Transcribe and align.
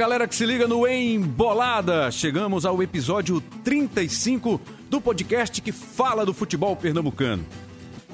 galera 0.00 0.26
que 0.26 0.34
se 0.34 0.46
liga 0.46 0.66
no 0.66 0.88
Embolada. 0.88 2.10
Chegamos 2.10 2.64
ao 2.64 2.82
episódio 2.82 3.38
35 3.62 4.58
do 4.88 4.98
podcast 4.98 5.60
que 5.60 5.72
fala 5.72 6.24
do 6.24 6.32
futebol 6.32 6.74
pernambucano. 6.74 7.44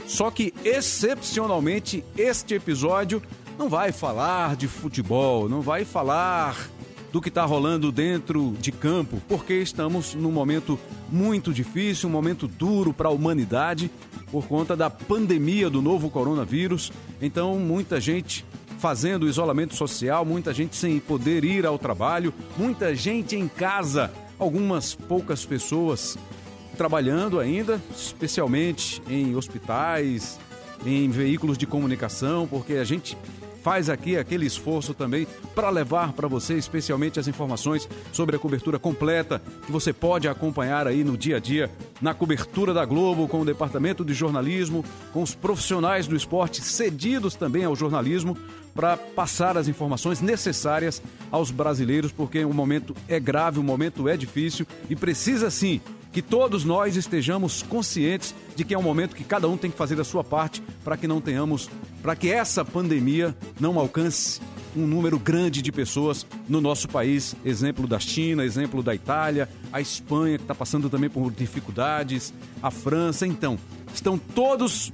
Só 0.04 0.28
que, 0.32 0.52
excepcionalmente, 0.64 2.02
este 2.18 2.54
episódio 2.54 3.22
não 3.56 3.68
vai 3.68 3.92
falar 3.92 4.56
de 4.56 4.66
futebol, 4.66 5.48
não 5.48 5.60
vai 5.60 5.84
falar 5.84 6.56
do 7.12 7.20
que 7.20 7.28
está 7.28 7.44
rolando 7.44 7.92
dentro 7.92 8.56
de 8.58 8.72
campo, 8.72 9.22
porque 9.28 9.54
estamos 9.54 10.12
num 10.12 10.32
momento 10.32 10.76
muito 11.08 11.54
difícil, 11.54 12.08
um 12.08 12.12
momento 12.12 12.48
duro 12.48 12.92
para 12.92 13.10
a 13.10 13.12
humanidade 13.12 13.92
por 14.32 14.48
conta 14.48 14.74
da 14.74 14.90
pandemia 14.90 15.70
do 15.70 15.80
novo 15.80 16.10
coronavírus. 16.10 16.90
Então, 17.22 17.60
muita 17.60 18.00
gente 18.00 18.44
fazendo 18.78 19.28
isolamento 19.28 19.74
social, 19.74 20.24
muita 20.24 20.52
gente 20.52 20.76
sem 20.76 20.98
poder 20.98 21.44
ir 21.44 21.66
ao 21.66 21.78
trabalho, 21.78 22.32
muita 22.56 22.94
gente 22.94 23.36
em 23.36 23.48
casa, 23.48 24.12
algumas 24.38 24.94
poucas 24.94 25.44
pessoas 25.44 26.18
trabalhando 26.76 27.40
ainda, 27.40 27.80
especialmente 27.94 29.02
em 29.08 29.34
hospitais, 29.34 30.38
em 30.84 31.08
veículos 31.08 31.56
de 31.56 31.66
comunicação, 31.66 32.46
porque 32.46 32.74
a 32.74 32.84
gente 32.84 33.16
faz 33.66 33.90
aqui 33.90 34.16
aquele 34.16 34.46
esforço 34.46 34.94
também 34.94 35.26
para 35.52 35.70
levar 35.70 36.12
para 36.12 36.28
você, 36.28 36.54
especialmente 36.54 37.18
as 37.18 37.26
informações 37.26 37.88
sobre 38.12 38.36
a 38.36 38.38
cobertura 38.38 38.78
completa 38.78 39.42
que 39.64 39.72
você 39.72 39.92
pode 39.92 40.28
acompanhar 40.28 40.86
aí 40.86 41.02
no 41.02 41.16
dia 41.16 41.38
a 41.38 41.40
dia 41.40 41.68
na 42.00 42.14
cobertura 42.14 42.72
da 42.72 42.84
Globo 42.84 43.26
com 43.26 43.40
o 43.40 43.44
departamento 43.44 44.04
de 44.04 44.14
jornalismo, 44.14 44.84
com 45.12 45.20
os 45.20 45.34
profissionais 45.34 46.06
do 46.06 46.14
esporte 46.14 46.62
cedidos 46.62 47.34
também 47.34 47.64
ao 47.64 47.74
jornalismo 47.74 48.36
para 48.76 48.96
passar 48.96 49.56
as 49.56 49.66
informações 49.66 50.20
necessárias 50.20 51.02
aos 51.30 51.50
brasileiros, 51.50 52.12
porque 52.12 52.44
o 52.44 52.52
momento 52.52 52.94
é 53.08 53.18
grave, 53.18 53.58
o 53.58 53.62
momento 53.62 54.06
é 54.06 54.16
difícil 54.16 54.66
e 54.90 54.94
precisa 54.94 55.50
sim 55.50 55.80
que 56.12 56.22
todos 56.22 56.64
nós 56.64 56.96
estejamos 56.96 57.62
conscientes 57.62 58.34
de 58.54 58.64
que 58.64 58.72
é 58.72 58.78
um 58.78 58.82
momento 58.82 59.16
que 59.16 59.24
cada 59.24 59.48
um 59.48 59.56
tem 59.56 59.70
que 59.70 59.76
fazer 59.76 60.00
a 60.00 60.04
sua 60.04 60.22
parte 60.22 60.62
para 60.84 60.96
que 60.96 61.06
não 61.06 61.20
tenhamos, 61.20 61.68
para 62.02 62.14
que 62.14 62.30
essa 62.30 62.64
pandemia 62.64 63.36
não 63.58 63.78
alcance 63.78 64.40
um 64.74 64.86
número 64.86 65.18
grande 65.18 65.62
de 65.62 65.72
pessoas 65.72 66.26
no 66.48 66.60
nosso 66.60 66.88
país. 66.88 67.34
Exemplo 67.44 67.86
da 67.86 67.98
China, 67.98 68.44
exemplo 68.44 68.82
da 68.82 68.94
Itália, 68.94 69.48
a 69.72 69.80
Espanha, 69.80 70.38
que 70.38 70.44
está 70.44 70.54
passando 70.54 70.88
também 70.88 71.10
por 71.10 71.30
dificuldades, 71.32 72.32
a 72.62 72.70
França. 72.70 73.26
Então, 73.26 73.58
estão 73.92 74.18
todos 74.18 74.92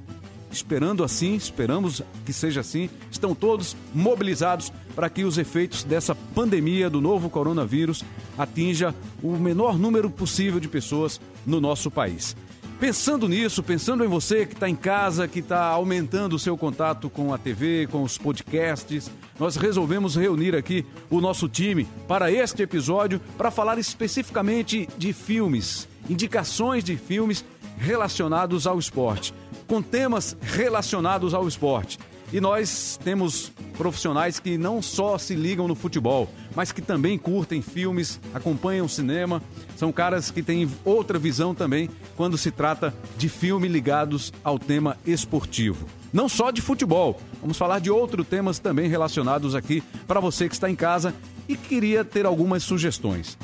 esperando 0.53 1.03
assim, 1.03 1.35
esperamos 1.35 2.03
que 2.25 2.33
seja 2.33 2.61
assim, 2.61 2.89
estão 3.11 3.35
todos 3.35 3.77
mobilizados 3.95 4.73
para 4.95 5.09
que 5.09 5.25
os 5.25 5.39
efeitos 5.39 5.83
dessa 5.85 6.15
pandemia 6.15 6.91
do 6.91 7.01
novo 7.01 7.31
coronavírus 7.31 8.05
atinja 8.37 8.95
o 9.23 9.33
menor 9.33 9.79
número 9.79 10.11
possível 10.11 10.61
de 10.61 10.69
pessoas 10.69 11.21
no 11.47 11.61
nosso 11.61 11.91
país. 11.91 12.37
Pensando 12.83 13.29
nisso, 13.29 13.63
pensando 13.63 14.05
em 14.05 14.09
você 14.09 14.45
que 14.45 14.55
está 14.55 14.69
em 14.69 14.75
casa, 14.75 15.29
que 15.29 15.39
está 15.39 15.67
aumentando 15.67 16.35
o 16.35 16.39
seu 16.39 16.59
contato 16.59 17.09
com 17.09 17.33
a 17.33 17.39
TV, 17.39 17.87
com 17.87 18.03
os 18.03 18.19
podcasts, 18.19 19.09
nós 19.39 19.55
resolvemos 19.55 20.17
reunir 20.17 20.57
aqui 20.57 20.85
o 21.09 21.21
nosso 21.21 21.49
time 21.49 21.87
para 22.09 22.33
este 22.33 22.61
episódio 22.61 23.21
para 23.39 23.53
falar 23.53 23.79
especificamente 23.79 24.89
de 24.99 25.13
filmes, 25.13 25.89
indicações 26.11 26.83
de 26.83 26.97
filmes 26.97 27.45
relacionados 27.83 28.67
ao 28.67 28.79
esporte 28.79 29.35
com 29.73 29.81
temas 29.81 30.37
relacionados 30.43 31.33
ao 31.33 31.49
esporte. 31.49 31.99
E 32.31 32.41
nós 32.43 32.99
temos 33.03 33.51
profissionais 33.79 34.39
que 34.39 34.59
não 34.59 34.83
só 34.83 35.17
se 35.17 35.35
ligam 35.35 35.67
no 35.67 35.75
futebol, 35.75 36.29
mas 36.55 36.73
que 36.73 36.83
também 36.83 37.17
curtem 37.17 37.63
filmes, 37.63 38.21
acompanham 38.35 38.87
cinema. 38.87 39.43
São 39.75 39.91
caras 39.91 40.31
que 40.31 40.43
têm 40.43 40.71
outra 40.85 41.19
visão 41.19 41.55
também 41.55 41.89
quando 42.17 42.37
se 42.37 42.51
trata 42.51 42.95
de 43.17 43.31
filme 43.31 43.67
ligados 43.67 44.31
ao 44.45 44.59
tema 44.59 44.99
esportivo. 45.07 45.87
Não 46.13 46.29
só 46.29 46.51
de 46.51 46.61
futebol, 46.61 47.19
vamos 47.41 47.57
falar 47.57 47.79
de 47.79 47.91
outros 47.91 48.27
temas 48.27 48.59
também 48.59 48.91
relacionados 48.91 49.55
aqui 49.55 49.83
para 50.07 50.21
você 50.21 50.49
que 50.49 50.55
está 50.55 50.71
em 50.71 50.77
casa 50.77 51.15
e 51.49 51.57
queria 51.57 52.05
ter 52.05 52.27
algumas 52.27 52.63
sugestões. 52.63 53.39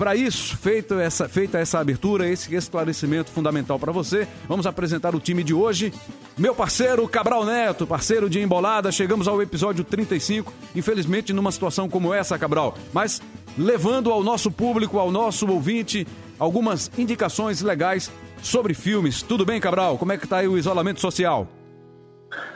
Para 0.00 0.16
isso, 0.16 0.56
feito 0.56 0.98
essa, 0.98 1.28
feita 1.28 1.58
essa 1.58 1.78
abertura, 1.78 2.26
esse 2.26 2.54
esclarecimento 2.54 3.30
fundamental 3.30 3.78
para 3.78 3.92
você, 3.92 4.26
vamos 4.48 4.66
apresentar 4.66 5.14
o 5.14 5.20
time 5.20 5.44
de 5.44 5.52
hoje. 5.52 5.92
Meu 6.38 6.54
parceiro 6.54 7.06
Cabral 7.06 7.44
Neto, 7.44 7.86
parceiro 7.86 8.30
de 8.30 8.40
Embolada, 8.40 8.90
chegamos 8.90 9.28
ao 9.28 9.42
episódio 9.42 9.84
35, 9.84 10.54
infelizmente 10.74 11.34
numa 11.34 11.52
situação 11.52 11.86
como 11.86 12.14
essa, 12.14 12.38
Cabral, 12.38 12.74
mas 12.94 13.20
levando 13.58 14.10
ao 14.10 14.24
nosso 14.24 14.50
público, 14.50 14.98
ao 14.98 15.10
nosso 15.10 15.46
ouvinte, 15.46 16.06
algumas 16.38 16.90
indicações 16.96 17.60
legais 17.60 18.10
sobre 18.40 18.72
filmes. 18.72 19.20
Tudo 19.20 19.44
bem, 19.44 19.60
Cabral? 19.60 19.98
Como 19.98 20.12
é 20.12 20.16
que 20.16 20.24
está 20.24 20.38
aí 20.38 20.48
o 20.48 20.56
isolamento 20.56 20.98
social? 20.98 21.46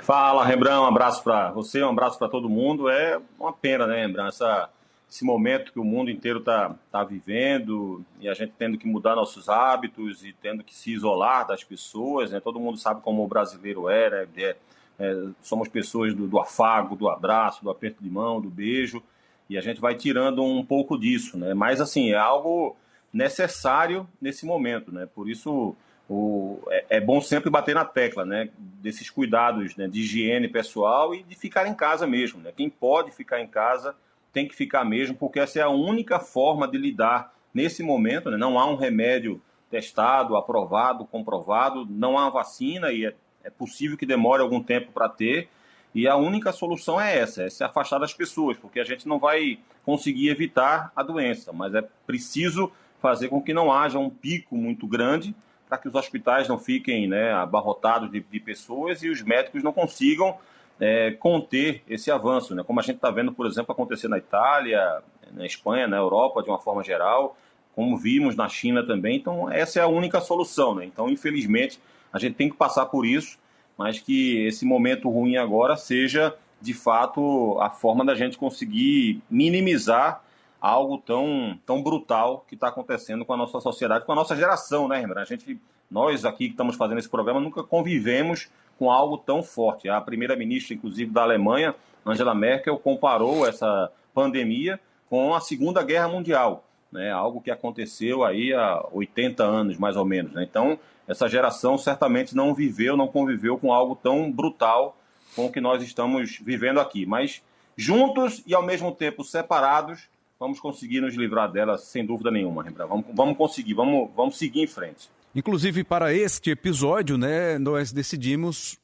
Fala, 0.01 0.47
Rembrandt, 0.47 0.81
um 0.81 0.87
abraço 0.87 1.23
para 1.23 1.51
você, 1.51 1.85
um 1.85 1.91
abraço 1.91 2.19
para 2.19 2.31
todo 2.31 2.49
mundo. 2.49 2.89
É 2.89 3.21
uma 3.39 3.53
pena, 3.53 3.87
né, 3.87 4.01
Rembrandt, 4.01 4.31
essa 4.31 4.71
esse 5.15 5.25
momento 5.25 5.73
que 5.73 5.79
o 5.79 5.85
mundo 5.85 6.11
inteiro 6.11 6.41
está 6.41 6.75
tá 6.91 7.05
vivendo 7.05 8.05
e 8.19 8.29
a 8.29 8.35
gente 8.35 8.53
tendo 8.59 8.77
que 8.77 8.85
mudar 8.85 9.15
nossos 9.15 9.49
hábitos 9.49 10.25
e 10.25 10.33
tendo 10.33 10.65
que 10.65 10.75
se 10.75 10.91
isolar 10.91 11.47
das 11.47 11.63
pessoas. 11.63 12.33
Né? 12.33 12.41
Todo 12.41 12.59
mundo 12.59 12.77
sabe 12.77 13.01
como 13.01 13.23
o 13.23 13.29
brasileiro 13.29 13.89
é, 13.89 14.11
né? 14.11 14.27
é, 14.37 14.57
é 14.99 15.15
somos 15.41 15.69
pessoas 15.69 16.13
do, 16.13 16.27
do, 16.27 16.41
afago, 16.41 16.97
do 16.97 17.09
abraço, 17.09 17.63
do 17.63 17.71
aperto 17.71 18.03
de 18.03 18.11
mão, 18.11 18.41
do 18.41 18.51
beijo 18.51 19.01
e 19.49 19.57
a 19.57 19.61
gente 19.61 19.81
vai 19.81 19.95
tirando 19.95 20.43
um 20.43 20.65
pouco 20.65 20.99
disso. 20.99 21.39
Né? 21.39 21.55
Mas, 21.55 21.81
assim, 21.81 22.11
é 22.11 22.17
algo 22.17 22.77
necessário 23.13 24.09
nesse 24.21 24.45
momento. 24.45 24.91
Né? 24.91 25.07
Por 25.15 25.31
isso, 25.31 25.77
o, 26.09 26.59
é, 26.71 26.87
é, 26.97 27.01
bom 27.01 27.21
sempre 27.21 27.51
bater 27.51 27.77
na 27.77 27.85
tecla 27.85 28.25
né? 28.25 28.49
desses 28.59 29.09
cuidados 29.11 29.77
né? 29.77 29.87
de 29.87 30.01
higiene 30.01 30.49
pessoal 30.49 31.15
e 31.15 31.23
de 31.23 31.37
ficar 31.37 31.69
em 31.69 31.75
casa 31.75 32.05
mesmo. 32.05 32.41
Né? 32.41 32.51
Quem 32.51 32.69
pode 32.69 33.13
ficar 33.13 33.41
em 33.41 33.47
casa 33.47 33.95
tem 34.35 34.49
que 34.49 34.55
ficar 34.55 34.85
mesmo, 34.85 35.17
porque 35.17 35.39
essa 35.39 35.61
é 35.61 35.63
a 35.63 35.71
única 35.71 36.19
forma 36.19 36.67
de 36.67 36.77
lidar 36.77 37.33
nesse 37.55 37.85
momento. 37.85 38.31
Né? 38.31 38.37
Não 38.37 38.59
há 38.59 38.69
um 38.69 38.75
remédio 38.75 39.41
testado, 39.71 40.37
aprovado, 40.37 41.07
comprovado, 41.07 41.87
não 41.89 42.19
há 42.19 42.29
vacina 42.29 42.93
e 42.93 43.07
é, 43.07 43.15
é 43.45 43.49
possível 43.49 43.97
que 43.97 44.05
demore 44.05 44.43
algum 44.43 44.61
tempo 44.61 44.91
para 44.93 45.09
ter. 45.09 45.49
E 45.95 46.09
a 46.09 46.17
única 46.17 46.51
solução 46.51 47.01
é 47.01 47.17
essa, 47.17 47.45
é 47.45 47.49
se 47.49 47.63
afastar 47.63 48.01
das 48.01 48.13
pessoas, 48.13 48.59
porque 48.59 48.81
a 48.81 48.85
gente 48.85 49.07
não 49.07 49.21
vai 49.21 49.61
conseguir 49.85 50.29
evitar 50.29 50.91
a 50.97 51.05
doença, 51.05 51.53
mas 51.53 51.73
é 51.73 51.83
preciso 52.05 52.73
fazer 53.01 53.29
com 53.29 53.41
que 53.41 53.55
não 53.55 53.73
haja 53.73 54.01
um 54.01 54.11
pico 54.11 54.57
muito 54.57 54.89
grande 54.89 55.33
para 55.69 55.79
que 55.79 55.87
os 55.87 55.95
hospitais 55.95 56.49
não 56.49 56.59
fiquem 56.59 57.07
né, 57.07 57.33
abarrotados 57.33 58.11
de, 58.11 58.21
de 58.21 58.41
pessoas 58.41 59.03
e 59.05 59.09
os 59.09 59.23
médicos 59.23 59.63
não 59.63 59.73
consigam 59.73 60.37
é, 60.81 61.13
conter 61.13 61.83
esse 61.89 62.11
avanço, 62.11 62.55
né? 62.55 62.63
como 62.63 62.81
a 62.81 62.83
gente 62.83 62.97
está 62.97 63.11
vendo, 63.11 63.33
por 63.33 63.47
exemplo, 63.47 63.73
acontecer 63.73 64.09
na 64.09 64.19
Itália, 64.19 65.03
na 65.33 65.47
Espanha, 65.47 65.87
na 65.87 65.97
Europa, 65.97 66.43
de 66.43 66.49
uma 66.49 66.59
forma 66.59 66.83
geral, 66.83 67.37
como 67.75 67.97
vimos 67.97 68.37
na 68.37 68.49
China 68.49 68.85
também. 68.85 69.17
Então, 69.17 69.51
essa 69.51 69.81
é 69.81 69.83
a 69.83 69.89
única 69.89 70.21
solução. 70.21 70.75
Né? 70.75 70.85
Então, 70.85 71.09
infelizmente, 71.09 71.81
a 72.13 72.19
gente 72.19 72.35
tem 72.35 72.49
que 72.49 72.57
passar 72.57 72.87
por 72.87 73.05
isso, 73.05 73.39
mas 73.77 73.99
que 73.99 74.47
esse 74.47 74.65
momento 74.65 75.11
ruim 75.11 75.37
agora 75.37 75.77
seja, 75.77 76.35
de 76.61 76.73
fato, 76.73 77.59
a 77.61 77.71
forma 77.71 78.05
da 78.05 78.15
gente 78.15 78.39
conseguir 78.39 79.21
minimizar 79.29 80.23
algo 80.61 80.97
tão, 80.99 81.59
tão 81.67 81.83
brutal 81.83 82.45
que 82.49 82.55
está 82.55 82.69
acontecendo 82.69 83.25
com 83.25 83.35
a 83.35 83.37
nossa 83.37 83.61
sociedade, 83.61 84.07
com 84.07 84.13
a 84.13 84.15
nossa 84.15 84.35
geração, 84.35 84.89
né, 84.89 84.99
Rembrandt? 84.99 85.33
A 85.33 85.37
gente, 85.37 85.61
nós 85.91 86.25
aqui 86.25 86.47
que 86.47 86.53
estamos 86.53 86.77
fazendo 86.77 86.99
esse 86.99 87.09
programa, 87.09 87.39
nunca 87.39 87.63
convivemos 87.63 88.49
com 88.79 88.91
algo 88.91 89.19
tão 89.19 89.43
forte. 89.43 89.89
A 89.89 90.01
primeira-ministra, 90.01 90.75
inclusive, 90.75 91.11
da 91.11 91.23
Alemanha, 91.23 91.75
Angela 92.05 92.35
Merkel, 92.35 92.79
comparou 92.79 93.47
essa 93.47 93.91
pandemia 94.13 94.79
com 95.09 95.35
a 95.35 95.41
Segunda 95.41 95.83
Guerra 95.83 96.09
Mundial, 96.09 96.65
né? 96.91 97.11
algo 97.11 97.41
que 97.41 97.51
aconteceu 97.51 98.25
aí 98.25 98.53
há 98.53 98.85
80 98.93 99.43
anos, 99.43 99.79
mais 99.79 99.97
ou 99.97 100.05
menos. 100.05 100.33
Né? 100.33 100.45
Então, 100.49 100.79
essa 101.07 101.29
geração 101.29 101.77
certamente 101.77 102.35
não 102.35 102.55
viveu, 102.55 102.97
não 102.97 103.09
conviveu 103.09 103.59
com 103.59 103.73
algo 103.73 103.95
tão 103.95 104.31
brutal 104.31 104.97
com 105.35 105.47
o 105.47 105.53
que 105.53 105.61
nós 105.61 105.83
estamos 105.83 106.39
vivendo 106.39 106.81
aqui. 106.81 107.05
Mas 107.05 107.43
juntos 107.77 108.43
e 108.47 108.55
ao 108.55 108.63
mesmo 108.63 108.93
tempo 108.93 109.23
separados, 109.25 110.09
vamos 110.39 110.61
conseguir 110.61 111.01
nos 111.01 111.15
livrar 111.15 111.51
dela, 111.51 111.77
sem 111.77 112.05
dúvida 112.05 112.31
nenhuma, 112.31 112.63
Vamos, 112.63 113.07
vamos 113.13 113.37
conseguir, 113.37 113.75
vamos, 113.75 114.11
vamos 114.15 114.37
seguir 114.37 114.63
em 114.63 114.67
frente. 114.67 115.09
Inclusive, 115.35 115.83
para 115.83 116.15
este 116.15 116.51
episódio, 116.51 117.19
né, 117.19 117.59
nós 117.59 117.93
decidimos 117.93 118.79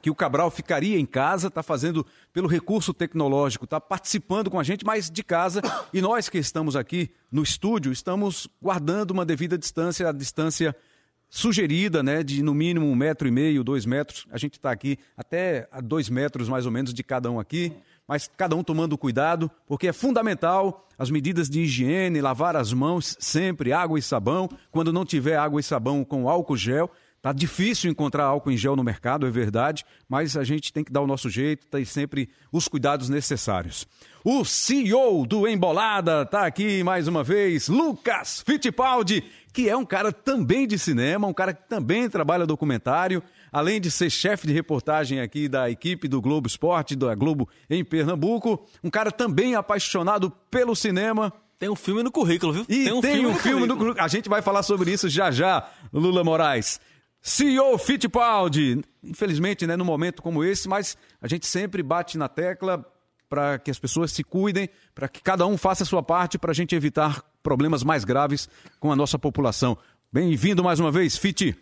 que 0.00 0.10
o 0.10 0.14
Cabral 0.14 0.50
ficaria 0.50 0.98
em 0.98 1.06
casa, 1.06 1.48
está 1.48 1.62
fazendo 1.62 2.06
pelo 2.32 2.48
recurso 2.48 2.94
tecnológico, 2.94 3.64
está 3.64 3.80
participando 3.80 4.50
com 4.50 4.58
a 4.58 4.62
gente, 4.62 4.84
mas 4.84 5.10
de 5.10 5.22
casa. 5.22 5.60
E 5.92 6.00
nós 6.00 6.28
que 6.28 6.38
estamos 6.38 6.76
aqui 6.76 7.10
no 7.30 7.42
estúdio, 7.42 7.92
estamos 7.92 8.48
guardando 8.60 9.12
uma 9.12 9.24
devida 9.24 9.56
distância, 9.58 10.08
a 10.08 10.12
distância 10.12 10.74
sugerida, 11.28 12.02
né, 12.02 12.22
de 12.22 12.42
no 12.42 12.52
mínimo 12.52 12.86
um 12.86 12.94
metro 12.94 13.26
e 13.26 13.30
meio, 13.30 13.64
dois 13.64 13.86
metros. 13.86 14.26
A 14.30 14.38
gente 14.38 14.54
está 14.54 14.70
aqui 14.70 14.98
até 15.16 15.68
a 15.72 15.80
dois 15.80 16.08
metros 16.08 16.48
mais 16.48 16.66
ou 16.66 16.72
menos 16.72 16.92
de 16.92 17.02
cada 17.02 17.30
um 17.30 17.40
aqui, 17.40 17.72
mas 18.06 18.30
cada 18.36 18.54
um 18.56 18.62
tomando 18.62 18.98
cuidado, 18.98 19.50
porque 19.66 19.88
é 19.88 19.92
fundamental 19.92 20.86
as 20.98 21.10
medidas 21.10 21.48
de 21.48 21.60
higiene, 21.60 22.20
lavar 22.20 22.56
as 22.56 22.72
mãos 22.72 23.16
sempre, 23.18 23.72
água 23.72 23.98
e 23.98 24.02
sabão. 24.02 24.48
Quando 24.70 24.92
não 24.92 25.04
tiver 25.04 25.36
água 25.36 25.60
e 25.60 25.64
sabão 25.64 26.04
com 26.04 26.28
álcool 26.28 26.56
gel, 26.56 26.90
Tá 27.22 27.32
difícil 27.32 27.88
encontrar 27.88 28.24
álcool 28.24 28.50
em 28.50 28.56
gel 28.56 28.74
no 28.74 28.82
mercado, 28.82 29.28
é 29.28 29.30
verdade, 29.30 29.86
mas 30.08 30.36
a 30.36 30.42
gente 30.42 30.72
tem 30.72 30.82
que 30.82 30.90
dar 30.90 31.02
o 31.02 31.06
nosso 31.06 31.30
jeito, 31.30 31.68
ter 31.68 31.84
sempre 31.86 32.28
os 32.50 32.66
cuidados 32.66 33.08
necessários. 33.08 33.86
O 34.24 34.44
CEO 34.44 35.24
do 35.24 35.46
Embolada 35.46 36.26
tá 36.26 36.44
aqui 36.44 36.82
mais 36.82 37.06
uma 37.06 37.22
vez, 37.22 37.68
Lucas 37.68 38.42
Fittipaldi, 38.44 39.22
que 39.52 39.68
é 39.68 39.76
um 39.76 39.84
cara 39.84 40.12
também 40.12 40.66
de 40.66 40.76
cinema, 40.76 41.28
um 41.28 41.32
cara 41.32 41.54
que 41.54 41.68
também 41.68 42.10
trabalha 42.10 42.44
documentário, 42.44 43.22
além 43.52 43.80
de 43.80 43.90
ser 43.90 44.08
chefe 44.08 44.46
de 44.46 44.52
reportagem 44.52 45.20
aqui 45.20 45.48
da 45.48 45.70
equipe 45.70 46.08
do 46.08 46.20
Globo 46.20 46.46
Esporte, 46.46 46.96
da 46.96 47.14
Globo 47.14 47.48
em 47.68 47.84
Pernambuco, 47.84 48.66
um 48.82 48.88
cara 48.88 49.12
também 49.12 49.54
apaixonado 49.54 50.30
pelo 50.50 50.74
cinema, 50.74 51.30
tem 51.58 51.68
um 51.68 51.76
filme 51.76 52.02
no 52.02 52.10
currículo, 52.10 52.52
viu? 52.52 52.62
E 52.68 52.84
tem 52.84 52.92
um, 52.92 53.00
tem 53.00 53.12
filme, 53.12 53.28
um 53.28 53.32
no 53.32 53.38
filme, 53.38 53.66
no 53.66 53.76
currículo. 53.76 54.02
A 54.02 54.08
gente 54.08 54.28
vai 54.28 54.40
falar 54.40 54.62
sobre 54.62 54.90
isso 54.90 55.08
já 55.08 55.30
já, 55.30 55.68
Lula 55.92 56.24
Moraes. 56.24 56.80
CEO 57.20 57.78
Fittipaldi. 57.78 58.82
Infelizmente, 59.04 59.64
né, 59.64 59.76
num 59.76 59.84
momento 59.84 60.22
como 60.22 60.42
esse, 60.42 60.68
mas 60.68 60.96
a 61.20 61.28
gente 61.28 61.46
sempre 61.46 61.82
bate 61.82 62.18
na 62.18 62.28
tecla 62.28 62.84
para 63.28 63.58
que 63.58 63.70
as 63.70 63.78
pessoas 63.78 64.10
se 64.10 64.24
cuidem, 64.24 64.68
para 64.94 65.08
que 65.08 65.22
cada 65.22 65.46
um 65.46 65.56
faça 65.56 65.84
a 65.84 65.86
sua 65.86 66.02
parte 66.02 66.36
para 66.36 66.50
a 66.50 66.54
gente 66.54 66.74
evitar 66.74 67.22
problemas 67.42 67.84
mais 67.84 68.04
graves 68.04 68.48
com 68.80 68.90
a 68.90 68.96
nossa 68.96 69.18
população. 69.18 69.78
Bem-vindo 70.12 70.64
mais 70.64 70.80
uma 70.80 70.90
vez, 70.90 71.16
Fit. 71.16 71.56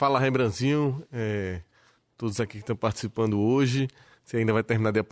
Fala, 0.00 0.18
Rembrandtinho. 0.18 1.04
É, 1.12 1.60
todos 2.16 2.40
aqui 2.40 2.52
que 2.52 2.60
estão 2.60 2.74
participando 2.74 3.38
hoje. 3.38 3.86
Você 4.24 4.38
ainda 4.38 4.50
vai 4.50 4.62
terminar 4.62 4.92
de, 4.92 5.02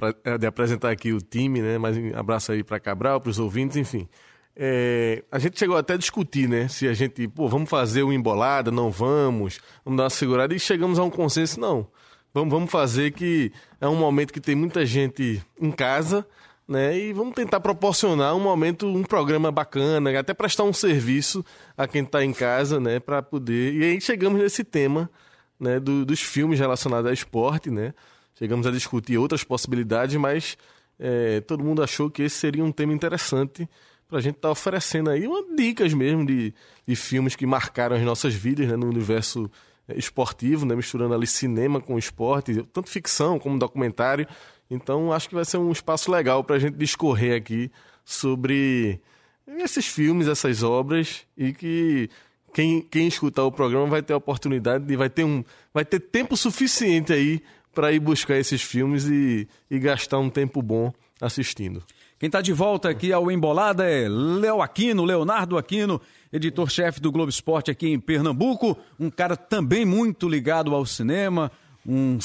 de 0.41 0.47
apresentar 0.47 0.91
aqui 0.91 1.13
o 1.13 1.21
time, 1.21 1.61
né? 1.61 1.77
Mas 1.77 1.99
um 1.99 2.17
abraço 2.17 2.53
aí 2.53 2.65
para 2.65 2.81
Cabral, 2.81 3.21
para 3.21 3.29
os 3.29 3.39
ouvintes, 3.39 3.77
enfim. 3.77 4.09
É, 4.57 5.23
a 5.31 5.39
gente 5.39 5.59
chegou 5.59 5.77
até 5.77 5.93
a 5.93 5.97
discutir, 5.99 6.49
né? 6.49 6.69
Se 6.69 6.89
a 6.89 6.95
gente, 6.95 7.29
pô, 7.29 7.49
vamos 7.49 7.69
fazer 7.69 8.03
o 8.03 8.11
embolada, 8.11 8.71
não 8.71 8.91
vamos, 8.91 9.61
vamos 9.85 9.99
dar 9.99 10.05
uma 10.05 10.11
segurada 10.11 10.55
e 10.55 10.59
chegamos 10.59 10.99
a 10.99 11.05
um 11.05 11.11
consenso, 11.11 11.61
não. 11.61 11.87
Vamos, 12.33 12.51
vamos 12.51 12.71
fazer 12.71 13.11
que 13.11 13.53
é 13.79 13.87
um 13.87 13.95
momento 13.95 14.33
que 14.33 14.41
tem 14.41 14.55
muita 14.55 14.87
gente 14.87 15.43
em 15.61 15.71
casa, 15.71 16.27
né? 16.69 16.97
E 16.99 17.13
vamos 17.15 17.35
tentar 17.35 17.61
proporcionar 17.61 18.37
um 18.37 18.41
momento, 18.41 18.87
um 18.87 19.03
programa 19.03 19.51
bacana, 19.51 20.19
até 20.21 20.35
prestar 20.35 20.65
um 20.65 20.73
serviço 20.73 21.45
a 21.77 21.89
quem 21.89 22.03
está 22.03 22.23
em 22.23 22.33
casa, 22.33 22.79
né? 22.79 23.01
Para 23.01 23.23
poder. 23.23 23.75
E 23.75 23.85
aí 23.85 24.01
chegamos 24.01 24.39
nesse 24.39 24.63
tema, 24.63 25.11
né? 25.59 25.81
Do, 25.81 26.05
dos 26.05 26.21
filmes 26.21 26.61
relacionados 26.61 27.07
ao 27.07 27.15
esporte, 27.15 27.71
né? 27.71 27.95
Chegamos 28.39 28.67
a 28.67 28.71
discutir 28.71 29.17
outras 29.17 29.43
possibilidades, 29.43 30.15
mas 30.17 30.59
é, 30.99 31.41
todo 31.41 31.65
mundo 31.65 31.83
achou 31.83 32.11
que 32.11 32.23
esse 32.23 32.37
seria 32.37 32.63
um 32.63 32.71
tema 32.71 32.93
interessante 32.93 33.69
para 34.07 34.19
a 34.19 34.21
gente 34.21 34.37
estar 34.37 34.49
tá 34.49 34.53
oferecendo 34.53 35.11
aí 35.11 35.27
uma 35.27 35.55
dicas 35.55 35.93
mesmo 35.93 36.25
de, 36.25 36.55
de 36.87 36.97
filmes 36.97 37.35
que 37.35 37.47
marcaram 37.47 37.97
as 37.97 38.03
nossas 38.03 38.35
vidas 38.35 38.69
né, 38.69 38.77
no 38.77 38.87
universo 38.87 39.51
é, 39.89 39.99
esportivo, 39.99 40.65
né, 40.65 40.75
misturando 40.77 41.15
ali 41.15 41.27
cinema 41.27 41.81
com 41.81 41.99
esporte, 41.99 42.63
tanto 42.73 42.89
ficção 42.89 43.39
como 43.39 43.59
documentário. 43.59 44.27
Então 44.71 45.13
acho 45.13 45.29
que 45.29 45.35
vai 45.35 45.45
ser 45.45 45.57
um 45.59 45.73
espaço 45.73 46.11
legal 46.11 46.45
para 46.45 46.57
a 46.57 46.59
gente 46.59 46.75
discorrer 46.77 47.37
aqui 47.37 47.71
sobre 48.05 49.01
esses 49.47 49.87
filmes, 49.87 50.29
essas 50.29 50.63
obras 50.63 51.27
e 51.37 51.53
que 51.53 52.11
quem, 52.53 52.83
quem 52.83 53.09
escutar 53.09 53.45
o 53.45 53.53
programa 53.53 53.87
vai 53.87 54.03
ter 54.03 54.13
a 54.13 54.17
oportunidade 54.17 54.85
de 54.85 54.97
vai 54.97 55.09
ter 55.09 55.25
um 55.25 55.45
vai 55.73 55.85
ter 55.85 56.01
tempo 56.01 56.37
suficiente 56.37 57.13
aí 57.13 57.43
para 57.75 57.93
ir 57.93 58.01
buscar 58.01 58.37
esses 58.37 58.63
filmes 58.63 59.07
e, 59.07 59.49
e 59.71 59.79
gastar 59.79 60.19
um 60.19 60.29
tempo 60.29 60.61
bom 60.61 60.93
assistindo. 61.21 61.83
Quem 62.19 62.27
está 62.27 62.41
de 62.41 62.53
volta 62.53 62.89
aqui 62.89 63.13
ao 63.13 63.31
Embolada 63.31 63.85
é 63.85 64.09
Léo 64.09 64.61
Aquino, 64.61 65.05
Leonardo 65.05 65.57
Aquino, 65.57 66.01
editor-chefe 66.33 67.01
do 67.01 67.13
Globo 67.13 67.31
Esporte 67.31 67.71
aqui 67.71 67.89
em 67.89 68.01
Pernambuco, 68.01 68.77
um 68.99 69.09
cara 69.09 69.37
também 69.37 69.85
muito 69.85 70.29
ligado 70.29 70.75
ao 70.75 70.85
cinema, 70.85 71.53
um. 71.89 72.19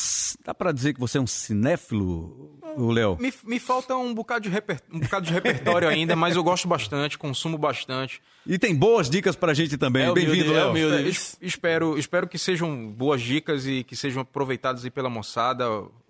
Dá 0.44 0.54
para 0.54 0.74
dizer 0.74 0.94
que 0.94 1.00
você 1.00 1.18
é 1.18 1.22
um 1.22 1.28
cinéfilo, 1.28 2.52
o 2.76 2.92
Léo? 2.92 3.18
Me, 3.20 3.34
me, 3.46 3.60
falta 3.60 3.96
um 3.96 4.14
bocado, 4.14 4.42
de 4.42 4.50
reper, 4.50 4.82
um 4.92 5.00
bocado 5.00 5.26
de 5.26 5.32
repertório 5.32 5.88
ainda, 5.88 6.16
mas 6.16 6.36
eu 6.36 6.44
gosto 6.44 6.68
bastante, 6.68 7.18
consumo 7.18 7.58
bastante. 7.58 8.22
E 8.46 8.60
tem 8.60 8.76
boas 8.76 9.10
dicas 9.10 9.38
para 9.38 9.52
a 9.52 9.56
gente 9.56 9.78
também. 9.78 10.04
É, 10.04 10.14
Bem-vindo, 10.14 10.52
Léo. 10.52 10.76
É, 10.76 11.10
espero, 11.42 11.98
espero 11.98 12.28
que 12.28 12.38
sejam 12.38 12.90
boas 12.90 13.22
dicas 13.22 13.66
e 13.66 13.86
que 13.86 13.96
sejam 13.96 14.22
aproveitadas 14.22 14.84
aí 14.84 14.92
pela 14.92 15.10
moçada. 15.10 15.66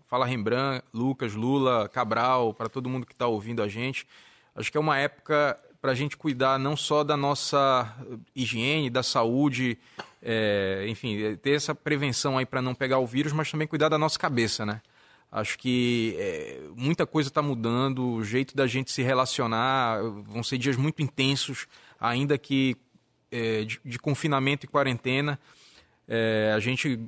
Fala 0.08 0.26
Rembrandt, 0.26 0.84
Lucas, 0.92 1.34
Lula, 1.34 1.88
Cabral, 1.90 2.54
para 2.54 2.70
todo 2.70 2.90
mundo 2.90 3.06
que 3.06 3.14
está 3.14 3.28
ouvindo 3.28 3.62
a 3.62 3.68
gente. 3.68 4.08
Acho 4.56 4.72
que 4.72 4.78
é 4.78 4.82
uma 4.82 4.98
época 4.98 5.58
para 5.82 5.92
a 5.92 5.96
gente 5.96 6.16
cuidar 6.16 6.58
não 6.58 6.78
só 6.78 7.04
da 7.04 7.18
nossa 7.18 7.94
higiene, 8.36 8.90
da 8.90 9.04
saúde, 9.04 9.78
é, 10.24 10.86
enfim, 10.88 11.36
ter 11.36 11.52
essa 11.52 11.76
prevenção 11.76 12.38
aí 12.38 12.46
para 12.46 12.62
não 12.62 12.74
pegar 12.74 12.98
o 13.00 13.06
vírus, 13.06 13.34
mas 13.34 13.52
também 13.52 13.68
cuidar 13.68 13.90
da 13.90 13.98
nossa 13.98 14.18
cabeça, 14.18 14.66
né? 14.66 14.82
Acho 15.30 15.58
que 15.58 16.16
é, 16.18 16.62
muita 16.76 17.06
coisa 17.06 17.28
está 17.28 17.42
mudando, 17.42 18.06
o 18.06 18.24
jeito 18.24 18.56
da 18.56 18.68
gente 18.68 18.92
se 18.92 19.02
relacionar, 19.02 20.00
vão 20.26 20.44
ser 20.44 20.58
dias 20.58 20.78
muito 20.78 21.02
intensos, 21.02 21.68
ainda 22.00 22.38
que 22.38 22.78
é, 23.32 23.64
de, 23.64 23.82
de, 23.84 24.00
confinamento 24.00 24.66
e 24.66 24.70
quarentena. 24.70 25.40
É, 26.08 26.54
a 26.56 26.60
gente 26.60 27.00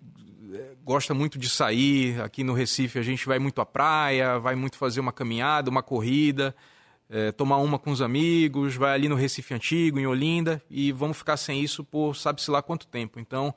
gosta 0.84 1.14
muito 1.14 1.38
de 1.38 1.50
sair. 1.50 2.20
Aqui 2.22 2.44
no 2.44 2.54
Recife 2.54 3.00
a 3.00 3.04
gente 3.04 3.26
vai 3.26 3.40
muito 3.40 3.62
à 3.62 3.66
praia, 3.66 4.40
vai 4.40 4.56
muito 4.56 4.78
fazer 4.78 5.00
uma 5.00 5.14
caminhada, 5.14 5.70
uma 5.70 5.84
corrida, 5.84 6.56
é, 7.10 7.31
tomar 7.31 7.57
uma 7.57 7.78
com 7.78 7.92
os 7.92 8.02
amigos, 8.02 8.75
vai 8.75 8.94
ali 8.94 9.07
no 9.07 9.16
Recife 9.16 9.54
Antigo, 9.54 10.00
em 10.00 10.07
Olinda, 10.07 10.62
e 10.69 10.92
vamos 10.92 11.18
ficar 11.18 11.38
sem 11.38 11.62
isso 11.62 11.84
por 11.84 12.16
sabe-se 12.16 12.50
lá 12.50 12.62
quanto 12.62 12.88
tempo. 12.88 13.19
Então, 13.19 13.54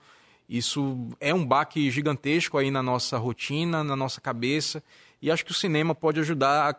isso 0.49 1.09
é 1.21 1.33
um 1.33 1.45
baque 1.45 1.91
gigantesco 1.91 2.59
aí 2.59 2.71
na 2.71 2.83
nossa 2.83 3.19
rotina, 3.19 3.83
na 3.85 3.97
nossa 3.97 4.21
cabeça, 4.21 4.83
e 5.21 5.31
acho 5.31 5.45
que 5.45 5.51
o 5.51 5.55
cinema 5.55 5.95
pode 5.95 6.21
ajudar 6.21 6.75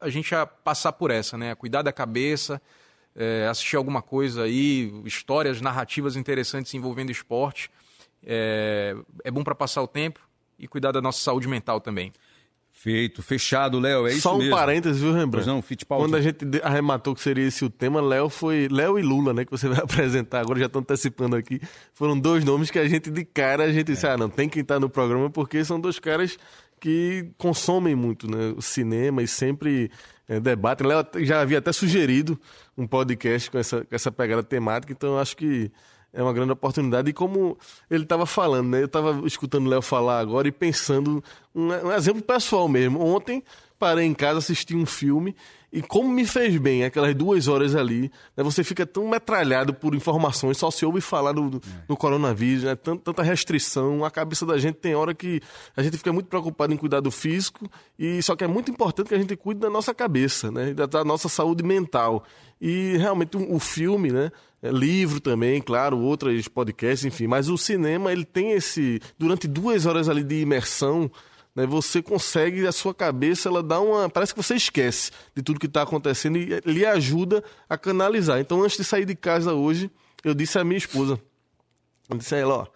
a, 0.00 0.06
a 0.06 0.10
gente 0.10 0.34
a 0.34 0.46
passar 0.46 0.92
por 0.92 1.10
essa, 1.10 1.36
né? 1.36 1.50
A 1.52 1.56
cuidar 1.56 1.82
da 1.82 1.92
cabeça, 1.92 2.60
é, 3.14 3.46
assistir 3.48 3.76
alguma 3.76 4.00
coisa 4.00 4.44
aí, 4.44 4.92
histórias 5.04 5.60
narrativas 5.60 6.16
interessantes 6.16 6.72
envolvendo 6.74 7.10
esporte 7.10 7.70
é, 8.24 8.94
é 9.24 9.30
bom 9.30 9.42
para 9.42 9.54
passar 9.54 9.82
o 9.82 9.88
tempo 9.88 10.20
e 10.58 10.68
cuidar 10.68 10.92
da 10.92 11.00
nossa 11.00 11.20
saúde 11.20 11.48
mental 11.48 11.80
também. 11.80 12.12
Feito, 12.82 13.22
fechado, 13.22 13.78
Léo, 13.78 14.06
é 14.06 14.12
isso 14.12 14.22
Só 14.22 14.36
um 14.36 14.38
mesmo. 14.38 14.56
parênteses, 14.56 15.02
viu, 15.02 15.12
Rembrandt? 15.12 15.46
não, 15.46 15.62
Quando 15.86 16.16
a 16.16 16.20
gente 16.22 16.46
arrematou 16.62 17.14
que 17.14 17.20
seria 17.20 17.46
esse 17.46 17.62
o 17.62 17.68
tema, 17.68 18.00
Léo 18.00 18.30
foi 18.30 18.68
Léo 18.70 18.98
e 18.98 19.02
Lula, 19.02 19.34
né, 19.34 19.44
que 19.44 19.50
você 19.50 19.68
vai 19.68 19.80
apresentar, 19.80 20.40
agora 20.40 20.58
já 20.58 20.64
estão 20.64 20.80
antecipando 20.80 21.36
aqui. 21.36 21.60
Foram 21.92 22.18
dois 22.18 22.42
nomes 22.42 22.70
que 22.70 22.78
a 22.78 22.88
gente 22.88 23.10
de 23.10 23.22
cara, 23.22 23.64
a 23.64 23.68
gente 23.70 23.90
é. 23.90 23.92
disse, 23.92 24.06
ah, 24.06 24.16
não, 24.16 24.30
tem 24.30 24.48
que 24.48 24.60
estar 24.60 24.80
no 24.80 24.88
programa 24.88 25.28
porque 25.28 25.62
são 25.62 25.78
dois 25.78 25.98
caras 25.98 26.38
que 26.80 27.30
consomem 27.36 27.94
muito, 27.94 28.26
né, 28.26 28.54
o 28.56 28.62
cinema 28.62 29.22
e 29.22 29.28
sempre 29.28 29.90
é, 30.26 30.40
debatem. 30.40 30.86
Léo 30.86 31.04
já 31.18 31.42
havia 31.42 31.58
até 31.58 31.72
sugerido 31.72 32.40
um 32.78 32.86
podcast 32.86 33.50
com 33.50 33.58
essa, 33.58 33.84
com 33.84 33.94
essa 33.94 34.10
pegada 34.10 34.42
temática, 34.42 34.90
então 34.90 35.18
acho 35.18 35.36
que 35.36 35.70
é 36.12 36.22
uma 36.22 36.32
grande 36.32 36.52
oportunidade. 36.52 37.10
E 37.10 37.12
como 37.12 37.56
ele 37.90 38.04
estava 38.04 38.26
falando, 38.26 38.68
né? 38.68 38.80
Eu 38.80 38.86
estava 38.86 39.26
escutando 39.26 39.66
o 39.66 39.70
Léo 39.70 39.82
falar 39.82 40.20
agora 40.20 40.48
e 40.48 40.52
pensando, 40.52 41.22
um, 41.54 41.68
um, 41.68 41.92
exemplo 41.92 42.22
pessoal 42.22 42.68
mesmo. 42.68 43.00
Ontem 43.00 43.42
parei 43.78 44.04
em 44.04 44.14
casa, 44.14 44.38
assisti 44.38 44.74
um 44.74 44.84
filme 44.84 45.34
e 45.72 45.80
como 45.80 46.08
me 46.08 46.26
fez 46.26 46.56
bem 46.56 46.84
aquelas 46.84 47.14
duas 47.14 47.46
horas 47.46 47.76
ali, 47.76 48.10
né? 48.36 48.42
Você 48.42 48.64
fica 48.64 48.84
tão 48.84 49.08
metralhado 49.08 49.72
por 49.72 49.94
informações, 49.94 50.58
só 50.58 50.70
se 50.70 50.84
ouve 50.84 51.00
falar 51.00 51.32
do, 51.32 51.48
do, 51.48 51.56
é. 51.58 51.86
do 51.86 51.96
coronavírus, 51.96 52.64
né? 52.64 52.74
Tanta, 52.74 53.02
tanta 53.04 53.22
restrição, 53.22 54.04
a 54.04 54.10
cabeça 54.10 54.44
da 54.44 54.58
gente 54.58 54.74
tem 54.74 54.94
hora 54.94 55.14
que 55.14 55.40
a 55.76 55.82
gente 55.82 55.96
fica 55.96 56.12
muito 56.12 56.26
preocupado 56.26 56.74
em 56.74 56.76
cuidar 56.76 57.00
do 57.00 57.10
físico 57.10 57.70
e 57.96 58.20
só 58.20 58.34
que 58.34 58.42
é 58.42 58.48
muito 58.48 58.70
importante 58.70 59.08
que 59.08 59.14
a 59.14 59.18
gente 59.18 59.36
cuide 59.36 59.60
da 59.60 59.70
nossa 59.70 59.94
cabeça, 59.94 60.50
né? 60.50 60.74
Da, 60.74 60.86
da 60.86 61.04
nossa 61.04 61.28
saúde 61.28 61.62
mental. 61.62 62.24
E 62.60 62.96
realmente 62.98 63.36
o, 63.36 63.54
o 63.54 63.60
filme, 63.60 64.10
né? 64.10 64.32
É, 64.62 64.70
livro 64.70 65.20
também, 65.20 65.60
claro, 65.60 65.98
outros 65.98 66.46
podcasts, 66.48 67.04
enfim. 67.04 67.26
Mas 67.26 67.48
o 67.48 67.56
cinema, 67.56 68.12
ele 68.12 68.24
tem 68.24 68.52
esse. 68.52 69.00
Durante 69.18 69.48
duas 69.48 69.86
horas 69.86 70.08
ali 70.08 70.22
de 70.22 70.40
imersão, 70.40 71.10
né, 71.54 71.66
você 71.66 72.02
consegue, 72.02 72.66
a 72.66 72.72
sua 72.72 72.94
cabeça, 72.94 73.48
ela 73.48 73.62
dá 73.62 73.80
uma. 73.80 74.08
Parece 74.10 74.34
que 74.34 74.42
você 74.42 74.54
esquece 74.54 75.10
de 75.34 75.42
tudo 75.42 75.58
que 75.58 75.66
está 75.66 75.82
acontecendo 75.82 76.36
e 76.36 76.60
lhe 76.64 76.84
ajuda 76.84 77.42
a 77.68 77.78
canalizar. 77.78 78.38
Então, 78.38 78.62
antes 78.62 78.76
de 78.76 78.84
sair 78.84 79.06
de 79.06 79.14
casa 79.14 79.54
hoje, 79.54 79.90
eu 80.22 80.34
disse 80.34 80.58
à 80.58 80.64
minha 80.64 80.78
esposa: 80.78 81.18
eu 82.10 82.18
disse 82.18 82.34
a 82.34 82.38
ela, 82.38 82.54
ó, 82.54 82.66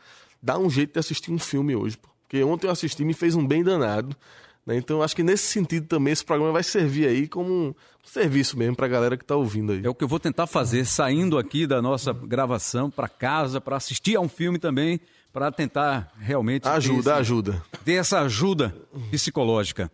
dá 0.42 0.58
um 0.58 0.70
jeito 0.70 0.94
de 0.94 1.00
assistir 1.00 1.32
um 1.32 1.38
filme 1.38 1.76
hoje, 1.76 1.98
porque 2.22 2.42
ontem 2.42 2.66
eu 2.66 2.70
assisti 2.70 3.02
e 3.02 3.04
me 3.04 3.14
fez 3.14 3.34
um 3.34 3.46
bem 3.46 3.62
danado. 3.62 4.16
Né? 4.64 4.76
Então, 4.76 5.02
acho 5.02 5.14
que 5.14 5.22
nesse 5.22 5.46
sentido 5.46 5.86
também 5.86 6.12
esse 6.12 6.24
programa 6.24 6.52
vai 6.52 6.62
servir 6.62 7.08
aí 7.08 7.28
como 7.28 7.76
serviço 8.04 8.58
mesmo 8.58 8.76
para 8.76 8.86
a 8.86 8.88
galera 8.88 9.16
que 9.16 9.24
está 9.24 9.36
ouvindo 9.36 9.72
aí. 9.72 9.84
É 9.84 9.88
o 9.88 9.94
que 9.94 10.04
eu 10.04 10.08
vou 10.08 10.20
tentar 10.20 10.46
fazer, 10.46 10.84
saindo 10.84 11.38
aqui 11.38 11.66
da 11.66 11.82
nossa 11.82 12.12
gravação 12.12 12.90
para 12.90 13.08
casa, 13.08 13.60
para 13.60 13.76
assistir 13.76 14.16
a 14.16 14.20
um 14.20 14.28
filme 14.28 14.58
também, 14.58 15.00
para 15.32 15.50
tentar 15.50 16.12
realmente. 16.18 16.68
Ajuda, 16.68 17.02
ter 17.02 17.10
esse, 17.10 17.20
ajuda. 17.20 17.62
Ter 17.84 17.92
essa 17.94 18.20
ajuda 18.20 18.76
psicológica. 19.10 19.90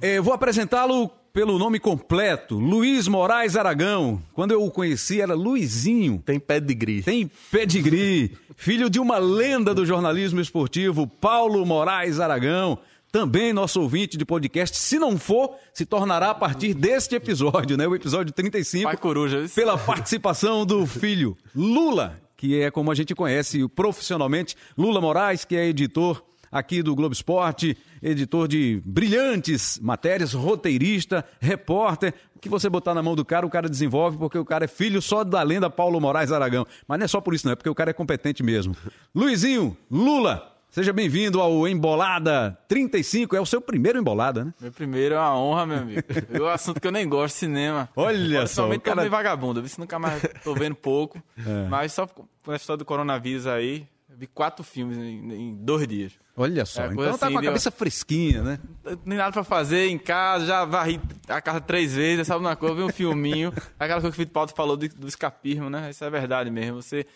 Eu 0.00 0.22
vou 0.22 0.32
apresentá-lo 0.32 1.10
pelo 1.32 1.58
nome 1.58 1.78
completo, 1.78 2.58
Luiz 2.58 3.06
Moraes 3.06 3.56
Aragão. 3.56 4.22
Quando 4.32 4.52
eu 4.52 4.64
o 4.64 4.70
conheci 4.70 5.20
era 5.20 5.34
Luizinho. 5.34 6.22
Tem 6.24 6.40
pedigree. 6.40 7.02
Tem 7.02 7.30
pedigree. 7.50 8.36
Filho 8.56 8.90
de 8.90 8.98
uma 8.98 9.18
lenda 9.18 9.74
do 9.74 9.86
jornalismo 9.86 10.40
esportivo, 10.40 11.06
Paulo 11.06 11.64
Moraes 11.64 12.18
Aragão. 12.18 12.78
Também 13.10 13.54
nosso 13.54 13.80
ouvinte 13.80 14.18
de 14.18 14.24
podcast, 14.24 14.76
se 14.76 14.98
não 14.98 15.16
for, 15.16 15.56
se 15.72 15.86
tornará 15.86 16.30
a 16.30 16.34
partir 16.34 16.74
deste 16.74 17.14
episódio, 17.14 17.74
né? 17.74 17.86
O 17.86 17.94
episódio 17.94 18.34
35. 18.34 18.84
Pai 18.84 18.96
Coruja. 18.98 19.46
Pela 19.54 19.78
participação 19.78 20.66
do 20.66 20.86
filho 20.86 21.34
Lula, 21.54 22.20
que 22.36 22.60
é 22.60 22.70
como 22.70 22.90
a 22.90 22.94
gente 22.94 23.14
conhece 23.14 23.66
profissionalmente, 23.68 24.54
Lula 24.76 25.00
Moraes, 25.00 25.46
que 25.46 25.56
é 25.56 25.66
editor 25.66 26.22
aqui 26.52 26.82
do 26.82 26.94
Globo 26.94 27.14
Esporte, 27.14 27.78
editor 28.02 28.46
de 28.46 28.82
brilhantes 28.84 29.78
matérias, 29.78 30.34
roteirista, 30.34 31.24
repórter. 31.40 32.12
O 32.36 32.38
que 32.38 32.48
você 32.48 32.68
botar 32.68 32.94
na 32.94 33.02
mão 33.02 33.16
do 33.16 33.24
cara, 33.24 33.46
o 33.46 33.50
cara 33.50 33.70
desenvolve, 33.70 34.18
porque 34.18 34.36
o 34.36 34.44
cara 34.44 34.66
é 34.66 34.68
filho 34.68 35.00
só 35.00 35.24
da 35.24 35.42
lenda 35.42 35.70
Paulo 35.70 35.98
Moraes 35.98 36.30
Aragão. 36.30 36.66
Mas 36.86 36.98
não 36.98 37.04
é 37.04 37.08
só 37.08 37.22
por 37.22 37.34
isso, 37.34 37.46
não, 37.46 37.52
é 37.52 37.56
porque 37.56 37.70
o 37.70 37.74
cara 37.74 37.90
é 37.90 37.94
competente 37.94 38.42
mesmo. 38.42 38.76
Luizinho, 39.14 39.76
Lula, 39.90 40.57
Seja 40.70 40.92
bem-vindo 40.92 41.40
ao 41.40 41.66
Embolada 41.66 42.56
35. 42.68 43.34
É 43.34 43.40
o 43.40 43.46
seu 43.46 43.60
primeiro 43.60 43.98
Embolada, 43.98 44.44
né? 44.44 44.54
Meu 44.60 44.70
primeiro 44.70 45.14
é 45.14 45.18
uma 45.18 45.36
honra, 45.36 45.66
meu 45.66 45.78
amigo. 45.78 46.02
É 46.30 46.40
um 46.40 46.46
assunto 46.46 46.78
que 46.78 46.86
eu 46.86 46.92
nem 46.92 47.08
gosto, 47.08 47.36
cinema. 47.36 47.88
Olha 47.96 48.46
só. 48.46 48.64
Somente 48.64 48.82
cara... 48.82 48.96
meio 48.96 49.10
vagabundo. 49.10 49.60
Eu 49.60 49.64
vi 49.64 49.70
se 49.70 49.80
nunca 49.80 49.98
mais 49.98 50.22
tô 50.44 50.54
vendo 50.54 50.74
pouco. 50.76 51.22
É. 51.38 51.68
Mas 51.68 51.94
só 51.94 52.06
com 52.06 52.50
a 52.50 52.56
história 52.56 52.76
do 52.76 52.84
coronavírus 52.84 53.46
aí, 53.46 53.88
vi 54.10 54.26
quatro 54.26 54.62
filmes 54.62 54.98
em, 54.98 55.32
em 55.32 55.54
dois 55.54 55.88
dias. 55.88 56.12
Olha 56.36 56.64
só, 56.66 56.82
é, 56.82 56.86
então 56.86 56.96
tá 56.96 57.10
assim, 57.10 57.18
tá 57.18 57.30
com 57.30 57.38
a 57.38 57.42
cabeça 57.42 57.70
fresquinha, 57.70 58.42
né? 58.42 58.58
Nem 59.04 59.18
nada 59.18 59.32
pra 59.32 59.42
fazer 59.42 59.88
em 59.88 59.98
casa, 59.98 60.46
já 60.46 60.64
varri 60.64 61.00
a 61.26 61.40
casa 61.40 61.60
três 61.60 61.94
vezes, 61.96 62.26
sabe 62.26 62.40
uma 62.40 62.54
coisa, 62.54 62.76
vi 62.76 62.82
um 62.82 62.92
filminho. 62.92 63.52
aquela 63.78 64.00
coisa 64.00 64.08
que 64.10 64.14
o 64.14 64.16
Felipe 64.16 64.32
Paulo 64.32 64.50
falou 64.54 64.76
do, 64.76 64.88
do 64.88 65.08
escapismo, 65.08 65.70
né? 65.70 65.90
Isso 65.90 66.04
é 66.04 66.10
verdade 66.10 66.50
mesmo. 66.50 66.80
Você 66.80 67.06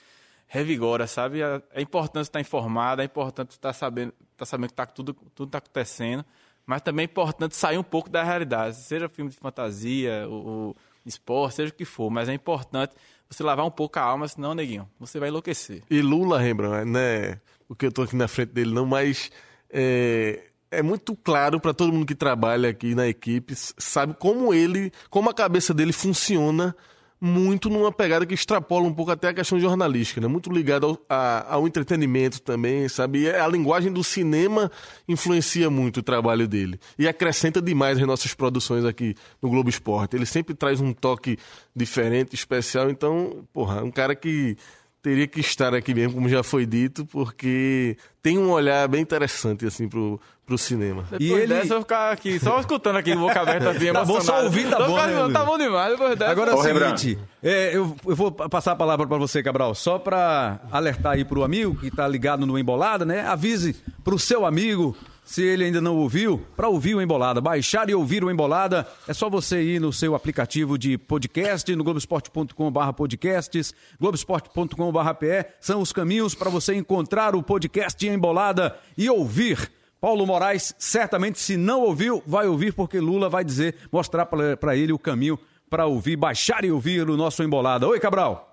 revigora, 0.53 1.07
sabe? 1.07 1.41
É 1.73 1.81
importante 1.81 2.25
estar 2.25 2.39
informado, 2.39 3.01
é 3.01 3.07
importante 3.07 3.53
estar 3.53 3.73
sabendo, 3.73 4.13
estar 4.33 4.45
sabendo 4.45 4.69
que 4.69 4.75
tá 4.75 4.85
tudo 4.85 5.15
tudo 5.35 5.49
está 5.49 5.57
acontecendo, 5.57 6.23
mas 6.67 6.83
também 6.83 7.05
é 7.05 7.07
importante 7.07 7.57
sair 7.57 7.79
um 7.79 7.83
pouco 7.83 8.11
da 8.11 8.23
realidade, 8.23 8.77
seja 8.77 9.09
filme 9.09 9.31
de 9.31 9.37
fantasia, 9.39 10.29
o, 10.29 10.73
o 10.73 10.77
esporte, 11.07 11.55
seja 11.55 11.73
o 11.73 11.75
que 11.75 11.87
for, 11.87 12.11
mas 12.11 12.29
é 12.29 12.35
importante 12.35 12.93
você 13.31 13.43
lavar 13.43 13.65
um 13.65 13.71
pouco 13.71 13.99
a 13.99 14.03
alma, 14.03 14.29
senão, 14.29 14.55
neguinho, 14.55 14.87
você 15.01 15.19
vai 15.19 15.31
enlouquecer. 15.31 15.83
E 15.89 16.03
Lula, 16.03 16.39
Rembrandt, 16.39 16.85
né? 16.85 17.41
Porque 17.67 17.87
eu 17.87 17.89
estou 17.89 18.05
aqui 18.05 18.15
na 18.15 18.29
frente 18.29 18.51
dele, 18.51 18.75
não, 18.75 18.85
mas 18.85 19.31
é, 19.71 20.51
é 20.71 20.83
muito 20.83 21.17
claro 21.17 21.59
para 21.59 21.73
todo 21.73 21.91
mundo 21.91 22.05
que 22.05 22.15
trabalha 22.15 22.69
aqui 22.69 22.95
na 22.95 23.09
equipe, 23.09 23.55
sabe 23.57 24.13
como 24.19 24.53
ele, 24.53 24.93
como 25.09 25.31
a 25.31 25.35
cabeça 25.35 25.73
dele 25.73 25.95
funciona 25.95 26.77
muito 27.25 27.71
numa 27.71 27.93
pegada 27.93 28.27
que 28.27 28.35
extrapola 28.35 28.85
um 28.85 28.93
pouco 28.93 29.13
até 29.13 29.29
a 29.29 29.33
questão 29.33 29.61
jornalística, 29.61 30.21
né? 30.21 30.27
Muito 30.27 30.53
ligado 30.53 30.87
ao, 30.87 30.99
a, 31.09 31.55
ao 31.55 31.69
entretenimento 31.69 32.43
também, 32.43 32.89
sabe? 32.89 33.21
E 33.21 33.31
a 33.31 33.47
linguagem 33.47 33.93
do 33.93 34.03
cinema 34.03 34.69
influencia 35.07 35.71
muito 35.71 35.99
o 35.99 36.03
trabalho 36.03 36.49
dele. 36.49 36.81
E 36.99 37.07
acrescenta 37.07 37.63
demais 37.63 37.97
as 37.97 38.07
nossas 38.09 38.35
produções 38.35 38.85
aqui 38.85 39.15
no 39.41 39.49
Globo 39.49 39.71
Esporte. 39.71 40.17
Ele 40.17 40.27
sempre 40.27 40.53
traz 40.53 40.81
um 40.81 40.93
toque 40.93 41.39
diferente, 41.77 42.35
especial. 42.35 42.91
Então, 42.91 43.47
porra, 43.53 43.85
um 43.85 43.91
cara 43.93 44.17
que 44.17 44.57
teria 45.03 45.27
que 45.27 45.41
estar 45.41 45.75
aqui 45.75 45.93
mesmo, 45.93 46.15
como 46.15 46.29
já 46.29 46.43
foi 46.45 46.65
dito, 46.65 47.05
porque 47.07 47.97
tem 48.23 48.39
um 48.39 48.51
olhar 48.51 48.87
bem 48.87 49.03
interessante, 49.03 49.67
assim, 49.67 49.89
pro, 49.89 50.21
pro 50.47 50.57
cinema. 50.57 51.03
Depois 51.11 51.21
e 51.21 51.33
ele... 51.33 51.47
dessa, 51.49 51.65
eu 51.65 51.69
vou 51.69 51.81
ficar 51.81 52.13
aqui, 52.13 52.39
só 52.39 52.61
escutando 52.61 52.97
aqui 52.97 53.13
no 53.13 53.23
boca 53.23 53.41
aberta, 53.41 53.71
assim, 53.71 53.91
Tá 53.93 54.05
bom, 54.05 54.21
só 54.21 54.45
ouvir, 54.45 54.71
tá 54.71 54.79
bom, 54.79 54.97
né, 54.97 55.33
Tá 55.33 55.45
bom 55.45 55.59
demais, 55.59 55.91
depois 55.91 56.17
dessa. 56.17 56.31
Agora 56.31 56.53
é 56.53 56.55
o 56.55 56.63
seguinte, 56.63 57.19
é, 57.43 57.77
eu, 57.77 57.97
eu 58.07 58.15
vou 58.15 58.31
passar 58.31 58.73
a 58.73 58.77
palavra 58.77 59.05
para 59.07 59.19
você, 59.19 59.43
Cabral, 59.43 59.75
só 59.75 59.99
para 59.99 60.61
alertar 60.71 61.15
aí 61.15 61.25
pro 61.25 61.43
amigo 61.43 61.75
que 61.75 61.91
tá 61.91 62.07
ligado 62.07 62.47
no 62.47 62.57
Embolada, 62.57 63.05
né? 63.05 63.27
Avise 63.27 63.75
pro 64.05 64.19
seu 64.21 64.47
amigo 64.47 64.97
se 65.25 65.43
ele 65.43 65.65
ainda 65.65 65.81
não 65.81 65.97
ouviu, 65.97 66.45
para 66.57 66.69
ouvir 66.69 66.95
o 66.95 67.01
Embolada, 67.01 67.41
baixar 67.41 67.89
e 67.89 67.95
ouvir 67.95 68.25
o 68.25 68.31
Embolada, 68.31 68.87
é 69.07 69.15
só 69.15 69.31
você 69.31 69.63
ir 69.63 69.81
no 69.81 69.93
seu 69.93 70.15
aplicativo 70.15 70.77
de 70.77 70.99
podcast, 70.99 71.75
no 71.75 71.85
globesport.com.br 71.85 72.93
podcasts, 72.97 73.73
globesport.com.br 74.01 75.49
são 75.61 75.81
os 75.81 75.93
caminhos 75.93 76.35
para 76.35 76.51
você 76.51 76.75
encontrar 76.75 77.35
o 77.35 77.43
podcast 77.43 78.07
Embolada 78.07 78.77
e 78.99 79.09
ouvir. 79.09 79.71
Paulo 80.01 80.27
Moraes, 80.27 80.75
certamente, 80.79 81.39
se 81.39 81.57
não 81.57 81.83
ouviu, 81.83 82.23
vai 82.27 82.49
ouvir, 82.49 82.73
porque 82.75 82.99
Lula 82.99 83.29
vai 83.29 83.45
dizer, 83.45 83.77
mostrar 83.93 84.27
para 84.27 84.77
ele 84.77 84.93
o 84.93 84.99
caminho 84.99 85.39
para 85.71 85.87
ouvir, 85.87 86.17
baixar 86.17 86.65
e 86.65 86.73
ouvir 86.73 87.09
o 87.09 87.17
nosso 87.17 87.43
Embolada. 87.43 87.87
Oi, 87.87 88.01
Cabral. 88.01 88.52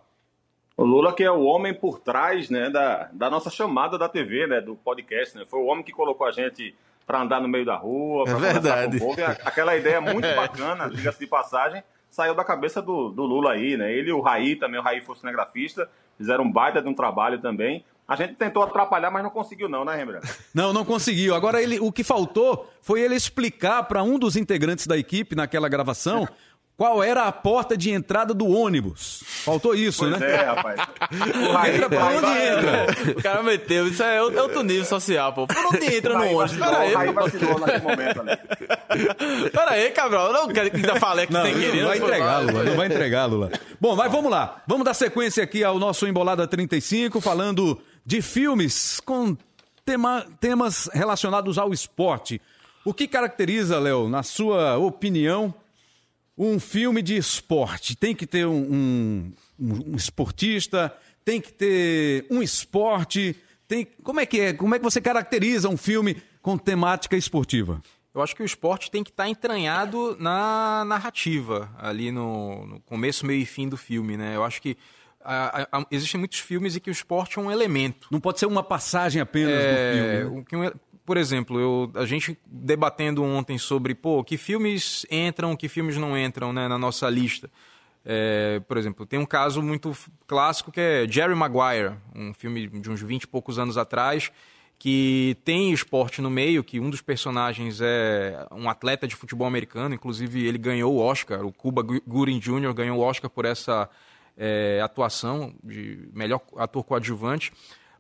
O 0.80 0.86
Lula 0.86 1.12
que 1.12 1.26
é 1.26 1.30
o 1.30 1.44
homem 1.44 1.74
por 1.74 2.00
trás 2.00 2.50
né, 2.50 2.70
da, 2.70 3.10
da 3.12 3.30
nossa 3.30 3.50
chamada 3.50 3.98
da 3.98 4.08
TV, 4.08 4.48
né, 4.48 4.62
do 4.62 4.76
podcast. 4.78 5.38
Né? 5.38 5.44
Foi 5.46 5.60
o 5.60 5.66
homem 5.66 5.84
que 5.84 5.92
colocou 5.92 6.26
a 6.26 6.32
gente 6.32 6.74
para 7.06 7.22
andar 7.22 7.42
no 7.42 7.50
meio 7.50 7.66
da 7.66 7.76
rua, 7.76 8.24
é 8.26 8.34
verdade. 8.34 8.98
com 8.98 9.12
o 9.12 9.16
povo. 9.16 9.22
aquela 9.44 9.76
ideia 9.76 10.00
muito 10.00 10.24
é. 10.24 10.36
bacana, 10.38 10.90
diga-se 10.90 11.20
de 11.20 11.28
passagem, 11.28 11.84
saiu 12.10 12.34
da 12.34 12.46
cabeça 12.46 12.82
do, 12.82 13.10
do 13.10 13.24
Lula 13.24 13.52
aí. 13.52 13.76
Né? 13.76 13.92
Ele 13.92 14.10
e 14.10 14.14
o 14.14 14.22
Raí 14.22 14.56
também, 14.56 14.80
o 14.80 14.84
Raí 14.84 15.02
foi 15.02 15.18
cinegrafista, 15.18 15.90
fizeram 16.18 16.46
um 16.46 16.52
baita 16.52 16.82
de 16.82 16.88
um 16.88 16.94
trabalho 16.94 17.42
também. 17.42 17.84
A 18.08 18.16
gente 18.16 18.36
tentou 18.36 18.64
atrapalhar, 18.64 19.12
mas 19.12 19.22
não 19.22 19.30
conseguiu 19.30 19.68
não, 19.68 19.84
né, 19.84 19.96
Rembrandt? 19.96 20.28
Não, 20.52 20.72
não 20.72 20.84
conseguiu. 20.84 21.36
Agora, 21.36 21.62
ele, 21.62 21.80
o 21.80 21.92
que 21.92 22.04
faltou 22.04 22.68
foi 22.82 23.02
ele 23.02 23.16
explicar 23.16 23.84
para 23.84 24.02
um 24.02 24.18
dos 24.18 24.36
integrantes 24.36 24.88
da 24.88 24.98
equipe 24.98 25.36
naquela 25.36 25.70
gravação 25.70 26.28
qual 26.80 27.04
era 27.04 27.26
a 27.26 27.32
porta 27.34 27.76
de 27.76 27.92
entrada 27.92 28.34
do 28.34 28.48
ônibus. 28.48 29.22
Faltou 29.44 29.76
isso, 29.76 30.00
pois 30.00 30.18
né? 30.18 30.32
É, 30.32 30.44
rapaz. 30.46 30.80
entra 31.74 31.90
por 31.90 32.02
onde 32.02 32.26
entra? 32.26 33.12
O 33.18 33.22
cara 33.22 33.44
meteu, 33.44 33.86
isso 33.86 34.02
é 34.02 34.24
outro 34.24 34.64
nível 34.64 34.86
social, 34.86 35.34
pô. 35.34 35.46
Por 35.46 35.58
onde 35.58 35.94
entra 35.94 36.18
no 36.18 36.38
ônibus? 36.38 36.56
Pera 36.56 36.80
aí. 36.80 37.12
Vacilou 37.12 37.60
naquele 37.60 37.82
momento 37.82 38.22
ali. 38.24 38.32
Aí, 39.68 39.92
Cabral. 39.92 40.32
Não 40.32 40.48
quero 40.48 40.72
que 40.72 40.78
ainda 40.78 40.96
fale 40.96 41.28
que 41.28 41.34
não, 41.34 41.44
sem 41.44 41.54
querer. 41.54 41.82
Não 41.82 41.90
vai 41.90 41.98
entregá-lo, 41.98 42.64
não 42.64 42.76
vai 42.78 42.88
entregá-lo 42.88 43.38
lá. 43.40 43.50
Bom, 43.78 43.96
mas 43.98 44.10
vamos 44.10 44.32
lá. 44.32 44.64
Vamos 44.66 44.86
dar 44.86 44.94
sequência 44.94 45.44
aqui 45.44 45.62
ao 45.66 45.78
nosso 45.78 46.08
Embolada 46.08 46.48
35, 46.48 47.20
falando 47.20 47.78
de 48.06 48.22
filmes 48.22 49.02
com 49.02 49.36
tema, 49.84 50.26
temas 50.40 50.90
relacionados 50.94 51.58
ao 51.58 51.74
esporte. 51.74 52.42
O 52.86 52.94
que 52.94 53.06
caracteriza, 53.06 53.78
Léo, 53.78 54.08
na 54.08 54.24
sua 54.24 54.78
opinião, 54.78 55.54
um 56.40 56.58
filme 56.58 57.02
de 57.02 57.18
esporte 57.18 57.98
tem 57.98 58.16
que 58.16 58.26
ter 58.26 58.48
um, 58.48 59.34
um, 59.60 59.92
um, 59.92 59.96
esportista, 59.98 60.96
tem 61.26 61.42
que 61.42 61.52
ter 61.52 62.26
um 62.32 62.42
esporte. 62.42 63.36
Tem, 63.68 63.86
como 64.02 64.22
é 64.22 64.26
que 64.26 64.40
é? 64.40 64.54
Como 64.54 64.74
é 64.74 64.80
que 64.80 64.84
você 64.84 65.02
caracteriza 65.02 65.68
um 65.68 65.76
filme 65.76 66.16
com 66.42 66.58
temática 66.58 67.18
esportiva? 67.18 67.82
Eu 68.16 68.22
acho 68.22 68.36
que 68.36 68.42
o 68.42 68.46
esporte 68.46 68.90
tem 68.90 69.04
que 69.04 69.12
estar 69.12 69.28
entranhado 69.28 70.16
na 70.18 70.84
narrativa, 70.86 71.70
ali 71.78 72.10
no, 72.12 72.66
no 72.66 72.80
começo, 72.80 73.26
meio 73.26 73.42
e 73.42 73.46
fim 73.46 73.68
do 73.68 73.78
filme, 73.78 74.16
né? 74.18 74.36
Eu 74.36 74.44
acho 74.44 74.62
que 74.62 74.78
a, 75.22 75.68
a, 75.72 75.86
existem 75.92 76.18
muitos 76.18 76.40
filmes 76.40 76.76
em 76.76 76.80
que 76.80 76.90
o 76.90 76.92
esporte 76.92 77.38
é 77.38 77.42
um 77.42 77.52
elemento. 77.52 78.08
Não 78.10 78.20
pode 78.20 78.40
ser 78.40 78.46
uma 78.46 78.64
passagem 78.64 79.22
apenas 79.22 79.54
é, 79.54 80.24
do 80.24 80.30
filme. 80.30 80.66
Né? 80.66 80.72
Por 81.10 81.18
exemplo, 81.18 81.60
eu, 81.60 81.92
a 81.96 82.06
gente 82.06 82.38
debatendo 82.46 83.24
ontem 83.24 83.58
sobre, 83.58 83.96
pô, 83.96 84.24
que 84.24 84.38
filmes 84.38 85.08
entram, 85.10 85.56
que 85.56 85.68
filmes 85.68 85.98
não 85.98 86.16
entram 86.16 86.54
né, 86.54 86.68
na 86.68 86.78
nossa 86.78 87.10
lista. 87.10 87.50
É, 88.06 88.62
por 88.68 88.78
exemplo, 88.78 89.08
tem 89.08 89.18
um 89.18 89.26
caso 89.26 89.60
muito 89.60 89.98
clássico 90.28 90.72
que 90.72 90.80
é 90.80 91.08
Jerry 91.10 91.34
Maguire, 91.34 91.96
um 92.16 92.32
filme 92.32 92.68
de 92.68 92.92
uns 92.92 93.02
20 93.02 93.24
e 93.24 93.28
poucos 93.28 93.58
anos 93.58 93.76
atrás, 93.76 94.32
que 94.78 95.36
tem 95.44 95.74
esporte 95.74 96.22
no 96.22 96.30
meio, 96.30 96.64
que 96.64 96.80
um 96.80 96.92
dos 96.92 97.02
personagens 97.02 97.82
é 97.82 98.46
um 98.52 98.70
atleta 98.70 99.08
de 99.08 99.16
futebol 99.16 99.48
americano, 99.48 99.96
inclusive 99.96 100.46
ele 100.46 100.60
ganhou 100.60 100.94
o 100.94 101.00
Oscar, 101.00 101.44
o 101.44 101.52
Cuba 101.52 101.82
Gooding 101.82 102.38
Jr. 102.38 102.72
ganhou 102.72 103.00
o 103.00 103.02
Oscar 103.02 103.32
por 103.32 103.46
essa 103.46 103.90
é, 104.38 104.80
atuação 104.80 105.56
de 105.64 106.08
melhor 106.14 106.40
ator 106.56 106.84
coadjuvante. 106.84 107.52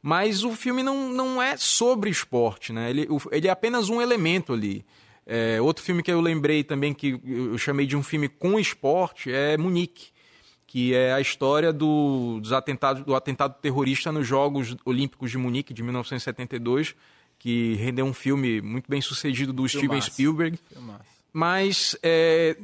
Mas 0.01 0.43
o 0.43 0.51
filme 0.53 0.81
não, 0.81 1.09
não 1.09 1.41
é 1.41 1.57
sobre 1.57 2.09
esporte, 2.09 2.71
né? 2.71 2.89
Ele, 2.89 3.07
ele 3.31 3.47
é 3.47 3.51
apenas 3.51 3.89
um 3.89 4.01
elemento 4.01 4.53
ali. 4.53 4.85
É, 5.25 5.61
outro 5.61 5.83
filme 5.83 6.01
que 6.01 6.11
eu 6.11 6.21
lembrei 6.21 6.63
também, 6.63 6.93
que 6.93 7.19
eu 7.23 7.57
chamei 7.57 7.85
de 7.85 7.95
um 7.95 8.01
filme 8.01 8.27
com 8.27 8.59
esporte, 8.59 9.31
é 9.31 9.57
Munique, 9.57 10.07
que 10.65 10.93
é 10.95 11.13
a 11.13 11.21
história 11.21 11.71
do, 11.71 12.39
dos 12.41 12.51
atentados, 12.51 13.03
do 13.03 13.13
atentado 13.13 13.55
terrorista 13.61 14.11
nos 14.11 14.25
Jogos 14.25 14.75
Olímpicos 14.85 15.29
de 15.29 15.37
Munique, 15.37 15.73
de 15.73 15.83
1972, 15.83 16.95
que 17.37 17.75
rendeu 17.75 18.05
um 18.05 18.13
filme 18.13 18.61
muito 18.61 18.89
bem 18.89 19.01
sucedido 19.01 19.53
do 19.53 19.67
Steven 19.67 20.01
Spielberg. 20.01 20.59
Mas 21.31 21.95
é, 22.01 22.57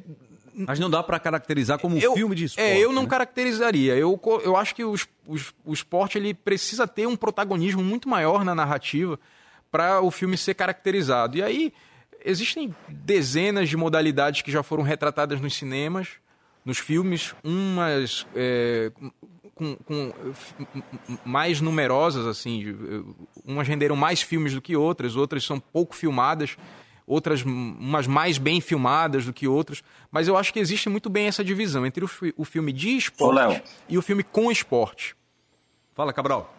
mas 0.55 0.79
não 0.79 0.89
dá 0.89 1.03
para 1.03 1.19
caracterizar 1.19 1.79
como 1.79 1.95
um 1.95 1.99
eu, 1.99 2.13
filme 2.13 2.35
de 2.35 2.45
esporte. 2.45 2.67
É, 2.67 2.77
eu 2.77 2.91
não 2.93 3.03
né? 3.03 3.09
caracterizaria. 3.09 3.95
Eu, 3.95 4.19
eu 4.43 4.55
acho 4.55 4.73
que 4.73 4.83
os, 4.83 5.07
os, 5.27 5.53
o 5.65 5.73
esporte 5.73 6.17
ele 6.17 6.33
precisa 6.33 6.87
ter 6.87 7.07
um 7.07 7.15
protagonismo 7.15 7.83
muito 7.83 8.07
maior 8.07 8.45
na 8.45 8.55
narrativa 8.55 9.19
para 9.71 10.01
o 10.01 10.09
filme 10.09 10.37
ser 10.37 10.53
caracterizado. 10.53 11.37
E 11.37 11.43
aí 11.43 11.73
existem 12.23 12.73
dezenas 12.87 13.69
de 13.69 13.75
modalidades 13.75 14.41
que 14.41 14.51
já 14.51 14.63
foram 14.63 14.83
retratadas 14.83 15.41
nos 15.41 15.55
cinemas, 15.55 16.09
nos 16.63 16.77
filmes, 16.79 17.35
umas 17.43 18.25
é, 18.35 18.91
com, 19.53 19.75
com, 19.77 20.13
mais 21.23 21.61
numerosas, 21.61 22.25
assim, 22.25 22.75
umas 23.45 23.67
renderam 23.67 23.95
mais 23.95 24.21
filmes 24.21 24.53
do 24.53 24.61
que 24.61 24.75
outras, 24.75 25.15
outras 25.15 25.43
são 25.43 25.59
pouco 25.59 25.95
filmadas, 25.95 26.57
outras 27.07 27.43
umas 27.43 28.07
mais 28.07 28.37
bem 28.37 28.59
filmadas 28.59 29.25
do 29.25 29.33
que 29.33 29.47
outras, 29.47 29.83
mas 30.11 30.27
eu 30.27 30.35
acho 30.35 30.51
que 30.51 30.59
existe 30.59 30.89
muito 30.89 31.09
bem 31.09 31.27
essa 31.27 31.43
divisão 31.43 31.85
entre 31.85 32.03
o, 32.03 32.09
o 32.37 32.45
filme 32.45 32.71
de 32.71 32.97
esporte 32.97 33.59
Ô, 33.59 33.61
e 33.89 33.97
o 33.97 34.01
filme 34.01 34.23
com 34.23 34.51
esporte. 34.51 35.15
Fala, 35.93 36.11
Cabral. 36.11 36.53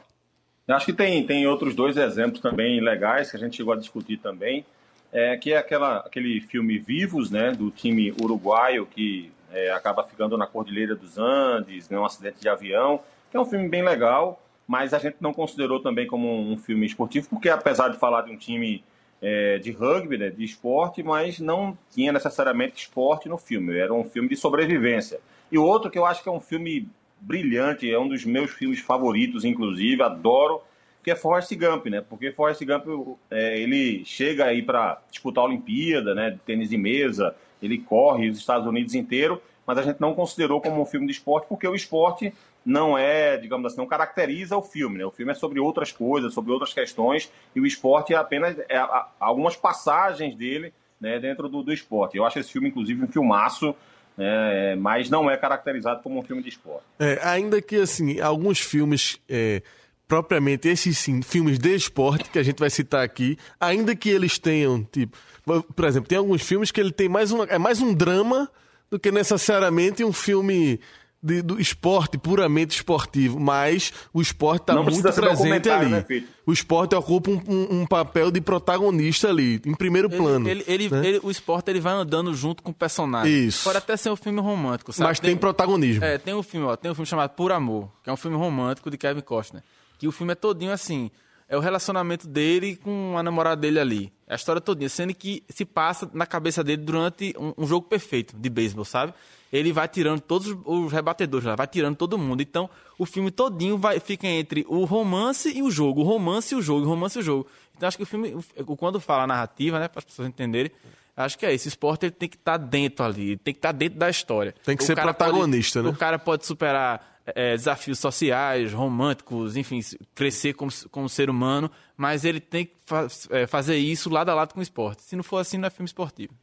Eu 0.66 0.74
acho 0.74 0.86
que 0.86 0.92
tem, 0.92 1.24
tem 1.24 1.46
outros 1.46 1.74
dois 1.74 1.96
exemplos 1.96 2.40
também 2.40 2.80
legais 2.80 3.30
que 3.30 3.36
a 3.36 3.40
gente 3.40 3.56
chegou 3.56 3.72
a 3.72 3.76
discutir 3.76 4.16
também, 4.16 4.64
é, 5.12 5.36
que 5.36 5.52
é 5.52 5.58
aquela, 5.58 5.98
aquele 5.98 6.40
filme 6.40 6.78
Vivos, 6.78 7.30
né, 7.30 7.52
do 7.52 7.70
time 7.70 8.12
uruguaio 8.20 8.86
que 8.86 9.32
é, 9.52 9.70
acaba 9.70 10.02
ficando 10.02 10.36
na 10.36 10.46
Cordilheira 10.46 10.94
dos 10.94 11.18
Andes, 11.18 11.88
né, 11.88 11.98
um 11.98 12.04
acidente 12.04 12.40
de 12.40 12.48
avião, 12.48 13.00
que 13.30 13.36
é 13.36 13.40
um 13.40 13.44
filme 13.44 13.68
bem 13.68 13.82
legal, 13.82 14.42
mas 14.66 14.92
a 14.92 14.98
gente 14.98 15.16
não 15.20 15.32
considerou 15.32 15.80
também 15.80 16.06
como 16.06 16.28
um 16.28 16.56
filme 16.56 16.84
esportivo, 16.84 17.28
porque 17.28 17.48
apesar 17.48 17.88
de 17.88 17.98
falar 17.98 18.22
de 18.22 18.32
um 18.32 18.36
time 18.36 18.82
é, 19.20 19.58
de 19.58 19.70
rugby, 19.70 20.18
né, 20.18 20.30
de 20.30 20.44
esporte, 20.44 21.02
mas 21.02 21.40
não 21.40 21.76
tinha 21.90 22.12
necessariamente 22.12 22.82
esporte 22.82 23.28
no 23.28 23.38
filme, 23.38 23.76
era 23.76 23.92
um 23.92 24.04
filme 24.04 24.28
de 24.28 24.36
sobrevivência. 24.36 25.20
E 25.50 25.58
outro 25.58 25.90
que 25.90 25.98
eu 25.98 26.04
acho 26.04 26.22
que 26.22 26.28
é 26.28 26.32
um 26.32 26.40
filme 26.40 26.88
brilhante, 27.20 27.90
é 27.90 27.98
um 27.98 28.08
dos 28.08 28.24
meus 28.24 28.50
filmes 28.50 28.80
favoritos, 28.80 29.44
inclusive, 29.44 30.02
adoro, 30.02 30.60
que 31.02 31.10
é 31.10 31.16
Forrest 31.16 31.54
Gump, 31.54 31.86
né? 31.86 32.00
Porque 32.00 32.32
Forrest 32.32 32.64
Gump, 32.64 33.16
é, 33.30 33.58
ele 33.58 34.04
chega 34.04 34.44
aí 34.44 34.62
para 34.62 35.00
disputar 35.10 35.44
a 35.44 35.46
Olimpíada, 35.46 36.14
né, 36.14 36.30
de 36.30 36.38
tênis 36.38 36.68
de 36.68 36.76
mesa, 36.76 37.34
ele 37.62 37.78
corre 37.78 38.28
os 38.28 38.38
Estados 38.38 38.66
Unidos 38.66 38.94
inteiro, 38.94 39.40
mas 39.66 39.78
a 39.78 39.82
gente 39.82 40.00
não 40.00 40.14
considerou 40.14 40.60
como 40.60 40.80
um 40.80 40.84
filme 40.84 41.06
de 41.06 41.12
esporte, 41.12 41.46
porque 41.48 41.66
o 41.66 41.74
esporte 41.74 42.32
não 42.66 42.98
é, 42.98 43.36
digamos 43.36 43.66
assim, 43.66 43.76
não 43.76 43.86
caracteriza 43.86 44.56
o 44.56 44.62
filme, 44.62 44.98
né? 44.98 45.06
O 45.06 45.10
filme 45.12 45.30
é 45.30 45.34
sobre 45.36 45.60
outras 45.60 45.92
coisas, 45.92 46.34
sobre 46.34 46.50
outras 46.50 46.74
questões, 46.74 47.30
e 47.54 47.60
o 47.60 47.66
esporte 47.66 48.12
é 48.12 48.16
apenas 48.16 48.58
é, 48.68 48.76
algumas 49.20 49.54
passagens 49.54 50.34
dele 50.34 50.74
né, 51.00 51.20
dentro 51.20 51.48
do, 51.48 51.62
do 51.62 51.72
esporte. 51.72 52.16
Eu 52.16 52.24
acho 52.24 52.40
esse 52.40 52.50
filme, 52.50 52.68
inclusive, 52.68 53.04
um 53.04 53.06
filmaço, 53.06 53.72
é, 54.18 54.74
mas 54.74 55.08
não 55.08 55.30
é 55.30 55.36
caracterizado 55.36 56.02
como 56.02 56.18
um 56.18 56.22
filme 56.24 56.42
de 56.42 56.48
esporte. 56.48 56.82
É, 56.98 57.20
ainda 57.22 57.62
que, 57.62 57.76
assim, 57.76 58.18
alguns 58.18 58.58
filmes, 58.58 59.20
é, 59.28 59.62
propriamente 60.08 60.66
esses 60.66 60.98
sim, 60.98 61.22
filmes 61.22 61.60
de 61.60 61.72
esporte 61.72 62.30
que 62.30 62.38
a 62.38 62.42
gente 62.42 62.58
vai 62.58 62.70
citar 62.70 63.04
aqui, 63.04 63.38
ainda 63.60 63.94
que 63.94 64.10
eles 64.10 64.40
tenham, 64.40 64.82
tipo, 64.82 65.16
por 65.44 65.84
exemplo, 65.84 66.08
tem 66.08 66.18
alguns 66.18 66.42
filmes 66.42 66.72
que 66.72 66.80
ele 66.80 66.90
tem 66.90 67.08
mais 67.08 67.30
uma, 67.30 67.44
é 67.44 67.58
mais 67.58 67.80
um 67.80 67.94
drama 67.94 68.50
do 68.90 68.98
que 68.98 69.12
necessariamente 69.12 70.02
um 70.02 70.12
filme 70.12 70.80
de, 71.22 71.42
do 71.42 71.60
esporte 71.60 72.18
puramente 72.18 72.76
esportivo, 72.76 73.40
mas 73.40 73.92
o 74.12 74.20
esporte 74.20 74.62
está 74.62 74.80
muito 74.80 75.12
presente 75.12 75.68
ali. 75.68 75.90
Né, 75.90 76.04
o 76.46 76.52
esporte 76.52 76.94
ocupa 76.94 77.30
um, 77.30 77.42
um, 77.48 77.80
um, 77.80 77.86
papel 77.86 78.30
de 78.30 78.40
protagonista 78.40 79.28
ali, 79.28 79.60
em 79.64 79.74
primeiro 79.74 80.08
ele, 80.08 80.16
plano. 80.16 80.48
Ele, 80.48 80.64
ele, 80.66 80.88
né? 80.88 81.06
ele, 81.06 81.20
o 81.22 81.30
esporte 81.30 81.70
ele 81.70 81.80
vai 81.80 81.94
andando 81.94 82.32
junto 82.34 82.62
com 82.62 82.70
o 82.70 82.74
personagem. 82.74 83.46
Isso. 83.46 83.64
Pode 83.64 83.78
até 83.78 83.96
ser 83.96 84.10
um 84.10 84.16
filme 84.16 84.40
romântico, 84.40 84.92
sabe? 84.92 85.08
Mas 85.08 85.18
tem, 85.18 85.30
tem 85.30 85.36
protagonismo. 85.36 86.04
É, 86.04 86.18
tem 86.18 86.34
um 86.34 86.42
filme, 86.42 86.66
ó, 86.66 86.76
tem 86.76 86.90
um 86.90 86.94
filme 86.94 87.06
chamado 87.06 87.30
Por 87.30 87.50
Amor, 87.50 87.90
que 88.02 88.10
é 88.10 88.12
um 88.12 88.16
filme 88.16 88.36
romântico 88.36 88.90
de 88.90 88.96
Kevin 88.96 89.20
Costner, 89.20 89.62
que 89.98 90.06
o 90.06 90.12
filme 90.12 90.32
é 90.32 90.36
todinho 90.36 90.72
assim, 90.72 91.10
é 91.48 91.56
o 91.56 91.60
relacionamento 91.60 92.26
dele 92.26 92.76
com 92.76 93.16
a 93.16 93.22
namorada 93.22 93.60
dele 93.60 93.78
ali. 93.78 94.12
É 94.26 94.32
a 94.32 94.36
história 94.36 94.60
todinha, 94.60 94.88
sendo 94.88 95.14
que 95.14 95.44
se 95.48 95.64
passa 95.64 96.10
na 96.12 96.26
cabeça 96.26 96.62
dele 96.62 96.82
durante 96.82 97.34
um, 97.38 97.52
um 97.56 97.66
jogo 97.66 97.86
perfeito 97.88 98.36
de 98.36 98.48
beisebol, 98.48 98.84
sabe? 98.84 99.14
Ele 99.52 99.72
vai 99.72 99.88
tirando 99.88 100.20
todos 100.20 100.56
os 100.64 100.92
rebatedores, 100.92 101.46
vai 101.56 101.66
tirando 101.66 101.96
todo 101.96 102.18
mundo. 102.18 102.42
Então, 102.42 102.68
o 102.98 103.06
filme 103.06 103.30
todinho 103.30 103.78
vai, 103.78 104.00
fica 104.00 104.26
entre 104.26 104.64
o 104.68 104.84
romance 104.84 105.50
e 105.56 105.62
o 105.62 105.70
jogo, 105.70 106.00
o 106.00 106.04
romance 106.04 106.54
e 106.54 106.58
o 106.58 106.62
jogo, 106.62 106.84
o 106.84 106.88
romance 106.88 107.18
e 107.18 107.20
o 107.20 107.22
jogo. 107.22 107.46
Então, 107.76 107.86
acho 107.86 107.96
que 107.96 108.02
o 108.02 108.06
filme, 108.06 108.34
quando 108.76 109.00
fala 109.00 109.24
a 109.24 109.26
narrativa, 109.26 109.78
né, 109.78 109.88
para 109.88 110.00
as 110.00 110.04
pessoas 110.04 110.28
entenderem, 110.28 110.72
acho 111.16 111.38
que 111.38 111.46
é 111.46 111.54
isso. 111.54 111.66
O 111.66 111.68
esporte 111.68 112.06
ele 112.06 112.12
tem 112.12 112.28
que 112.28 112.36
estar 112.36 112.58
tá 112.58 112.64
dentro 112.64 113.04
ali, 113.04 113.36
tem 113.36 113.54
que 113.54 113.58
estar 113.58 113.72
tá 113.72 113.78
dentro 113.78 113.98
da 113.98 114.10
história. 114.10 114.54
Tem 114.64 114.76
que 114.76 114.82
o 114.82 114.86
ser 114.86 114.96
protagonista, 114.96 115.80
pode, 115.80 115.90
né? 115.90 115.94
O 115.94 115.98
cara 115.98 116.18
pode 116.18 116.44
superar 116.44 117.16
é, 117.26 117.56
desafios 117.56 117.98
sociais, 117.98 118.72
românticos, 118.72 119.56
enfim, 119.56 119.80
crescer 120.14 120.54
como, 120.54 120.70
como 120.90 121.08
ser 121.08 121.28
humano, 121.28 121.70
mas 121.96 122.24
ele 122.24 122.40
tem 122.40 122.66
que 122.66 122.74
fa 122.84 123.06
é, 123.30 123.46
fazer 123.46 123.76
isso 123.76 124.08
lado 124.08 124.30
a 124.30 124.34
lado 124.34 124.54
com 124.54 124.60
o 124.60 124.62
esporte. 124.62 125.02
Se 125.02 125.16
não 125.16 125.24
for 125.24 125.38
assim, 125.38 125.58
não 125.58 125.66
é 125.66 125.70
filme 125.70 125.86
esportivo. 125.86 126.34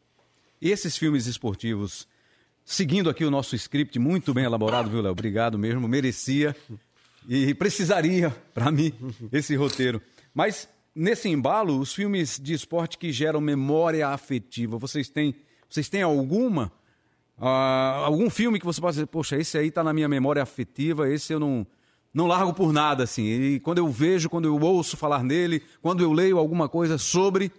E 0.62 0.72
esses 0.72 0.98
filmes 0.98 1.26
esportivos 1.26 2.08
Seguindo 2.66 3.10
aqui 3.10 3.26
o 3.26 3.32
nosso 3.32 3.56
script, 3.56 4.00
muito 4.00 4.34
bem 4.34 4.46
elaborado, 4.46 4.90
viu, 4.90 5.02
Léo? 5.02 5.12
Obrigado 5.12 5.60
mesmo, 5.60 5.86
merecia 5.86 6.56
e 7.28 7.54
precisaria, 7.54 8.30
para 8.54 8.72
mim, 8.72 8.94
esse 9.32 9.54
roteiro. 9.56 10.02
Mas, 10.34 10.68
nesse 10.96 11.28
embalo, 11.28 11.78
os 11.78 11.94
filmes 11.94 12.40
de 12.40 12.54
esporte 12.54 12.98
que 12.98 13.12
geram 13.12 13.42
memória 13.42 14.08
afetiva, 14.08 14.78
vocês 14.78 15.10
têm, 15.10 15.36
vocês 15.70 15.90
têm 15.90 16.04
alguma? 16.04 16.72
Uh, 17.38 17.46
algum 18.06 18.30
filme 18.30 18.60
que 18.60 18.66
você 18.66 18.80
pode 18.80 18.94
dizer, 18.94 19.08
poxa, 19.08 19.38
esse 19.38 19.58
aí 19.58 19.68
está 19.68 19.84
na 19.84 19.92
minha 19.92 20.08
memória 20.08 20.42
afetiva, 20.42 21.10
esse 21.10 21.34
eu 21.34 21.40
não, 21.42 21.68
não 22.14 22.28
largo 22.28 22.54
por 22.54 22.72
nada, 22.72 23.04
assim. 23.04 23.24
E 23.24 23.60
quando 23.60 23.80
eu 23.80 23.90
vejo, 23.90 24.30
quando 24.30 24.46
eu 24.46 24.58
ouço 24.58 24.96
falar 24.96 25.22
nele, 25.22 25.62
quando 25.82 26.02
eu 26.02 26.14
leio 26.14 26.38
alguma 26.38 26.70
coisa 26.70 26.98
sobre, 26.98 27.52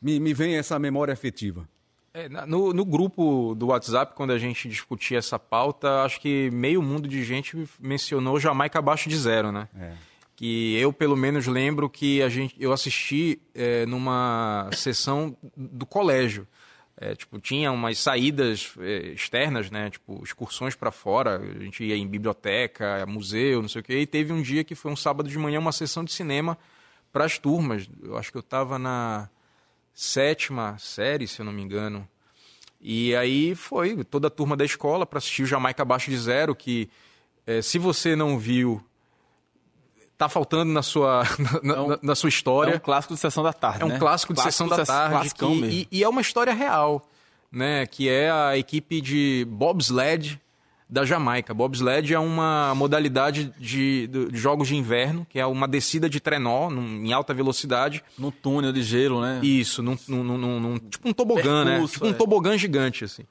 me, 0.00 0.20
me 0.20 0.32
vem 0.32 0.56
essa 0.56 0.78
memória 0.78 1.12
afetiva. 1.12 1.68
É, 2.16 2.30
no, 2.46 2.72
no, 2.72 2.82
grupo 2.82 3.54
do 3.54 3.66
WhatsApp, 3.66 4.14
quando 4.14 4.30
a 4.30 4.38
gente 4.38 4.70
discutia 4.70 5.18
essa 5.18 5.38
pauta, 5.38 6.02
acho 6.02 6.18
que 6.18 6.50
meio 6.50 6.80
mundo 6.80 7.06
de 7.06 7.22
gente 7.22 7.68
mencionou 7.78 8.40
Jamaica 8.40 8.78
abaixo 8.78 9.06
de 9.10 9.18
zero, 9.18 9.52
né? 9.52 9.68
É. 9.78 9.92
Que 10.34 10.74
eu, 10.78 10.94
pelo 10.94 11.14
menos, 11.14 11.46
lembro 11.46 11.90
que 11.90 12.22
a 12.22 12.30
gente, 12.30 12.56
eu 12.58 12.72
assisti 12.72 13.38
é, 13.54 13.84
numa 13.84 14.70
sessão 14.72 15.36
do 15.54 15.84
colégio. 15.84 16.48
É, 16.98 17.14
tipo, 17.14 17.38
tinha 17.38 17.70
umas 17.70 17.98
saídas 17.98 18.72
é, 18.80 19.08
externas, 19.08 19.70
né? 19.70 19.90
Tipo, 19.90 20.24
excursões 20.24 20.74
para 20.74 20.90
fora. 20.90 21.36
A 21.36 21.62
gente 21.64 21.84
ia 21.84 21.96
em 21.96 22.08
biblioteca, 22.08 23.04
museu, 23.06 23.60
não 23.60 23.68
sei 23.68 23.82
o 23.82 23.84
quê. 23.84 23.98
E 24.00 24.06
teve 24.06 24.32
um 24.32 24.40
dia 24.40 24.64
que 24.64 24.74
foi 24.74 24.90
um 24.90 24.96
sábado 24.96 25.28
de 25.28 25.36
manhã, 25.36 25.58
uma 25.58 25.72
sessão 25.72 26.02
de 26.02 26.14
cinema 26.14 26.56
para 27.12 27.26
as 27.26 27.38
turmas. 27.38 27.86
Eu 28.02 28.16
acho 28.16 28.30
que 28.30 28.38
eu 28.38 28.40
estava 28.40 28.78
na 28.78 29.28
sétima 29.96 30.76
série, 30.78 31.26
se 31.26 31.40
eu 31.40 31.46
não 31.46 31.52
me 31.52 31.62
engano. 31.62 32.06
E 32.78 33.16
aí 33.16 33.54
foi 33.54 34.04
toda 34.04 34.26
a 34.26 34.30
turma 34.30 34.54
da 34.54 34.64
escola 34.64 35.06
para 35.06 35.16
assistir 35.16 35.44
o 35.44 35.46
Jamaica 35.46 35.82
Abaixo 35.82 36.10
de 36.10 36.18
Zero, 36.18 36.54
que 36.54 36.90
é, 37.46 37.62
se 37.62 37.78
você 37.78 38.14
não 38.14 38.38
viu, 38.38 38.84
tá 40.18 40.28
faltando 40.28 40.70
na 40.70 40.82
sua, 40.82 41.22
na, 41.64 41.74
é 41.74 41.80
um, 41.80 41.98
na, 42.02 42.14
sua 42.14 42.28
história. 42.28 42.72
É 42.72 42.76
um 42.76 42.78
clássico 42.78 43.14
de 43.14 43.20
sessão 43.20 43.42
da 43.42 43.54
tarde. 43.54 43.82
É 43.82 43.86
um 43.86 43.88
né? 43.88 43.98
clássico 43.98 44.34
de 44.34 44.42
clássico 44.42 44.68
sessão 44.68 44.68
da 44.68 44.84
tarde. 44.84 45.34
Que, 45.34 45.44
e, 45.46 45.88
e, 45.90 46.04
é 46.04 46.08
uma 46.08 46.20
história 46.20 46.52
real, 46.52 47.08
né? 47.50 47.86
Que 47.86 48.10
é 48.10 48.30
a 48.30 48.56
equipe 48.56 49.00
de 49.00 49.46
bobsled 49.48 50.38
da 50.88 51.04
Jamaica. 51.04 51.52
Bobsled 51.52 52.14
é 52.14 52.18
uma 52.18 52.74
modalidade 52.74 53.52
de, 53.58 54.06
de, 54.06 54.36
jogos 54.36 54.68
de 54.68 54.76
inverno, 54.76 55.26
que 55.28 55.38
é 55.38 55.46
uma 55.46 55.66
descida 55.66 56.08
de 56.08 56.20
trenó 56.20 56.70
num, 56.70 57.04
em 57.04 57.12
alta 57.12 57.34
velocidade. 57.34 58.02
Num 58.18 58.30
túnel 58.30 58.72
de 58.72 58.82
gelo, 58.82 59.20
né? 59.20 59.40
Isso, 59.42 59.82
num, 59.82 59.98
num, 60.08 60.60
num 60.60 60.78
tipo 60.78 61.08
um 61.08 61.12
tobogã, 61.12 61.64
né? 61.64 61.72
Percurso, 61.72 61.94
né? 61.94 61.94
Tipo 61.94 62.06
é. 62.06 62.08
um 62.10 62.12
tobogã 62.14 62.56
gigante, 62.56 63.04
assim. 63.04 63.24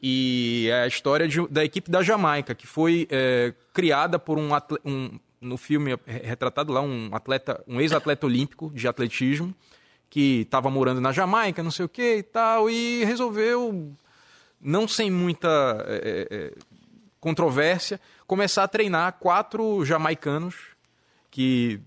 E 0.00 0.68
é 0.70 0.82
a 0.82 0.86
história 0.86 1.26
de, 1.26 1.46
da 1.48 1.64
equipe 1.64 1.90
da 1.90 2.02
Jamaica, 2.02 2.54
que 2.54 2.66
foi 2.66 3.06
é, 3.10 3.52
criada 3.72 4.18
por 4.18 4.38
um, 4.38 4.54
atleta, 4.54 4.82
um, 4.88 5.18
no 5.40 5.56
filme 5.56 5.98
retratado 6.06 6.72
lá, 6.72 6.80
um 6.80 7.10
atleta, 7.12 7.62
um 7.66 7.80
ex-atleta 7.80 8.24
olímpico 8.26 8.70
de 8.74 8.86
atletismo, 8.88 9.54
que 10.08 10.42
estava 10.42 10.70
morando 10.70 11.00
na 11.00 11.12
Jamaica, 11.12 11.62
não 11.62 11.70
sei 11.70 11.84
o 11.84 11.88
que 11.88 12.16
e 12.16 12.22
tal, 12.22 12.70
e 12.70 13.04
resolveu, 13.04 13.92
não 14.60 14.86
sem 14.86 15.10
muita 15.10 15.84
é, 15.88 16.28
é, 16.30 16.52
controvérsia, 17.26 18.00
começar 18.24 18.62
a 18.62 18.68
treinar 18.68 19.16
quatro 19.18 19.84
jamaicanos 19.84 20.54
que 21.28 21.80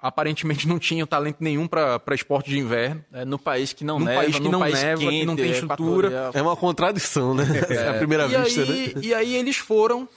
aparentemente 0.00 0.66
não 0.66 0.78
tinham 0.78 1.06
talento 1.06 1.36
nenhum 1.40 1.68
para 1.68 2.14
esporte 2.14 2.48
de 2.48 2.58
inverno. 2.58 3.04
É, 3.12 3.22
no 3.22 3.38
país 3.38 3.74
que 3.74 3.84
não 3.84 3.98
num 3.98 4.06
neva, 4.06 4.22
país 4.22 4.38
que 4.38 4.48
não 4.48 4.60
país 4.60 4.82
neva, 4.82 5.00
quente, 5.02 5.20
que 5.20 5.26
não 5.26 5.36
tem 5.36 5.50
estrutura. 5.50 6.30
É 6.32 6.40
uma 6.40 6.56
contradição, 6.56 7.34
né? 7.34 7.44
É. 7.68 7.90
a 7.90 7.94
primeira 7.98 8.24
e 8.24 8.28
vista, 8.28 8.62
aí, 8.62 8.94
né? 8.94 9.02
E 9.02 9.12
aí 9.12 9.34
eles 9.34 9.58
foram, 9.58 10.08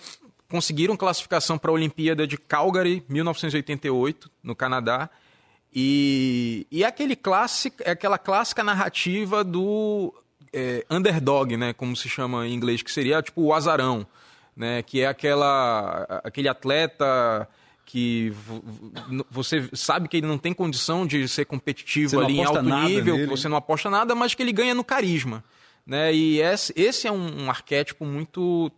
conseguiram 0.50 0.96
classificação 0.96 1.58
para 1.58 1.70
a 1.70 1.74
Olimpíada 1.74 2.26
de 2.26 2.38
Calgary, 2.38 3.04
1988, 3.10 4.32
no 4.42 4.56
Canadá. 4.56 5.10
E, 5.74 6.66
e 6.72 6.86
é 6.86 6.88
aquele 6.88 7.18
clássico, 7.18 7.84
é 7.84 7.92
aquela 7.92 8.18
clássica 8.18 8.64
narrativa 8.64 9.44
do 9.44 10.14
é, 10.54 10.86
underdog, 10.90 11.58
né? 11.58 11.74
Como 11.74 11.94
se 11.94 12.08
chama 12.08 12.48
em 12.48 12.54
inglês, 12.54 12.82
que 12.82 12.92
seria 12.92 13.22
tipo 13.22 13.42
o 13.42 13.54
azarão 13.54 14.08
né, 14.62 14.84
que 14.84 15.02
é 15.02 15.08
aquela, 15.08 16.04
aquele 16.24 16.48
atleta 16.48 17.50
que 17.84 18.32
você 19.28 19.68
sabe 19.74 20.08
que 20.08 20.18
ele 20.18 20.28
não 20.28 20.38
tem 20.38 20.54
condição 20.54 21.06
de 21.06 21.28
ser 21.28 21.46
competitivo 21.46 22.20
ali 22.20 22.38
em 22.38 22.44
alto 22.44 22.62
nível, 22.62 23.16
que 23.16 23.26
você 23.26 23.50
não 23.50 23.58
aposta 23.58 23.90
nada, 23.90 24.14
mas 24.14 24.36
que 24.36 24.44
ele 24.44 24.54
ganha 24.54 24.76
no 24.76 24.84
carisma. 24.84 25.44
Né? 25.84 26.14
E 26.14 26.40
esse 26.40 27.08
é 27.08 27.12
um, 27.12 27.50
arquétipo 27.50 28.06
muito 28.06 28.72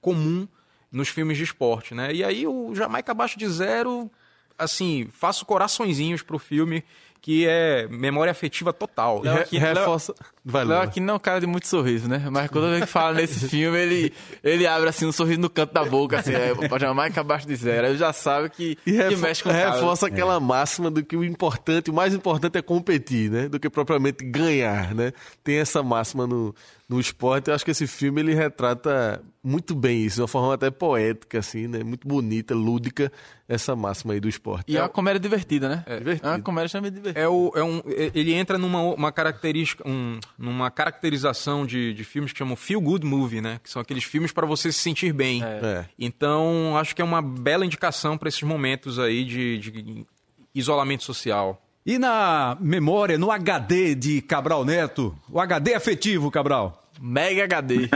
comum 0.00 0.46
nos 0.92 1.08
filmes 1.08 1.36
de 1.36 1.42
esporte. 1.42 1.92
Né? 1.92 2.14
E 2.14 2.22
aí 2.22 2.46
o 2.46 2.72
Jamaica 2.72 3.10
abaixo 3.10 3.36
de 3.36 3.48
zero, 3.48 4.08
assim, 4.56 5.08
faço 5.12 5.44
coraçõezinhos 5.44 6.22
pro 6.22 6.38
filme 6.38 6.84
que 7.26 7.44
é 7.44 7.88
memória 7.88 8.30
afetiva 8.30 8.72
total. 8.72 9.20
Léo 9.20 9.40
aqui, 9.40 9.58
reforça... 9.58 10.14
Léo, 10.44 10.68
Léo 10.68 10.80
aqui 10.80 11.00
não 11.00 11.14
é 11.14 11.16
um 11.16 11.18
cara 11.18 11.40
de 11.40 11.46
muito 11.48 11.66
sorriso, 11.66 12.08
né? 12.08 12.24
Mas 12.30 12.48
quando 12.48 12.72
ele 12.72 12.86
fala 12.86 13.14
nesse 13.14 13.48
filme, 13.50 13.76
ele, 13.76 14.12
ele 14.44 14.64
abre 14.64 14.88
assim 14.88 15.06
um 15.06 15.10
sorriso 15.10 15.40
no 15.40 15.50
canto 15.50 15.74
da 15.74 15.84
boca, 15.84 16.20
assim, 16.20 16.30
é, 16.32 16.54
Jamaica 16.78 17.22
abaixo 17.22 17.44
de 17.44 17.56
zero. 17.56 17.88
Ele 17.88 17.98
já 17.98 18.12
sabe 18.12 18.48
que, 18.48 18.78
e 18.86 18.92
que 18.92 19.16
mexe 19.16 19.42
com 19.42 19.48
o 19.48 19.52
Reforça 19.52 20.06
cara. 20.06 20.12
aquela 20.12 20.36
é. 20.36 20.38
máxima 20.38 20.88
do 20.88 21.02
que 21.02 21.16
o 21.16 21.24
importante, 21.24 21.90
o 21.90 21.92
mais 21.92 22.14
importante 22.14 22.58
é 22.58 22.62
competir, 22.62 23.28
né? 23.28 23.48
Do 23.48 23.58
que 23.58 23.68
propriamente 23.68 24.24
ganhar, 24.24 24.94
né? 24.94 25.12
Tem 25.42 25.56
essa 25.56 25.82
máxima 25.82 26.28
no, 26.28 26.54
no 26.88 27.00
esporte. 27.00 27.48
Eu 27.48 27.54
acho 27.54 27.64
que 27.64 27.70
esse 27.70 27.86
filme 27.86 28.20
ele 28.20 28.34
retrata 28.34 29.22
muito 29.42 29.74
bem 29.74 30.04
isso, 30.04 30.16
de 30.16 30.22
uma 30.22 30.28
forma 30.28 30.54
até 30.54 30.70
poética, 30.70 31.38
assim, 31.38 31.66
né? 31.66 31.82
Muito 31.82 32.06
bonita, 32.06 32.54
lúdica, 32.54 33.10
essa 33.48 33.74
máxima 33.74 34.14
aí 34.14 34.20
do 34.20 34.28
esporte. 34.28 34.72
E 34.72 34.76
é, 34.76 34.80
é 34.80 34.82
uma 34.82 34.88
comédia 34.88 35.20
divertida, 35.20 35.68
né? 35.68 35.84
É, 35.86 35.98
divertida. 35.98 36.28
é 36.28 36.30
uma 36.32 36.40
comédia 36.40 36.70
também 36.72 36.92
divertida. 36.92 37.20
É, 37.20 37.28
o, 37.28 37.52
é 37.54 37.62
um, 37.62 37.82
ele 37.86 38.32
entra 38.32 38.56
numa 38.56 38.80
uma 38.80 39.12
característica, 39.12 39.88
um, 39.88 40.18
numa 40.38 40.70
caracterização 40.70 41.66
de, 41.66 41.92
de 41.92 42.04
filmes 42.04 42.32
que 42.32 42.38
chamam 42.38 42.56
feel 42.56 42.80
good 42.80 43.04
movie, 43.04 43.40
né? 43.40 43.60
Que 43.62 43.70
são 43.70 43.82
aqueles 43.82 44.04
filmes 44.04 44.32
para 44.32 44.46
você 44.46 44.70
se 44.70 44.78
sentir 44.78 45.12
bem. 45.12 45.42
É. 45.42 45.46
é. 45.46 45.86
Então, 45.98 46.76
acho 46.76 46.94
que 46.94 47.02
é 47.02 47.04
uma 47.04 47.22
bela 47.22 47.64
indicação 47.64 48.16
para 48.16 48.28
esses 48.28 48.42
momentos 48.42 48.98
aí 48.98 49.24
de, 49.24 49.58
de 49.58 50.06
isolamento 50.54 51.02
social. 51.02 51.65
E 51.86 52.00
na 52.00 52.58
memória, 52.60 53.16
no 53.16 53.30
HD 53.30 53.94
de 53.94 54.20
Cabral 54.20 54.64
Neto, 54.64 55.16
o 55.30 55.38
HD 55.38 55.72
afetivo, 55.72 56.32
Cabral? 56.32 56.82
Mega 57.00 57.44
HD. 57.44 57.88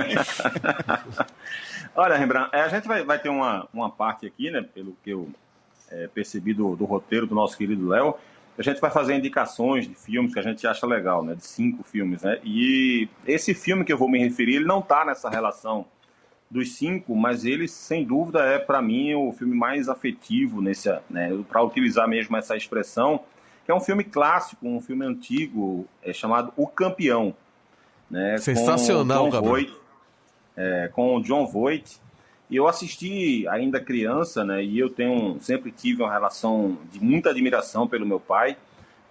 Olha, 1.97 2.17
Rembrandt, 2.17 2.51
é, 2.55 2.61
a 2.61 2.69
gente 2.69 2.87
vai, 2.87 3.03
vai 3.03 3.19
ter 3.19 3.31
uma, 3.31 3.67
uma 3.75 3.91
parte 3.91 4.29
aqui, 4.29 4.49
né, 4.49 4.63
pelo 4.63 4.97
que 5.03 5.11
eu 5.11 5.29
é, 5.91 6.07
percebi 6.07 6.55
do, 6.55 6.77
do 6.77 6.85
roteiro 6.85 7.27
do 7.27 7.35
nosso 7.35 7.59
querido 7.59 7.89
Léo, 7.89 8.15
a 8.57 8.63
gente 8.63 8.81
vai 8.81 8.93
fazer 8.93 9.17
indicações 9.17 9.89
de 9.89 9.95
filmes 9.97 10.33
que 10.33 10.39
a 10.39 10.43
gente 10.43 10.65
acha 10.69 10.87
legal, 10.87 11.25
né, 11.25 11.35
de 11.35 11.45
cinco 11.45 11.83
filmes, 11.83 12.23
né, 12.23 12.39
e 12.45 13.09
esse 13.27 13.55
filme 13.55 13.85
que 13.85 13.93
eu 13.93 13.99
vou 13.99 14.09
me 14.09 14.21
referir, 14.21 14.55
ele 14.55 14.67
não 14.67 14.79
está 14.79 15.05
nessa 15.05 15.29
relação 15.29 15.85
dos 16.49 16.77
cinco, 16.77 17.17
mas 17.17 17.45
ele, 17.45 17.67
sem 17.67 18.05
dúvida, 18.05 18.39
é, 18.45 18.57
para 18.57 18.81
mim, 18.81 19.15
o 19.15 19.33
filme 19.33 19.57
mais 19.57 19.89
afetivo, 19.89 20.63
nesse, 20.63 20.89
né, 21.11 21.37
para 21.49 21.61
utilizar 21.61 22.07
mesmo 22.07 22.37
essa 22.37 22.57
expressão, 22.57 23.25
é 23.71 23.75
um 23.75 23.81
filme 23.81 24.05
clássico, 24.05 24.67
um 24.67 24.81
filme 24.81 25.05
antigo, 25.05 25.87
é 26.03 26.13
chamado 26.13 26.53
O 26.57 26.67
Campeão. 26.67 27.35
Né, 28.11 28.39
Sensacional, 28.39 29.31
com 29.31 29.41
Voight, 29.41 29.73
é, 30.57 30.91
com 30.93 31.17
o 31.17 31.23
John 31.23 31.47
Voight. 31.47 32.01
E 32.49 32.57
eu 32.57 32.67
assisti 32.67 33.47
ainda 33.49 33.81
criança, 33.81 34.45
né, 34.45 34.65
e 34.65 34.79
eu 34.79 34.91
tenho 34.91 35.39
sempre 35.41 35.71
tive 35.71 36.03
uma 36.03 36.13
relação 36.13 36.77
de 36.91 37.03
muita 37.03 37.31
admiração 37.31 37.87
pelo 37.87 38.05
meu 38.05 38.19
pai. 38.19 38.57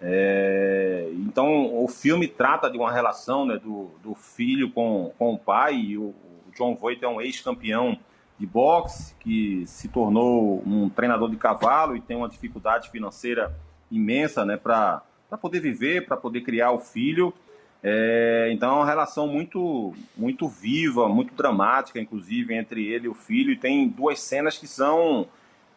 É, 0.01 1.09
então, 1.13 1.83
o 1.83 1.87
filme 1.87 2.27
trata 2.27 2.69
de 2.69 2.77
uma 2.77 2.91
relação 2.91 3.45
né, 3.45 3.57
do, 3.57 3.89
do 4.03 4.13
filho 4.15 4.69
com, 4.71 5.11
com 5.17 5.33
o 5.33 5.37
pai. 5.37 5.75
E 5.75 5.97
o, 5.97 6.03
o 6.03 6.51
John 6.57 6.75
Voight 6.75 7.03
é 7.03 7.07
um 7.07 7.21
ex-campeão 7.21 7.97
de 8.37 8.45
boxe 8.45 9.13
que 9.19 9.65
se 9.67 9.89
tornou 9.89 10.63
um 10.65 10.89
treinador 10.89 11.29
de 11.29 11.35
cavalo 11.35 11.95
e 11.95 12.01
tem 12.01 12.15
uma 12.15 12.29
dificuldade 12.29 12.89
financeira 12.89 13.53
imensa 13.91 14.45
né, 14.45 14.57
para 14.57 15.01
poder 15.41 15.59
viver, 15.59 16.05
para 16.05 16.17
poder 16.17 16.41
criar 16.41 16.71
o 16.71 16.79
filho. 16.79 17.33
É, 17.81 18.49
então 18.51 18.71
é 18.71 18.75
uma 18.75 18.85
relação 18.85 19.27
muito, 19.27 19.93
muito 20.15 20.47
viva, 20.47 21.07
muito 21.07 21.33
dramática, 21.33 21.99
inclusive, 21.99 22.53
entre 22.53 22.85
ele 22.85 23.05
e 23.05 23.09
o 23.09 23.13
filho. 23.13 23.51
E 23.51 23.57
tem 23.57 23.87
duas 23.87 24.19
cenas 24.19 24.57
que 24.57 24.67
são 24.67 25.27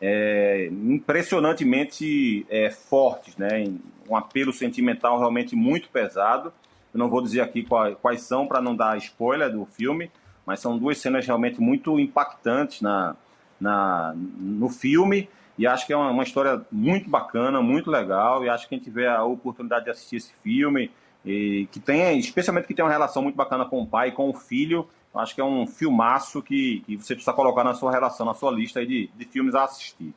é, 0.00 0.68
impressionantemente 0.70 2.44
é, 2.50 2.70
fortes, 2.70 3.36
né? 3.36 3.72
um 4.08 4.16
apelo 4.16 4.52
sentimental 4.52 5.18
realmente 5.18 5.54
muito 5.54 5.88
pesado. 5.88 6.52
Eu 6.92 6.98
não 6.98 7.08
vou 7.08 7.22
dizer 7.22 7.40
aqui 7.40 7.62
quais, 7.62 7.96
quais 8.02 8.22
são 8.22 8.46
para 8.46 8.60
não 8.60 8.74
dar 8.74 8.98
spoiler 8.98 9.50
do 9.50 9.64
filme, 9.64 10.10
mas 10.44 10.60
são 10.60 10.76
duas 10.76 10.98
cenas 10.98 11.24
realmente 11.24 11.60
muito 11.60 11.98
impactantes 12.00 12.80
na, 12.80 13.16
na, 13.60 14.12
no 14.14 14.68
filme. 14.68 15.28
E 15.58 15.66
acho 15.66 15.86
que 15.86 15.92
é 15.92 15.96
uma, 15.96 16.10
uma, 16.10 16.22
história 16.22 16.64
muito 16.70 17.08
bacana, 17.08 17.60
muito 17.60 17.90
legal. 17.90 18.44
E 18.44 18.48
acho 18.48 18.64
que 18.64 18.70
quem 18.70 18.78
tiver 18.78 19.08
a 19.08 19.24
oportunidade 19.24 19.84
de 19.84 19.90
assistir 19.90 20.16
esse 20.16 20.32
filme, 20.42 20.90
e 21.24 21.68
que 21.70 21.78
tem, 21.78 22.18
especialmente 22.18 22.66
que 22.66 22.74
tem 22.74 22.84
uma 22.84 22.90
relação 22.90 23.22
muito 23.22 23.36
bacana 23.36 23.64
com 23.64 23.82
o 23.82 23.86
pai 23.86 24.08
e 24.08 24.12
com 24.12 24.28
o 24.28 24.34
filho, 24.34 24.88
acho 25.14 25.34
que 25.34 25.40
é 25.40 25.44
um 25.44 25.66
filmaço 25.66 26.42
que, 26.42 26.82
que 26.86 26.96
você 26.96 27.14
precisa 27.14 27.32
colocar 27.32 27.62
na 27.62 27.74
sua 27.74 27.92
relação, 27.92 28.26
na 28.26 28.34
sua 28.34 28.50
lista 28.50 28.84
de, 28.84 29.10
de 29.14 29.24
filmes 29.26 29.54
a 29.54 29.64
assistir. 29.64 30.12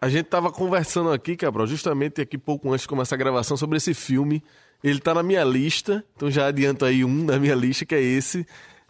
A 0.00 0.08
gente 0.08 0.26
estava 0.26 0.52
conversando 0.52 1.10
aqui, 1.10 1.34
Cabral, 1.34 1.66
justamente 1.66 2.20
aqui 2.20 2.36
pouco 2.36 2.68
antes 2.70 2.82
de 2.82 2.88
começar 2.88 3.14
a 3.14 3.18
gravação, 3.18 3.56
sobre 3.56 3.78
esse 3.78 3.94
filme. 3.94 4.42
Ele 4.82 4.98
está 4.98 5.14
na 5.14 5.22
minha 5.22 5.42
lista, 5.42 6.04
então 6.14 6.30
já 6.30 6.46
adianto 6.46 6.84
aí 6.84 7.02
um 7.02 7.24
na 7.24 7.38
minha 7.38 7.54
lista, 7.54 7.86
que 7.86 7.94
é 7.94 8.02
esse. 8.02 8.46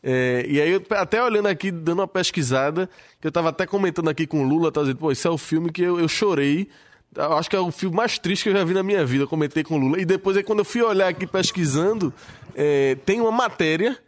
É, 0.06 0.44
e 0.46 0.60
aí, 0.60 0.78
até 0.90 1.24
olhando 1.24 1.46
aqui, 1.46 1.70
dando 1.70 2.00
uma 2.00 2.06
pesquisada, 2.06 2.90
que 3.18 3.26
eu 3.26 3.32
tava 3.32 3.48
até 3.48 3.66
comentando 3.66 4.10
aqui 4.10 4.26
com 4.26 4.44
o 4.44 4.46
Lula, 4.46 4.70
tá 4.70 4.82
dizendo, 4.82 4.98
pô, 4.98 5.10
esse 5.10 5.26
é 5.26 5.30
o 5.30 5.38
filme 5.38 5.72
que 5.72 5.80
eu, 5.80 5.98
eu 5.98 6.06
chorei. 6.06 6.68
Eu 7.16 7.32
acho 7.38 7.48
que 7.48 7.56
é 7.56 7.60
o 7.60 7.70
filme 7.70 7.96
mais 7.96 8.18
triste 8.18 8.42
que 8.42 8.50
eu 8.50 8.52
já 8.52 8.62
vi 8.64 8.74
na 8.74 8.82
minha 8.82 9.02
vida. 9.06 9.24
Eu 9.24 9.28
comentei 9.28 9.64
com 9.64 9.76
o 9.76 9.78
Lula. 9.78 9.98
E 9.98 10.04
depois, 10.04 10.36
aí, 10.36 10.42
quando 10.42 10.58
eu 10.58 10.64
fui 10.64 10.82
olhar 10.82 11.08
aqui 11.08 11.26
pesquisando, 11.26 12.12
é, 12.54 12.96
tem 13.06 13.18
uma 13.18 13.32
matéria 13.32 13.98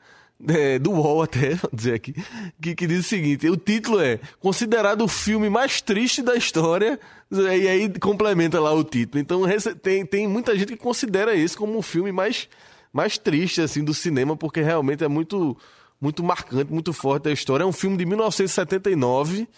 é, 0.47 0.79
do 0.79 0.91
UOL 0.93 1.23
até, 1.23 1.55
vou 1.57 1.71
dizer 1.73 1.95
aqui, 1.95 2.15
que, 2.61 2.75
que 2.75 2.87
diz 2.87 3.01
o 3.01 3.09
seguinte: 3.09 3.49
o 3.49 3.57
título 3.57 3.99
é 3.99 4.21
considerado 4.39 5.03
o 5.03 5.09
filme 5.09 5.49
mais 5.49 5.81
triste 5.81 6.21
da 6.21 6.37
história, 6.37 7.01
e 7.31 7.69
aí 7.69 7.89
complementa 7.99 8.61
lá 8.61 8.71
o 8.71 8.85
título. 8.85 9.19
Então 9.19 9.43
tem, 9.83 10.05
tem 10.05 10.29
muita 10.29 10.55
gente 10.59 10.73
que 10.73 10.79
considera 10.79 11.35
esse 11.35 11.57
como 11.57 11.79
o 11.79 11.83
filme 11.83 12.13
mais, 12.13 12.51
mais 12.93 13.17
triste 13.17 13.63
assim 13.63 13.83
do 13.83 13.95
cinema, 13.95 14.37
porque 14.37 14.61
realmente 14.61 15.03
é 15.03 15.09
muito 15.09 15.57
muito 16.01 16.23
marcante, 16.23 16.73
muito 16.73 16.93
forte 16.93 17.29
a 17.29 17.33
história. 17.33 17.65
É 17.65 17.67
um 17.67 17.73
filme 17.73 17.97
de 17.97 18.07
1979, 18.07 19.49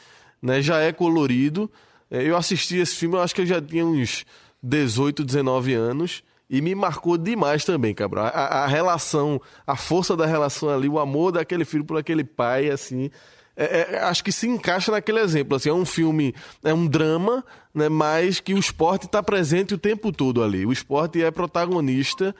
né? 0.41 0.63
Já 0.63 0.81
é 0.81 0.93
colorido. 0.93 1.71
É, 2.11 2.23
eu 2.23 2.37
assisti 2.37 2.77
esse 2.77 2.95
filme, 2.95 3.17
eu 3.17 3.21
acho 3.21 3.35
que 3.35 3.43
eu 3.43 3.47
já 3.47 3.61
tinha 3.61 3.85
uns 3.85 4.25
18, 4.63 5.25
19 5.25 5.75
anos. 5.75 6.23
E 6.51 6.63
me 6.63 6.75
marcou 6.75 7.19
demais 7.19 7.65
também, 7.65 7.95
Cabral. 7.95 8.27
A, 8.27 8.65
a 8.65 8.67
relação, 8.67 9.41
a 9.67 9.77
força 9.77 10.17
da 10.17 10.25
relação 10.25 10.71
ali, 10.71 10.89
o 10.89 10.99
amor 10.99 11.33
daquele 11.33 11.65
filho 11.65 11.85
por 11.85 11.99
aquele 11.99 12.25
pai, 12.25 12.71
assim. 12.71 13.11
É, 13.55 13.97
é, 13.97 13.99
acho 14.05 14.25
que 14.25 14.33
se 14.33 14.49
encaixa 14.49 14.91
naquele 14.91 15.19
exemplo. 15.21 15.57
Assim, 15.57 15.69
é 15.69 15.75
um 15.75 15.85
filme, 15.85 16.35
é 16.65 16.73
um 16.73 16.87
drama, 16.87 17.45
né, 17.75 17.89
mas 17.89 18.41
que 18.41 18.55
o 18.55 18.59
esporte 18.59 19.05
está 19.05 19.23
presente 19.23 19.75
o 19.75 19.79
tempo 19.79 20.11
todo 20.11 20.43
ali. 20.43 20.65
O 20.65 20.73
esporte 20.73 21.23
é 21.23 21.31
protagonista 21.31 22.35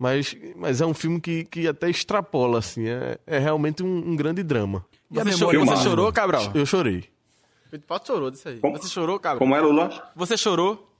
mas, 0.00 0.34
mas 0.56 0.80
é 0.80 0.86
um 0.86 0.94
filme 0.94 1.20
que, 1.20 1.44
que 1.44 1.68
até 1.68 1.90
extrapola, 1.90 2.58
assim. 2.58 2.88
É, 2.88 3.18
é 3.26 3.38
realmente 3.38 3.82
um, 3.82 3.98
um 3.98 4.16
grande 4.16 4.42
drama. 4.42 4.82
Você, 5.10 5.32
chorou, 5.32 5.66
você 5.66 5.84
chorou, 5.84 6.10
Cabral? 6.10 6.50
Eu 6.54 6.64
chorei. 6.64 7.04
Pode 7.86 8.06
chorou 8.06 8.30
disso 8.30 8.48
aí. 8.48 8.58
Como, 8.60 8.78
você 8.78 8.88
chorou, 8.88 9.20
Cabral? 9.20 9.38
Como 9.38 9.54
é, 9.54 9.60
Lula? 9.60 10.10
Você 10.16 10.38
chorou? 10.38 10.90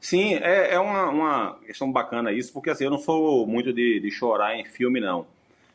Sim, 0.00 0.36
é, 0.36 0.72
é 0.72 0.80
uma, 0.80 1.10
uma 1.10 1.58
questão 1.66 1.92
bacana 1.92 2.32
isso, 2.32 2.50
porque 2.50 2.70
assim, 2.70 2.84
eu 2.84 2.90
não 2.90 2.96
sou 2.96 3.46
muito 3.46 3.74
de, 3.74 4.00
de 4.00 4.10
chorar 4.10 4.56
em 4.58 4.64
filme, 4.64 5.00
não. 5.00 5.26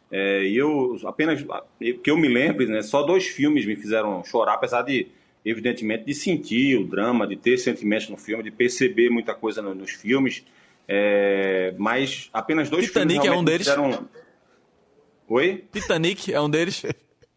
É, 0.10 0.44
e 0.44 0.58
eu 0.58 0.98
apenas 1.06 1.46
que 1.80 2.10
eu 2.10 2.18
me 2.18 2.28
lembre, 2.28 2.66
né, 2.66 2.82
só 2.82 3.04
dois 3.04 3.28
filmes 3.28 3.64
me 3.64 3.76
fizeram 3.76 4.24
chorar, 4.24 4.56
apesar 4.56 4.82
de, 4.82 5.08
evidentemente, 5.46 6.04
de 6.06 6.16
sentir 6.16 6.80
o 6.80 6.88
drama, 6.88 7.28
de 7.28 7.36
ter 7.36 7.60
sentimentos 7.60 8.10
no 8.10 8.18
filme, 8.18 8.42
de 8.42 8.50
perceber 8.50 9.12
muita 9.12 9.36
coisa 9.36 9.62
no, 9.62 9.76
nos 9.76 9.92
filmes. 9.92 10.44
É, 10.88 11.74
mas 11.78 12.30
apenas 12.32 12.70
dois 12.70 12.86
Titanic 12.86 13.22
filmes 13.22 13.38
é 13.38 13.40
um 13.40 13.44
deles? 13.44 13.68
Fizeram... 13.68 14.08
Oi? 15.28 15.66
Titanic 15.72 16.32
é 16.32 16.40
um 16.40 16.50
deles? 16.50 16.84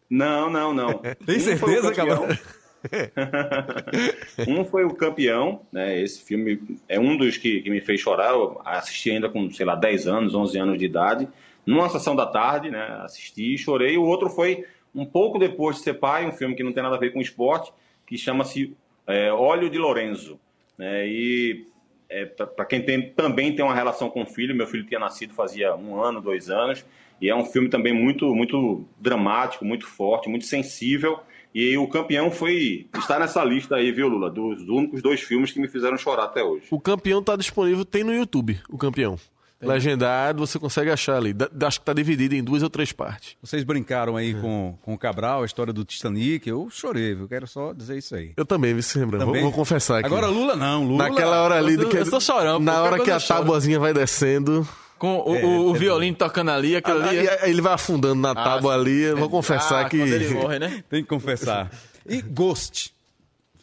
Não, 0.09 0.49
não, 0.49 0.73
não. 0.73 0.99
Tem 1.25 1.37
um 1.37 1.39
certeza, 1.39 1.93
Cabral? 1.93 2.27
um 4.47 4.63
foi 4.63 4.85
o 4.85 4.93
campeão, 4.93 5.61
né? 5.71 6.01
Esse 6.01 6.23
filme 6.23 6.61
é 6.87 6.99
um 6.99 7.17
dos 7.17 7.37
que, 7.37 7.61
que, 7.61 7.69
me 7.69 7.81
fez 7.81 7.99
chorar. 7.99 8.31
Eu 8.31 8.61
assisti 8.63 9.11
ainda 9.11 9.29
com, 9.29 9.51
sei 9.51 9.65
lá, 9.65 9.75
10 9.75 10.07
anos, 10.07 10.35
11 10.35 10.57
anos 10.57 10.79
de 10.79 10.85
idade, 10.85 11.27
numa 11.65 11.89
sessão 11.89 12.15
da 12.15 12.25
tarde, 12.25 12.71
né? 12.71 13.01
Assisti 13.03 13.53
e 13.53 13.57
chorei. 13.57 13.97
O 13.97 14.03
outro 14.03 14.29
foi 14.29 14.65
um 14.93 15.05
pouco 15.05 15.37
depois 15.37 15.77
de 15.77 15.83
ser 15.83 15.95
pai, 15.95 16.25
um 16.25 16.31
filme 16.31 16.55
que 16.55 16.63
não 16.63 16.73
tem 16.73 16.83
nada 16.83 16.95
a 16.95 16.99
ver 16.99 17.11
com 17.11 17.21
esporte, 17.21 17.71
que 18.07 18.17
chama-se 18.17 18.75
é, 19.05 19.31
Óleo 19.31 19.69
de 19.69 19.77
Lorenzo. 19.77 20.39
Né? 20.77 21.07
E 21.07 21.67
é, 22.09 22.25
para 22.25 22.65
quem 22.65 22.81
tem, 22.81 23.09
também 23.11 23.55
tem 23.55 23.63
uma 23.63 23.75
relação 23.75 24.09
com 24.09 24.23
o 24.23 24.25
filho, 24.25 24.55
meu 24.55 24.65
filho 24.65 24.85
tinha 24.85 24.99
nascido 24.99 25.33
fazia 25.33 25.75
um 25.75 26.01
ano, 26.01 26.19
dois 26.19 26.49
anos, 26.49 26.83
e 27.21 27.29
é 27.29 27.35
um 27.35 27.45
filme 27.45 27.69
também 27.69 27.93
muito, 27.93 28.33
muito 28.33 28.85
dramático, 28.99 29.63
muito 29.63 29.85
forte, 29.85 30.29
muito 30.29 30.45
sensível. 30.45 31.19
E 31.53 31.77
o 31.77 31.87
campeão 31.87 32.31
foi. 32.31 32.87
está 32.95 33.19
nessa 33.19 33.43
lista 33.43 33.75
aí, 33.75 33.91
viu, 33.91 34.07
Lula? 34.07 34.29
Dos 34.29 34.61
únicos 34.69 35.01
dois 35.01 35.19
filmes 35.21 35.51
que 35.51 35.59
me 35.59 35.67
fizeram 35.67 35.97
chorar 35.97 36.25
até 36.25 36.43
hoje. 36.43 36.67
O 36.69 36.79
campeão 36.79 37.19
está 37.19 37.35
disponível, 37.35 37.83
tem 37.83 38.03
no 38.03 38.13
YouTube, 38.13 38.59
o 38.69 38.77
campeão. 38.77 39.17
Legendado, 39.61 40.45
você 40.45 40.57
consegue 40.57 40.89
achar 40.89 41.17
ali. 41.17 41.35
Acho 41.65 41.79
que 41.79 41.83
está 41.83 41.93
dividido 41.93 42.33
em 42.33 42.43
duas 42.43 42.63
ou 42.63 42.69
três 42.69 42.93
partes. 42.93 43.35
Vocês 43.41 43.63
brincaram 43.63 44.15
aí 44.15 44.31
é. 44.31 44.39
com, 44.39 44.77
com 44.81 44.93
o 44.93 44.97
Cabral, 44.97 45.43
a 45.43 45.45
história 45.45 45.73
do 45.73 45.83
Titanic. 45.83 46.47
Eu 46.47 46.69
chorei, 46.69 47.13
eu 47.13 47.27
quero 47.27 47.45
só 47.45 47.73
dizer 47.73 47.97
isso 47.97 48.15
aí. 48.15 48.31
Eu 48.37 48.45
também, 48.45 48.73
me 48.73 48.81
lembrando. 48.95 49.25
Vou, 49.25 49.41
vou, 49.41 49.51
confessar 49.51 49.99
aqui. 49.99 50.05
Agora 50.05 50.27
Lula 50.27 50.55
não, 50.55 50.85
Lula. 50.85 51.09
Naquela 51.09 51.41
hora 51.41 51.55
ali. 51.55 51.75
Eu, 51.75 51.89
que, 51.89 51.97
eu 51.97 52.03
estou 52.03 52.21
chorando. 52.21 52.63
Na 52.63 52.81
hora 52.81 53.03
que 53.03 53.11
a 53.11 53.19
tábuazinha 53.19 53.79
vai 53.79 53.93
descendo. 53.93 54.67
Com 54.97 55.23
o, 55.25 55.35
é, 55.35 55.43
o, 55.43 55.71
o 55.71 55.75
é 55.75 55.79
violino 55.79 56.15
tocando 56.15 56.51
ali, 56.51 56.75
aquilo 56.75 57.01
ali. 57.01 57.19
Aí 57.19 57.49
ele 57.49 57.61
vai 57.61 57.73
afundando 57.73 58.21
na 58.21 58.31
ah, 58.31 58.35
tábua 58.35 58.75
ali. 58.75 59.01
Eu 59.01 59.17
vou 59.17 59.29
confessar 59.29 59.85
ah, 59.85 59.89
que. 59.89 59.97
Ele 59.97 60.33
morre, 60.33 60.59
né? 60.59 60.83
Tem 60.89 61.01
que 61.01 61.09
confessar. 61.09 61.71
E 62.05 62.21
Ghost. 62.21 62.93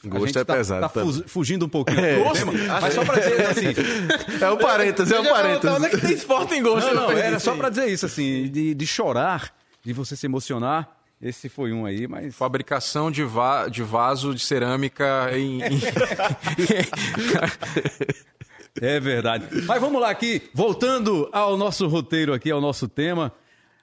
Ghost 0.05 0.39
é 0.39 0.45
tá, 0.45 0.55
pesado. 0.55 0.89
Tá 0.89 1.03
fugindo 1.27 1.67
um 1.67 1.69
pouquinho 1.69 1.99
é. 2.05 2.23
do 2.23 2.33
tema, 2.33 2.53
mas 2.81 2.95
só 2.95 3.05
pra 3.05 3.19
dizer 3.19 3.47
assim. 3.47 3.67
É 4.41 4.51
um 4.51 4.59
parênteses, 4.59 5.13
é 5.13 5.21
um 5.21 5.25
parênteses. 5.25 5.77
Onde 5.77 5.87
é 5.87 5.91
que 5.91 5.99
tem 5.99 6.13
esporte 6.13 6.55
em 6.55 6.63
Ghost? 6.63 6.87
Não, 6.93 6.95
não, 6.95 7.11
era 7.13 7.39
só 7.39 7.57
pra 7.57 7.71
dizer 7.71 7.87
isso, 7.89 8.07
assim, 8.07 8.49
de, 8.49 8.75
de 8.75 8.87
chorar, 8.87 9.53
de 9.83 9.93
você 9.93 10.15
se 10.15 10.27
emocionar. 10.27 10.97
Esse 11.21 11.49
foi 11.49 11.73
um 11.73 11.87
aí, 11.87 12.07
mas. 12.07 12.35
Fabricação 12.35 13.11
de, 13.11 13.25
va 13.25 13.69
de 13.69 13.83
vaso 13.83 14.35
de 14.35 14.41
cerâmica 14.41 15.31
em. 15.33 15.63
em... 15.63 15.81
é 18.81 19.01
verdade. 19.01 19.49
Mas 19.65 19.81
vamos 19.81 20.01
lá 20.01 20.11
aqui, 20.11 20.43
voltando 20.53 21.29
ao 21.33 21.57
nosso 21.57 21.89
roteiro 21.89 22.35
aqui, 22.35 22.51
ao 22.51 22.61
nosso 22.61 22.87
tema. 22.87 23.33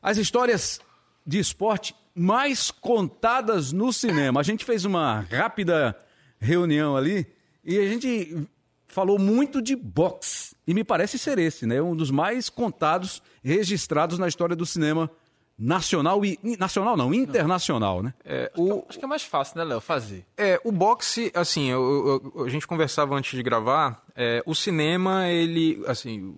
As 0.01 0.17
histórias 0.17 0.79
de 1.25 1.39
esporte 1.39 1.95
mais 2.15 2.71
contadas 2.71 3.71
no 3.71 3.91
cinema. 3.91 4.39
A 4.39 4.43
gente 4.43 4.63
fez 4.65 4.85
uma 4.85 5.21
rápida 5.21 5.97
reunião 6.39 6.95
ali 6.95 7.25
e 7.63 7.77
a 7.77 7.87
gente 7.87 8.47
falou 8.87 9.17
muito 9.17 9.61
de 9.61 9.75
boxe. 9.75 10.55
E 10.67 10.73
me 10.73 10.83
parece 10.83 11.17
ser 11.17 11.39
esse, 11.39 11.65
né? 11.65 11.81
Um 11.81 11.95
dos 11.95 12.11
mais 12.11 12.49
contados, 12.49 13.21
registrados 13.43 14.19
na 14.19 14.27
história 14.27 14.55
do 14.55 14.65
cinema 14.65 15.09
nacional 15.57 16.23
e 16.25 16.39
nacional 16.57 16.97
não, 16.97 17.13
internacional, 17.13 18.01
né? 18.01 18.13
É, 18.25 18.51
o, 18.55 18.85
acho 18.89 18.99
que 18.99 19.05
é 19.05 19.07
mais 19.07 19.23
fácil, 19.23 19.57
né, 19.57 19.63
Léo, 19.63 19.81
fazer. 19.81 20.25
É, 20.37 20.59
o 20.63 20.71
boxe, 20.71 21.31
assim, 21.33 21.69
eu, 21.69 22.31
eu, 22.35 22.43
a 22.45 22.49
gente 22.49 22.67
conversava 22.67 23.15
antes 23.15 23.35
de 23.35 23.43
gravar, 23.43 24.03
é, 24.15 24.41
o 24.45 24.55
cinema, 24.55 25.27
ele, 25.29 25.83
assim, 25.87 26.35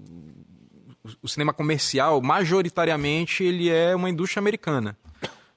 o 1.22 1.28
cinema 1.28 1.54
comercial, 1.54 2.22
majoritariamente, 2.22 3.44
ele 3.44 3.70
é 3.70 3.96
uma 3.96 4.10
indústria 4.10 4.40
americana. 4.40 4.98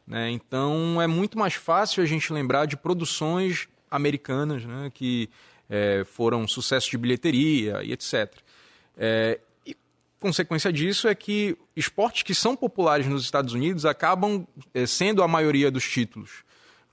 Né? 0.09 0.31
Então, 0.31 1.01
é 1.03 1.07
muito 1.07 1.39
mais 1.39 1.53
fácil 1.55 2.03
a 2.03 2.07
gente 2.07 2.33
lembrar 2.33 2.65
de 2.65 2.79
produções 2.79 3.69
americanas 3.91 4.65
né? 4.65 4.91
que 4.93 5.29
é, 5.69 6.03
foram 6.05 6.49
sucesso 6.49 6.91
de 6.91 6.97
bilheteria 6.97 7.83
e 7.85 7.93
etc. 7.93 8.35
É, 8.97 9.39
e 9.67 9.77
consequência 10.19 10.73
disso 10.73 11.09
é 11.09 11.15
que 11.15 11.59
esportes 11.77 12.23
que 12.23 12.35
são 12.35 12.57
populares 12.57 13.07
nos 13.07 13.23
Estados 13.23 13.53
Unidos 13.53 13.85
acabam 13.85 14.47
é, 14.73 14.87
sendo 14.87 15.23
a 15.23 15.29
maioria 15.29 15.71
dos 15.71 15.87
títulos. 15.87 16.43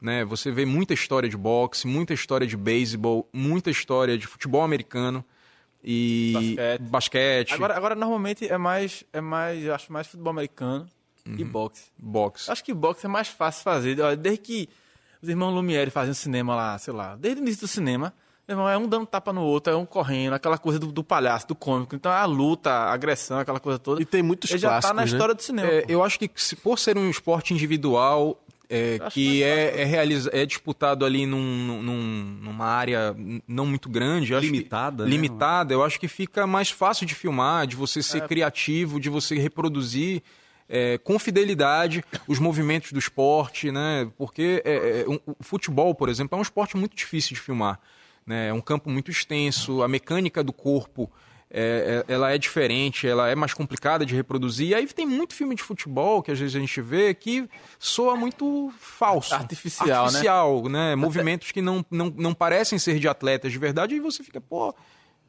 Né? 0.01 0.25
Você 0.25 0.51
vê 0.51 0.65
muita 0.65 0.93
história 0.93 1.29
de 1.29 1.37
boxe, 1.37 1.87
muita 1.87 2.13
história 2.13 2.45
de 2.45 2.57
beisebol, 2.57 3.29
muita 3.31 3.71
história 3.71 4.17
de 4.17 4.27
futebol 4.27 4.61
americano 4.61 5.23
e 5.81 6.33
basquete. 6.33 6.81
basquete. 6.89 7.53
Agora, 7.53 7.77
agora 7.77 7.95
normalmente 7.95 8.45
é 8.45 8.57
mais, 8.57 9.05
é 9.13 9.21
mais, 9.21 9.63
eu 9.63 9.73
acho 9.73 9.93
mais 9.93 10.05
futebol 10.05 10.31
americano 10.31 10.85
uhum. 11.27 11.35
e 11.37 11.43
boxe. 11.43 11.91
Boxe. 11.97 12.51
Acho 12.51 12.63
que 12.63 12.73
boxe 12.73 13.05
é 13.05 13.09
mais 13.09 13.27
fácil 13.27 13.63
fazer. 13.63 13.95
Desde 14.17 14.41
que 14.41 14.69
os 15.21 15.29
irmãos 15.29 15.51
Lumière 15.51 15.89
faziam 15.89 16.13
cinema 16.13 16.55
lá, 16.55 16.77
sei 16.77 16.93
lá, 16.93 17.15
desde 17.15 17.41
o 17.41 17.43
início 17.43 17.61
do 17.61 17.67
cinema, 17.67 18.13
irmão, 18.47 18.69
é 18.69 18.77
um 18.77 18.87
dando 18.87 19.05
tapa 19.07 19.33
no 19.33 19.41
outro, 19.41 19.73
é 19.73 19.75
um 19.75 19.85
correndo, 19.85 20.33
aquela 20.33 20.57
coisa 20.57 20.77
do, 20.77 20.91
do 20.91 21.03
palhaço, 21.03 21.47
do 21.47 21.55
cômico. 21.55 21.95
Então 21.95 22.11
é 22.11 22.17
a 22.17 22.25
luta, 22.25 22.69
a 22.69 22.93
agressão, 22.93 23.39
aquela 23.39 23.59
coisa 23.59 23.79
toda. 23.79 24.01
E 24.01 24.05
tem 24.05 24.21
muitos 24.21 24.51
Ele 24.51 24.59
já 24.59 24.79
tá 24.79 24.93
na 24.93 25.01
né? 25.01 25.07
história 25.07 25.33
do 25.33 25.41
cinema. 25.41 25.67
É, 25.67 25.85
eu 25.87 26.03
acho 26.03 26.19
que 26.19 26.29
por 26.61 26.77
ser 26.77 26.97
um 26.97 27.09
esporte 27.09 27.53
individual, 27.53 28.39
é, 28.69 28.99
que 29.11 29.43
é, 29.43 29.81
é, 29.81 29.83
realiza, 29.83 30.29
é 30.33 30.45
disputado 30.45 31.05
ali 31.05 31.25
num, 31.25 31.81
num, 31.81 32.39
numa 32.41 32.65
área 32.65 33.15
não 33.47 33.65
muito 33.65 33.89
grande. 33.89 34.35
Limitada. 34.35 35.03
Que, 35.03 35.09
né? 35.09 35.15
Limitada. 35.15 35.73
Eu 35.73 35.83
acho 35.83 35.99
que 35.99 36.07
fica 36.07 36.45
mais 36.45 36.69
fácil 36.69 37.05
de 37.05 37.15
filmar, 37.15 37.65
de 37.67 37.75
você 37.75 38.01
ser 38.01 38.23
é. 38.23 38.27
criativo, 38.27 38.99
de 38.99 39.09
você 39.09 39.35
reproduzir 39.37 40.21
é, 40.67 40.97
com 40.97 41.17
fidelidade 41.19 42.03
os 42.27 42.39
movimentos 42.39 42.91
do 42.91 42.99
esporte, 42.99 43.71
né? 43.71 44.09
Porque 44.17 44.61
é, 44.65 45.01
é, 45.01 45.09
um, 45.09 45.19
o 45.25 45.43
futebol, 45.43 45.93
por 45.93 46.09
exemplo, 46.09 46.35
é 46.35 46.39
um 46.39 46.43
esporte 46.43 46.75
muito 46.75 46.95
difícil 46.95 47.35
de 47.35 47.41
filmar. 47.41 47.79
Né? 48.25 48.47
É 48.47 48.53
um 48.53 48.61
campo 48.61 48.89
muito 48.89 49.11
extenso, 49.11 49.83
a 49.83 49.87
mecânica 49.87 50.43
do 50.43 50.51
corpo 50.51 51.11
é, 51.49 52.03
é, 52.07 52.13
ela 52.13 52.31
é 52.33 52.37
diferente, 52.37 53.07
ela 53.07 53.29
é 53.29 53.35
mais 53.35 53.53
complicada 53.53 54.05
de 54.05 54.15
reproduzir. 54.15 54.69
E 54.69 54.75
aí 54.75 54.85
tem 54.87 55.05
muito 55.05 55.33
filme 55.33 55.55
de 55.55 55.63
futebol 55.63 56.21
que 56.21 56.31
às 56.31 56.39
vezes 56.39 56.55
a 56.55 56.59
gente 56.59 56.81
vê 56.81 57.13
que 57.13 57.47
soa 57.77 58.15
muito 58.15 58.73
falso. 58.79 59.33
Artificial, 59.35 60.05
Artificial 60.05 60.63
né? 60.63 60.89
né? 60.89 60.95
Movimentos 60.95 61.51
que 61.51 61.61
não, 61.61 61.85
não, 61.89 62.09
não 62.09 62.33
parecem 62.33 62.79
ser 62.79 62.99
de 62.99 63.07
atletas 63.07 63.51
de 63.51 63.59
verdade 63.59 63.95
e 63.95 63.99
você 63.99 64.23
fica, 64.23 64.41
pô, 64.41 64.75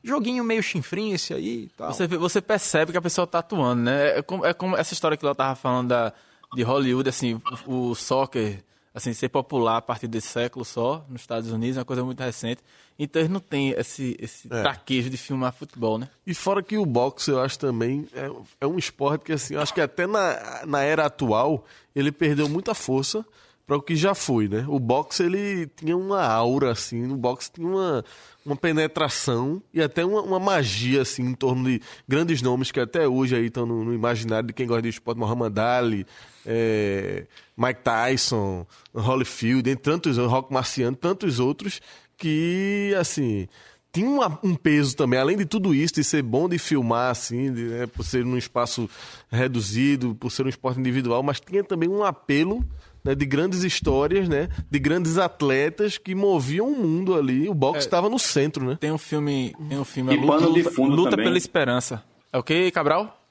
joguinho 0.06 0.44
meio 0.44 0.62
chinfrim 0.62 1.12
esse 1.12 1.34
aí 1.34 1.64
e 1.64 1.68
tal. 1.76 1.92
Você, 1.92 2.06
você 2.06 2.40
percebe 2.40 2.92
que 2.92 2.98
a 2.98 3.02
pessoa 3.02 3.26
tá 3.26 3.40
atuando, 3.40 3.82
né? 3.82 4.18
É 4.18 4.22
como, 4.22 4.46
é 4.46 4.54
como 4.54 4.76
essa 4.76 4.92
história 4.94 5.16
que 5.16 5.24
ela 5.24 5.34
tava 5.34 5.54
falando 5.56 5.88
da, 5.88 6.12
de 6.54 6.62
Hollywood, 6.62 7.08
assim, 7.08 7.40
o, 7.66 7.90
o 7.90 7.94
soccer 7.94 8.62
assim, 8.96 9.12
ser 9.12 9.28
popular 9.28 9.76
a 9.76 9.82
partir 9.82 10.08
desse 10.08 10.28
século 10.28 10.64
só, 10.64 11.04
nos 11.10 11.20
Estados 11.20 11.52
Unidos, 11.52 11.76
é 11.76 11.80
uma 11.80 11.84
coisa 11.84 12.02
muito 12.02 12.18
recente. 12.18 12.62
Então 12.98 13.20
eles 13.20 13.30
não 13.30 13.40
têm 13.40 13.72
esse, 13.72 14.16
esse 14.18 14.48
é. 14.50 14.62
traquejo 14.62 15.10
de 15.10 15.18
filmar 15.18 15.52
futebol, 15.52 15.98
né? 15.98 16.08
E 16.26 16.32
fora 16.32 16.62
que 16.62 16.78
o 16.78 16.86
boxe, 16.86 17.30
eu 17.30 17.38
acho 17.38 17.58
também, 17.58 18.08
é, 18.14 18.30
é 18.58 18.66
um 18.66 18.78
esporte 18.78 19.26
que, 19.26 19.32
assim, 19.34 19.52
eu 19.52 19.60
acho 19.60 19.74
que 19.74 19.82
até 19.82 20.06
na, 20.06 20.64
na 20.64 20.82
era 20.82 21.04
atual, 21.04 21.66
ele 21.94 22.10
perdeu 22.10 22.48
muita 22.48 22.74
força 22.74 23.22
para 23.66 23.76
o 23.76 23.82
que 23.82 23.96
já 23.96 24.14
foi, 24.14 24.48
né? 24.48 24.64
O 24.68 24.78
boxe, 24.78 25.24
ele 25.24 25.66
tinha 25.66 25.96
uma 25.96 26.24
aura, 26.24 26.70
assim, 26.70 27.10
o 27.10 27.16
boxe 27.16 27.50
tinha 27.52 27.66
uma, 27.66 28.04
uma 28.44 28.54
penetração 28.54 29.60
e 29.74 29.82
até 29.82 30.04
uma, 30.04 30.22
uma, 30.22 30.38
magia 30.38 31.02
assim 31.02 31.24
em 31.24 31.34
torno 31.34 31.64
de 31.64 31.82
grandes 32.06 32.40
nomes 32.40 32.70
que 32.70 32.78
até 32.78 33.08
hoje 33.08 33.34
aí 33.34 33.46
estão 33.46 33.66
no, 33.66 33.84
no 33.84 33.92
imaginário 33.92 34.46
de 34.46 34.52
quem 34.52 34.68
gosta 34.68 34.82
de 34.82 34.90
esporte, 34.90 35.18
Muhammad 35.18 35.58
Ali, 35.58 36.06
é, 36.46 37.26
Mike 37.56 37.80
Tyson, 37.82 38.64
Holyfield, 38.94 39.68
entre 39.68 39.82
tantos 39.82 40.16
Rock 40.16 40.52
Marciano, 40.52 40.96
tantos 40.96 41.40
outros 41.40 41.80
que 42.16 42.94
assim 42.98 43.48
tinha 43.92 44.10
uma, 44.10 44.38
um 44.44 44.54
peso 44.54 44.94
também, 44.94 45.18
além 45.18 45.38
de 45.38 45.46
tudo 45.46 45.74
isso, 45.74 45.94
de 45.94 46.04
ser 46.04 46.22
bom 46.22 46.48
de 46.50 46.58
filmar, 46.58 47.10
assim, 47.10 47.50
de, 47.50 47.62
né, 47.62 47.86
por 47.86 48.04
ser 48.04 48.26
num 48.26 48.36
espaço 48.36 48.90
reduzido, 49.30 50.14
por 50.14 50.30
ser 50.30 50.44
um 50.44 50.50
esporte 50.50 50.78
individual, 50.78 51.22
mas 51.22 51.40
tinha 51.40 51.64
também 51.64 51.88
um 51.88 52.04
apelo 52.04 52.62
né, 53.06 53.14
de 53.14 53.24
grandes 53.24 53.62
histórias, 53.62 54.28
né? 54.28 54.48
De 54.68 54.78
grandes 54.80 55.16
atletas 55.16 55.96
que 55.96 56.14
moviam 56.14 56.66
o 56.66 56.76
mundo 56.76 57.14
ali. 57.14 57.48
O 57.48 57.54
boxe 57.54 57.86
estava 57.86 58.08
é, 58.08 58.10
no 58.10 58.18
centro, 58.18 58.66
né? 58.66 58.76
Tem 58.80 58.90
um 58.90 58.98
filme, 58.98 59.54
tem 59.68 59.78
um 59.78 59.84
filme 59.84 60.12
e 60.12 60.18
luta, 60.18 60.50
de 60.50 60.64
fundo 60.64 60.96
luta 60.96 61.10
também. 61.10 61.26
pela 61.26 61.38
esperança. 61.38 62.02
É 62.32 62.38
o 62.38 62.42
que, 62.42 62.68
Cabral? 62.72 63.22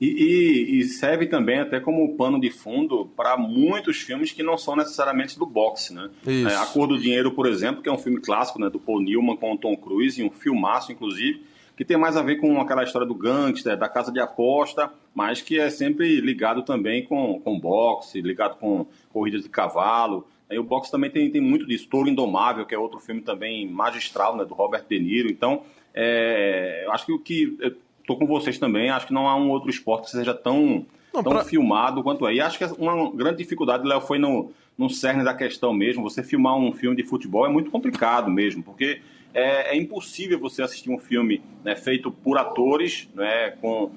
E, 0.00 0.06
e, 0.06 0.78
e, 0.78 0.84
serve 0.84 1.26
também 1.26 1.58
até 1.58 1.78
como 1.80 2.16
pano 2.16 2.40
de 2.40 2.50
fundo 2.50 3.06
para 3.16 3.36
muitos 3.36 3.98
filmes 3.98 4.32
que 4.32 4.42
não 4.42 4.56
são 4.56 4.76
necessariamente 4.76 5.38
do 5.38 5.44
boxe, 5.44 5.92
né? 5.92 6.08
É, 6.26 6.54
A 6.54 6.66
Cor 6.66 6.86
do 6.86 6.98
Dinheiro, 6.98 7.32
por 7.32 7.46
exemplo, 7.46 7.82
que 7.82 7.88
é 7.88 7.92
um 7.92 7.98
filme 7.98 8.20
clássico, 8.20 8.58
né, 8.58 8.70
do 8.70 8.78
Paul 8.78 9.02
Newman 9.02 9.36
com 9.36 9.52
o 9.52 9.58
Tom 9.58 9.76
Cruise, 9.76 10.22
um 10.22 10.30
filmaço, 10.30 10.90
inclusive, 10.90 11.42
que 11.78 11.84
tem 11.84 11.96
mais 11.96 12.16
a 12.16 12.22
ver 12.22 12.40
com 12.40 12.60
aquela 12.60 12.82
história 12.82 13.06
do 13.06 13.14
gangster, 13.14 13.78
da 13.78 13.88
casa 13.88 14.10
de 14.10 14.18
aposta, 14.18 14.90
mas 15.14 15.40
que 15.40 15.60
é 15.60 15.70
sempre 15.70 16.20
ligado 16.20 16.64
também 16.64 17.04
com, 17.04 17.38
com 17.38 17.56
boxe, 17.56 18.20
ligado 18.20 18.56
com 18.56 18.84
corridas 19.12 19.44
de 19.44 19.48
cavalo. 19.48 20.26
Aí 20.50 20.58
o 20.58 20.64
boxe 20.64 20.90
também 20.90 21.08
tem, 21.08 21.30
tem 21.30 21.40
muito 21.40 21.64
disso. 21.64 21.86
Touro 21.88 22.08
Indomável, 22.08 22.66
que 22.66 22.74
é 22.74 22.78
outro 22.78 22.98
filme 22.98 23.20
também 23.20 23.64
magistral, 23.70 24.36
né, 24.36 24.44
do 24.44 24.54
Robert 24.54 24.86
De 24.88 24.98
Niro. 24.98 25.30
Então, 25.30 25.62
é, 25.94 26.82
eu 26.84 26.90
acho 26.90 27.06
que 27.06 27.12
o 27.12 27.18
que... 27.20 27.56
Estou 28.00 28.18
com 28.18 28.26
vocês 28.26 28.58
também, 28.58 28.90
acho 28.90 29.06
que 29.06 29.14
não 29.14 29.28
há 29.28 29.36
um 29.36 29.48
outro 29.48 29.70
esporte 29.70 30.06
que 30.06 30.10
seja 30.10 30.34
tão, 30.34 30.84
não, 31.14 31.22
tão 31.22 31.32
pra... 31.32 31.44
filmado 31.44 32.02
quanto 32.02 32.26
é. 32.26 32.34
E 32.34 32.40
acho 32.40 32.58
que 32.58 32.64
uma 32.76 33.12
grande 33.12 33.38
dificuldade, 33.38 33.86
Léo, 33.86 34.00
foi 34.00 34.18
no, 34.18 34.50
no 34.76 34.90
cerne 34.90 35.22
da 35.22 35.32
questão 35.32 35.72
mesmo. 35.72 36.02
Você 36.02 36.24
filmar 36.24 36.56
um 36.56 36.72
filme 36.72 36.96
de 36.96 37.04
futebol 37.04 37.46
é 37.46 37.48
muito 37.48 37.70
complicado 37.70 38.28
mesmo, 38.28 38.64
porque 38.64 39.00
é, 39.38 39.74
é 39.74 39.76
impossível 39.76 40.38
você 40.38 40.62
assistir 40.62 40.90
um 40.90 40.98
filme 40.98 41.42
né, 41.64 41.76
feito 41.76 42.10
por 42.10 42.36
atores, 42.38 43.08
né, 43.14 43.52
com, 43.60 43.90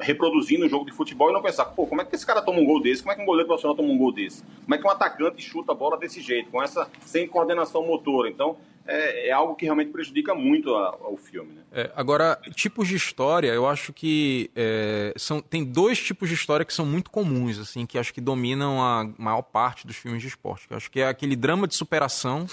reproduzindo 0.00 0.64
um 0.64 0.68
jogo 0.68 0.86
de 0.86 0.92
futebol 0.92 1.30
e 1.30 1.32
não 1.32 1.42
pensar, 1.42 1.66
pô, 1.66 1.86
como 1.86 2.00
é 2.00 2.04
que 2.04 2.14
esse 2.14 2.26
cara 2.26 2.42
toma 2.42 2.58
um 2.58 2.64
gol 2.64 2.80
desse? 2.80 3.02
Como 3.02 3.12
é 3.12 3.16
que 3.16 3.22
um 3.22 3.26
goleiro 3.26 3.46
profissional 3.46 3.76
toma 3.76 3.88
um 3.88 3.98
gol 3.98 4.12
desse? 4.12 4.42
Como 4.42 4.74
é 4.74 4.78
que 4.78 4.86
um 4.86 4.90
atacante 4.90 5.42
chuta 5.42 5.72
a 5.72 5.74
bola 5.74 5.96
desse 5.96 6.20
jeito, 6.20 6.50
com 6.50 6.62
essa 6.62 6.90
sem 7.04 7.28
coordenação 7.28 7.86
motora? 7.86 8.28
Então, 8.28 8.56
é, 8.86 9.28
é 9.28 9.32
algo 9.32 9.54
que 9.54 9.64
realmente 9.64 9.90
prejudica 9.90 10.34
muito 10.34 10.70
ao 10.70 11.16
filme. 11.16 11.54
Né? 11.54 11.62
É, 11.72 11.90
agora, 11.94 12.38
tipos 12.54 12.88
de 12.88 12.94
história, 12.94 13.48
eu 13.48 13.66
acho 13.66 13.92
que 13.92 14.50
é, 14.54 15.12
são, 15.16 15.40
tem 15.40 15.64
dois 15.64 16.00
tipos 16.00 16.28
de 16.28 16.34
história 16.34 16.64
que 16.64 16.72
são 16.72 16.86
muito 16.86 17.10
comuns, 17.10 17.58
assim, 17.58 17.84
que 17.84 17.98
acho 17.98 18.14
que 18.14 18.20
dominam 18.20 18.82
a 18.82 19.08
maior 19.18 19.42
parte 19.42 19.86
dos 19.86 19.96
filmes 19.96 20.22
de 20.22 20.28
esporte. 20.28 20.66
Eu 20.70 20.76
acho 20.76 20.90
que 20.90 21.00
é 21.00 21.08
aquele 21.08 21.36
drama 21.36 21.66
de 21.66 21.74
superação. 21.74 22.46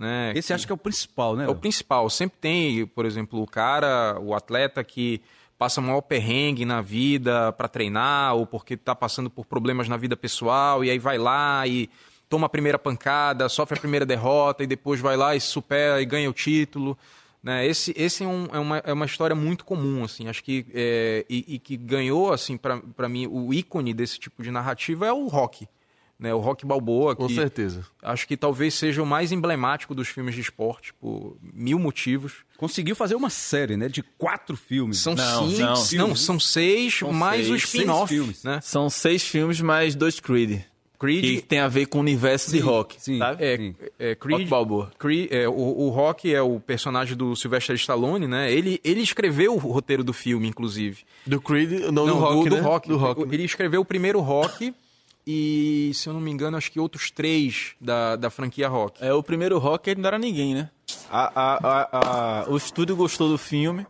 Né, 0.00 0.32
Esse 0.34 0.46
que, 0.46 0.52
acho 0.54 0.66
que 0.66 0.72
é 0.72 0.74
o 0.74 0.78
principal, 0.78 1.36
né? 1.36 1.44
É 1.44 1.48
o 1.48 1.54
principal. 1.54 2.08
Sempre 2.08 2.38
tem, 2.40 2.86
por 2.86 3.04
exemplo, 3.04 3.42
o 3.42 3.46
cara, 3.46 4.18
o 4.18 4.34
atleta 4.34 4.82
que 4.82 5.20
passa 5.58 5.78
maior 5.82 6.00
perrengue 6.00 6.64
na 6.64 6.80
vida 6.80 7.52
para 7.52 7.68
treinar 7.68 8.34
ou 8.34 8.46
porque 8.46 8.72
está 8.72 8.94
passando 8.94 9.28
por 9.28 9.44
problemas 9.44 9.90
na 9.90 9.98
vida 9.98 10.16
pessoal 10.16 10.82
e 10.82 10.88
aí 10.88 10.98
vai 10.98 11.18
lá 11.18 11.66
e 11.66 11.90
toma 12.30 12.46
a 12.46 12.48
primeira 12.48 12.78
pancada, 12.78 13.46
sofre 13.50 13.76
a 13.76 13.80
primeira 13.80 14.06
derrota 14.06 14.64
e 14.64 14.66
depois 14.66 15.00
vai 15.00 15.18
lá 15.18 15.36
e 15.36 15.40
supera 15.40 16.00
e 16.00 16.06
ganha 16.06 16.30
o 16.30 16.32
título. 16.32 16.96
Né? 17.42 17.66
Esse, 17.66 17.92
esse 17.94 18.24
é, 18.24 18.26
um, 18.26 18.46
é, 18.50 18.58
uma, 18.58 18.78
é 18.78 18.92
uma 18.94 19.04
história 19.04 19.36
muito 19.36 19.66
comum, 19.66 20.02
assim, 20.02 20.28
acho 20.28 20.42
que 20.42 20.64
é, 20.72 21.26
e, 21.28 21.56
e, 21.56 21.58
que 21.58 21.76
ganhou, 21.76 22.32
assim, 22.32 22.56
para 22.56 23.08
mim, 23.08 23.26
o 23.26 23.52
ícone 23.52 23.92
desse 23.92 24.18
tipo 24.18 24.42
de 24.42 24.50
narrativa 24.50 25.06
é 25.06 25.12
o 25.12 25.26
rock. 25.26 25.68
Né, 26.20 26.34
o 26.34 26.38
Rock 26.38 26.66
Balboa. 26.66 27.16
Com 27.16 27.30
certeza. 27.30 27.86
Acho 28.02 28.28
que 28.28 28.36
talvez 28.36 28.74
seja 28.74 29.02
o 29.02 29.06
mais 29.06 29.32
emblemático 29.32 29.94
dos 29.94 30.06
filmes 30.06 30.34
de 30.34 30.42
esporte, 30.42 30.92
por 30.92 31.34
mil 31.42 31.78
motivos. 31.78 32.44
Conseguiu 32.58 32.94
fazer 32.94 33.14
uma 33.14 33.30
série, 33.30 33.74
né? 33.74 33.88
De 33.88 34.02
quatro 34.02 34.54
filmes. 34.54 34.98
São 34.98 35.14
não, 35.14 35.48
cinco. 35.48 35.96
Não, 35.96 36.08
não, 36.08 36.14
são 36.14 36.38
seis, 36.38 36.98
são 36.98 37.10
mais 37.10 37.46
seis, 37.46 37.50
o 37.50 37.56
spin-off. 37.56 38.36
Né? 38.44 38.60
São 38.62 38.90
seis 38.90 39.26
filmes 39.26 39.62
mais 39.62 39.94
dois 39.94 40.20
Creed. 40.20 40.60
Creed 40.98 41.24
que 41.24 41.40
tem 41.40 41.60
a 41.60 41.68
ver 41.68 41.86
com 41.86 41.96
o 41.96 42.00
universo 42.02 42.50
sim, 42.50 42.58
de 42.58 42.62
rock, 42.62 42.96
sim, 43.00 43.16
sabe? 43.16 43.42
É, 43.42 43.56
sim. 43.56 43.74
é 43.98 44.14
Creed, 44.14 44.40
rock 44.40 44.50
Balboa. 44.50 44.92
Creed, 44.98 45.32
é, 45.32 45.48
o, 45.48 45.52
o 45.52 45.88
Rock 45.88 46.32
é 46.32 46.42
o 46.42 46.60
personagem 46.60 47.16
do 47.16 47.34
Sylvester 47.34 47.74
Stallone, 47.76 48.26
né? 48.26 48.52
Ele, 48.52 48.78
ele 48.84 49.00
escreveu 49.00 49.54
o 49.54 49.56
roteiro 49.56 50.04
do 50.04 50.12
filme, 50.12 50.46
inclusive. 50.46 50.98
Do 51.24 51.40
Creed, 51.40 51.84
não, 51.90 52.06
não 52.06 52.06
do, 52.06 52.14
Rock, 52.16 52.48
do, 52.50 52.54
né? 52.54 52.60
do 52.60 52.68
Rock. 52.68 52.88
Do 52.88 52.96
rock 52.98 53.22
ele 53.32 53.44
escreveu 53.44 53.80
o 53.80 53.84
primeiro 53.86 54.20
Rock 54.20 54.74
e, 55.26 55.92
se 55.94 56.08
eu 56.08 56.12
não 56.12 56.20
me 56.20 56.30
engano, 56.30 56.56
acho 56.56 56.72
que 56.72 56.80
outros 56.80 57.10
três 57.10 57.72
da, 57.80 58.16
da 58.16 58.30
franquia 58.30 58.68
Rock. 58.68 59.04
É, 59.04 59.12
o 59.12 59.22
primeiro 59.22 59.58
Rock 59.58 59.90
ele 59.90 60.00
não 60.00 60.08
era 60.08 60.18
ninguém, 60.18 60.54
né? 60.54 60.70
A, 61.10 61.40
a, 61.40 61.58
a, 61.62 62.42
a, 62.44 62.50
o 62.50 62.56
estúdio 62.56 62.96
gostou 62.96 63.28
do 63.28 63.38
filme, 63.38 63.86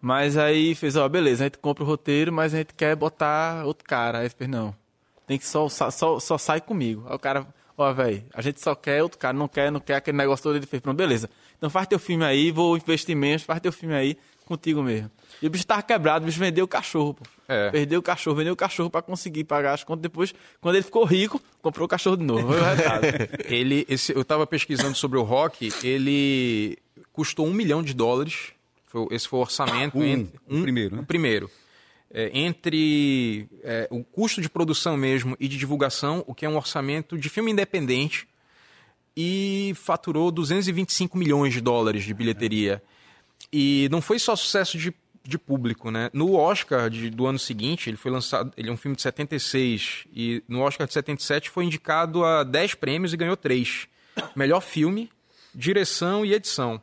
mas 0.00 0.36
aí 0.36 0.74
fez, 0.74 0.96
ó, 0.96 1.08
beleza, 1.08 1.44
a 1.44 1.46
gente 1.46 1.58
compra 1.58 1.82
o 1.82 1.86
roteiro, 1.86 2.32
mas 2.32 2.54
a 2.54 2.58
gente 2.58 2.74
quer 2.74 2.94
botar 2.94 3.64
outro 3.64 3.84
cara. 3.84 4.18
Aí 4.18 4.28
fez, 4.28 4.48
não 4.48 4.74
tem 5.26 5.38
que 5.38 5.46
só, 5.46 5.68
só, 5.68 5.90
só 6.20 6.38
sai 6.38 6.60
comigo. 6.60 7.04
Aí 7.08 7.16
o 7.16 7.18
cara, 7.18 7.46
ó, 7.76 7.92
velho, 7.92 8.24
a 8.32 8.42
gente 8.42 8.60
só 8.60 8.74
quer 8.74 9.02
outro 9.02 9.18
cara, 9.18 9.36
não 9.36 9.48
quer, 9.48 9.70
não 9.70 9.80
quer 9.80 9.96
aquele 9.96 10.16
negócio 10.16 10.42
todo. 10.42 10.56
Ele 10.56 10.66
fez, 10.66 10.82
pronto, 10.82 10.96
beleza. 10.96 11.30
Então 11.56 11.70
faz 11.70 11.86
teu 11.86 11.98
filme 11.98 12.24
aí, 12.24 12.50
vou 12.50 12.76
investimento, 12.76 13.44
faz 13.44 13.60
teu 13.60 13.72
filme 13.72 13.94
aí 13.94 14.18
contigo 14.44 14.82
mesmo. 14.82 15.10
E 15.42 15.46
o 15.46 15.50
bicho 15.50 15.66
tava 15.66 15.82
quebrado, 15.82 16.24
o 16.24 16.26
bicho 16.26 16.38
vendeu 16.38 16.64
o 16.64 16.68
cachorro, 16.68 17.14
pô. 17.14 17.24
É. 17.48 17.70
Perdeu 17.70 18.00
o 18.00 18.02
cachorro, 18.02 18.36
vendeu 18.36 18.54
o 18.54 18.56
cachorro 18.56 18.88
para 18.88 19.02
conseguir 19.02 19.44
pagar 19.44 19.74
as 19.74 19.84
contas. 19.84 20.02
Depois, 20.02 20.34
quando 20.60 20.76
ele 20.76 20.84
ficou 20.84 21.04
rico, 21.04 21.40
comprou 21.60 21.84
o 21.84 21.88
cachorro 21.88 22.16
de 22.16 22.24
novo. 22.24 22.54
ele, 23.44 23.84
esse, 23.88 24.14
eu 24.14 24.24
tava 24.24 24.46
pesquisando 24.46 24.96
sobre 24.96 25.18
o 25.18 25.22
rock, 25.22 25.72
ele 25.82 26.78
custou 27.12 27.46
um 27.46 27.52
milhão 27.52 27.82
de 27.82 27.92
dólares. 27.92 28.52
Foi, 28.86 29.06
esse 29.10 29.28
foi 29.28 29.38
o 29.38 29.42
orçamento. 29.42 29.98
Um, 29.98 30.04
entre, 30.04 30.40
um, 30.48 30.62
primeiro, 30.62 30.96
né? 30.96 31.02
O 31.02 31.06
primeiro 31.06 31.50
é, 32.14 32.30
entre 32.32 33.48
é, 33.64 33.88
o 33.90 34.04
custo 34.04 34.40
de 34.40 34.48
produção 34.48 34.96
mesmo 34.96 35.36
e 35.40 35.48
de 35.48 35.58
divulgação, 35.58 36.22
o 36.28 36.34
que 36.34 36.46
é 36.46 36.48
um 36.48 36.56
orçamento 36.56 37.18
de 37.18 37.28
filme 37.28 37.50
independente, 37.50 38.28
e 39.16 39.72
faturou 39.74 40.30
225 40.30 41.18
milhões 41.18 41.52
de 41.52 41.60
dólares 41.60 42.04
de 42.04 42.14
bilheteria. 42.14 42.80
E 43.52 43.88
não 43.90 44.00
foi 44.00 44.18
só 44.18 44.34
sucesso 44.34 44.76
de, 44.76 44.92
de 45.22 45.38
público, 45.38 45.90
né? 45.90 46.10
No 46.12 46.34
Oscar 46.34 46.90
de, 46.90 47.10
do 47.10 47.26
ano 47.26 47.38
seguinte, 47.38 47.88
ele 47.88 47.96
foi 47.96 48.10
lançado, 48.10 48.52
ele 48.56 48.68
é 48.68 48.72
um 48.72 48.76
filme 48.76 48.96
de 48.96 49.02
76, 49.02 50.04
e 50.12 50.42
no 50.48 50.60
Oscar 50.60 50.86
de 50.86 50.92
77 50.92 51.50
foi 51.50 51.64
indicado 51.64 52.24
a 52.24 52.42
10 52.42 52.74
prêmios 52.74 53.12
e 53.12 53.16
ganhou 53.16 53.36
3. 53.36 53.86
Melhor 54.34 54.60
filme, 54.60 55.10
direção 55.54 56.24
e 56.24 56.34
edição. 56.34 56.80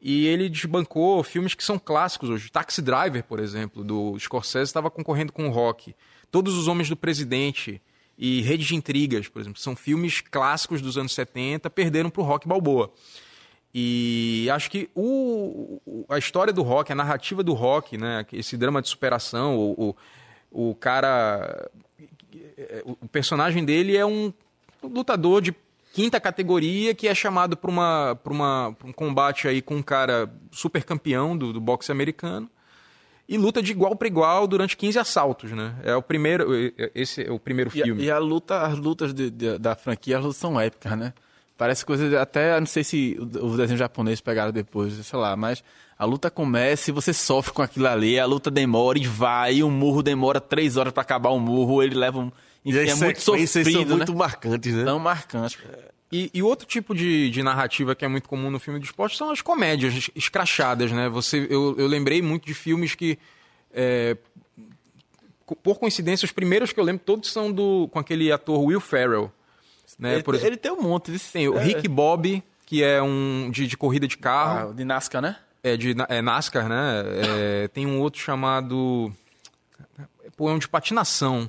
E 0.00 0.26
ele 0.26 0.48
desbancou 0.48 1.22
filmes 1.22 1.54
que 1.54 1.62
são 1.62 1.78
clássicos 1.78 2.28
hoje. 2.28 2.50
Taxi 2.50 2.82
Driver, 2.82 3.22
por 3.22 3.38
exemplo, 3.38 3.84
do 3.84 4.18
Scorsese, 4.18 4.68
estava 4.68 4.90
concorrendo 4.90 5.32
com 5.32 5.46
o 5.46 5.50
Rock. 5.50 5.94
Todos 6.28 6.58
os 6.58 6.66
Homens 6.66 6.88
do 6.88 6.96
Presidente 6.96 7.80
e 8.18 8.40
Rede 8.40 8.64
de 8.64 8.74
Intrigas, 8.74 9.28
por 9.28 9.40
exemplo, 9.40 9.60
são 9.60 9.76
filmes 9.76 10.20
clássicos 10.20 10.82
dos 10.82 10.98
anos 10.98 11.14
70, 11.14 11.70
perderam 11.70 12.10
para 12.10 12.22
o 12.22 12.24
Rock 12.24 12.48
Balboa. 12.48 12.92
E 13.74 14.48
acho 14.50 14.70
que 14.70 14.90
o, 14.94 16.06
a 16.08 16.18
história 16.18 16.52
do 16.52 16.62
rock, 16.62 16.92
a 16.92 16.94
narrativa 16.94 17.42
do 17.42 17.54
rock, 17.54 17.96
né, 17.96 18.26
esse 18.32 18.56
drama 18.56 18.82
de 18.82 18.88
superação, 18.88 19.56
o, 19.56 19.96
o, 20.50 20.68
o 20.70 20.74
cara. 20.74 21.70
O 22.84 23.08
personagem 23.08 23.64
dele 23.64 23.96
é 23.96 24.04
um 24.04 24.32
lutador 24.82 25.40
de 25.40 25.54
quinta 25.92 26.20
categoria 26.20 26.94
que 26.94 27.06
é 27.06 27.14
chamado 27.14 27.56
para 27.56 27.70
uma, 27.70 28.18
uma, 28.24 28.76
um 28.84 28.92
combate 28.92 29.46
aí 29.46 29.60
com 29.60 29.76
um 29.76 29.82
cara 29.82 30.30
super 30.50 30.84
campeão 30.84 31.36
do, 31.36 31.52
do 31.52 31.60
boxe 31.60 31.92
americano 31.92 32.50
e 33.28 33.38
luta 33.38 33.62
de 33.62 33.72
igual 33.72 33.94
para 33.94 34.08
igual 34.08 34.46
durante 34.46 34.76
15 34.76 34.98
assaltos, 34.98 35.52
né? 35.52 35.74
É 35.84 35.94
o 35.94 36.02
primeiro, 36.02 36.48
esse 36.94 37.26
é 37.26 37.30
o 37.30 37.38
primeiro 37.38 37.70
filme. 37.70 38.02
E, 38.02 38.10
a, 38.10 38.18
luta, 38.18 38.62
as 38.62 38.76
lutas 38.76 39.14
de, 39.14 39.30
de, 39.30 39.58
da 39.58 39.74
franquia 39.74 40.20
são 40.32 40.60
épicas, 40.60 40.98
né? 40.98 41.14
Parece 41.62 41.86
coisa 41.86 42.20
até, 42.20 42.58
não 42.58 42.66
sei 42.66 42.82
se 42.82 43.16
os 43.20 43.56
desenhos 43.56 43.78
japoneses 43.78 44.20
pegaram 44.20 44.50
depois, 44.50 44.94
sei 44.94 45.16
lá, 45.16 45.36
mas 45.36 45.62
a 45.96 46.04
luta 46.04 46.28
começa 46.28 46.90
e 46.90 46.92
você 46.92 47.12
sofre 47.12 47.52
com 47.52 47.62
aquilo 47.62 47.86
ali, 47.86 48.18
a 48.18 48.26
luta 48.26 48.50
demora 48.50 48.98
e 48.98 49.06
vai, 49.06 49.54
e 49.54 49.62
o 49.62 49.70
murro 49.70 50.02
demora 50.02 50.40
três 50.40 50.76
horas 50.76 50.92
para 50.92 51.02
acabar 51.02 51.30
o 51.30 51.38
murro, 51.38 51.80
ele 51.80 51.94
leva 51.94 52.18
um 52.18 52.32
enfim, 52.64 52.88
é 52.88 52.94
muito 52.96 53.20
sofrido, 53.20 53.70
são 53.70 53.84
né? 53.84 53.94
muito 53.94 54.12
marcantes, 54.12 54.74
né? 54.74 54.84
São 54.86 54.98
marcantes. 54.98 55.56
E, 56.10 56.32
e, 56.34 56.42
outro 56.42 56.66
tipo 56.66 56.96
de, 56.96 57.30
de, 57.30 57.44
narrativa 57.44 57.94
que 57.94 58.04
é 58.04 58.08
muito 58.08 58.28
comum 58.28 58.50
no 58.50 58.58
filme 58.58 58.80
de 58.80 58.86
esporte 58.86 59.16
são 59.16 59.30
as 59.30 59.40
comédias 59.40 60.10
escrachadas, 60.16 60.90
né? 60.90 61.08
Você, 61.10 61.46
eu, 61.48 61.76
eu 61.78 61.86
lembrei 61.86 62.20
muito 62.20 62.44
de 62.44 62.54
filmes 62.54 62.96
que, 62.96 63.16
é, 63.72 64.16
por 65.62 65.78
coincidência, 65.78 66.26
os 66.26 66.32
primeiros 66.32 66.72
que 66.72 66.80
eu 66.80 66.82
lembro 66.82 67.04
todos 67.06 67.30
são 67.30 67.52
do 67.52 67.88
com 67.92 68.00
aquele 68.00 68.32
ator 68.32 68.60
Will 68.64 68.80
Ferrell. 68.80 69.32
Né? 69.98 70.14
Ele, 70.14 70.22
por 70.22 70.34
exemplo, 70.34 70.50
ele 70.50 70.56
tem 70.56 70.72
um 70.72 70.80
monte. 70.80 71.10
Ele, 71.10 71.18
tem 71.18 71.48
o 71.48 71.58
é, 71.58 71.62
Rick 71.62 71.88
Bob, 71.88 72.42
que 72.66 72.82
é 72.82 73.02
um 73.02 73.50
de, 73.50 73.66
de 73.66 73.76
corrida 73.76 74.08
de 74.08 74.16
carro. 74.16 74.70
Ah, 74.70 74.72
de 74.72 74.84
NASCAR, 74.84 75.22
né? 75.22 75.36
É, 75.62 75.76
de 75.76 75.94
é 76.08 76.22
NASCAR, 76.22 76.68
né? 76.68 77.04
É, 77.64 77.68
tem 77.68 77.86
um 77.86 78.00
outro 78.00 78.20
chamado... 78.20 79.12
Pô, 80.36 80.48
é 80.48 80.52
um 80.52 80.58
de 80.58 80.68
patinação. 80.68 81.48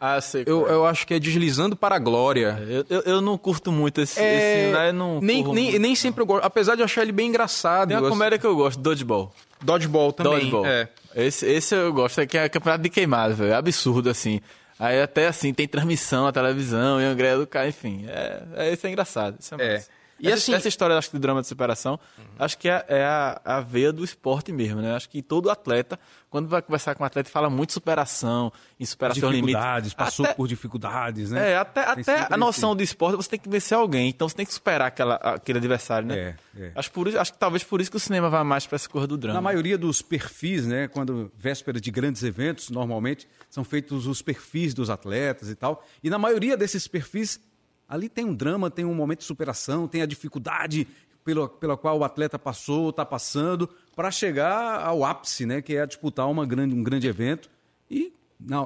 Ah, 0.00 0.20
sei. 0.20 0.44
Eu, 0.46 0.68
é. 0.68 0.72
eu 0.72 0.86
acho 0.86 1.06
que 1.06 1.14
é 1.14 1.18
Deslizando 1.18 1.74
para 1.74 1.96
a 1.96 1.98
Glória. 1.98 2.58
É, 2.60 2.72
eu, 2.78 2.86
eu, 2.88 3.00
eu 3.00 3.20
não 3.20 3.36
curto 3.36 3.72
muito 3.72 4.00
esse. 4.00 4.20
É... 4.20 4.66
esse 4.66 4.72
né? 4.72 4.92
não 4.92 5.20
nem, 5.20 5.44
nem, 5.44 5.78
nem 5.78 5.94
sempre 5.94 6.22
eu 6.22 6.26
gosto. 6.26 6.44
Apesar 6.44 6.76
de 6.76 6.82
achar 6.82 7.02
ele 7.02 7.12
bem 7.12 7.28
engraçado. 7.28 7.88
Tem 7.88 7.96
uma 7.96 8.08
comédia 8.08 8.38
que 8.38 8.46
eu 8.46 8.54
gosto, 8.54 8.78
Dodgeball. 8.78 9.32
Dodgeball 9.60 10.12
também. 10.12 10.34
Dodgeball. 10.34 10.66
É. 10.66 10.88
Esse, 11.16 11.46
esse 11.46 11.74
eu 11.74 11.92
gosto, 11.92 12.20
é 12.20 12.26
que 12.26 12.38
é 12.38 12.48
campeonato 12.48 12.82
de 12.82 12.90
queimado, 12.90 13.34
velho. 13.34 13.50
É 13.50 13.54
absurdo, 13.54 14.08
assim. 14.08 14.40
Aí 14.78 15.02
até 15.02 15.26
assim, 15.26 15.52
tem 15.52 15.66
transmissão 15.66 16.24
na 16.24 16.32
televisão, 16.32 17.00
e 17.00 17.04
o 17.04 17.08
André 17.08 17.36
do 17.36 17.46
cara, 17.46 17.68
enfim. 17.68 18.04
É, 18.08 18.42
é, 18.56 18.72
isso 18.72 18.86
é 18.86 18.90
engraçado. 18.90 19.36
Isso 19.40 19.54
é, 19.56 19.76
é. 19.76 19.84
E 20.18 20.26
essa, 20.26 20.36
assim, 20.36 20.54
essa 20.54 20.68
história, 20.68 20.96
acho 20.96 21.10
que 21.10 21.16
do 21.16 21.20
drama 21.20 21.40
de 21.40 21.46
superação, 21.46 21.98
uhum. 22.18 22.24
acho 22.38 22.58
que 22.58 22.68
é, 22.68 22.84
é 22.88 23.04
a, 23.04 23.40
a, 23.44 23.60
veia 23.60 23.92
do 23.92 24.04
esporte 24.04 24.52
mesmo, 24.52 24.80
né? 24.80 24.94
Acho 24.94 25.08
que 25.08 25.22
todo 25.22 25.50
atleta, 25.50 25.98
quando 26.28 26.48
vai 26.48 26.60
conversar 26.60 26.94
com 26.94 27.04
um 27.04 27.06
atleta, 27.06 27.30
fala 27.30 27.48
muito 27.48 27.68
de 27.68 27.74
superação, 27.74 28.52
em 28.78 28.84
superação 28.84 29.30
limite. 29.30 29.46
Dificuldades, 29.46 29.94
passou 29.94 30.24
até, 30.26 30.34
por 30.34 30.48
dificuldades, 30.48 31.30
né? 31.30 31.52
É, 31.52 31.56
até, 31.56 31.82
até 31.82 32.26
a 32.30 32.36
noção 32.36 32.74
do 32.74 32.82
esporte, 32.82 33.16
você 33.16 33.30
tem 33.30 33.38
que 33.38 33.48
vencer 33.48 33.78
alguém, 33.78 34.08
então 34.08 34.28
você 34.28 34.34
tem 34.34 34.46
que 34.46 34.52
superar 34.52 34.88
aquela, 34.88 35.14
aquele 35.16 35.58
adversário, 35.58 36.08
né? 36.08 36.36
É, 36.56 36.62
é. 36.62 36.72
Acho, 36.74 36.90
por 36.90 37.08
acho 37.16 37.32
que 37.32 37.38
talvez 37.38 37.62
por 37.62 37.80
isso 37.80 37.90
que 37.90 37.96
o 37.96 38.00
cinema 38.00 38.28
vai 38.28 38.42
mais 38.42 38.66
para 38.66 38.76
essa 38.76 38.88
cor 38.88 39.06
do 39.06 39.16
drama. 39.16 39.34
Na 39.34 39.42
maioria 39.42 39.78
dos 39.78 40.02
perfis, 40.02 40.66
né? 40.66 40.88
Quando 40.88 41.30
véspera 41.38 41.80
de 41.80 41.90
grandes 41.90 42.22
eventos, 42.22 42.70
normalmente 42.70 43.28
são 43.48 43.62
feitos 43.62 44.06
os 44.06 44.20
perfis 44.20 44.74
dos 44.74 44.90
atletas 44.90 45.48
e 45.48 45.54
tal. 45.54 45.84
E 46.02 46.10
na 46.10 46.18
maioria 46.18 46.56
desses 46.56 46.88
perfis 46.88 47.40
Ali 47.88 48.08
tem 48.08 48.24
um 48.24 48.34
drama, 48.34 48.70
tem 48.70 48.84
um 48.84 48.94
momento 48.94 49.20
de 49.20 49.24
superação, 49.24 49.88
tem 49.88 50.02
a 50.02 50.06
dificuldade 50.06 50.86
pela, 51.24 51.48
pela 51.48 51.76
qual 51.76 51.98
o 51.98 52.04
atleta 52.04 52.38
passou, 52.38 52.90
está 52.90 53.04
passando, 53.04 53.68
para 53.96 54.10
chegar 54.10 54.80
ao 54.80 55.04
ápice, 55.04 55.46
né, 55.46 55.62
que 55.62 55.76
é 55.76 55.86
disputar 55.86 56.28
uma 56.28 56.46
grande, 56.46 56.74
um 56.74 56.82
grande 56.82 57.06
evento 57.06 57.50
e, 57.90 58.12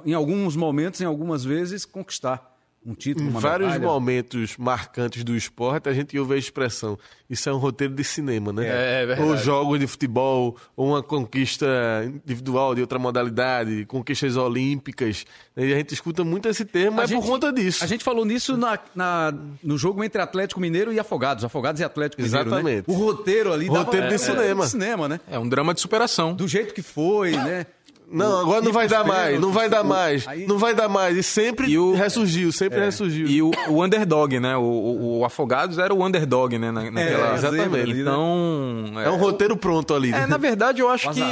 em 0.04 0.12
alguns 0.12 0.56
momentos, 0.56 1.00
em 1.00 1.04
algumas 1.04 1.44
vezes, 1.44 1.84
conquistar 1.84 2.51
um 2.84 2.94
título, 2.94 3.28
Em 3.28 3.32
vários 3.32 3.72
medalha. 3.72 3.86
momentos 3.92 4.56
marcantes 4.56 5.22
do 5.22 5.36
esporte, 5.36 5.88
a 5.88 5.92
gente 5.92 6.18
ouve 6.18 6.34
a 6.34 6.36
expressão: 6.36 6.98
isso 7.30 7.48
é 7.48 7.52
um 7.52 7.58
roteiro 7.58 7.94
de 7.94 8.02
cinema, 8.02 8.52
né? 8.52 8.66
É, 8.66 9.02
é 9.02 9.06
verdade. 9.06 9.28
Ou 9.30 9.36
jogos 9.36 9.78
de 9.78 9.86
futebol, 9.86 10.56
ou 10.76 10.88
uma 10.88 11.02
conquista 11.02 11.66
individual 12.06 12.74
de 12.74 12.80
outra 12.80 12.98
modalidade, 12.98 13.84
conquistas 13.86 14.36
olímpicas. 14.36 15.24
E 15.56 15.72
a 15.72 15.76
gente 15.76 15.94
escuta 15.94 16.24
muito 16.24 16.48
esse 16.48 16.64
termo, 16.64 17.00
A 17.00 17.04
é 17.04 17.08
por 17.08 17.22
conta 17.24 17.52
disso. 17.52 17.84
A 17.84 17.86
gente 17.86 18.02
falou 18.02 18.24
nisso 18.24 18.56
na, 18.56 18.78
na- 18.94 19.32
no 19.62 19.76
jogo 19.78 20.02
entre 20.02 20.20
Atlético 20.20 20.60
Mineiro 20.60 20.92
e 20.92 20.98
Afogados. 20.98 21.44
Afogados 21.44 21.80
e 21.80 21.84
Atlético 21.84 22.22
Mineiro. 22.22 22.44
né? 22.50 22.56
Exatamente. 22.56 22.90
O 22.90 22.94
roteiro 22.94 23.52
ali. 23.52 23.66
Roteiro 23.66 24.08
de 24.08 24.14
é, 24.14 24.18
cinema. 24.18 24.64
de 24.64 24.70
cinema, 24.70 25.08
né? 25.08 25.20
É 25.30 25.38
um 25.38 25.48
drama 25.48 25.72
de 25.74 25.80
superação. 25.80 26.34
Do 26.34 26.48
jeito 26.48 26.74
que 26.74 26.82
foi, 26.82 27.32
né? 27.32 27.66
Não, 28.10 28.40
agora 28.40 28.60
não 28.60 28.70
Ir 28.70 28.74
vai 28.74 28.88
dar 28.88 29.04
mais, 29.04 29.40
não 29.40 29.50
vai 29.52 29.68
dar 29.70 29.82
mais, 29.82 30.26
não 30.46 30.58
vai 30.58 30.74
dar 30.74 30.88
mais. 30.88 31.16
E 31.16 31.22
sempre 31.22 31.68
E 31.68 31.78
o- 31.78 31.94
ressurgiu, 31.94 32.52
sempre 32.52 32.78
ressurgiu. 32.80 33.26
E 33.26 33.40
o, 33.40 33.50
o 33.68 33.82
underdog, 33.82 34.38
né? 34.38 34.56
O, 34.56 34.60
o- 34.62 35.18
o 35.20 35.24
Afogados 35.24 35.78
era 35.78 35.94
o 35.94 36.04
underdog, 36.04 36.58
né? 36.58 36.70
Na, 36.70 36.90
naquela... 36.90 37.32
É, 37.32 37.34
exatamente. 37.34 37.94
né? 37.94 38.00
Então. 38.00 38.84
É 39.02 39.10
um 39.10 39.16
roteiro 39.16 39.56
pronto 39.56 39.94
ali. 39.94 40.08
É, 40.10 40.20
né? 40.20 40.26
na 40.26 40.36
verdade, 40.36 40.82
eu 40.82 40.90
acho 40.90 41.08
O 41.08 41.14
que. 41.14 41.22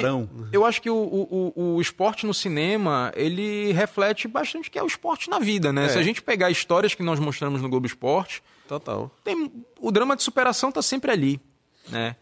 Eu 0.53 0.65
acho 0.65 0.81
que 0.81 0.89
o, 0.89 0.95
o, 0.97 1.53
o, 1.75 1.81
esporte 1.81 2.27
no 2.27 2.33
cinema, 2.33 3.13
ele 3.15 3.73
reflete 3.73 4.27
bastante 4.27 4.69
o 4.69 4.73
que 4.73 4.79
é 4.79 4.83
o 4.83 4.87
esporte 4.87 5.29
na 5.29 5.39
vida, 5.39 5.73
né? 5.73 5.89
Se 5.89 5.99
a 5.99 6.03
gente 6.03 6.23
pegar 6.23 6.51
histórias 6.51 6.95
que 6.95 7.03
nós 7.03 7.19
mostramos 7.21 7.61
no 7.61 7.69
Globo 7.69 7.87
Esporte, 7.87 8.43
Total. 8.67 9.11
tem, 9.23 9.53
o 9.79 9.91
drama 9.91 10.17
de 10.17 10.23
superação 10.23 10.73
tá 10.73 10.81
sempre 10.81 11.11
ali, 11.11 11.41
né? 11.91 12.17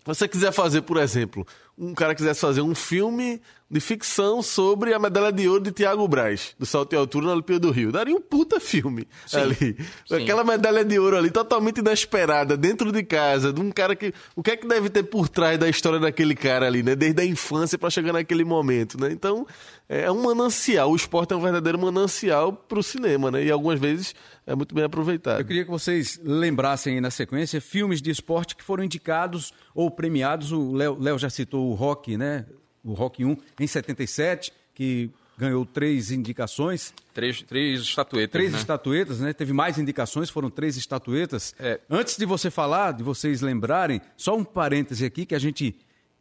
Se 0.00 0.06
você 0.14 0.28
quiser 0.28 0.52
fazer, 0.52 0.82
por 0.82 0.98
exemplo, 0.98 1.44
um 1.78 1.94
cara 1.94 2.14
quisesse 2.14 2.40
fazer 2.40 2.62
um 2.62 2.74
filme 2.74 3.40
de 3.68 3.80
ficção 3.80 4.42
sobre 4.42 4.94
a 4.94 4.98
medalha 4.98 5.32
de 5.32 5.48
ouro 5.48 5.60
de 5.60 5.72
Tiago 5.72 6.06
Braz, 6.06 6.54
do 6.56 6.64
salto 6.64 6.92
em 6.92 6.96
altura 6.96 7.26
na 7.26 7.32
Olimpíada 7.32 7.66
do 7.66 7.72
Rio. 7.72 7.90
Daria 7.90 8.14
um 8.14 8.20
puta 8.20 8.60
filme 8.60 9.08
ali. 9.32 9.76
Aquela 10.08 10.44
medalha 10.44 10.84
de 10.84 10.96
ouro 11.00 11.16
ali, 11.16 11.32
totalmente 11.32 11.78
inesperada, 11.78 12.56
dentro 12.56 12.92
de 12.92 13.02
casa, 13.02 13.52
de 13.52 13.60
um 13.60 13.72
cara 13.72 13.96
que... 13.96 14.14
O 14.36 14.42
que 14.42 14.52
é 14.52 14.56
que 14.56 14.68
deve 14.68 14.88
ter 14.88 15.02
por 15.02 15.28
trás 15.28 15.58
da 15.58 15.68
história 15.68 15.98
daquele 15.98 16.36
cara 16.36 16.64
ali, 16.64 16.80
né? 16.80 16.94
Desde 16.94 17.20
a 17.20 17.24
infância 17.24 17.76
pra 17.76 17.90
chegar 17.90 18.12
naquele 18.12 18.44
momento, 18.44 19.00
né? 19.00 19.10
Então, 19.10 19.44
é 19.88 20.08
um 20.12 20.22
manancial. 20.22 20.92
O 20.92 20.96
esporte 20.96 21.34
é 21.34 21.36
um 21.36 21.42
verdadeiro 21.42 21.78
manancial 21.78 22.52
pro 22.52 22.84
cinema, 22.84 23.32
né? 23.32 23.44
E 23.44 23.50
algumas 23.50 23.80
vezes 23.80 24.14
é 24.46 24.54
muito 24.54 24.76
bem 24.76 24.84
aproveitado. 24.84 25.40
Eu 25.40 25.44
queria 25.44 25.64
que 25.64 25.70
vocês 25.72 26.20
lembrassem 26.22 26.94
aí 26.94 27.00
na 27.00 27.10
sequência 27.10 27.60
filmes 27.60 28.00
de 28.00 28.12
esporte 28.12 28.54
que 28.54 28.62
foram 28.62 28.84
indicados 28.84 29.52
ou 29.74 29.90
premiados. 29.90 30.52
O 30.52 30.72
Léo 30.72 31.18
já 31.18 31.28
citou 31.28 31.65
o 31.70 31.74
Rock, 31.74 32.16
né? 32.16 32.46
O 32.84 32.92
Rock 32.92 33.24
1 33.24 33.36
em 33.60 33.66
77, 33.66 34.52
que 34.74 35.10
ganhou 35.36 35.66
três 35.66 36.10
indicações. 36.10 36.94
Três, 37.12 37.42
três 37.42 37.80
estatuetas. 37.80 38.32
Três 38.32 38.52
né? 38.52 38.58
estatuetas, 38.58 39.20
né? 39.20 39.32
Teve 39.32 39.52
mais 39.52 39.78
indicações, 39.78 40.30
foram 40.30 40.50
três 40.50 40.76
estatuetas. 40.76 41.54
É. 41.58 41.80
Antes 41.90 42.16
de 42.16 42.24
você 42.24 42.50
falar, 42.50 42.92
de 42.92 43.02
vocês 43.02 43.40
lembrarem, 43.40 44.00
só 44.16 44.36
um 44.36 44.44
parêntese 44.44 45.04
aqui 45.04 45.26
que 45.26 45.34
a 45.34 45.38
gente 45.38 45.76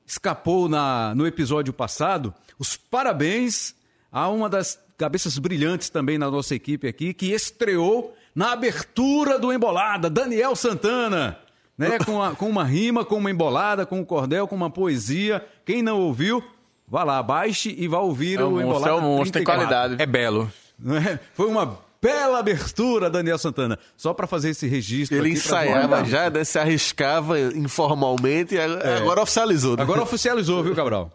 escapou 0.06 0.68
na, 0.68 1.16
no 1.16 1.26
episódio 1.26 1.74
passado. 1.74 2.34
Os 2.60 2.76
parabéns 2.76 3.76
a 4.12 4.30
uma 4.30 4.50
das 4.50 4.80
cabeças 4.98 5.38
brilhantes 5.38 5.90
também 5.90 6.18
na 6.18 6.30
nossa 6.30 6.56
equipe 6.56 6.88
aqui, 6.88 7.14
que 7.14 7.32
estreou 7.32 8.16
na 8.34 8.52
abertura 8.52 9.40
do 9.40 9.52
Embolada, 9.52 10.10
Daniel 10.10 10.56
Santana. 10.56 11.40
Né? 11.78 11.98
Com, 12.06 12.22
a- 12.22 12.32
com 12.36 12.48
uma 12.50 12.64
rima, 12.64 13.04
com 13.04 13.16
uma 13.18 13.30
embolada, 13.30 13.86
com 13.86 14.00
um 14.00 14.06
cordel, 14.06 14.48
com 14.48 14.56
uma 14.56 14.70
poesia. 14.70 15.44
Quem 15.66 15.82
não 15.82 16.00
ouviu, 16.02 16.42
vá 16.88 17.04
lá, 17.04 17.22
baixe 17.22 17.76
e 17.78 17.88
vá 17.88 18.00
ouvir 18.00 18.40
É 18.40 18.44
o 18.44 18.48
um 18.48 18.52
monstro, 18.52 18.70
Embolada. 18.70 18.90
é 18.90 18.94
um 18.94 19.02
monstro, 19.02 19.34
tem 19.34 19.44
34. 19.44 19.68
qualidade. 19.68 20.02
É 20.02 20.06
belo. 20.06 20.52
É? 20.88 21.20
Foi 21.34 21.48
uma 21.48 21.78
bela 22.02 22.40
abertura, 22.40 23.10
Daniel 23.10 23.38
Santana. 23.38 23.78
Só 23.98 24.14
para 24.14 24.26
fazer 24.28 24.52
esse 24.52 24.68
registro. 24.68 25.18
Ele 25.18 25.30
pra 25.32 25.38
ensaiava 25.38 26.04
já, 26.06 26.30
né? 26.30 26.44
se 26.44 26.58
arriscava 26.60 27.40
informalmente 27.40 28.56
e 28.56 28.60
agora 28.60 28.98
agora 28.98 29.22
oficializou. 29.24 29.76
né? 29.76 29.84
Agora 29.84 30.02
oficializou, 30.02 30.64
viu, 30.64 30.76
Cabral? 30.76 31.12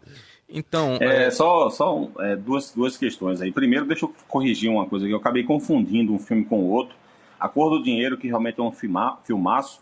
Então, 0.53 0.99
É, 1.01 1.31
só 1.31 1.71
só 1.71 1.97
um, 1.97 2.11
é, 2.19 2.35
duas, 2.37 2.73
duas 2.75 2.97
questões 2.97 3.41
aí. 3.41 3.53
Primeiro, 3.53 3.87
deixa 3.87 4.05
eu 4.05 4.13
corrigir 4.29 4.69
uma 4.69 4.85
coisa 4.85 5.07
que 5.07 5.13
eu 5.13 5.17
acabei 5.19 5.45
confundindo 5.45 6.13
um 6.13 6.19
filme 6.19 6.45
com 6.45 6.59
o 6.59 6.69
outro. 6.71 6.95
A 7.39 7.49
Cor 7.49 7.71
do 7.71 7.83
Dinheiro, 7.83 8.19
que 8.19 8.27
realmente 8.27 8.59
é 8.59 8.63
um 8.63 8.73
filma, 8.73 9.19
filmaço, 9.25 9.81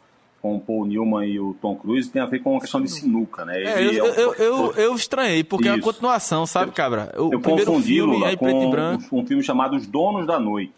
com 0.49 0.57
o 0.57 0.61
Paul 0.61 0.86
Newman 0.86 1.26
e 1.26 1.38
o 1.38 1.55
Tom 1.61 1.76
Cruise, 1.76 2.09
tem 2.11 2.22
a 2.22 2.26
ver 2.26 2.38
com 2.40 2.53
uma 2.53 2.61
questão 2.61 2.80
de 2.80 2.88
sinuca, 2.90 3.44
né? 3.44 3.62
É, 3.62 3.82
eu, 3.84 4.07
é 4.07 4.11
um- 4.11 4.14
eu, 4.14 4.34
eu, 4.34 4.72
eu 4.74 4.94
estranhei, 4.94 5.44
porque 5.44 5.68
é 5.68 5.72
uma 5.72 5.78
Isso. 5.78 5.86
continuação, 5.86 6.46
sabe, 6.46 6.72
Cabra? 6.72 7.12
O 7.18 7.32
eu 7.32 7.40
confundi 7.40 8.01
Lula, 8.01 8.30
é 8.30 8.36
com 8.36 8.70
branco. 8.70 9.05
um 9.16 9.26
filme 9.26 9.42
chamado 9.42 9.76
Os 9.76 9.86
Donos 9.86 10.26
da 10.26 10.38
Noite, 10.40 10.72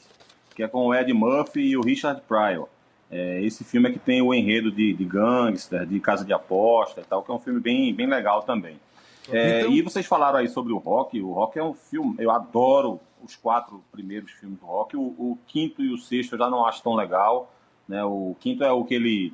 que 0.54 0.62
é 0.62 0.68
com 0.68 0.86
o 0.88 0.94
Ed 0.94 1.12
Murphy 1.12 1.60
e 1.60 1.76
o 1.76 1.80
Richard 1.82 2.20
Pryor. 2.26 2.66
É, 3.10 3.42
esse 3.42 3.64
filme 3.64 3.88
é 3.88 3.92
que 3.92 3.98
tem 3.98 4.20
o 4.22 4.32
enredo 4.34 4.70
de, 4.70 4.92
de 4.92 5.04
gangster, 5.04 5.84
de 5.86 5.98
casa 6.00 6.24
de 6.24 6.32
aposta 6.32 7.00
e 7.00 7.04
tal, 7.04 7.22
que 7.22 7.30
é 7.30 7.34
um 7.34 7.40
filme 7.40 7.58
bem, 7.60 7.92
bem 7.94 8.06
legal 8.08 8.42
também. 8.42 8.76
É, 9.30 9.60
Então- 9.60 9.72
E 9.72 9.82
vocês 9.82 10.06
falaram 10.06 10.38
aí 10.38 10.48
sobre 10.48 10.72
o 10.72 10.78
Rock. 10.78 11.20
O 11.20 11.32
Rock 11.32 11.58
é 11.58 11.64
um 11.64 11.74
filme, 11.74 12.14
eu 12.18 12.30
adoro 12.30 13.00
os 13.22 13.36
quatro 13.36 13.82
primeiros 13.92 14.30
filmes 14.32 14.58
do 14.58 14.66
Rock. 14.66 14.96
O, 14.96 15.00
o 15.00 15.38
quinto 15.46 15.82
e 15.82 15.92
o 15.92 15.98
sexto 15.98 16.34
eu 16.34 16.38
já 16.38 16.48
não 16.50 16.64
acho 16.66 16.82
tão 16.82 16.94
legal. 16.94 17.52
Né? 17.88 18.04
O 18.04 18.36
quinto 18.38 18.62
é 18.62 18.70
o 18.70 18.84
que 18.84 18.94
ele 18.94 19.32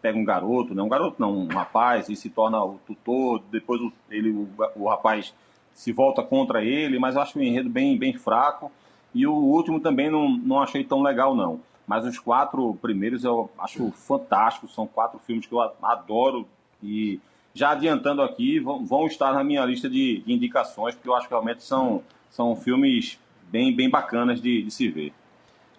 pega 0.00 0.18
um 0.18 0.24
garoto, 0.24 0.74
né? 0.74 0.82
um 0.82 0.88
garoto 0.88 1.16
não, 1.18 1.32
um 1.32 1.46
rapaz, 1.46 2.08
e 2.08 2.16
se 2.16 2.30
torna 2.30 2.62
o 2.62 2.78
tutor, 2.86 3.42
depois 3.50 3.80
o, 3.80 3.92
ele, 4.10 4.30
o, 4.30 4.48
o 4.76 4.88
rapaz 4.88 5.34
se 5.72 5.92
volta 5.92 6.22
contra 6.22 6.64
ele, 6.64 6.98
mas 6.98 7.14
eu 7.14 7.22
acho 7.22 7.38
o 7.38 7.42
enredo 7.42 7.68
bem, 7.68 7.96
bem 7.96 8.12
fraco. 8.14 8.70
E 9.14 9.26
o 9.26 9.32
último 9.32 9.80
também 9.80 10.10
não, 10.10 10.28
não 10.28 10.60
achei 10.60 10.84
tão 10.84 11.02
legal, 11.02 11.34
não. 11.34 11.60
Mas 11.86 12.04
os 12.04 12.18
quatro 12.18 12.74
primeiros 12.80 13.24
eu 13.24 13.50
acho 13.58 13.90
fantásticos, 13.92 14.74
são 14.74 14.86
quatro 14.86 15.18
filmes 15.18 15.46
que 15.46 15.52
eu 15.52 15.60
adoro 15.82 16.46
e 16.82 17.20
já 17.52 17.70
adiantando 17.70 18.22
aqui, 18.22 18.60
vão, 18.60 18.84
vão 18.84 19.06
estar 19.06 19.32
na 19.32 19.42
minha 19.42 19.64
lista 19.64 19.88
de, 19.88 20.22
de 20.24 20.32
indicações, 20.32 20.94
porque 20.94 21.08
eu 21.08 21.14
acho 21.14 21.26
que 21.26 21.34
realmente 21.34 21.64
são, 21.64 22.02
são 22.30 22.54
filmes 22.54 23.18
bem, 23.50 23.74
bem 23.74 23.90
bacanas 23.90 24.40
de, 24.40 24.62
de 24.62 24.70
se 24.70 24.88
ver. 24.88 25.12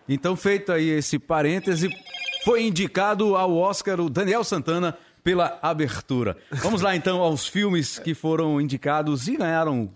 Então, 0.08 0.36
feito 0.36 0.72
aí 0.72 0.90
esse 0.90 1.18
parêntese, 1.18 1.90
foi 2.44 2.64
indicado 2.64 3.36
ao 3.36 3.56
Oscar 3.56 4.00
o 4.00 4.10
Daniel 4.10 4.44
Santana 4.44 4.98
pela 5.24 5.60
abertura. 5.62 6.38
Vamos 6.52 6.82
lá, 6.82 6.96
então, 6.96 7.22
aos 7.22 7.48
filmes 7.48 8.00
que 8.00 8.14
foram 8.14 8.60
indicados 8.60 9.28
e 9.28 9.38
ganharam. 9.38 9.90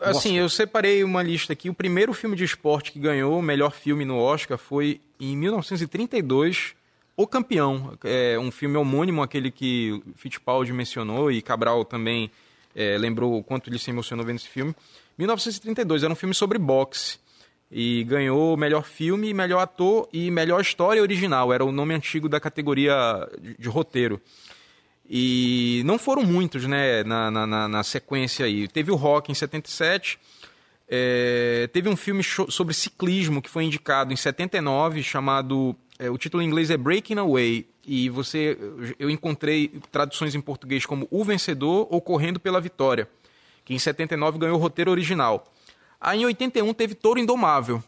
Assim, 0.00 0.36
eu 0.36 0.48
separei 0.48 1.02
uma 1.02 1.22
lista 1.22 1.52
aqui. 1.52 1.70
O 1.70 1.74
primeiro 1.74 2.12
filme 2.12 2.36
de 2.36 2.44
esporte 2.44 2.92
que 2.92 2.98
ganhou 2.98 3.38
o 3.38 3.42
melhor 3.42 3.72
filme 3.72 4.04
no 4.04 4.18
Oscar 4.18 4.58
foi 4.58 5.00
em 5.18 5.36
1932, 5.36 6.74
O 7.16 7.26
Campeão. 7.26 7.96
É 8.04 8.38
um 8.38 8.50
filme 8.50 8.76
homônimo, 8.76 9.22
aquele 9.22 9.50
que 9.50 10.02
Fittipaldi 10.16 10.72
mencionou 10.72 11.30
e 11.30 11.40
Cabral 11.40 11.84
também 11.84 12.30
é, 12.74 12.98
lembrou 12.98 13.38
o 13.38 13.42
quanto 13.42 13.70
ele 13.70 13.78
se 13.78 13.90
emocionou 13.90 14.26
vendo 14.26 14.36
esse 14.36 14.48
filme. 14.48 14.74
1932, 15.16 16.02
era 16.02 16.12
um 16.12 16.16
filme 16.16 16.34
sobre 16.34 16.58
boxe. 16.58 17.18
E 17.76 18.04
ganhou 18.04 18.56
melhor 18.56 18.84
filme, 18.84 19.34
melhor 19.34 19.58
ator 19.58 20.08
e 20.12 20.30
melhor 20.30 20.60
história 20.60 21.02
original. 21.02 21.52
Era 21.52 21.64
o 21.64 21.72
nome 21.72 21.92
antigo 21.92 22.28
da 22.28 22.38
categoria 22.38 22.94
de, 23.40 23.56
de 23.58 23.68
roteiro. 23.68 24.20
E 25.10 25.82
não 25.84 25.98
foram 25.98 26.22
muitos, 26.22 26.66
né, 26.66 27.02
na, 27.02 27.30
na, 27.32 27.68
na- 27.68 27.82
sequência 27.82 28.46
aí. 28.46 28.68
Teve 28.68 28.92
o 28.92 28.94
Rock 28.94 29.32
em 29.32 29.34
77, 29.34 30.18
é, 30.88 31.68
teve 31.72 31.88
um 31.88 31.96
filme 31.96 32.22
sobre 32.22 32.72
ciclismo 32.72 33.42
que 33.42 33.50
foi 33.50 33.64
indicado 33.64 34.12
em 34.12 34.16
79, 34.16 35.02
chamado. 35.02 35.74
é, 35.98 36.08
o 36.08 36.16
título 36.16 36.42
em 36.42 36.46
inglês 36.46 36.70
é 36.70 36.76
Breaking 36.76 37.18
Away. 37.18 37.66
E 37.86 38.08
você. 38.08 38.56
Eu 38.98 39.10
encontrei 39.10 39.68
traduções 39.92 40.34
em 40.34 40.40
português 40.40 40.86
como 40.86 41.06
O 41.10 41.22
Vencedor 41.24 41.86
ou 41.90 42.00
Correndo 42.00 42.38
pela 42.40 42.60
Vitória, 42.60 43.06
que 43.64 43.74
em 43.74 43.78
79 43.78 44.38
ganhou 44.38 44.56
o 44.56 44.60
roteiro 44.60 44.90
original. 44.90 45.52
Aí 46.00 46.20
em 46.20 46.26
81 46.26 46.74
teve 46.74 46.94
Touro 46.94 47.18
Indomável, 47.18 47.82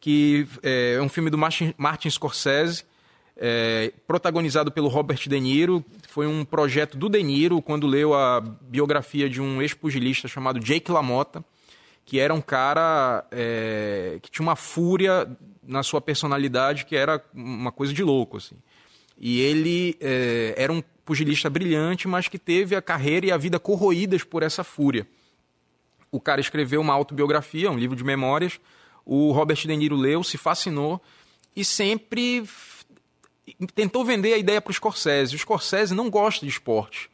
que 0.00 0.46
é, 0.62 0.94
é 0.94 1.02
um 1.02 1.08
filme 1.08 1.30
do 1.30 1.38
Martin, 1.38 2.10
Scorsese, 2.10 2.84
é, 3.36 3.92
protagonizado 4.06 4.70
pelo 4.70 4.88
Robert 4.88 5.28
De 5.28 5.40
Niro. 5.40 5.84
Foi 6.08 6.26
um 6.26 6.44
projeto 6.44 6.96
do 6.96 7.08
De 7.08 7.22
Niro 7.22 7.60
quando 7.62 7.86
leu 7.86 8.14
a 8.14 8.40
biografia 8.40 9.28
de 9.28 9.40
um 9.40 9.60
ex-pugilista 9.60 10.28
chamado 10.28 10.60
Jake 10.60 10.90
LaMotta, 10.90 11.44
que 12.04 12.18
era 12.18 12.32
um 12.32 12.40
cara 12.40 13.26
é, 13.30 14.18
que 14.22 14.30
tinha 14.30 14.44
uma 14.44 14.56
fúria 14.56 15.28
na 15.62 15.82
sua 15.82 16.00
personalidade 16.00 16.86
que 16.86 16.96
era 16.96 17.22
uma 17.34 17.70
coisa 17.70 17.92
de 17.92 18.02
louco. 18.02 18.38
Assim. 18.38 18.56
E 19.18 19.40
ele 19.40 19.96
é, 20.00 20.54
era 20.56 20.72
um 20.72 20.82
pugilista 21.04 21.50
brilhante, 21.50 22.06
mas 22.06 22.28
que 22.28 22.38
teve 22.38 22.76
a 22.76 22.82
carreira 22.82 23.26
e 23.26 23.32
a 23.32 23.36
vida 23.36 23.58
corroídas 23.58 24.22
por 24.22 24.42
essa 24.42 24.62
fúria 24.62 25.06
o 26.10 26.20
cara 26.20 26.40
escreveu 26.40 26.80
uma 26.80 26.94
autobiografia, 26.94 27.70
um 27.70 27.78
livro 27.78 27.96
de 27.96 28.04
memórias. 28.04 28.60
O 29.04 29.32
Robert 29.32 29.56
De 29.56 29.76
Niro 29.76 29.96
leu, 29.96 30.22
se 30.22 30.36
fascinou 30.36 31.00
e 31.56 31.64
sempre 31.64 32.44
tentou 33.74 34.04
vender 34.04 34.34
a 34.34 34.38
ideia 34.38 34.60
para 34.60 34.70
o 34.70 34.74
Scorsese. 34.74 35.34
O 35.34 35.38
Scorsese 35.38 35.94
não 35.94 36.10
gosta 36.10 36.44
de 36.44 36.52
esporte. 36.52 37.10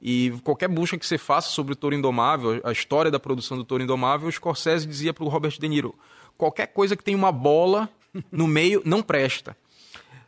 E 0.00 0.32
qualquer 0.44 0.68
busca 0.68 0.98
que 0.98 1.06
você 1.06 1.16
faça 1.16 1.48
sobre 1.48 1.72
o 1.72 1.76
Touro 1.76 1.94
Indomável, 1.94 2.60
a 2.64 2.72
história 2.72 3.10
da 3.10 3.18
produção 3.18 3.56
do 3.56 3.64
Touro 3.64 3.82
Indomável, 3.82 4.28
o 4.28 4.32
Scorsese 4.32 4.86
dizia 4.86 5.14
para 5.14 5.24
o 5.24 5.28
Robert 5.28 5.58
De 5.58 5.68
Niro: 5.68 5.94
qualquer 6.36 6.66
coisa 6.66 6.96
que 6.96 7.02
tenha 7.02 7.16
uma 7.16 7.32
bola 7.32 7.88
no 8.30 8.46
meio 8.46 8.82
não 8.84 9.02
presta. 9.02 9.56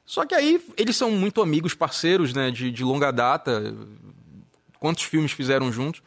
Só 0.05 0.25
que 0.25 0.35
aí 0.35 0.59
eles 0.77 0.97
são 0.97 1.11
muito 1.11 1.43
amigos, 1.43 1.75
parceiros, 1.75 2.33
né, 2.33 2.51
de, 2.51 2.71
de 2.71 2.83
longa 2.83 3.11
data. 3.11 3.75
Quantos 4.81 5.05
filmes 5.05 5.33
fizeram 5.33 5.71
juntos? 5.71 6.03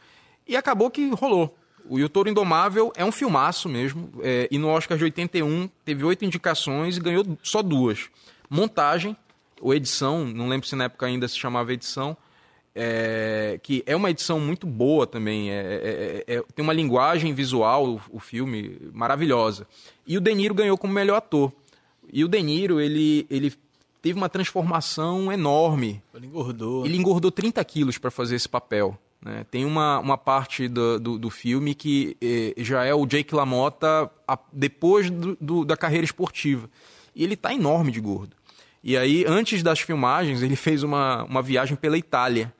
E 0.48 0.56
acabou 0.56 0.90
que 0.90 1.10
rolou. 1.12 1.56
O 1.90 2.00
E 2.00 2.04
o 2.04 2.10
Touro 2.10 2.30
Indomável 2.30 2.92
é 2.96 3.04
um 3.04 3.12
filmaço 3.12 3.68
mesmo. 3.70 4.10
É, 4.22 4.48
e 4.52 4.58
no 4.58 4.68
Oscar 4.68 4.98
de 4.98 5.04
81 5.04 5.70
teve 5.84 6.04
oito 6.04 6.26
indicações 6.26 6.98
e 6.98 7.00
ganhou 7.00 7.26
só 7.44 7.62
duas. 7.62 8.10
Montagem, 8.50 9.16
ou 9.62 9.74
edição, 9.74 10.26
não 10.26 10.48
lembro 10.48 10.68
se 10.68 10.76
na 10.76 10.86
época 10.86 11.06
ainda 11.06 11.28
se 11.28 11.38
chamava 11.38 11.72
edição, 11.72 12.18
é, 12.74 13.60
que 13.62 13.84
é 13.86 13.96
uma 13.96 14.10
edição 14.10 14.40
muito 14.40 14.66
boa 14.66 15.06
também. 15.06 15.52
É, 15.52 15.54
é, 15.54 16.24
é, 16.28 16.36
é 16.36 16.44
tem 16.56 16.64
uma 16.64 16.74
linguagem 16.74 17.34
visual, 17.34 17.96
o, 17.96 18.02
o, 18.12 18.20
filme, 18.20 18.78
maravilhosa. 18.94 19.68
E 20.06 20.18
o 20.18 20.22
De 20.22 20.34
Niro 20.34 20.54
ganhou 20.54 20.78
como 20.78 20.94
melhor 20.94 21.18
ator. 21.18 21.52
E 22.12 22.24
o 22.24 22.28
De 22.28 22.42
Niro, 22.42 22.80
ele, 22.80 23.26
ele 23.30 23.54
teve 24.02 24.18
uma 24.18 24.30
transformação 24.30 25.32
enorme. 25.32 26.02
Ele 26.14 26.28
engordou. 26.28 26.86
Ele 26.86 26.98
engordou 26.98 27.32
30 27.32 27.64
quilos 27.64 27.98
para 27.98 28.10
fazer 28.10 28.36
esse 28.36 28.50
papel. 28.50 28.98
Né? 29.24 29.46
Tem 29.50 29.66
uma, 29.66 30.00
uma 30.00 30.18
parte 30.18 30.68
do, 30.68 31.00
do, 31.00 31.18
do 31.20 31.30
filme 31.30 31.76
que 31.76 32.18
eh, 32.22 32.54
já 32.58 32.84
é 32.84 32.94
o 32.94 33.06
Jake 33.06 33.34
LaMotta 33.36 34.10
a, 34.28 34.40
depois 34.52 35.10
do, 35.10 35.38
do, 35.40 35.66
da 35.66 35.78
carreira 35.78 36.04
esportiva. 36.04 36.70
E 37.16 37.24
ele 37.24 37.36
está 37.36 37.54
enorme 37.54 37.92
de 37.92 38.00
gordo. 38.00 38.36
E 38.84 38.98
aí, 38.98 39.24
antes 39.28 39.62
das 39.62 39.80
filmagens, 39.80 40.42
ele 40.42 40.56
fez 40.56 40.82
uma, 40.82 41.24
uma 41.26 41.42
viagem 41.42 41.78
pela 41.78 41.98
Itália. 41.98 42.52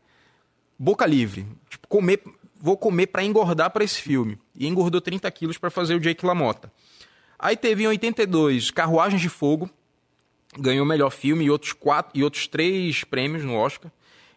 Boca 0.78 1.06
livre. 1.06 1.48
Tipo, 1.68 1.88
comer, 1.88 2.22
vou 2.60 2.78
comer 2.78 3.08
para 3.08 3.24
engordar 3.24 3.72
para 3.72 3.84
esse 3.84 4.00
filme. 4.00 4.38
E 4.56 4.68
engordou 4.68 5.02
30 5.02 5.30
quilos 5.32 5.58
para 5.58 5.72
fazer 5.72 5.96
o 5.96 6.00
Jake 6.00 6.24
LaMotta. 6.24 6.72
Aí 7.40 7.58
teve 7.58 7.84
em 7.84 7.88
82 7.88 8.70
Carruagens 8.70 9.20
de 9.20 9.30
Fogo, 9.30 9.68
ganhou 10.60 10.86
o 10.86 10.88
melhor 10.88 11.10
filme 11.10 11.46
e 11.46 11.50
outros, 11.50 11.74
quatro, 11.74 12.12
e 12.14 12.24
outros 12.24 12.46
três 12.46 13.04
prêmios 13.04 13.44
no 13.44 13.56
Oscar 13.56 13.92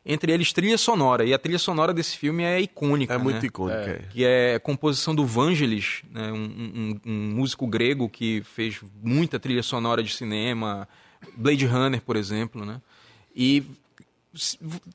entre 0.04 0.32
eles 0.32 0.52
trilha 0.52 0.76
sonora. 0.76 1.24
E 1.24 1.32
a 1.32 1.38
trilha 1.38 1.58
sonora 1.58 1.94
desse 1.94 2.16
filme 2.16 2.42
é 2.42 2.60
icônica. 2.60 3.14
É 3.14 3.18
muito 3.18 3.40
né? 3.40 3.46
icônica. 3.46 3.78
É. 3.78 3.90
é. 3.90 4.02
Que 4.10 4.24
é 4.24 4.58
composição 4.58 5.14
do 5.14 5.24
Vangelis, 5.24 6.02
né? 6.10 6.30
um, 6.30 6.36
um, 6.36 7.00
um, 7.06 7.34
músico 7.36 7.66
grego 7.66 8.08
que 8.08 8.42
fez 8.42 8.80
muita 9.02 9.40
trilha 9.40 9.62
sonora 9.62 10.02
de 10.02 10.14
cinema, 10.14 10.86
Blade 11.36 11.64
Runner, 11.64 12.00
por 12.02 12.16
exemplo. 12.16 12.66
Né? 12.66 12.80
E 13.34 13.64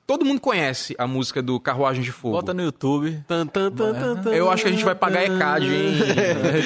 todo 0.05 0.25
mundo 0.25 0.39
conhece 0.39 0.93
a 0.99 1.07
música 1.07 1.41
do 1.41 1.59
Carruagem 1.59 2.03
de 2.03 2.11
Fogo. 2.11 2.35
Bota 2.35 2.53
no 2.53 2.61
YouTube. 2.61 3.23
Eu 4.31 4.51
acho 4.51 4.63
que 4.63 4.69
a 4.69 4.71
gente 4.71 4.85
vai 4.85 4.95
pagar 4.95 5.23
ECAD, 5.23 5.65
hein? 5.65 5.93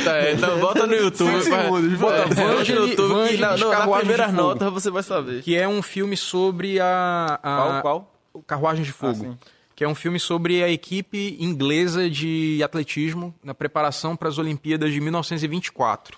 É, 0.07 0.33
então 0.35 0.59
bota 0.59 0.85
no 0.85 0.95
YouTube. 0.95 1.41
Segundos, 1.41 1.99
bota 1.99 2.25
no 2.27 2.87
YouTube. 2.87 3.07
Vangelis, 3.13 3.39
na, 3.39 3.57
no, 3.57 3.69
na 3.69 3.87
primeira 3.99 4.31
nota 4.31 4.69
você 4.69 4.89
vai 4.89 5.03
saber. 5.03 5.43
Que 5.43 5.55
é 5.55 5.67
um 5.67 5.81
filme 5.81 6.17
sobre 6.17 6.79
a... 6.79 7.39
a... 7.41 7.57
Qual, 7.57 7.81
qual? 7.81 8.12
Carruagem 8.41 8.83
de 8.83 8.91
Fogo. 8.91 9.37
Ah, 9.39 9.63
que 9.75 9.83
é 9.83 9.87
um 9.87 9.95
filme 9.95 10.19
sobre 10.19 10.63
a 10.63 10.69
equipe 10.69 11.35
inglesa 11.39 12.09
de 12.09 12.61
atletismo 12.63 13.33
na 13.43 13.53
preparação 13.53 14.15
para 14.15 14.29
as 14.29 14.37
Olimpíadas 14.37 14.93
de 14.93 15.01
1924. 15.01 16.17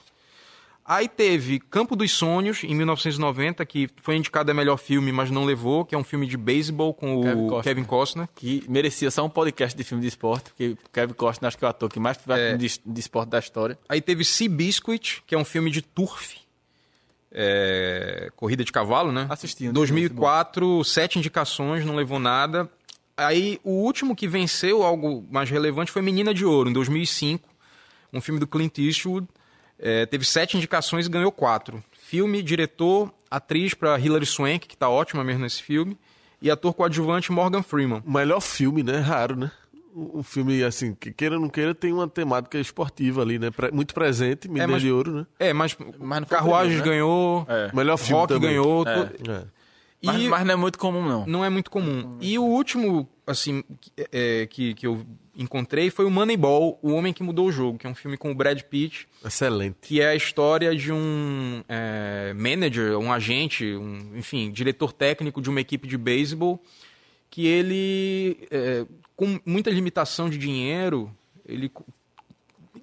Aí 0.88 1.07
teve 1.07 1.59
Campo 1.59 1.95
dos 1.95 2.11
Sonhos, 2.11 2.63
em 2.63 2.76
1990, 2.76 3.66
que 3.66 3.89
foi 4.03 4.18
indicado 4.18 4.51
a 4.51 4.53
melhor 4.53 4.78
filme, 4.78 5.11
mas 5.11 5.32
não 5.32 5.43
levou, 5.43 5.84
que 5.84 5.95
é 5.95 5.97
um 5.97 6.03
filme 6.03 6.28
de 6.28 6.38
beisebol 6.38 6.93
com 6.93 7.22
Kevin 7.24 7.41
o 7.41 7.47
Costner, 7.47 7.63
Kevin 7.63 7.84
Costner. 7.86 8.30
Que 8.36 8.63
merecia 8.70 9.09
só 9.09 9.26
um 9.26 9.30
podcast 9.30 9.76
de 9.76 9.84
filme 9.84 10.01
de 10.01 10.09
esporte, 10.09 10.51
porque 10.51 10.78
Kevin 10.93 11.13
Costner 11.13 11.47
acho 11.47 11.57
que 11.57 11.66
é 11.66 11.68
o 11.68 11.72
ator 11.72 11.89
que 11.89 11.99
mais 11.99 12.18
faz 12.18 12.39
é. 12.39 12.55
de, 12.55 12.80
de 12.86 12.99
esporte 12.99 13.30
da 13.30 13.39
história. 13.39 13.80
Aí 13.89 13.99
teve 13.99 14.24
Sea 14.24 14.47
Biscuit, 14.47 15.24
que 15.26 15.34
é 15.34 15.38
um 15.38 15.45
filme 15.45 15.72
de 15.72 15.82
turf, 15.82 16.36
é, 17.38 18.30
Corrida 18.36 18.64
de 18.64 18.72
Cavalo, 18.72 19.12
né? 19.12 19.28
Assistindo. 19.30 19.74
2004, 19.74 20.84
sete 20.86 21.20
indicações, 21.20 21.84
não 21.86 21.96
levou 21.96 22.18
nada. 22.18 22.70
Aí 23.18 23.60
o 23.64 23.72
último 23.72 24.16
que 24.16 24.28
venceu 24.28 24.84
algo 24.84 25.26
mais 25.30 25.50
relevante 25.50 25.92
foi 25.92 26.02
Menina 26.02 26.34
de 26.34 26.46
Ouro, 26.46 26.70
em 26.70 26.74
2005, 26.74 27.48
um 28.14 28.22
filme 28.22 28.40
do 28.40 28.48
Clint 28.48 28.78
Eastwood. 28.78 29.28
É, 29.78 30.06
teve 30.06 30.26
sete 30.26 30.56
indicações 30.56 31.06
e 31.06 31.10
ganhou 31.10 31.32
quatro. 31.32 31.84
Filme, 31.92 32.42
diretor, 32.42 33.14
atriz 33.30 33.74
para 33.74 34.00
Hilary 34.00 34.26
Swank, 34.26 34.68
que 34.68 34.76
está 34.76 34.90
ótima 34.90 35.24
mesmo 35.24 35.42
nesse 35.42 35.62
filme, 35.62 35.98
e 36.42 36.50
ator 36.50 36.74
coadjuvante 36.74 37.32
Morgan 37.32 37.62
Freeman. 37.62 38.02
O 38.06 38.12
melhor 38.12 38.40
filme, 38.40 38.82
né? 38.82 39.00
Raro, 39.00 39.36
né? 39.36 39.52
Um 39.96 40.22
filme, 40.22 40.62
assim, 40.64 40.93
que 40.93 41.12
queira 41.12 41.36
ou 41.36 41.41
não 41.41 41.50
queira, 41.50 41.74
tem 41.74 41.93
uma 41.93 42.08
temática 42.08 42.60
esportiva 42.60 43.22
ali, 43.22 43.39
né? 43.39 43.50
Muito 43.72 43.93
presente, 43.93 44.48
Menina 44.48 44.66
é, 44.66 44.68
mas, 44.68 44.82
de 44.82 44.91
Ouro, 44.91 45.12
né? 45.12 45.26
É, 45.39 45.54
mas, 45.54 45.78
mas 45.98 46.26
Carruagens 46.26 46.80
né? 46.80 46.86
ganhou, 46.86 47.46
é. 47.48 47.72
melhor 47.74 47.98
filme 47.98 48.20
Rock 48.20 48.34
também. 48.34 48.50
ganhou. 48.50 48.86
É. 48.86 49.32
é. 49.32 49.43
E, 50.02 50.08
mas, 50.08 50.24
mas, 50.28 50.46
não 50.46 50.54
é 50.54 50.58
muito 50.58 50.78
comum, 50.78 51.08
não. 51.08 51.26
Não 51.26 51.46
é 51.46 51.50
muito 51.50 51.72
comum. 51.72 52.18
E 52.20 52.38
o 52.38 52.43
último, 52.43 53.10
assim, 53.26 53.64
é, 54.12 54.46
que, 54.48 54.74
que 54.74 54.86
eu 54.86 55.06
encontrei 55.36 55.89
foi 55.89 56.06
o 56.06 56.12
Moneyball, 56.12 56.78
O 56.82 56.91
Homem 56.91 57.14
que 57.14 57.24
Mudou 57.24 57.48
o 57.48 57.52
Jogo, 57.52 57.78
que 57.78 57.88
é 57.88 57.89
um 57.89 57.96
filme 57.96 58.18
com 58.18 58.32
o 58.32 58.36
Brad 58.36 58.62
Pitt. 58.62 59.08
Excelente. 59.24 59.78
Que 59.82 60.02
é 60.02 60.10
a 60.10 60.16
história 60.16 60.76
de 60.76 60.91
um 60.91 61.64
é, 61.68 62.34
manager, 62.36 62.98
um 63.00 63.12
agente, 63.12 63.66
um, 63.76 64.12
enfim, 64.16 64.52
diretor 64.52 64.91
técnico 64.91 65.41
de 65.41 65.50
uma 65.50 65.62
equipe 65.62 65.88
de 65.88 65.98
beisebol 65.98 66.62
que 67.30 67.48
ele 67.48 68.48
é, 68.52 68.86
com 69.16 69.40
muita 69.46 69.70
limitação 69.70 70.30
de 70.30 70.38
dinheiro, 70.38 71.12
ele 71.46 71.72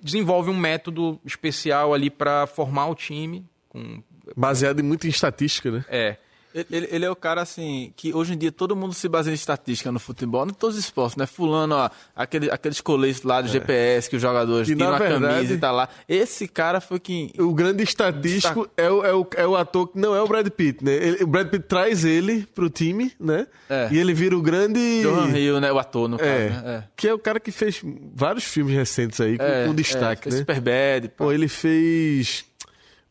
desenvolve 0.02 0.50
um 0.50 0.56
método 0.56 1.20
especial 1.24 1.92
ali 1.92 2.10
para 2.10 2.46
formar 2.46 2.86
o 2.86 2.94
time. 2.94 3.44
Com... 3.68 4.02
Baseado 4.36 4.82
muito 4.82 5.06
em 5.06 5.10
estatística, 5.10 5.70
né? 5.70 5.84
É. 5.88 6.16
Ele, 6.54 6.88
ele, 6.90 7.04
é 7.04 7.10
o 7.10 7.16
cara, 7.16 7.40
assim, 7.40 7.92
que 7.96 8.14
hoje 8.14 8.34
em 8.34 8.38
dia 8.38 8.52
todo 8.52 8.76
mundo 8.76 8.92
se 8.92 9.08
baseia 9.08 9.32
em 9.32 9.34
estatística 9.34 9.90
no 9.90 9.98
futebol, 9.98 10.46
em 10.46 10.52
todos 10.52 10.76
os 10.76 10.84
esportes, 10.84 11.16
né? 11.16 11.26
Fulano, 11.26 11.74
ó, 11.74 11.90
aquele, 12.14 12.50
aqueles 12.50 12.80
coletes 12.80 13.22
lá 13.22 13.40
do 13.40 13.48
é. 13.48 13.52
GPS 13.52 14.10
que 14.10 14.16
os 14.16 14.22
jogadores 14.22 14.68
que, 14.68 14.76
tiram 14.76 14.94
a 14.94 14.98
verdade, 14.98 15.34
camisa 15.34 15.54
e 15.54 15.58
tá 15.58 15.70
lá. 15.70 15.88
Esse 16.08 16.46
cara 16.46 16.80
foi 16.80 17.00
quem. 17.00 17.32
O 17.38 17.54
grande 17.54 17.82
estatístico 17.82 18.68
é, 18.76 18.90
o, 18.90 19.04
é, 19.04 19.14
o, 19.14 19.26
é 19.36 19.46
o 19.46 19.56
ator 19.56 19.88
que 19.88 19.98
não 19.98 20.14
é 20.14 20.20
o 20.20 20.28
Brad 20.28 20.48
Pitt, 20.48 20.84
né? 20.84 20.92
Ele, 20.92 21.24
o 21.24 21.26
Brad 21.26 21.48
Pitt 21.48 21.64
traz 21.66 22.04
ele 22.04 22.46
pro 22.54 22.68
time, 22.68 23.12
né? 23.18 23.46
É. 23.68 23.88
E 23.90 23.98
ele 23.98 24.12
vira 24.12 24.36
o 24.36 24.42
grande. 24.42 25.02
Johan 25.02 25.36
Hill, 25.36 25.60
né? 25.60 25.72
O 25.72 25.78
ator, 25.78 26.08
no 26.08 26.18
caso. 26.18 26.30
É. 26.30 26.50
Né? 26.50 26.62
É. 26.66 26.84
Que 26.96 27.08
é 27.08 27.14
o 27.14 27.18
cara 27.18 27.40
que 27.40 27.50
fez 27.50 27.82
vários 28.14 28.44
filmes 28.44 28.74
recentes 28.74 29.20
aí, 29.20 29.38
com, 29.38 29.44
é, 29.44 29.66
com 29.66 29.74
destaque, 29.74 30.28
é, 30.28 30.32
né? 30.32 30.38
Superbad. 30.38 31.08
Pô, 31.16 31.32
ele 31.32 31.48
fez 31.48 32.44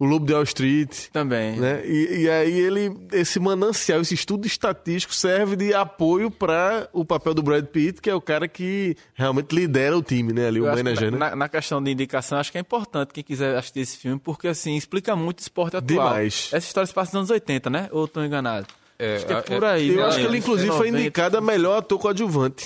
o 0.01 0.05
Lobo 0.05 0.25
de 0.25 0.33
Wall 0.33 0.41
Street. 0.41 1.09
Também. 1.13 1.59
Né? 1.59 1.85
E, 1.85 2.23
e, 2.23 2.29
aí 2.29 2.59
ele, 2.59 2.91
esse 3.11 3.39
manancial, 3.39 4.01
esse 4.01 4.15
estudo 4.15 4.47
estatístico 4.47 5.13
serve 5.13 5.55
de 5.55 5.75
apoio 5.75 6.31
para 6.31 6.89
o 6.91 7.05
papel 7.05 7.35
do 7.35 7.43
Brad 7.43 7.63
Pitt, 7.65 8.01
que 8.01 8.09
é 8.09 8.15
o 8.15 8.19
cara 8.19 8.47
que 8.47 8.97
realmente 9.13 9.53
lidera 9.53 9.95
o 9.95 10.01
time, 10.01 10.33
né? 10.33 10.47
Ali, 10.47 10.59
o 10.59 10.65
manager, 10.65 11.11
né? 11.11 11.19
na, 11.19 11.35
na, 11.35 11.47
questão 11.47 11.83
de 11.83 11.91
indicação, 11.91 12.39
acho 12.39 12.51
que 12.51 12.57
é 12.57 12.61
importante 12.61 13.13
quem 13.13 13.23
quiser 13.23 13.55
assistir 13.55 13.81
esse 13.81 13.95
filme, 13.95 14.19
porque 14.19 14.47
assim, 14.47 14.75
explica 14.75 15.15
muito 15.15 15.37
o 15.37 15.41
esporte 15.43 15.77
atual. 15.77 16.09
Demais. 16.09 16.49
Essa 16.51 16.65
história 16.65 16.87
se 16.87 16.93
passa 16.95 17.11
nos 17.11 17.29
anos 17.29 17.29
80, 17.29 17.69
né? 17.69 17.87
Ou 17.91 18.05
estou 18.05 18.25
enganado? 18.25 18.65
É, 18.97 19.17
acho 19.17 19.27
que 19.27 19.33
é, 19.33 19.37
é 19.37 19.41
por 19.41 19.63
aí. 19.63 19.89
Eu 19.89 19.97
né? 19.97 20.03
acho 20.05 20.17
que 20.17 20.25
ele, 20.25 20.37
inclusive, 20.39 20.71
foi 20.71 20.89
indicado 20.89 21.37
a 21.37 21.41
melhor 21.41 21.77
ator 21.77 21.99
coadjuvante 21.99 22.65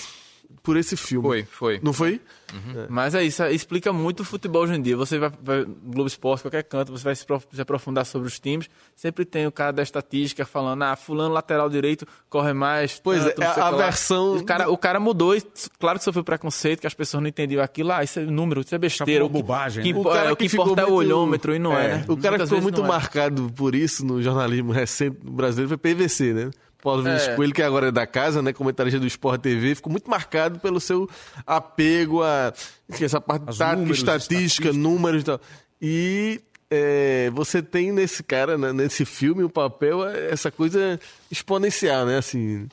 por 0.63 0.77
esse 0.77 0.95
filme. 0.95 1.27
Foi, 1.27 1.43
foi. 1.43 1.79
Não 1.83 1.91
foi? 1.91 2.21
Uhum. 2.55 2.81
É. 2.83 2.87
Mas 2.89 3.15
é 3.15 3.23
isso, 3.23 3.43
explica 3.45 3.91
muito 3.91 4.21
o 4.21 4.23
futebol 4.23 4.63
hoje 4.63 4.73
em 4.73 4.81
dia. 4.81 4.95
Você 4.95 5.19
vai, 5.19 5.31
vai 5.41 5.65
Globo 5.65 6.07
Esporte, 6.07 6.43
qualquer 6.43 6.63
canto, 6.63 6.91
você 6.91 7.03
vai 7.03 7.15
se, 7.15 7.25
aprofundar 7.59 8.05
sobre 8.05 8.27
os 8.27 8.39
times. 8.39 8.69
Sempre 8.95 9.25
tem 9.25 9.45
o 9.45 9.51
cara 9.51 9.73
da 9.73 9.83
estatística 9.83 10.45
falando, 10.45 10.83
ah, 10.83 10.95
fulano 10.95 11.33
lateral 11.33 11.69
direito 11.69 12.07
corre 12.29 12.53
mais. 12.53 12.99
Pois 13.03 13.23
tanto, 13.23 13.41
é, 13.41 13.45
a, 13.45 13.67
a 13.67 13.71
versão. 13.71 14.37
O 14.37 14.43
cara, 14.43 14.69
o 14.69 14.77
cara 14.77 14.99
mudou, 14.99 15.35
e, 15.35 15.43
claro 15.79 15.99
que 15.99 16.05
sofreu 16.05 16.23
preconceito, 16.23 16.81
que 16.81 16.87
as 16.87 16.93
pessoas 16.93 17.21
não 17.21 17.29
entendiam 17.29 17.63
aquilo. 17.63 17.91
Ah, 17.91 18.03
isso 18.03 18.19
é 18.19 18.23
número, 18.23 18.61
isso 18.61 18.73
é 18.73 18.77
besteira. 18.77 19.25
O 19.25 19.27
que, 19.27 19.33
bobagem. 19.33 19.83
Que, 19.83 19.93
né? 19.93 19.99
o, 19.99 20.03
cara 20.03 20.29
é, 20.29 20.31
o 20.31 20.35
que, 20.35 20.45
importa 20.45 20.81
é 20.81 20.85
o 20.85 20.93
olhômetro 20.93 21.53
e 21.53 21.59
não 21.59 21.77
é, 21.77 21.85
é 21.85 21.87
né? 21.95 22.05
O 22.07 22.17
cara 22.17 22.37
que 22.37 22.45
ficou 22.45 22.61
muito 22.61 22.83
marcado 22.83 23.51
por 23.55 23.75
isso 23.75 24.05
no 24.05 24.21
jornalismo 24.21 24.71
recente 24.73 25.17
brasileiro 25.23 25.69
foi 25.69 25.77
PVC, 25.77 26.33
né? 26.33 26.51
Paulo 26.85 27.01
Vinícius 27.01 27.29
é. 27.29 27.35
Coelho, 27.35 27.51
que 27.51 27.63
agora 27.63 27.87
é 27.87 27.91
da 27.91 28.05
casa, 28.05 28.43
né? 28.43 28.53
Comentarista 28.53 28.99
do 28.99 29.07
Sport 29.07 29.41
TV, 29.41 29.73
ficou 29.73 29.91
muito 29.91 30.07
marcado 30.07 30.59
pelo 30.59 30.79
seu 30.79 31.09
apego 31.43 32.21
a 32.21 32.53
enfim, 32.87 33.05
essa 33.05 33.19
parte 33.19 33.45
As 33.47 33.57
tática, 33.57 33.75
números, 33.75 33.97
estatística, 33.97 34.71
números 34.71 35.21
e 35.23 35.25
tal. 35.25 35.41
E 35.81 36.41
é, 36.69 37.31
você 37.33 37.63
tem 37.63 37.91
nesse 37.91 38.21
cara, 38.21 38.55
né, 38.55 38.71
nesse 38.71 39.03
filme, 39.03 39.43
o 39.43 39.49
papel, 39.49 40.07
é 40.07 40.29
essa 40.29 40.51
coisa 40.51 40.99
exponencial, 41.31 42.05
né? 42.05 42.19
Assim, 42.19 42.67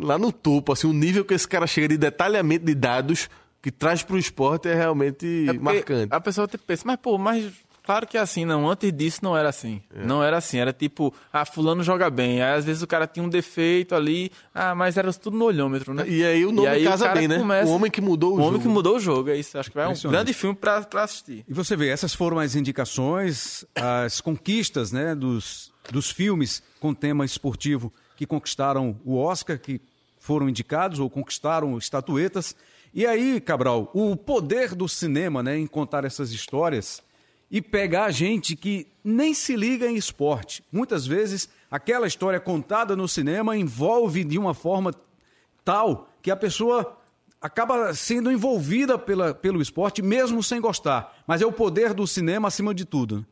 lá 0.00 0.16
no 0.16 0.30
topo, 0.30 0.72
assim, 0.72 0.86
o 0.86 0.92
nível 0.92 1.24
que 1.24 1.34
esse 1.34 1.48
cara 1.48 1.66
chega 1.66 1.88
de 1.88 1.98
detalhamento 1.98 2.64
de 2.66 2.74
dados 2.76 3.28
que 3.60 3.72
traz 3.72 4.00
para 4.00 4.14
o 4.14 4.18
esporte 4.18 4.68
é 4.68 4.74
realmente 4.74 5.46
é 5.48 5.52
marcante. 5.54 6.14
A 6.14 6.20
pessoa 6.20 6.46
pensa, 6.46 6.84
mas 6.86 6.96
pô, 7.02 7.18
mas 7.18 7.50
Claro 7.88 8.06
que 8.06 8.18
é 8.18 8.20
assim, 8.20 8.44
não. 8.44 8.68
Antes 8.68 8.92
disso 8.92 9.20
não 9.22 9.34
era 9.34 9.48
assim. 9.48 9.80
É. 9.96 10.04
Não 10.04 10.22
era 10.22 10.36
assim. 10.36 10.58
Era 10.58 10.74
tipo, 10.74 11.10
ah, 11.32 11.46
fulano 11.46 11.82
joga 11.82 12.10
bem. 12.10 12.42
Aí 12.42 12.58
às 12.58 12.66
vezes 12.66 12.82
o 12.82 12.86
cara 12.86 13.06
tinha 13.06 13.24
um 13.24 13.30
defeito 13.30 13.94
ali, 13.94 14.30
ah, 14.54 14.74
mas 14.74 14.98
era 14.98 15.10
tudo 15.10 15.38
no 15.38 15.46
olhômetro, 15.46 15.94
né? 15.94 16.06
E 16.06 16.22
aí 16.22 16.44
o 16.44 16.52
nome 16.52 16.68
aí, 16.68 16.84
casa 16.84 17.10
o 17.10 17.14
bem, 17.14 17.26
né? 17.26 17.38
Começa... 17.38 17.70
O 17.70 17.74
homem 17.74 17.90
que 17.90 18.02
mudou 18.02 18.32
o, 18.32 18.34
o 18.34 18.36
jogo. 18.36 18.44
O 18.44 18.48
homem 18.50 18.60
que 18.60 18.68
mudou 18.68 18.96
o 18.96 19.00
jogo, 19.00 19.30
é 19.30 19.38
isso. 19.38 19.56
Acho 19.56 19.70
que 19.70 19.76
vai 19.78 19.88
um 19.88 19.94
grande 20.10 20.34
filme 20.34 20.54
para 20.54 20.86
assistir. 21.02 21.46
E 21.48 21.54
você 21.54 21.74
vê, 21.76 21.88
essas 21.88 22.12
foram 22.12 22.38
as 22.38 22.54
indicações, 22.54 23.64
as 23.74 24.20
conquistas, 24.20 24.92
né, 24.92 25.14
dos, 25.14 25.72
dos 25.90 26.10
filmes 26.10 26.62
com 26.80 26.92
tema 26.92 27.24
esportivo 27.24 27.90
que 28.18 28.26
conquistaram 28.26 29.00
o 29.02 29.16
Oscar, 29.16 29.58
que 29.58 29.80
foram 30.18 30.46
indicados 30.46 31.00
ou 31.00 31.08
conquistaram 31.08 31.78
estatuetas. 31.78 32.54
E 32.92 33.06
aí, 33.06 33.40
Cabral, 33.40 33.90
o 33.94 34.14
poder 34.14 34.74
do 34.74 34.86
cinema, 34.86 35.42
né, 35.42 35.56
em 35.56 35.66
contar 35.66 36.04
essas 36.04 36.32
histórias 36.32 37.02
e 37.50 37.62
pegar 37.62 38.10
gente 38.10 38.54
que 38.54 38.86
nem 39.02 39.32
se 39.32 39.56
liga 39.56 39.86
em 39.86 39.96
esporte. 39.96 40.62
Muitas 40.70 41.06
vezes, 41.06 41.48
aquela 41.70 42.06
história 42.06 42.38
contada 42.38 42.94
no 42.94 43.08
cinema 43.08 43.56
envolve 43.56 44.24
de 44.24 44.38
uma 44.38 44.54
forma 44.54 44.94
tal 45.64 46.08
que 46.20 46.30
a 46.30 46.36
pessoa 46.36 46.96
acaba 47.40 47.94
sendo 47.94 48.30
envolvida 48.30 48.98
pela, 48.98 49.32
pelo 49.32 49.62
esporte, 49.62 50.02
mesmo 50.02 50.42
sem 50.42 50.60
gostar. 50.60 51.22
Mas 51.26 51.40
é 51.40 51.46
o 51.46 51.52
poder 51.52 51.94
do 51.94 52.06
cinema 52.06 52.48
acima 52.48 52.74
de 52.74 52.84
tudo. 52.84 53.18
Né? 53.18 53.24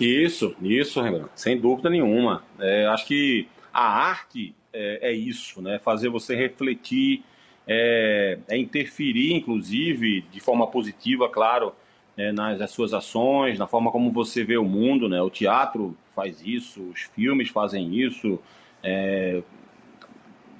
Isso, 0.00 0.54
isso, 0.60 1.00
sem 1.34 1.58
dúvida 1.58 1.88
nenhuma. 1.88 2.42
É, 2.58 2.86
acho 2.86 3.06
que 3.06 3.46
a 3.72 3.86
arte 3.86 4.54
é, 4.72 5.10
é, 5.10 5.12
isso, 5.12 5.62
né? 5.62 5.78
Fazer 5.78 6.08
você 6.08 6.34
refletir, 6.34 7.22
é, 7.66 8.38
é 8.48 8.58
interferir, 8.58 9.32
inclusive, 9.32 10.22
de 10.32 10.40
forma 10.40 10.66
positiva, 10.66 11.28
claro, 11.28 11.72
é, 12.16 12.32
nas, 12.32 12.58
nas, 12.58 12.70
suas 12.70 12.92
ações, 12.92 13.58
na 13.58 13.66
forma 13.66 13.90
como 13.90 14.10
você 14.12 14.44
vê 14.44 14.56
o 14.56 14.64
mundo, 14.64 15.08
né? 15.08 15.20
O 15.20 15.30
teatro 15.30 15.96
faz 16.14 16.40
isso, 16.44 16.82
os 16.82 17.02
filmes 17.14 17.50
fazem 17.50 17.94
isso, 17.94 18.40
é, 18.82 19.42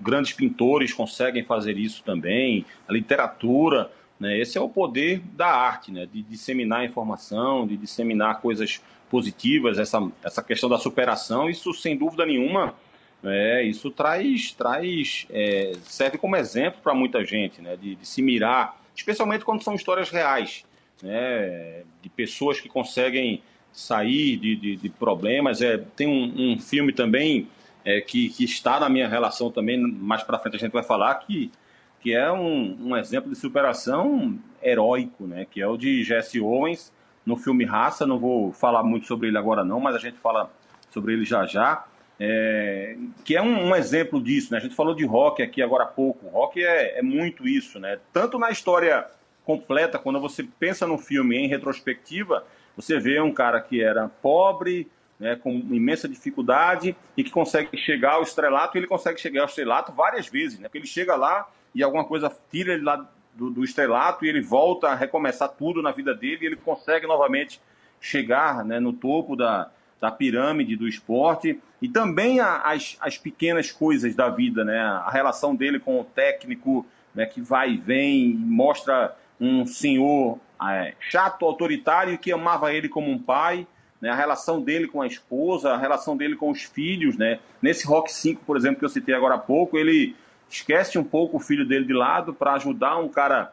grandes 0.01 0.33
pintores 0.33 0.93
conseguem 0.93 1.45
fazer 1.45 1.79
isso 1.79 2.03
também, 2.03 2.65
a 2.89 2.93
literatura, 2.93 3.91
né? 4.19 4.39
Esse 4.39 4.59
é 4.59 4.61
o 4.61 4.69
poder 4.69 5.21
da 5.21 5.49
arte, 5.49 5.93
né? 5.93 6.07
De 6.13 6.23
disseminar 6.23 6.85
informação, 6.85 7.67
de 7.67 7.77
disseminar 7.77 8.41
coisas 8.41 8.83
positivas, 9.09 9.79
essa, 9.79 10.01
essa 10.25 10.43
questão 10.43 10.69
da 10.69 10.79
superação, 10.79 11.49
isso 11.49 11.73
sem 11.73 11.97
dúvida 11.97 12.27
nenhuma, 12.27 12.75
é, 13.23 13.63
isso 13.63 13.91
traz, 13.91 14.53
traz 14.53 15.27
é, 15.31 15.73
serve 15.85 16.19
como 16.19 16.37
exemplo 16.37 16.81
para 16.83 16.95
muita 16.95 17.25
gente, 17.25 17.63
né? 17.63 17.77
De, 17.77 17.95
de 17.95 18.07
se 18.07 18.21
mirar, 18.21 18.81
especialmente 18.95 19.45
quando 19.45 19.63
são 19.63 19.75
histórias 19.75 20.11
reais 20.11 20.65
né, 21.05 21.83
de 22.03 22.09
pessoas 22.09 22.61
que 22.61 22.69
conseguem 22.69 23.43
sair 23.73 24.37
de, 24.37 24.57
de, 24.57 24.77
de 24.77 24.89
problemas. 24.89 25.61
É, 25.61 25.77
tem 25.77 26.09
um, 26.09 26.55
um 26.55 26.59
filme 26.59 26.93
também 26.93 27.47
é, 27.85 28.01
que, 28.01 28.31
que, 28.31 28.45
está 28.45 28.81
na 28.81 28.89
minha 28.89 29.07
relação 29.07 29.51
também, 29.51 29.79
mais 29.79 30.23
para 30.23 30.39
frente 30.39 30.57
a 30.57 30.59
gente 30.59 30.73
vai 30.73 30.83
falar, 30.83 31.15
que, 31.17 31.53
que 32.01 32.15
é 32.15 32.33
um, 32.33 32.77
um, 32.81 32.97
exemplo 32.97 33.31
de 33.31 33.37
superação 33.37 34.39
heróico, 34.63 35.27
né, 35.27 35.47
que 35.51 35.61
é 35.61 35.67
o 35.67 35.77
de 35.77 36.03
Jesse 36.03 36.41
Owens, 36.41 36.93
no 37.27 37.37
filme 37.37 37.65
Raça. 37.65 38.07
Não 38.07 38.19
vou 38.19 38.53
falar 38.53 38.83
muito 38.83 39.07
sobre 39.07 39.29
ele 39.29 39.37
agora 39.37 39.63
não, 39.63 39.81
mas 39.81 39.95
a 39.95 39.99
gente 39.99 40.19
fala 40.19 40.51
sobre 40.91 41.13
ele 41.13 41.25
já 41.25 41.45
já. 41.45 41.85
É, 42.19 42.97
que 43.25 43.37
é 43.37 43.43
um, 43.43 43.71
um, 43.71 43.77
exemplo 43.77 44.23
disso, 44.23 44.53
né? 44.53 44.59
A 44.59 44.61
gente 44.61 44.77
falou 44.77 44.95
de 44.95 45.05
rock 45.05 45.43
aqui 45.43 45.61
agora 45.61 45.83
há 45.83 45.89
pouco. 45.89 46.29
Rock 46.29 46.63
é, 46.63 47.01
é 47.01 47.03
muito 47.03 47.47
isso, 47.47 47.81
né? 47.81 47.99
Tanto 48.13 48.39
na 48.39 48.51
história 48.51 49.05
completa, 49.45 49.99
quando 49.99 50.21
você 50.21 50.43
pensa 50.43 50.87
no 50.87 50.99
filme 50.99 51.37
em 51.37 51.49
retrospectiva, 51.49 52.45
você 52.77 52.99
vê 52.99 53.21
um 53.21 53.33
cara 53.33 53.61
que 53.61 53.83
era 53.83 54.09
pobre, 54.09 54.91
né, 55.19 55.37
com 55.37 55.51
imensa 55.51 56.09
dificuldade 56.09 56.97
e 57.17 57.23
que 57.23 57.31
consegue 57.31 57.77
chegar 57.77 58.15
ao 58.15 58.23
estrelato, 58.23 58.77
e 58.77 58.81
ele 58.81 58.87
consegue 58.87 59.21
chegar 59.21 59.43
ao 59.43 59.47
estrelato 59.47 59.93
várias 59.93 60.27
vezes, 60.29 60.59
né? 60.59 60.69
Porque 60.69 60.79
ele 60.79 60.87
chega 60.87 61.15
lá 61.15 61.49
e 61.75 61.83
alguma 61.83 62.05
coisa 62.05 62.35
tira 62.51 62.73
ele 62.73 62.83
lá 62.83 63.09
do, 63.35 63.51
do 63.51 63.65
estrelato 63.65 64.25
e 64.25 64.29
ele 64.29 64.41
volta 64.41 64.89
a 64.89 64.95
recomeçar 64.95 65.49
tudo 65.49 65.83
na 65.83 65.93
vida 65.93 66.15
dele 66.15 66.39
e 66.43 66.47
ele 66.47 66.57
consegue 66.57 67.07
novamente 67.07 67.61
chegar 68.01 68.65
né, 68.65 68.79
no 68.81 68.93
topo 68.93 69.37
da, 69.37 69.71
da 70.01 70.11
pirâmide 70.11 70.77
do 70.77 70.87
esporte 70.87 71.61
e 71.81 71.89
também 71.89 72.41
as, 72.41 72.97
as 73.01 73.19
pequenas 73.19 73.71
coisas 73.71 74.15
da 74.15 74.29
vida, 74.29 74.65
né? 74.65 74.79
A 74.79 75.11
relação 75.11 75.55
dele 75.55 75.79
com 75.79 76.01
o 76.01 76.05
técnico, 76.05 76.85
né, 77.15 77.27
que 77.27 77.41
vai 77.41 77.73
e 77.73 77.77
vem, 77.77 78.35
mostra 78.35 79.15
um 79.41 79.67
senhor 79.67 80.39
é, 80.63 80.95
chato, 81.01 81.45
autoritário, 81.45 82.19
que 82.19 82.33
amava 82.33 82.73
ele 82.73 82.89
como 82.89 83.11
um 83.11 83.19
pai, 83.19 83.67
né, 84.01 84.11
a 84.11 84.15
relação 84.15 84.61
dele 84.61 84.87
com 84.87 85.01
a 85.01 85.07
esposa, 85.07 85.73
a 85.73 85.79
relação 85.79 86.17
dele 86.17 86.37
com 86.37 86.51
os 86.51 86.63
filhos. 86.63 87.17
Né? 87.17 87.41
Nesse 87.61 87.87
Rock 87.87 88.13
5, 88.13 88.45
por 88.45 88.57
exemplo, 88.57 88.79
que 88.79 88.85
eu 88.85 88.89
citei 88.89 89.15
agora 89.15 89.35
há 89.35 89.39
pouco, 89.39 89.79
ele 89.79 90.15
esquece 90.49 90.99
um 90.99 91.05
pouco 91.05 91.39
o 91.39 91.41
filho 91.41 91.67
dele 91.67 91.85
de 91.85 91.93
lado 91.93 92.33
para 92.33 92.55
ajudar 92.55 92.99
um 92.99 93.09
cara 93.09 93.53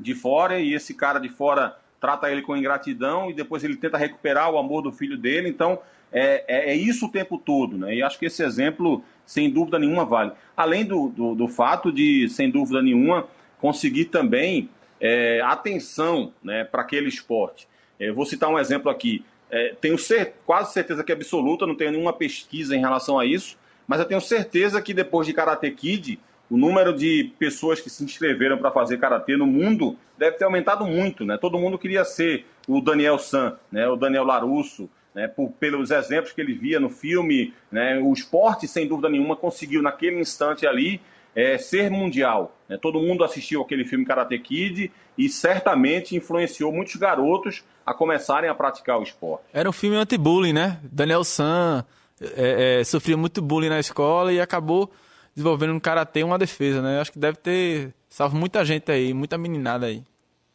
de 0.00 0.14
fora, 0.14 0.58
e 0.58 0.74
esse 0.74 0.92
cara 0.92 1.18
de 1.18 1.28
fora 1.28 1.76
trata 2.00 2.30
ele 2.30 2.42
com 2.42 2.56
ingratidão 2.56 3.30
e 3.30 3.34
depois 3.34 3.64
ele 3.64 3.76
tenta 3.76 3.96
recuperar 3.96 4.50
o 4.50 4.58
amor 4.58 4.82
do 4.82 4.92
filho 4.92 5.16
dele. 5.16 5.48
Então, 5.48 5.78
é, 6.12 6.44
é, 6.46 6.70
é, 6.72 6.74
isso 6.74 7.06
o 7.06 7.10
tempo 7.10 7.38
todo, 7.38 7.76
né? 7.78 7.94
E 7.94 8.02
acho 8.02 8.18
que 8.18 8.26
esse 8.26 8.42
exemplo, 8.42 9.02
sem 9.24 9.50
dúvida 9.50 9.78
nenhuma, 9.78 10.04
vale. 10.04 10.32
Além 10.56 10.84
do, 10.84 11.08
do, 11.08 11.34
do 11.34 11.48
fato 11.48 11.90
de, 11.90 12.28
sem 12.28 12.50
dúvida 12.50 12.82
nenhuma, 12.82 13.26
conseguir 13.58 14.06
também 14.06 14.68
é, 15.00 15.40
atenção 15.42 16.32
né, 16.42 16.64
para 16.64 16.82
aquele 16.82 17.08
esporte. 17.08 17.68
É, 17.98 18.10
vou 18.10 18.26
citar 18.26 18.50
um 18.50 18.58
exemplo 18.58 18.90
aqui. 18.90 19.24
É, 19.50 19.74
tenho 19.80 19.96
cer 19.96 20.34
quase 20.44 20.72
certeza 20.72 21.04
que 21.04 21.12
é 21.12 21.14
absoluta, 21.14 21.66
não 21.66 21.76
tenho 21.76 21.92
nenhuma 21.92 22.12
pesquisa 22.12 22.74
em 22.74 22.80
relação 22.80 23.18
a 23.18 23.24
isso, 23.24 23.56
mas 23.86 24.00
eu 24.00 24.06
tenho 24.06 24.20
certeza 24.20 24.82
que 24.82 24.92
depois 24.92 25.26
de 25.26 25.32
Karate 25.32 25.70
Kid, 25.70 26.18
o 26.50 26.56
número 26.56 26.92
de 26.92 27.32
pessoas 27.38 27.80
que 27.80 27.90
se 27.90 28.04
inscreveram 28.04 28.58
para 28.58 28.70
fazer 28.70 28.98
karatê 28.98 29.36
no 29.36 29.46
mundo 29.46 29.96
deve 30.16 30.36
ter 30.36 30.44
aumentado 30.44 30.84
muito, 30.84 31.24
né? 31.24 31.36
Todo 31.36 31.58
mundo 31.58 31.78
queria 31.78 32.04
ser 32.04 32.46
o 32.68 32.80
Daniel 32.80 33.18
San, 33.18 33.56
né? 33.70 33.86
O 33.88 33.96
Daniel 33.96 34.24
Larusso, 34.24 34.88
né? 35.14 35.28
Por, 35.28 35.50
pelos 35.52 35.90
exemplos 35.90 36.32
que 36.32 36.40
ele 36.40 36.54
via 36.54 36.78
no 36.78 36.88
filme, 36.88 37.52
né? 37.70 37.98
O 37.98 38.12
esporte, 38.12 38.68
sem 38.68 38.86
dúvida 38.86 39.08
nenhuma, 39.08 39.36
conseguiu 39.36 39.82
naquele 39.82 40.20
instante 40.20 40.66
ali 40.66 41.00
é, 41.36 41.58
ser 41.58 41.90
mundial. 41.90 42.56
Né? 42.66 42.78
Todo 42.80 42.98
mundo 42.98 43.22
assistiu 43.22 43.60
aquele 43.60 43.84
filme 43.84 44.06
Karate 44.06 44.38
Kid 44.38 44.90
e 45.18 45.28
certamente 45.28 46.16
influenciou 46.16 46.72
muitos 46.72 46.96
garotos 46.96 47.62
a 47.84 47.92
começarem 47.92 48.48
a 48.48 48.54
praticar 48.54 48.98
o 48.98 49.02
esporte. 49.02 49.44
Era 49.52 49.68
um 49.68 49.72
filme 49.72 49.96
anti-bullying, 49.96 50.54
né? 50.54 50.80
Daniel 50.82 51.22
San 51.22 51.84
é, 52.20 52.80
é, 52.80 52.84
sofria 52.84 53.18
muito 53.18 53.42
bullying 53.42 53.68
na 53.68 53.78
escola 53.78 54.32
e 54.32 54.40
acabou 54.40 54.90
desenvolvendo 55.34 55.74
no 55.74 55.80
Karatê 55.80 56.22
uma 56.24 56.38
defesa, 56.38 56.80
né? 56.80 57.00
Acho 57.00 57.12
que 57.12 57.18
deve 57.18 57.36
ter 57.36 57.92
salvo 58.08 58.34
muita 58.36 58.64
gente 58.64 58.90
aí, 58.90 59.12
muita 59.12 59.36
meninada 59.36 59.86
aí. 59.86 60.02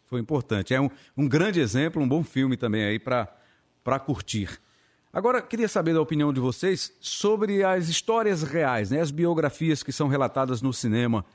Foi 0.07 0.19
importante. 0.19 0.73
É 0.73 0.81
um, 0.81 0.89
um 1.15 1.29
grande 1.29 1.61
exemplo, 1.61 2.01
um 2.01 2.07
bom 2.07 2.23
filme 2.23 2.57
também 2.57 2.83
aí 2.83 2.99
para 2.99 3.99
curtir. 3.99 4.59
Agora, 5.13 5.41
queria 5.41 5.67
saber 5.67 5.93
da 5.93 6.01
opinião 6.01 6.31
de 6.31 6.39
vocês 6.39 6.93
sobre 7.01 7.65
as 7.65 7.89
histórias 7.89 8.43
reais, 8.43 8.91
né? 8.91 9.01
as 9.01 9.11
biografias 9.11 9.83
que 9.83 9.91
são 9.91 10.07
relatadas 10.07 10.61
no 10.61 10.71
cinema. 10.71 11.25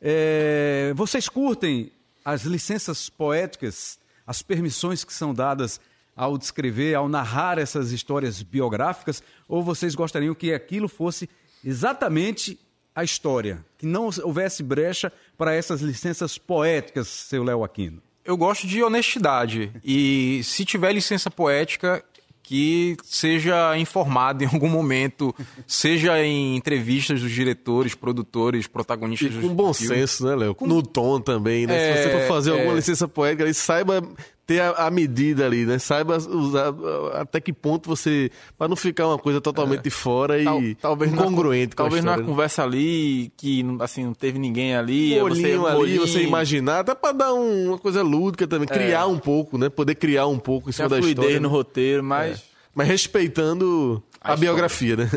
É... 0.00 0.92
Vocês 0.94 1.28
curtem 1.28 1.90
as 2.24 2.42
licenças 2.42 3.08
poéticas, 3.08 3.98
as 4.24 4.42
permissões 4.42 5.02
que 5.02 5.12
são 5.12 5.34
dadas 5.34 5.80
ao 6.14 6.38
descrever, 6.38 6.94
ao 6.94 7.08
narrar 7.08 7.58
essas 7.58 7.90
histórias 7.90 8.42
biográficas? 8.42 9.20
Ou 9.48 9.60
vocês 9.60 9.96
gostariam 9.96 10.34
que 10.34 10.54
aquilo 10.54 10.88
fosse 10.88 11.28
exatamente 11.64 12.56
a 12.94 13.02
história, 13.02 13.64
que 13.76 13.86
não 13.86 14.08
houvesse 14.22 14.62
brecha 14.62 15.12
para 15.36 15.52
essas 15.52 15.80
licenças 15.80 16.38
poéticas, 16.38 17.08
seu 17.08 17.42
Léo 17.42 17.64
Aquino? 17.64 18.00
Eu 18.24 18.36
gosto 18.36 18.66
de 18.68 18.82
honestidade. 18.82 19.72
E 19.84 20.40
se 20.42 20.64
tiver 20.64 20.92
licença 20.92 21.30
poética, 21.30 22.04
que 22.46 22.96
seja 23.04 23.76
informado 23.76 24.42
em 24.44 24.46
algum 24.46 24.68
momento, 24.68 25.34
seja 25.66 26.22
em 26.22 26.56
entrevistas 26.56 27.20
dos 27.20 27.32
diretores, 27.32 27.94
produtores, 27.94 28.68
protagonistas 28.68 29.34
e 29.34 29.40
com 29.40 29.54
bom 29.54 29.72
senso, 29.72 30.24
né, 30.24 30.36
Léo? 30.36 30.54
Com... 30.54 30.66
No 30.66 30.80
tom 30.80 31.20
também, 31.20 31.66
né? 31.66 31.90
É, 31.90 31.96
Se 31.96 32.02
você 32.04 32.20
for 32.20 32.28
fazer 32.28 32.50
é... 32.52 32.54
alguma 32.54 32.74
licença 32.74 33.08
poética, 33.08 33.44
aí 33.44 33.52
saiba 33.52 34.00
ter 34.46 34.60
a, 34.60 34.70
a, 34.86 34.90
medida 34.90 35.44
ali, 35.44 35.66
né? 35.66 35.78
Saiba 35.78 36.16
usar 36.16 36.72
até 37.14 37.40
que 37.40 37.52
ponto 37.52 37.88
você. 37.88 38.30
para 38.56 38.68
não 38.68 38.76
ficar 38.76 39.08
uma 39.08 39.18
coisa 39.18 39.40
totalmente 39.40 39.80
é. 39.80 39.82
de 39.82 39.90
fora 39.90 40.42
Tal, 40.42 40.62
e 40.62 40.74
talvez 40.76 41.12
incongruente. 41.12 41.70
Na, 41.70 41.76
talvez 41.76 42.04
numa 42.04 42.16
né? 42.16 42.22
conversa 42.22 42.62
ali 42.62 43.32
que 43.36 43.64
assim, 43.80 44.04
não 44.04 44.14
teve 44.14 44.38
ninguém 44.38 44.76
ali. 44.76 45.18
Um 45.20 45.24
olhinho 45.24 45.42
você, 45.42 45.58
um 45.58 45.66
ali, 45.66 45.98
você 45.98 46.22
imaginar, 46.22 46.80
até 46.80 46.94
para 46.94 47.12
dar 47.12 47.34
um, 47.34 47.70
uma 47.70 47.78
coisa 47.78 48.02
lúdica 48.02 48.46
também, 48.46 48.68
é. 48.70 48.72
criar 48.72 49.06
um 49.06 49.18
pouco, 49.18 49.58
né? 49.58 49.68
Poder 49.68 49.96
criar 49.96 50.26
um 50.26 50.38
pouco 50.38 50.70
em 50.70 50.72
cima 50.72 50.88
da 50.88 51.00
história. 51.00 51.40
no 51.40 51.48
né? 51.48 51.54
roteiro, 51.54 52.04
mas. 52.04 52.38
É. 52.38 52.56
Mas 52.72 52.88
respeitando 52.88 54.02
a, 54.20 54.34
a 54.34 54.36
biografia, 54.36 54.96
né? 54.96 55.10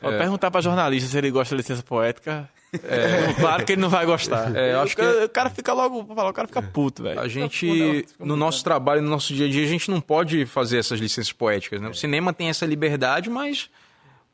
Vou 0.00 0.12
perguntar 0.12 0.48
para 0.48 0.60
jornalista 0.60 1.10
se 1.10 1.18
ele 1.18 1.30
gosta 1.30 1.56
de 1.56 1.60
licença 1.60 1.82
poética. 1.82 2.48
É, 2.72 3.32
claro 3.34 3.64
que 3.64 3.72
ele 3.72 3.80
não 3.80 3.88
vai 3.88 4.06
gostar. 4.06 4.54
É, 4.54 4.74
acho 4.74 4.96
que 4.96 5.02
o 5.02 5.28
cara 5.28 5.50
fica 5.50 5.72
logo, 5.72 6.00
o 6.00 6.32
cara 6.32 6.46
fica 6.46 6.62
puto, 6.62 7.02
velho. 7.02 7.18
A 7.18 7.26
gente, 7.26 8.06
no 8.18 8.36
nosso 8.36 8.62
trabalho, 8.62 9.02
no 9.02 9.10
nosso 9.10 9.34
dia 9.34 9.46
a 9.46 9.50
dia, 9.50 9.64
a 9.64 9.68
gente 9.68 9.90
não 9.90 10.00
pode 10.00 10.46
fazer 10.46 10.78
essas 10.78 11.00
licenças 11.00 11.32
poéticas, 11.32 11.80
né? 11.80 11.88
O 11.88 11.94
cinema 11.94 12.32
tem 12.32 12.48
essa 12.48 12.64
liberdade, 12.64 13.28
mas 13.28 13.68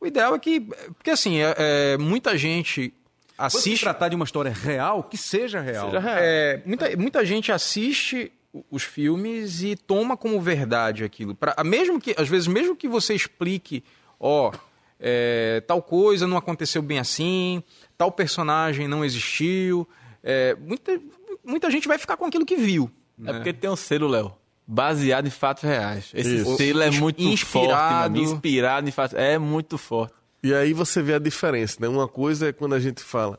o 0.01 0.07
ideal 0.07 0.35
é 0.35 0.39
que, 0.39 0.61
porque 0.61 1.11
assim, 1.11 1.39
é, 1.39 1.55
é, 1.57 1.99
muita 1.99 2.37
gente 2.37 2.93
assiste. 3.39 3.79
Se 3.79 3.83
tratar 3.83 4.09
de 4.09 4.17
uma 4.17 4.25
história 4.25 4.53
real, 4.53 5.03
que 5.03 5.17
seja 5.17 5.61
real. 5.61 5.87
Seja 5.87 6.01
real. 6.01 6.19
É, 6.19 6.63
muita, 6.65 6.97
muita 6.97 7.25
gente 7.25 7.51
assiste 7.51 8.33
os 8.71 8.83
filmes 8.83 9.63
e 9.63 9.77
toma 9.77 10.17
como 10.17 10.41
verdade 10.41 11.05
aquilo. 11.05 11.35
Pra, 11.35 11.55
mesmo 11.65 12.01
que, 12.01 12.15
às 12.19 12.29
vezes, 12.29 12.47
mesmo 12.47 12.77
que 12.77 12.89
você 12.89 13.15
explique, 13.15 13.83
ó, 14.19 14.53
é, 14.99 15.63
tal 15.67 15.83
coisa 15.83 16.27
não 16.27 16.37
aconteceu 16.37 16.81
bem 16.81 16.99
assim, 16.99 17.63
tal 17.97 18.11
personagem 18.11 18.89
não 18.89 19.05
existiu. 19.05 19.89
É, 20.23 20.57
muita, 20.57 21.01
muita 21.45 21.71
gente 21.71 21.89
vai 21.89 21.99
ficar 21.99 22.17
com 22.17 22.25
aquilo 22.25 22.45
que 22.45 22.57
viu. 22.57 22.91
É 23.19 23.23
né? 23.25 23.33
porque 23.35 23.53
tem 23.53 23.71
um 23.71 23.77
selo, 23.77 24.09
Léo. 24.09 24.33
Baseado 24.67 25.27
em 25.27 25.31
fatos 25.31 25.63
reais. 25.63 26.11
Esse 26.13 26.37
Isso. 26.37 26.57
selo 26.57 26.83
é 26.83 26.91
muito 26.91 27.23
inspirado. 27.23 27.69
forte, 27.69 28.11
mano. 28.11 28.19
Inspirado 28.19 28.89
em 28.89 28.93
fatos. 28.93 29.17
É 29.17 29.39
muito 29.39 29.79
forte. 29.79 30.15
E 30.43 30.53
aí 30.53 30.73
você 30.73 31.01
vê 31.03 31.15
a 31.15 31.19
diferença, 31.19 31.79
né? 31.81 31.89
Uma 31.89 32.09
coisa 32.09 32.49
é 32.49 32.53
quando 32.53 32.75
a 32.75 32.81
gente 32.81 33.03
fala 33.03 33.39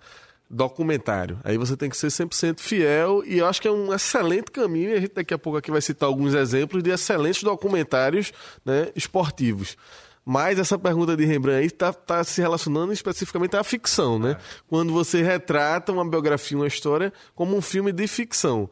documentário. 0.50 1.40
Aí 1.44 1.58
você 1.58 1.76
tem 1.76 1.90
que 1.90 1.98
ser 1.98 2.08
100% 2.08 2.60
fiel 2.60 3.24
e 3.26 3.40
eu 3.40 3.46
acho 3.46 3.62
que 3.62 3.68
é 3.68 3.72
um 3.72 3.94
excelente 3.94 4.52
caminho. 4.52 4.90
E 4.90 4.94
a 4.94 5.00
gente 5.00 5.14
daqui 5.14 5.34
a 5.34 5.38
pouco 5.38 5.58
aqui 5.58 5.70
vai 5.70 5.82
citar 5.82 6.08
alguns 6.08 6.34
exemplos 6.34 6.82
de 6.82 6.90
excelentes 6.90 7.44
documentários 7.44 8.32
né, 8.66 8.90
esportivos. 8.96 9.78
Mas 10.30 10.60
essa 10.60 10.78
pergunta 10.78 11.16
de 11.16 11.24
Rembrandt 11.24 11.62
aí 11.62 11.66
está 11.68 11.94
tá 11.94 12.22
se 12.22 12.42
relacionando 12.42 12.92
especificamente 12.92 13.56
à 13.56 13.64
ficção, 13.64 14.20
né? 14.20 14.32
É. 14.32 14.38
Quando 14.68 14.92
você 14.92 15.24
retrata 15.24 15.94
uma 15.94 16.04
biografia, 16.06 16.58
uma 16.58 16.68
história, 16.68 17.14
como 17.34 17.56
um 17.56 17.62
filme 17.62 17.94
de 17.94 18.06
ficção. 18.10 18.70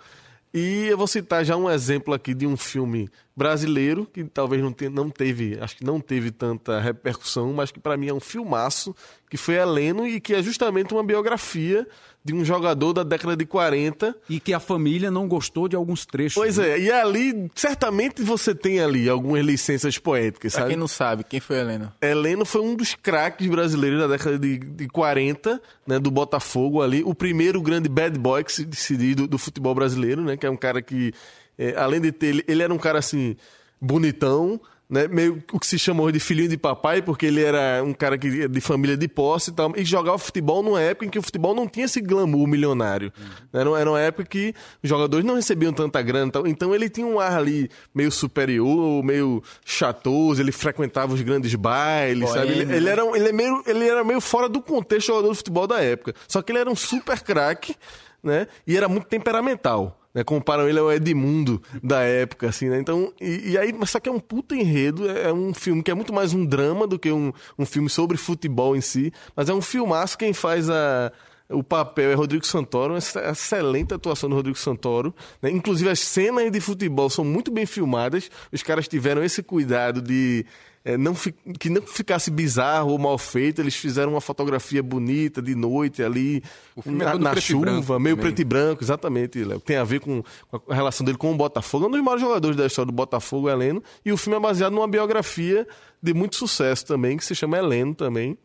E 0.53 0.88
eu 0.88 0.97
vou 0.97 1.08
citar 1.08 1.45
já 1.45 1.56
um 1.56 1.70
exemplo 1.70 2.14
aqui 2.14 2.34
de 2.34 2.45
um 2.45 2.58
filme 2.58 3.10
brasileiro, 3.36 4.07
que 4.11 4.23
talvez 4.23 4.61
não, 4.61 4.71
te, 4.71 4.88
não 4.88 5.09
teve, 5.09 5.57
acho 5.59 5.77
que 5.77 5.83
não 5.83 5.99
teve 5.99 6.31
tanta 6.31 6.79
repercussão, 6.79 7.51
mas 7.51 7.69
que 7.69 7.79
para 7.79 7.97
mim 7.97 8.07
é 8.07 8.13
um 8.13 8.19
filmaço, 8.19 8.95
que 9.29 9.36
foi 9.36 9.55
Heleno 9.55 10.07
e 10.07 10.21
que 10.21 10.33
é 10.33 10.41
justamente 10.41 10.93
uma 10.93 11.03
biografia 11.03 11.86
de 12.23 12.33
um 12.33 12.43
jogador 12.43 12.91
da 12.91 13.03
década 13.03 13.36
de 13.36 13.45
40. 13.45 14.15
E 14.27 14.39
que 14.39 14.51
a 14.51 14.59
família 14.59 15.11
não 15.11 15.27
gostou 15.27 15.67
de 15.67 15.75
alguns 15.75 16.05
trechos. 16.07 16.33
Pois 16.33 16.57
né? 16.57 16.69
é, 16.69 16.79
e 16.79 16.91
ali, 16.91 17.51
certamente 17.53 18.23
você 18.23 18.55
tem 18.55 18.79
ali 18.79 19.07
algumas 19.07 19.45
licenças 19.45 19.97
poéticas, 19.99 20.53
pra 20.53 20.61
sabe? 20.61 20.71
quem 20.71 20.79
não 20.79 20.88
sabe, 20.88 21.23
quem 21.23 21.39
foi 21.39 21.59
Heleno? 21.59 21.93
Heleno 22.01 22.43
foi 22.43 22.61
um 22.61 22.75
dos 22.75 22.95
craques 22.95 23.47
brasileiros 23.47 23.99
da 23.99 24.07
década 24.07 24.39
de, 24.39 24.57
de 24.57 24.88
40, 24.88 25.61
né, 25.86 25.99
do 25.99 26.09
Botafogo 26.09 26.81
ali. 26.81 27.03
O 27.03 27.13
primeiro 27.13 27.61
grande 27.61 27.88
bad 27.88 28.17
boy 28.17 28.43
que 28.43 28.51
se 28.51 28.65
decidiu 28.65 29.15
do, 29.15 29.27
do 29.27 29.38
futebol 29.38 29.75
brasileiro, 29.75 30.23
né? 30.23 30.36
Que 30.36 30.47
é 30.47 30.49
um 30.49 30.57
cara 30.57 30.81
que, 30.81 31.13
é, 31.58 31.76
além 31.78 32.01
de 32.01 32.12
ter... 32.12 32.28
Ele, 32.28 32.45
ele 32.47 32.64
era 32.64 32.74
um 32.74 32.78
cara, 32.78 32.99
assim, 32.99 33.36
bonitão, 33.80 34.60
né, 34.89 35.08
meio 35.08 35.43
o 35.51 35.60
que 35.60 35.66
se 35.66 35.80
chamou 35.80 36.12
de 36.12 36.20
filhinho 36.20 36.47
de 36.47 36.58
papai, 36.58 37.01
porque 37.01 37.26
ele 37.26 37.43
era 37.43 37.84
um 37.84 37.93
cara 37.93 38.18
que, 38.18 38.47
de 38.47 38.62
família 38.62 38.95
de 38.95 39.08
posse 39.08 39.49
e 39.49 39.53
tal, 39.53 39.74
e 39.76 39.84
jogava 39.84 40.18
futebol 40.18 40.62
numa 40.62 40.80
época 40.80 41.06
em 41.06 41.10
que 41.10 41.18
o 41.18 41.24
futebol 41.24 41.56
não 41.56 41.68
tinha 41.68 41.86
esse 41.86 41.99
glamour 41.99 42.47
milionário. 42.47 43.12
Uhum. 43.18 43.60
Era, 43.60 43.82
era 43.82 43.89
uma 43.89 43.99
época 43.99 44.26
que 44.26 44.53
os 44.84 44.89
jogadores 44.89 45.26
não 45.26 45.36
recebiam 45.36 45.74
tanta 45.74 46.01
grana 46.01 46.32
tal, 46.32 46.45
então 46.45 46.74
ele 46.74 46.89
tinha 46.89 47.08
um 47.08 47.20
ar 47.20 47.38
ali 47.38 47.70
meio 47.93 48.12
superior, 48.12 49.03
meio 49.03 49.41
chatoso, 49.66 50.41
ele 50.41 50.51
frequentava 50.51 51.14
os 51.14 51.22
grandes 51.22 51.53
bailes, 51.56 52.30
sabe? 52.30 52.51
Ele, 52.51 52.76
ele, 52.76 52.89
era, 52.89 53.01
ele, 53.16 53.30
é 53.30 53.34
meio, 53.34 53.64
ele 53.66 53.88
era 53.88 54.03
meio 54.03 54.22
fora 54.22 54.47
do 54.47 54.62
contexto 54.62 55.08
jogador 55.08 55.32
de 55.32 55.38
futebol 55.38 55.66
da 55.66 55.82
época. 55.82 56.14
Só 56.28 56.41
que 56.41 56.51
ele 56.51 56.60
era 56.60 56.70
um 56.70 56.76
super 56.76 57.22
craque, 57.22 57.76
né? 58.24 58.47
E 58.68 58.78
era 58.78 58.88
muito 58.88 59.08
temperamental 59.08 59.99
né? 60.16 60.24
Comparam 60.24 60.68
ele 60.68 60.80
ao 60.80 60.91
Edmundo 60.91 61.61
da 61.84 61.99
época, 61.99 62.47
assim, 62.47 62.70
né? 62.70 62.80
Então, 62.80 63.11
e, 63.20 63.51
e, 63.51 63.57
aí, 63.57 63.74
mas 63.74 63.89
só 63.89 63.99
que 63.99 64.07
é 64.07 64.11
um 64.11 64.20
puta 64.20 64.55
enredo, 64.55 65.09
é, 65.09 65.24
é, 65.24 65.34
um 65.34 65.53
filme 65.53 65.84
que 65.84 65.91
é 65.91 65.93
muito 65.93 66.13
mais 66.13 66.34
um 66.34 66.45
drama 66.45 66.88
do 66.88 66.97
que 66.97 67.11
um, 67.11 67.34
um 67.59 67.66
filme 67.66 67.89
sobre 67.89 68.16
futebol 68.16 68.76
em 68.76 68.82
si, 68.82 69.11
mas 69.36 69.49
é 69.49 69.53
um 69.53 69.61
filmaço 69.61 70.18
quem 70.18 70.32
faz 70.32 70.70
a, 70.70 71.11
o 71.49 71.63
papel 71.63 72.11
é 72.11 72.13
Rodrigo 72.15 72.45
Santoro, 72.45 72.93
uma 72.93 72.99
excelente 72.99 73.93
atuação 73.93 74.29
do 74.29 74.35
Rodrigo 74.35 74.57
Santoro. 74.57 75.13
Né? 75.41 75.51
Inclusive, 75.51 75.89
as 75.89 75.99
cenas 75.99 76.51
de 76.51 76.59
futebol 76.59 77.09
são 77.09 77.23
muito 77.23 77.51
bem 77.51 77.65
filmadas. 77.65 78.31
Os 78.51 78.63
caras 78.63 78.87
tiveram 78.87 79.23
esse 79.23 79.43
cuidado 79.43 80.01
de 80.01 80.45
é, 80.83 80.97
não 80.97 81.15
que 81.59 81.69
não 81.69 81.81
ficasse 81.83 82.31
bizarro 82.31 82.91
ou 82.91 82.97
mal 82.97 83.17
feito. 83.17 83.61
Eles 83.61 83.75
fizeram 83.75 84.13
uma 84.13 84.21
fotografia 84.21 84.81
bonita 84.81 85.39
de 85.39 85.53
noite 85.53 86.01
ali, 86.01 86.43
na, 86.83 87.15
na 87.15 87.35
chuva, 87.35 87.99
meio 87.99 88.17
preto 88.17 88.39
e 88.41 88.43
branco, 88.43 88.83
exatamente, 88.83 89.43
Léo. 89.43 89.59
Tem 89.59 89.77
a 89.77 89.83
ver 89.83 89.99
com, 89.99 90.23
com, 90.49 90.71
a 90.71 90.75
relação 90.75 91.05
dele 91.05 91.17
com 91.17 91.31
o 91.31 91.35
Botafogo. 91.35 91.85
É 91.85 91.87
um 91.87 91.91
dos 91.91 92.01
maiores 92.01 92.21
jogadores 92.21 92.57
da 92.57 92.65
história 92.65 92.87
do 92.87 92.95
Botafogo, 92.95 93.49
Heleno. 93.49 93.83
E 94.03 94.11
o 94.11 94.17
filme 94.17 94.37
é 94.37 94.39
baseado 94.39 94.73
numa 94.73 94.87
biografia 94.87 95.67
de 96.01 96.13
muito 96.13 96.35
sucesso 96.35 96.85
também, 96.87 97.17
que 97.17 97.25
se 97.25 97.35
chama 97.35 97.57
Heleno 97.57 97.93
também. 97.93 98.35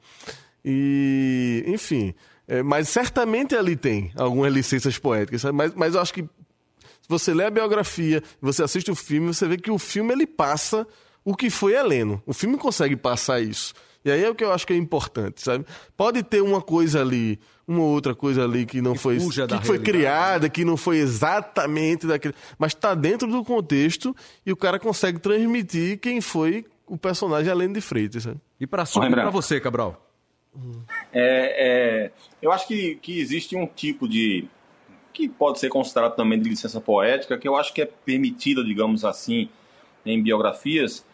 E, 0.62 1.64
enfim. 1.66 2.14
É, 2.51 2.64
mas 2.64 2.88
certamente 2.88 3.55
ali 3.55 3.76
tem 3.76 4.11
algumas 4.16 4.53
licenças 4.53 4.98
poéticas, 4.98 5.42
sabe? 5.42 5.57
Mas, 5.57 5.72
mas 5.72 5.94
eu 5.94 6.01
acho 6.01 6.12
que 6.12 6.22
se 6.22 7.09
você 7.09 7.32
lê 7.32 7.44
a 7.44 7.51
biografia, 7.51 8.20
você 8.42 8.64
assiste 8.64 8.90
o 8.90 8.96
filme, 8.96 9.28
você 9.28 9.46
vê 9.46 9.57
que 9.57 9.70
o 9.70 9.78
filme 9.78 10.12
ele 10.12 10.26
passa 10.26 10.84
o 11.24 11.36
que 11.36 11.48
foi 11.48 11.74
Heleno. 11.74 12.20
O 12.26 12.32
filme 12.32 12.57
consegue 12.57 12.96
passar 12.96 13.40
isso. 13.40 13.72
E 14.05 14.11
aí 14.11 14.24
é 14.24 14.28
o 14.28 14.34
que 14.34 14.42
eu 14.42 14.51
acho 14.51 14.66
que 14.66 14.72
é 14.72 14.76
importante, 14.76 15.40
sabe? 15.40 15.64
Pode 15.96 16.24
ter 16.24 16.40
uma 16.40 16.61
coisa 16.61 17.01
ali, 17.03 17.38
uma 17.68 17.84
outra 17.84 18.16
coisa 18.16 18.42
ali 18.42 18.66
que 18.66 18.82
não 18.82 18.94
que 18.94 18.98
foi 18.98 19.18
que 19.61 19.66
foi 19.66 19.78
criada, 19.78 20.48
que 20.48 20.64
não 20.64 20.76
foi 20.76 20.96
exatamente 20.96 22.05
daquele, 22.05 22.34
mas 22.59 22.72
está 22.72 22.96
dentro 22.96 23.28
do 23.28 23.44
contexto 23.44 24.16
e 24.44 24.51
o 24.51 24.57
cara 24.57 24.80
consegue 24.80 25.20
transmitir 25.20 26.01
quem 26.01 26.20
foi 26.20 26.66
o 26.84 26.98
personagem 26.98 27.48
Heleno 27.48 27.74
de 27.74 27.80
Freitas, 27.80 28.24
sabe? 28.24 28.40
E 28.59 28.66
para 28.66 28.84
para 29.22 29.30
você, 29.30 29.61
Cabral? 29.61 30.10
É, 31.12 32.09
é, 32.12 32.12
eu 32.40 32.53
acho 32.53 32.66
que, 32.66 32.96
que 32.96 33.20
existe 33.20 33.57
um 33.57 33.66
tipo 33.66 34.09
de 34.09 34.48
que 35.12 35.28
pode 35.28 35.59
ser 35.59 35.68
considerado 35.68 36.14
também 36.14 36.40
de 36.40 36.48
licença 36.48 36.80
poética, 36.80 37.36
que 37.36 37.48
eu 37.48 37.57
acho 37.57 37.74
que 37.74 37.82
é 37.82 37.86
permitida, 37.86 38.62
digamos 38.64 39.05
assim, 39.05 39.48
em 40.07 40.22
biografias, 40.22 41.05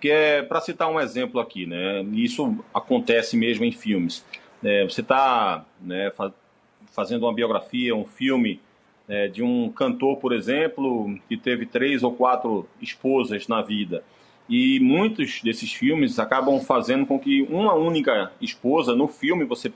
que 0.00 0.10
é, 0.10 0.42
para 0.42 0.60
citar 0.60 0.90
um 0.90 0.98
exemplo 0.98 1.40
aqui, 1.40 1.66
né, 1.66 2.02
isso 2.12 2.56
acontece 2.74 3.36
mesmo 3.36 3.64
em 3.64 3.72
filmes. 3.72 4.24
É, 4.62 4.84
você 4.84 5.00
está 5.00 5.64
né, 5.80 6.10
fazendo 6.86 7.24
uma 7.24 7.34
biografia, 7.34 7.94
um 7.94 8.04
filme 8.04 8.60
é, 9.08 9.28
de 9.28 9.42
um 9.42 9.70
cantor, 9.70 10.16
por 10.16 10.32
exemplo, 10.32 11.18
que 11.28 11.36
teve 11.36 11.66
três 11.66 12.02
ou 12.02 12.12
quatro 12.12 12.68
esposas 12.80 13.48
na 13.48 13.60
vida. 13.60 14.02
E 14.48 14.80
muitos 14.80 15.40
desses 15.42 15.72
filmes 15.72 16.18
acabam 16.18 16.60
fazendo 16.60 17.06
com 17.06 17.18
que 17.18 17.42
uma 17.42 17.74
única 17.74 18.32
esposa, 18.40 18.94
no 18.94 19.08
filme 19.08 19.44
você 19.44 19.70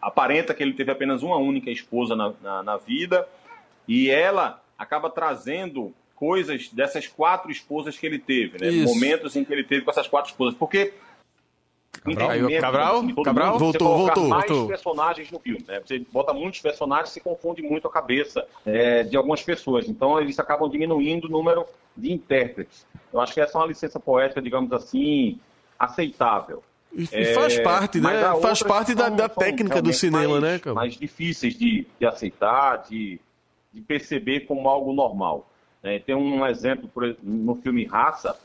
aparenta 0.00 0.52
que 0.52 0.62
ele 0.62 0.74
teve 0.74 0.92
apenas 0.92 1.22
uma 1.22 1.36
única 1.36 1.70
esposa 1.70 2.14
na, 2.14 2.32
na, 2.42 2.62
na 2.62 2.76
vida, 2.76 3.26
e 3.88 4.10
ela 4.10 4.62
acaba 4.78 5.08
trazendo 5.08 5.94
coisas 6.14 6.68
dessas 6.68 7.06
quatro 7.06 7.50
esposas 7.50 7.98
que 7.98 8.06
ele 8.06 8.18
teve, 8.18 8.58
né? 8.58 8.70
Isso. 8.70 8.94
Momentos 8.94 9.34
em 9.36 9.44
que 9.44 9.52
ele 9.52 9.64
teve 9.64 9.82
com 9.82 9.90
essas 9.90 10.08
quatro 10.08 10.30
esposas. 10.30 10.54
Porque. 10.54 10.92
Cabral, 12.04 12.60
Cabral, 12.60 13.24
Cabral 13.24 13.58
voltou, 13.58 13.96
voltou, 13.96 14.28
mais 14.28 14.46
voltou. 14.46 14.68
personagens 14.68 15.30
no 15.30 15.38
filme, 15.38 15.64
né? 15.66 15.80
Você 15.84 16.00
bota 16.12 16.34
muitos 16.34 16.60
personagens, 16.60 17.08
se 17.08 17.20
confunde 17.20 17.62
muito 17.62 17.88
a 17.88 17.90
cabeça 17.90 18.46
é, 18.66 19.02
de 19.02 19.16
algumas 19.16 19.42
pessoas. 19.42 19.88
Então 19.88 20.20
eles 20.20 20.38
acabam 20.38 20.68
diminuindo 20.68 21.26
o 21.26 21.30
número 21.30 21.64
de 21.96 22.12
intérpretes. 22.12 22.86
Eu 23.10 23.20
acho 23.20 23.32
que 23.32 23.40
essa 23.40 23.56
é 23.56 23.60
uma 23.60 23.66
licença 23.68 23.98
poética, 23.98 24.42
digamos 24.42 24.70
assim, 24.72 25.40
aceitável. 25.78 26.62
E, 26.92 27.08
é, 27.10 27.32
faz 27.32 27.58
parte, 27.58 28.00
né? 28.00 28.10
Faz 28.40 28.62
parte 28.62 28.94
da, 28.94 29.08
da 29.08 29.28
técnica 29.28 29.80
do 29.80 29.92
cinema, 29.92 30.40
mais, 30.40 30.42
né, 30.42 30.58
cara? 30.58 30.74
Mais 30.74 30.94
difíceis 30.94 31.56
de, 31.58 31.86
de 31.98 32.06
aceitar, 32.06 32.84
de, 32.88 33.18
de 33.72 33.80
perceber 33.80 34.40
como 34.40 34.68
algo 34.68 34.92
normal. 34.92 35.50
É, 35.82 35.98
tem 35.98 36.14
um 36.14 36.46
exemplo 36.46 36.88
por, 36.88 37.16
no 37.22 37.54
filme 37.56 37.84
Raça. 37.84 38.36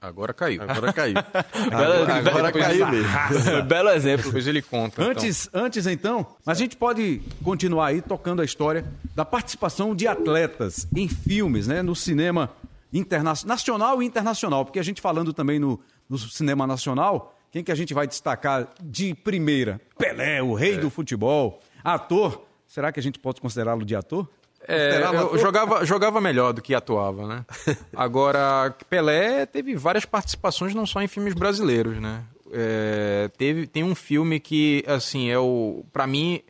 Agora 0.00 0.32
caiu. 0.32 0.62
Agora 0.62 0.92
caiu. 0.94 1.16
agora, 1.16 2.14
agora 2.14 2.52
caiu 2.52 2.86
mesmo. 2.88 3.08
Belo 3.66 3.90
exemplo. 3.90 4.26
Depois 4.26 4.46
ele 4.46 4.62
conta. 4.62 5.02
Então. 5.02 5.10
Antes, 5.10 5.46
então. 5.48 5.64
antes, 5.64 5.86
então, 5.86 6.26
a 6.46 6.54
gente 6.54 6.76
pode 6.76 7.20
continuar 7.42 7.88
aí 7.88 8.00
tocando 8.00 8.40
a 8.40 8.44
história 8.44 8.84
da 9.14 9.24
participação 9.24 9.94
de 9.94 10.06
atletas 10.06 10.86
em 10.94 11.08
filmes, 11.08 11.66
né? 11.66 11.82
No 11.82 11.96
cinema 11.96 12.50
internacional, 12.92 13.48
nacional 13.48 14.02
e 14.02 14.06
internacional. 14.06 14.64
Porque 14.64 14.78
a 14.78 14.84
gente 14.84 15.00
falando 15.00 15.32
também 15.32 15.58
no, 15.58 15.80
no 16.08 16.16
cinema 16.16 16.66
nacional, 16.66 17.34
quem 17.50 17.64
que 17.64 17.72
a 17.72 17.74
gente 17.74 17.92
vai 17.92 18.06
destacar 18.06 18.68
de 18.80 19.14
primeira? 19.14 19.80
Pelé, 19.98 20.40
o 20.42 20.54
rei 20.54 20.74
é. 20.74 20.78
do 20.78 20.90
futebol. 20.90 21.60
Ator, 21.82 22.44
será 22.66 22.92
que 22.92 23.00
a 23.00 23.02
gente 23.02 23.18
pode 23.18 23.40
considerá-lo 23.40 23.84
de 23.84 23.96
ator? 23.96 24.28
É, 24.66 25.02
eu 25.02 25.38
jogava, 25.38 25.84
jogava 25.84 26.20
melhor 26.20 26.52
do 26.52 26.60
que 26.60 26.74
atuava, 26.74 27.26
né? 27.26 27.44
Agora, 27.96 28.74
Pelé 28.90 29.46
teve 29.46 29.74
várias 29.74 30.04
participações 30.04 30.74
não 30.74 30.84
só 30.84 31.00
em 31.00 31.08
filmes 31.08 31.32
brasileiros, 31.32 31.98
né? 31.98 32.24
é, 32.52 33.30
teve, 33.36 33.66
tem 33.66 33.84
um 33.84 33.94
filme 33.94 34.40
que, 34.40 34.84
assim, 34.86 35.30
é 35.30 35.38
o. 35.38 35.84
para 35.92 36.06
mim, 36.06 36.40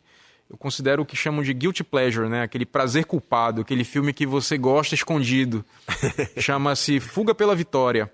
eu 0.48 0.56
considero 0.56 1.02
o 1.02 1.06
que 1.06 1.16
chamam 1.16 1.42
de 1.42 1.52
guilty 1.52 1.84
pleasure, 1.84 2.28
né? 2.28 2.42
Aquele 2.42 2.66
prazer 2.66 3.04
culpado, 3.04 3.62
aquele 3.62 3.84
filme 3.84 4.12
que 4.12 4.26
você 4.26 4.56
gosta 4.56 4.94
escondido. 4.94 5.64
Chama-se 6.38 7.00
Fuga 7.00 7.34
pela 7.34 7.54
Vitória. 7.54 8.10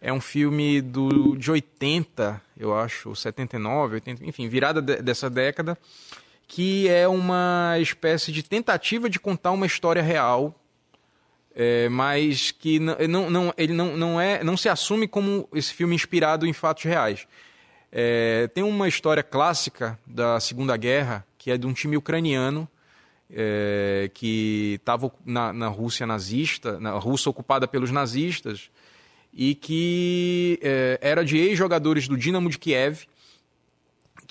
É 0.00 0.12
um 0.12 0.20
filme 0.20 0.80
do, 0.80 1.36
de 1.36 1.48
80, 1.48 2.42
eu 2.58 2.76
acho, 2.76 3.14
79, 3.14 3.94
80, 3.94 4.26
enfim, 4.26 4.48
virada 4.48 4.82
de, 4.82 4.96
dessa 4.96 5.30
década, 5.30 5.78
que 6.46 6.88
é 6.88 7.08
uma 7.08 7.76
espécie 7.80 8.30
de 8.32 8.42
tentativa 8.42 9.08
de 9.08 9.18
contar 9.18 9.52
uma 9.52 9.66
história 9.66 10.02
real, 10.02 10.54
é, 11.54 11.88
mas 11.88 12.50
que 12.50 12.78
não, 12.78 13.30
não, 13.30 13.54
ele 13.56 13.72
não, 13.72 13.96
não, 13.96 14.20
é, 14.20 14.42
não 14.42 14.56
se 14.56 14.68
assume 14.68 15.06
como 15.06 15.48
esse 15.54 15.72
filme 15.72 15.94
inspirado 15.94 16.46
em 16.46 16.52
fatos 16.52 16.84
reais. 16.84 17.26
É, 17.90 18.48
tem 18.54 18.64
uma 18.64 18.88
história 18.88 19.22
clássica 19.22 19.98
da 20.06 20.40
Segunda 20.40 20.76
Guerra, 20.76 21.26
que 21.36 21.50
é 21.50 21.58
de 21.58 21.66
um 21.66 21.72
time 21.72 21.96
ucraniano 21.96 22.68
é, 23.30 24.10
que 24.14 24.74
estava 24.80 25.12
na, 25.24 25.52
na 25.52 25.68
Rússia 25.68 26.06
nazista, 26.06 26.78
na 26.78 26.92
Rússia 26.92 27.30
ocupada 27.30 27.66
pelos 27.66 27.90
nazistas, 27.90 28.70
e 29.32 29.54
que 29.54 30.58
é, 30.62 30.98
era 31.00 31.24
de 31.24 31.38
ex-jogadores 31.38 32.06
do 32.06 32.16
Dinamo 32.16 32.50
de 32.50 32.58
Kiev, 32.58 33.06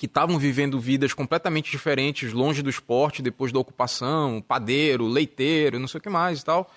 que 0.02 0.06
estavam 0.06 0.36
vivendo 0.36 0.80
vidas 0.80 1.14
completamente 1.14 1.70
diferentes, 1.70 2.32
longe 2.32 2.60
do 2.60 2.68
esporte, 2.68 3.22
depois 3.22 3.52
da 3.52 3.60
ocupação, 3.60 4.42
padeiro, 4.42 5.06
leiteiro, 5.06 5.78
não 5.78 5.86
sei 5.86 5.98
o 5.98 6.02
que 6.02 6.08
mais 6.08 6.40
e 6.40 6.44
tal. 6.44 6.68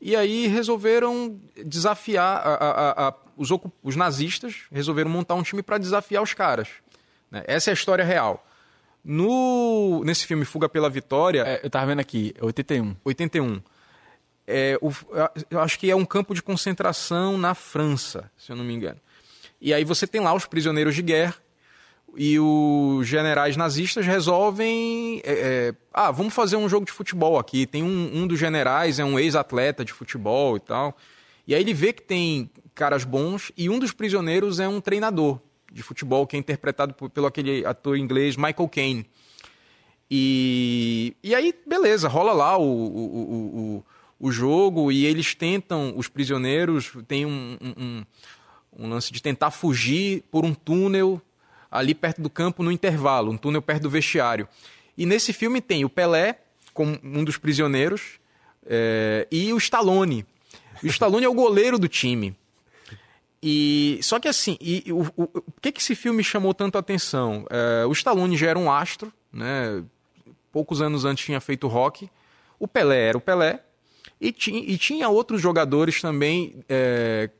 E 0.00 0.14
aí 0.14 0.46
resolveram 0.46 1.40
desafiar 1.66 2.36
a, 2.36 2.54
a, 2.54 3.08
a, 3.08 3.14
os, 3.36 3.48
os, 3.82 3.96
nazistas, 3.96 4.62
resolveram 4.70 5.10
montar 5.10 5.34
um 5.34 5.42
time 5.42 5.60
para 5.60 5.76
desafiar 5.76 6.22
os 6.22 6.34
caras. 6.34 6.68
Né? 7.32 7.42
Essa 7.48 7.70
é 7.70 7.72
a 7.72 7.74
história 7.74 8.04
real. 8.04 8.46
No, 9.04 10.04
nesse 10.04 10.24
filme 10.24 10.44
Fuga 10.44 10.68
pela 10.68 10.88
Vitória. 10.88 11.42
É, 11.42 11.66
eu 11.66 11.68
tava 11.68 11.86
vendo 11.86 11.98
aqui, 11.98 12.32
81. 12.40 12.94
81 13.04 13.60
é, 14.46 14.78
o, 14.80 14.92
eu 15.50 15.58
acho 15.58 15.76
que 15.80 15.90
é 15.90 15.96
um 15.96 16.04
campo 16.04 16.32
de 16.32 16.40
concentração 16.40 17.36
na 17.36 17.56
França, 17.56 18.30
se 18.38 18.52
eu 18.52 18.56
não 18.56 18.64
me 18.64 18.72
engano. 18.72 19.00
E 19.60 19.74
aí 19.74 19.82
você 19.82 20.06
tem 20.06 20.20
lá 20.20 20.32
os 20.32 20.46
prisioneiros 20.46 20.94
de 20.94 21.02
guerra 21.02 21.34
e 22.16 22.38
os 22.38 23.06
generais 23.06 23.56
nazistas 23.56 24.06
resolvem. 24.06 25.20
É, 25.24 25.32
é, 25.32 25.74
ah, 25.92 26.10
vamos 26.10 26.34
fazer 26.34 26.56
um 26.56 26.68
jogo 26.68 26.86
de 26.86 26.92
futebol 26.92 27.38
aqui. 27.38 27.66
Tem 27.66 27.82
um, 27.82 28.10
um 28.14 28.26
dos 28.26 28.38
generais, 28.38 28.98
é 28.98 29.04
um 29.04 29.18
ex-atleta 29.18 29.84
de 29.84 29.92
futebol 29.92 30.56
e 30.56 30.60
tal. 30.60 30.96
E 31.46 31.54
aí 31.54 31.60
ele 31.60 31.74
vê 31.74 31.92
que 31.92 32.02
tem 32.02 32.50
caras 32.74 33.04
bons 33.04 33.52
e 33.56 33.68
um 33.68 33.78
dos 33.78 33.92
prisioneiros 33.92 34.60
é 34.60 34.68
um 34.68 34.80
treinador 34.80 35.40
de 35.70 35.82
futebol 35.82 36.26
que 36.26 36.36
é 36.36 36.38
interpretado 36.38 36.94
por, 36.94 37.10
pelo 37.10 37.26
aquele 37.26 37.64
ator 37.64 37.96
inglês 37.96 38.36
Michael 38.36 38.68
Caine. 38.68 39.06
E, 40.10 41.16
e 41.22 41.34
aí, 41.34 41.54
beleza, 41.66 42.06
rola 42.06 42.32
lá 42.34 42.58
o, 42.58 42.62
o, 42.62 43.78
o, 43.78 43.84
o 44.20 44.30
jogo 44.30 44.92
e 44.92 45.06
eles 45.06 45.34
tentam, 45.34 45.94
os 45.96 46.06
prisioneiros, 46.06 46.92
tem 47.08 47.24
um, 47.24 47.56
um, 47.60 48.04
um, 48.78 48.88
lance 48.90 49.10
de 49.10 49.22
tentar 49.22 49.50
fugir 49.50 50.22
por 50.30 50.44
um 50.44 50.52
túnel 50.52 51.20
ali 51.72 51.94
perto 51.94 52.20
do 52.20 52.28
campo 52.28 52.62
no 52.62 52.70
intervalo, 52.70 53.32
um 53.32 53.36
túnel 53.38 53.62
perto 53.62 53.84
do 53.84 53.90
vestiário. 53.90 54.46
E 54.96 55.06
nesse 55.06 55.32
filme 55.32 55.62
tem 55.62 55.84
o 55.86 55.88
Pelé, 55.88 56.38
como 56.74 56.98
um 57.02 57.24
dos 57.24 57.38
prisioneiros, 57.38 58.20
é, 58.66 59.26
e 59.32 59.52
o 59.54 59.56
Stallone. 59.56 60.26
O 60.82 60.86
Stallone 60.86 61.24
é 61.24 61.28
o 61.28 61.34
goleiro 61.34 61.78
do 61.78 61.88
time. 61.88 62.36
E 63.42 63.98
só 64.02 64.20
que 64.20 64.28
assim, 64.28 64.56
e, 64.60 64.84
o, 64.92 65.00
o, 65.16 65.22
o, 65.22 65.52
que 65.60 65.72
que 65.72 65.80
esse 65.80 65.94
filme 65.94 66.22
chamou 66.22 66.52
tanto 66.52 66.76
a 66.76 66.80
atenção? 66.80 67.46
É, 67.50 67.86
o 67.86 67.92
Stallone 67.92 68.36
já 68.36 68.48
era 68.48 68.58
um 68.58 68.70
astro, 68.70 69.12
né? 69.32 69.82
Poucos 70.52 70.82
anos 70.82 71.04
antes 71.04 71.24
tinha 71.24 71.40
feito 71.40 71.66
rock. 71.66 72.08
O 72.58 72.68
Pelé 72.68 73.08
era 73.08 73.18
o 73.18 73.20
Pelé. 73.20 73.64
E, 74.20 74.30
ti, 74.30 74.52
e 74.54 74.76
tinha 74.76 75.08
outros 75.08 75.40
jogadores 75.40 76.00
também 76.00 76.62
é, 76.68 77.30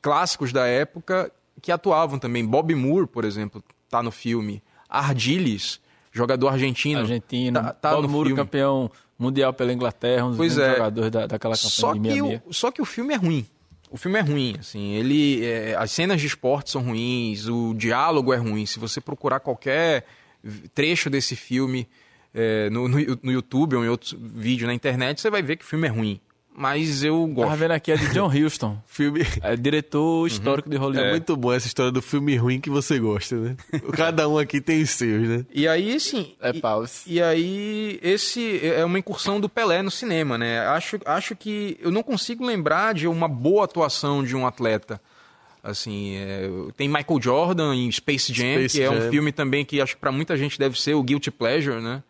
clássicos 0.00 0.52
da 0.52 0.66
época 0.66 1.30
que 1.60 1.70
atuavam 1.70 2.18
também. 2.18 2.44
Bob 2.44 2.74
Moore, 2.74 3.06
por 3.06 3.24
exemplo, 3.24 3.62
tá 3.98 4.02
no 4.02 4.10
filme. 4.10 4.62
Ardiles, 4.88 5.80
jogador 6.10 6.48
argentino. 6.48 7.00
Argentino. 7.00 7.60
Tá, 7.60 7.72
tá 7.72 7.90
Bob 7.94 8.08
Moore, 8.08 8.28
filme. 8.30 8.42
campeão 8.42 8.90
mundial 9.18 9.52
pela 9.52 9.72
Inglaterra, 9.72 10.26
um 10.26 10.28
dos 10.30 10.36
pois 10.36 10.58
é. 10.58 10.72
jogadores 10.72 11.10
da, 11.10 11.26
daquela 11.26 11.54
campanha 11.54 11.70
só 11.70 11.94
de 11.94 12.00
que 12.00 12.22
o, 12.22 12.42
Só 12.52 12.70
que 12.70 12.82
o 12.82 12.84
filme 12.84 13.14
é 13.14 13.16
ruim. 13.16 13.46
O 13.90 13.96
filme 13.98 14.18
é 14.18 14.22
ruim, 14.22 14.56
assim, 14.58 14.92
ele, 14.92 15.44
é, 15.44 15.76
as 15.76 15.90
cenas 15.90 16.18
de 16.18 16.26
esporte 16.26 16.70
são 16.70 16.82
ruins, 16.82 17.46
o 17.46 17.74
diálogo 17.74 18.32
é 18.32 18.38
ruim. 18.38 18.64
Se 18.64 18.78
você 18.78 19.02
procurar 19.02 19.38
qualquer 19.38 20.06
trecho 20.74 21.10
desse 21.10 21.36
filme, 21.36 21.86
é, 22.34 22.70
no, 22.70 22.88
no, 22.88 22.96
no, 23.22 23.30
YouTube 23.30 23.76
ou 23.76 23.84
em 23.84 23.88
outro 23.88 24.18
vídeo 24.18 24.66
na 24.66 24.72
internet, 24.72 25.20
você 25.20 25.28
vai 25.28 25.42
ver 25.42 25.56
que 25.56 25.64
o 25.64 25.68
filme 25.68 25.86
é 25.86 25.90
ruim. 25.90 26.18
Mas 26.54 27.02
eu 27.02 27.26
gosto. 27.26 27.48
Tava 27.48 27.56
vendo 27.56 27.70
aqui 27.70 27.92
é 27.92 27.96
de 27.96 28.08
John 28.08 28.28
Huston. 28.28 28.78
filme... 28.86 29.26
É 29.42 29.56
diretor 29.56 30.26
histórico 30.26 30.68
uhum. 30.68 30.72
de 30.72 30.76
Hollywood. 30.76 31.08
É. 31.08 31.10
muito 31.10 31.36
bom 31.36 31.52
essa 31.52 31.66
história 31.66 31.90
do 31.90 32.02
filme 32.02 32.36
ruim 32.36 32.60
que 32.60 32.68
você 32.68 32.98
gosta, 32.98 33.36
né? 33.36 33.56
Cada 33.92 34.28
um 34.28 34.36
aqui 34.36 34.60
tem 34.60 34.82
os 34.82 34.90
seus, 34.90 35.28
né? 35.28 35.46
E 35.52 35.66
aí, 35.66 35.98
sim. 35.98 36.34
É 36.40 36.52
pause. 36.52 37.02
E, 37.06 37.14
e 37.14 37.22
aí, 37.22 37.98
esse 38.02 38.60
é 38.66 38.84
uma 38.84 38.98
incursão 38.98 39.40
do 39.40 39.48
Pelé 39.48 39.80
no 39.80 39.90
cinema, 39.90 40.36
né? 40.36 40.60
Acho, 40.66 40.98
acho 41.06 41.34
que 41.34 41.78
eu 41.80 41.90
não 41.90 42.02
consigo 42.02 42.44
lembrar 42.44 42.92
de 42.94 43.08
uma 43.08 43.28
boa 43.28 43.64
atuação 43.64 44.22
de 44.22 44.36
um 44.36 44.46
atleta. 44.46 45.00
Assim, 45.62 46.16
é, 46.16 46.50
tem 46.76 46.88
Michael 46.88 47.22
Jordan 47.22 47.74
em 47.74 47.90
Space 47.90 48.32
Jam, 48.32 48.54
Space 48.54 48.78
que 48.78 48.82
é 48.82 48.90
um 48.90 49.10
filme 49.10 49.30
também 49.30 49.64
que 49.64 49.80
acho 49.80 49.94
que 49.94 50.00
para 50.00 50.10
muita 50.10 50.36
gente 50.36 50.58
deve 50.58 50.78
ser 50.78 50.94
o 50.94 51.02
Guilty 51.02 51.30
Pleasure, 51.30 51.80
né? 51.80 52.02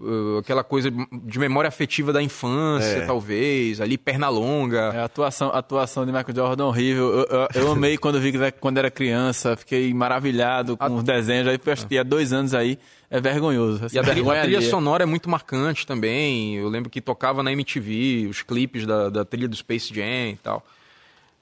Uh, 0.00 0.38
aquela 0.38 0.62
coisa 0.62 0.92
de 0.92 1.38
memória 1.40 1.66
afetiva 1.66 2.12
da 2.12 2.22
infância, 2.22 2.98
é. 2.98 3.04
talvez, 3.04 3.80
ali 3.80 3.98
perna 3.98 4.28
longa. 4.28 4.92
É, 4.94 5.00
a 5.00 5.04
atuação, 5.06 5.48
a 5.48 5.58
atuação 5.58 6.06
de 6.06 6.12
Michael 6.12 6.36
Jordan 6.36 6.66
horrível. 6.66 7.10
Eu, 7.10 7.26
eu, 7.26 7.48
eu 7.62 7.72
amei 7.72 7.98
quando 7.98 8.20
vi 8.20 8.30
que 8.30 8.52
quando 8.52 8.78
era 8.78 8.92
criança, 8.92 9.56
fiquei 9.56 9.92
maravilhado 9.92 10.76
com 10.76 10.84
a... 10.84 10.88
os 10.88 11.02
desenhos, 11.02 11.48
aí 11.48 11.58
assisti 11.66 11.98
há 11.98 12.04
dois 12.04 12.32
anos 12.32 12.54
aí, 12.54 12.78
é 13.10 13.20
vergonhoso. 13.20 13.86
Assim, 13.86 13.96
e 13.96 13.98
a, 13.98 14.02
vergonha 14.02 14.40
a 14.40 14.44
trilha 14.44 14.62
sonora 14.62 15.02
é 15.02 15.06
muito 15.06 15.28
marcante 15.28 15.84
também. 15.84 16.54
Eu 16.54 16.68
lembro 16.68 16.88
que 16.88 17.00
tocava 17.00 17.42
na 17.42 17.50
MTV, 17.50 18.28
os 18.30 18.42
clipes 18.42 18.86
da, 18.86 19.10
da 19.10 19.24
trilha 19.24 19.48
do 19.48 19.56
Space 19.56 19.92
Jam 19.92 20.30
e 20.30 20.38
tal. 20.40 20.64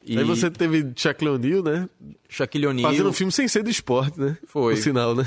E... 0.02 0.16
Aí 0.16 0.24
você 0.24 0.50
teve 0.50 0.92
Shaquille 0.96 1.32
O'Neal, 1.32 1.62
né? 1.62 1.88
Shaquille 2.28 2.68
O'Neal. 2.68 2.90
Fazendo 2.90 3.09
um 3.11 3.12
filme 3.12 3.32
sem 3.32 3.48
ser 3.48 3.62
do 3.62 3.68
esporte, 3.68 4.18
né? 4.18 4.38
Foi. 4.46 4.74
O 4.74 4.76
sinal, 4.76 5.14
né? 5.14 5.24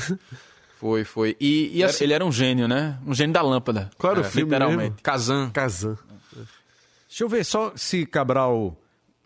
Foi, 0.80 1.03
foi. 1.03 1.36
E, 1.41 1.77
e 1.77 1.84
assim, 1.84 2.05
ele 2.05 2.13
era 2.13 2.25
um 2.25 2.32
gênio, 2.32 2.65
né? 2.65 2.97
Um 3.05 3.13
gênio 3.13 3.34
da 3.34 3.41
lâmpada. 3.41 3.89
Claro, 3.97 4.21
é, 4.21 4.23
filme 4.23 4.49
literalmente. 4.49 4.91
Mesmo. 4.91 5.03
Kazan. 5.03 5.49
Kazan. 5.51 5.97
Deixa 7.05 7.23
eu 7.23 7.27
ver 7.27 7.43
só 7.43 7.73
se 7.75 8.05
Cabral 8.05 8.77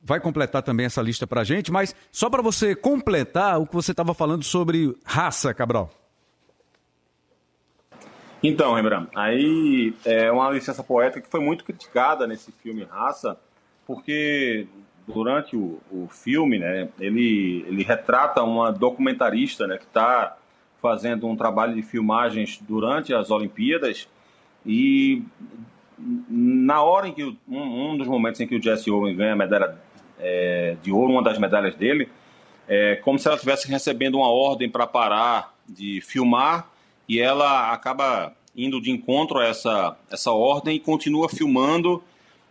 vai 0.02 0.20
completar 0.20 0.64
também 0.64 0.88
essa 0.88 1.00
lista 1.00 1.28
pra 1.28 1.44
gente, 1.44 1.72
mas 1.72 1.96
só 2.12 2.28
para 2.28 2.42
você 2.42 2.76
completar 2.76 3.62
o 3.62 3.68
que 3.68 3.74
você 3.76 3.92
estava 3.92 4.16
falando 4.16 4.44
sobre 4.44 4.98
raça, 5.06 5.54
Cabral. 5.54 5.92
Então, 8.42 8.74
Rembrandt, 8.74 9.10
aí 9.16 9.94
é 10.04 10.32
uma 10.32 10.50
licença 10.50 10.84
poética 10.84 11.22
que 11.22 11.30
foi 11.30 11.40
muito 11.40 11.64
criticada 11.64 12.26
nesse 12.26 12.52
filme 12.52 12.84
Raça, 12.84 13.38
porque 13.86 14.68
durante 15.08 15.56
o, 15.56 15.80
o 15.92 16.08
filme, 16.10 16.58
né, 16.58 16.90
ele, 17.00 17.64
ele 17.68 17.84
retrata 17.84 18.42
uma 18.44 18.72
documentarista, 18.72 19.68
né, 19.68 19.78
que 19.78 19.86
está 19.86 20.36
fazendo 20.84 21.26
um 21.28 21.36
trabalho 21.38 21.74
de 21.74 21.82
filmagens 21.82 22.60
durante 22.62 23.14
as 23.14 23.32
Olimpíadas 23.32 24.06
e 24.66 25.24
na 25.98 26.84
hora 26.84 27.08
em 27.08 27.14
que 27.14 27.24
um, 27.24 27.92
um 27.92 27.98
dos 27.98 28.06
momentos 28.06 28.42
em 28.42 28.46
que 28.46 28.58
o 28.58 28.62
Jesse 28.62 28.92
Owens 28.92 29.16
ganha 29.16 29.32
a 29.32 29.36
medalha 29.38 29.78
é, 30.20 30.76
de 30.84 30.92
ouro, 30.92 31.14
uma 31.14 31.24
das 31.24 31.40
medalhas 31.40 31.74
dele, 31.76 32.10
é 32.68 32.98
como 32.98 33.18
se 33.18 33.26
ela 33.26 33.36
estivesse 33.36 33.66
recebendo 33.70 34.16
uma 34.16 34.28
ordem 34.28 34.70
para 34.70 34.86
parar 34.86 35.56
de 35.70 36.02
filmar 36.02 36.68
e 37.08 37.18
ela 37.18 37.72
acaba 37.72 38.34
indo 38.54 38.82
de 38.82 38.92
encontro 38.92 39.40
a 39.40 39.46
essa, 39.46 39.98
essa 40.12 40.34
ordem 40.34 40.76
e 40.76 40.80
continua 40.82 41.30
filmando 41.30 42.04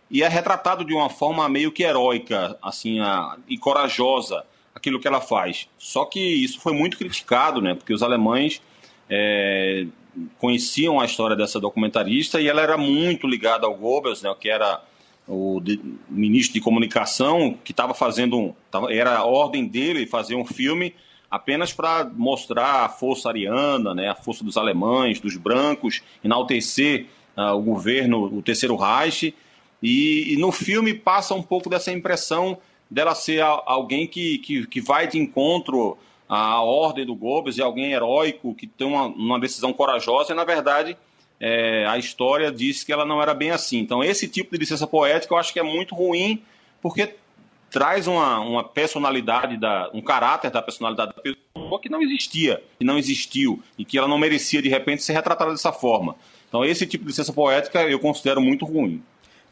e 0.09 0.23
é 0.23 0.27
retratado 0.27 0.83
de 0.83 0.93
uma 0.95 1.09
forma 1.09 1.47
meio 1.47 1.71
que 1.71 1.83
heróica 1.83 2.57
assim 2.63 2.99
a, 2.99 3.37
e 3.47 3.59
corajosa 3.59 4.43
aquilo 4.73 4.99
que 4.99 5.07
ela 5.07 5.21
faz. 5.21 5.67
Só 5.77 6.05
que 6.05 6.19
isso 6.19 6.59
foi 6.59 6.73
muito 6.73 6.97
criticado, 6.97 7.61
né? 7.61 7.75
Porque 7.75 7.93
os 7.93 8.03
alemães 8.03 8.61
é, 9.09 9.85
conheciam 10.37 10.99
a 10.99 11.05
história 11.05 11.35
dessa 11.35 11.59
documentarista 11.59 12.39
e 12.41 12.47
ela 12.47 12.61
era 12.61 12.77
muito 12.77 13.27
ligada 13.27 13.65
ao 13.65 13.75
Goebbels, 13.75 14.21
né? 14.21 14.33
Que 14.39 14.49
era 14.49 14.81
o 15.27 15.59
de, 15.61 15.79
ministro 16.09 16.53
de 16.53 16.61
comunicação 16.61 17.57
que 17.63 17.71
estava 17.71 17.93
fazendo, 17.93 18.55
tava, 18.69 18.93
era 18.93 19.17
a 19.17 19.25
ordem 19.25 19.67
dele 19.67 20.05
fazer 20.05 20.35
um 20.35 20.45
filme 20.45 20.93
apenas 21.29 21.73
para 21.73 22.03
mostrar 22.05 22.85
a 22.85 22.89
força 22.89 23.29
ariana, 23.29 23.93
né? 23.93 24.09
A 24.09 24.15
força 24.15 24.43
dos 24.43 24.57
alemães, 24.57 25.19
dos 25.19 25.37
brancos, 25.37 26.01
enaltecer 26.23 27.07
uh, 27.35 27.53
o 27.53 27.61
governo, 27.61 28.25
o 28.25 28.41
terceiro 28.41 28.75
Reich. 28.75 29.33
E, 29.81 30.33
e 30.33 30.37
no 30.37 30.51
filme 30.51 30.93
passa 30.93 31.33
um 31.33 31.41
pouco 31.41 31.69
dessa 31.69 31.91
impressão 31.91 32.57
dela 32.93 33.15
ser 33.15 33.41
alguém 33.41 34.07
que, 34.07 34.37
que, 34.37 34.67
que 34.67 34.79
vai 34.79 35.07
de 35.07 35.17
encontro 35.17 35.97
a 36.29 36.61
ordem 36.61 37.05
do 37.05 37.15
Goebbels 37.15 37.55
de 37.55 37.61
alguém 37.61 37.93
heróico 37.93 38.55
que 38.55 38.67
tem 38.67 38.87
uma, 38.87 39.05
uma 39.07 39.39
decisão 39.39 39.73
corajosa 39.73 40.31
e, 40.31 40.35
na 40.35 40.43
verdade, 40.43 40.97
é, 41.39 41.85
a 41.87 41.97
história 41.97 42.51
diz 42.51 42.83
que 42.83 42.93
ela 42.93 43.05
não 43.05 43.21
era 43.21 43.33
bem 43.33 43.51
assim. 43.51 43.79
Então, 43.79 44.03
esse 44.03 44.27
tipo 44.27 44.51
de 44.51 44.57
licença 44.59 44.87
poética 44.87 45.33
eu 45.33 45.37
acho 45.37 45.51
que 45.51 45.59
é 45.59 45.63
muito 45.63 45.93
ruim, 45.93 46.41
porque 46.81 47.15
traz 47.69 48.07
uma, 48.07 48.39
uma 48.39 48.63
personalidade, 48.63 49.57
da, 49.57 49.89
um 49.93 50.01
caráter 50.01 50.51
da 50.51 50.61
personalidade 50.61 51.11
da 51.15 51.21
pessoa 51.21 51.81
que 51.81 51.89
não 51.89 52.01
existia, 52.01 52.63
que 52.77 52.85
não 52.85 52.97
existiu, 52.97 53.61
e 53.77 53.83
que 53.83 53.97
ela 53.97 54.07
não 54.07 54.17
merecia, 54.17 54.61
de 54.61 54.69
repente, 54.69 55.03
ser 55.03 55.13
retratada 55.13 55.51
dessa 55.51 55.73
forma. 55.73 56.15
Então, 56.47 56.63
esse 56.63 56.85
tipo 56.85 57.03
de 57.03 57.09
licença 57.09 57.33
poética 57.33 57.81
eu 57.83 57.99
considero 57.99 58.39
muito 58.39 58.63
ruim. 58.63 59.03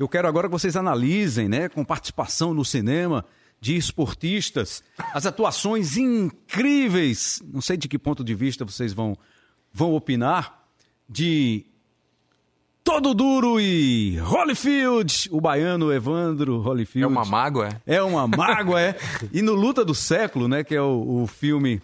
Eu 0.01 0.09
quero 0.09 0.27
agora 0.27 0.47
que 0.47 0.51
vocês 0.51 0.75
analisem, 0.75 1.47
né, 1.47 1.69
com 1.69 1.85
participação 1.85 2.55
no 2.55 2.65
cinema, 2.65 3.23
de 3.59 3.77
esportistas, 3.77 4.83
as 5.13 5.27
atuações 5.27 5.95
incríveis, 5.95 7.39
não 7.45 7.61
sei 7.61 7.77
de 7.77 7.87
que 7.87 7.99
ponto 7.99 8.23
de 8.23 8.33
vista 8.33 8.65
vocês 8.65 8.93
vão, 8.93 9.15
vão 9.71 9.93
opinar, 9.93 10.65
de 11.07 11.67
Todo 12.83 13.13
Duro 13.13 13.59
e 13.61 14.17
Holyfield, 14.17 15.29
o 15.31 15.39
baiano 15.39 15.93
Evandro 15.93 16.59
Holyfield. 16.59 17.03
É 17.03 17.07
uma 17.07 17.23
mágoa, 17.23 17.69
é? 17.85 17.97
É 17.97 18.01
uma 18.01 18.27
mágoa, 18.27 18.81
é. 18.81 18.97
E 19.31 19.43
no 19.43 19.53
Luta 19.53 19.85
do 19.85 19.93
Século, 19.93 20.47
né, 20.47 20.63
que 20.63 20.73
é 20.73 20.81
o, 20.81 21.21
o 21.21 21.27
filme 21.27 21.79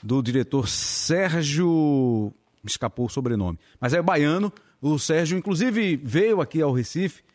do 0.00 0.22
diretor 0.22 0.68
Sérgio... 0.68 2.32
Me 2.62 2.70
escapou 2.70 3.06
o 3.06 3.10
sobrenome. 3.10 3.58
Mas 3.80 3.92
é 3.92 4.00
baiano. 4.00 4.52
O 4.80 5.00
Sérgio, 5.00 5.36
inclusive, 5.36 5.96
veio 5.96 6.40
aqui 6.40 6.62
ao 6.62 6.72
Recife 6.72 7.26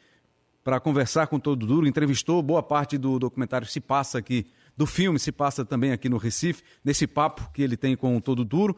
para 0.63 0.79
conversar 0.79 1.27
com 1.27 1.39
Todo 1.39 1.65
Duro, 1.65 1.87
entrevistou 1.87 2.41
boa 2.41 2.61
parte 2.61 2.97
do 2.97 3.17
documentário 3.17 3.67
se 3.67 3.79
passa 3.79 4.17
aqui, 4.17 4.45
do 4.77 4.85
filme 4.85 5.19
se 5.19 5.31
passa 5.31 5.65
também 5.65 5.91
aqui 5.91 6.07
no 6.07 6.17
Recife, 6.17 6.63
nesse 6.83 7.07
papo 7.07 7.49
que 7.53 7.61
ele 7.61 7.75
tem 7.75 7.95
com 7.95 8.15
o 8.15 8.21
Todo 8.21 8.45
Duro. 8.45 8.77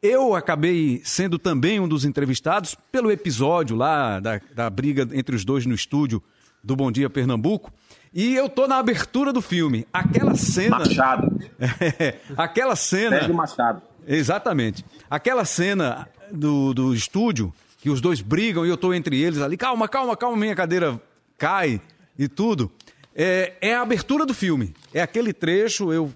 Eu 0.00 0.34
acabei 0.34 1.00
sendo 1.04 1.38
também 1.38 1.80
um 1.80 1.88
dos 1.88 2.04
entrevistados 2.04 2.76
pelo 2.92 3.10
episódio 3.10 3.76
lá 3.76 4.20
da, 4.20 4.40
da 4.54 4.70
briga 4.70 5.08
entre 5.12 5.34
os 5.34 5.44
dois 5.44 5.66
no 5.66 5.74
estúdio 5.74 6.22
do 6.62 6.76
Bom 6.76 6.90
Dia 6.92 7.10
Pernambuco. 7.10 7.72
E 8.14 8.34
eu 8.34 8.48
tô 8.48 8.68
na 8.68 8.78
abertura 8.78 9.32
do 9.32 9.42
filme. 9.42 9.86
Aquela 9.92 10.36
cena. 10.36 10.78
Machado. 10.78 11.38
É, 11.58 12.14
aquela 12.36 12.76
cena. 12.76 13.18
Sérgio 13.18 13.34
Machado. 13.34 13.82
Exatamente. 14.06 14.84
Aquela 15.10 15.44
cena 15.44 16.08
do, 16.30 16.72
do 16.72 16.94
estúdio, 16.94 17.52
que 17.78 17.90
os 17.90 18.00
dois 18.00 18.20
brigam 18.20 18.64
e 18.64 18.68
eu 18.68 18.76
tô 18.76 18.94
entre 18.94 19.20
eles 19.20 19.40
ali. 19.40 19.56
Calma, 19.56 19.88
calma, 19.88 20.16
calma, 20.16 20.36
minha 20.36 20.54
cadeira 20.54 21.00
cai 21.38 21.80
e 22.18 22.28
tudo. 22.28 22.70
É, 23.14 23.54
é 23.60 23.74
a 23.74 23.80
abertura 23.80 24.26
do 24.26 24.34
filme. 24.34 24.74
É 24.92 25.00
aquele 25.00 25.32
trecho, 25.32 25.92
eu 25.92 26.12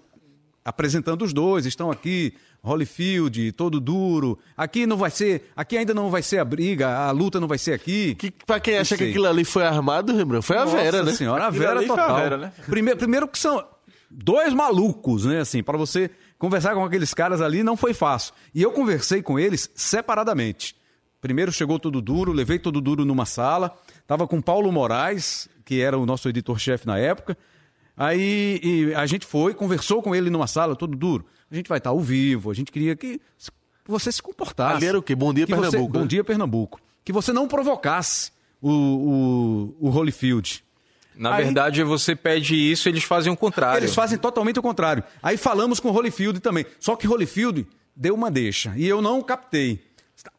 apresentando 0.64 1.22
os 1.22 1.32
dois, 1.32 1.66
estão 1.66 1.90
aqui 1.90 2.34
Holyfield, 2.62 3.52
todo 3.52 3.80
duro. 3.80 4.38
Aqui 4.56 4.86
não 4.86 4.96
vai 4.96 5.10
ser, 5.10 5.50
aqui 5.56 5.76
ainda 5.76 5.92
não 5.92 6.10
vai 6.10 6.22
ser 6.22 6.38
a 6.38 6.44
briga, 6.44 6.96
a 6.96 7.10
luta 7.10 7.40
não 7.40 7.48
vai 7.48 7.58
ser 7.58 7.72
aqui. 7.72 8.14
Que, 8.14 8.30
pra 8.30 8.60
quem 8.60 8.78
acha 8.78 8.96
que 8.96 9.04
aquilo 9.10 9.26
ali 9.26 9.44
foi 9.44 9.64
armado, 9.64 10.14
Rembrandt, 10.14 10.46
foi 10.46 10.56
a 10.56 10.64
Nossa 10.64 10.76
Vera, 10.76 11.02
né? 11.02 11.12
senhora, 11.12 11.46
a 11.46 11.50
Vera 11.50 11.84
total. 11.84 12.16
A 12.16 12.20
Vera, 12.20 12.36
né? 12.36 12.52
primeiro, 12.66 12.98
primeiro 12.98 13.28
que 13.28 13.38
são 13.38 13.64
dois 14.08 14.52
malucos, 14.52 15.24
né? 15.24 15.40
Assim, 15.40 15.62
para 15.62 15.76
você 15.76 16.10
conversar 16.38 16.74
com 16.74 16.84
aqueles 16.84 17.12
caras 17.12 17.40
ali 17.40 17.64
não 17.64 17.76
foi 17.76 17.92
fácil. 17.92 18.32
E 18.54 18.62
eu 18.62 18.70
conversei 18.70 19.22
com 19.22 19.38
eles 19.38 19.68
separadamente. 19.74 20.76
Primeiro 21.20 21.52
chegou 21.52 21.78
todo 21.78 22.00
duro, 22.00 22.32
levei 22.32 22.58
todo 22.58 22.80
duro 22.80 23.04
numa 23.04 23.24
sala, 23.24 23.76
tava 24.07 24.26
com 24.26 24.40
Paulo 24.40 24.70
Moraes, 24.72 25.48
que 25.64 25.80
era 25.80 25.98
o 25.98 26.07
nosso 26.07 26.28
editor-chefe 26.28 26.86
na 26.86 26.98
época. 26.98 27.36
Aí 27.96 28.92
a 28.96 29.07
gente 29.07 29.26
foi, 29.26 29.55
conversou 29.55 30.03
com 30.03 30.14
ele 30.14 30.30
numa 30.30 30.46
sala, 30.46 30.74
todo 30.74 30.96
duro 30.96 31.26
a 31.53 31.57
gente 31.57 31.68
vai 31.68 31.78
estar 31.78 31.90
ao 31.90 32.00
vivo, 32.00 32.50
a 32.50 32.55
gente 32.55 32.72
queria 32.72 32.96
que 32.96 33.20
você 33.86 34.11
se 34.11 34.22
comportasse. 34.22 34.76
Ali 34.76 34.86
era 34.86 34.98
o 34.98 35.03
quê? 35.03 35.14
Bom 35.14 35.34
dia, 35.34 35.46
Pernambuco. 35.46 35.70
Você, 35.70 35.92
né? 35.92 36.00
Bom 36.00 36.07
dia, 36.07 36.24
Pernambuco. 36.24 36.80
Que 37.05 37.12
você 37.12 37.32
não 37.32 37.46
provocasse 37.46 38.32
o, 38.61 38.70
o, 38.70 39.88
o 39.88 39.90
Holyfield. 39.90 40.64
Na 41.14 41.34
Aí, 41.34 41.44
verdade, 41.44 41.82
você 41.84 42.16
pede 42.16 42.55
isso, 42.55 42.88
eles 42.88 43.05
fazem 43.05 43.30
o 43.30 43.36
contrário. 43.36 43.80
Eles 43.80 43.94
fazem 43.94 44.16
totalmente 44.16 44.59
o 44.59 44.62
contrário. 44.62 45.05
Aí 45.22 45.36
falamos 45.36 45.78
com 45.78 45.88
o 45.88 45.92
Holyfield 45.92 46.40
também. 46.40 46.64
Só 46.80 46.96
que 46.96 47.07
Holyfield 47.07 47.66
deu 47.94 48.14
uma 48.14 48.30
deixa. 48.30 48.72
E 48.76 48.88
eu 48.88 49.03
não 49.03 49.20
captei. 49.20 49.84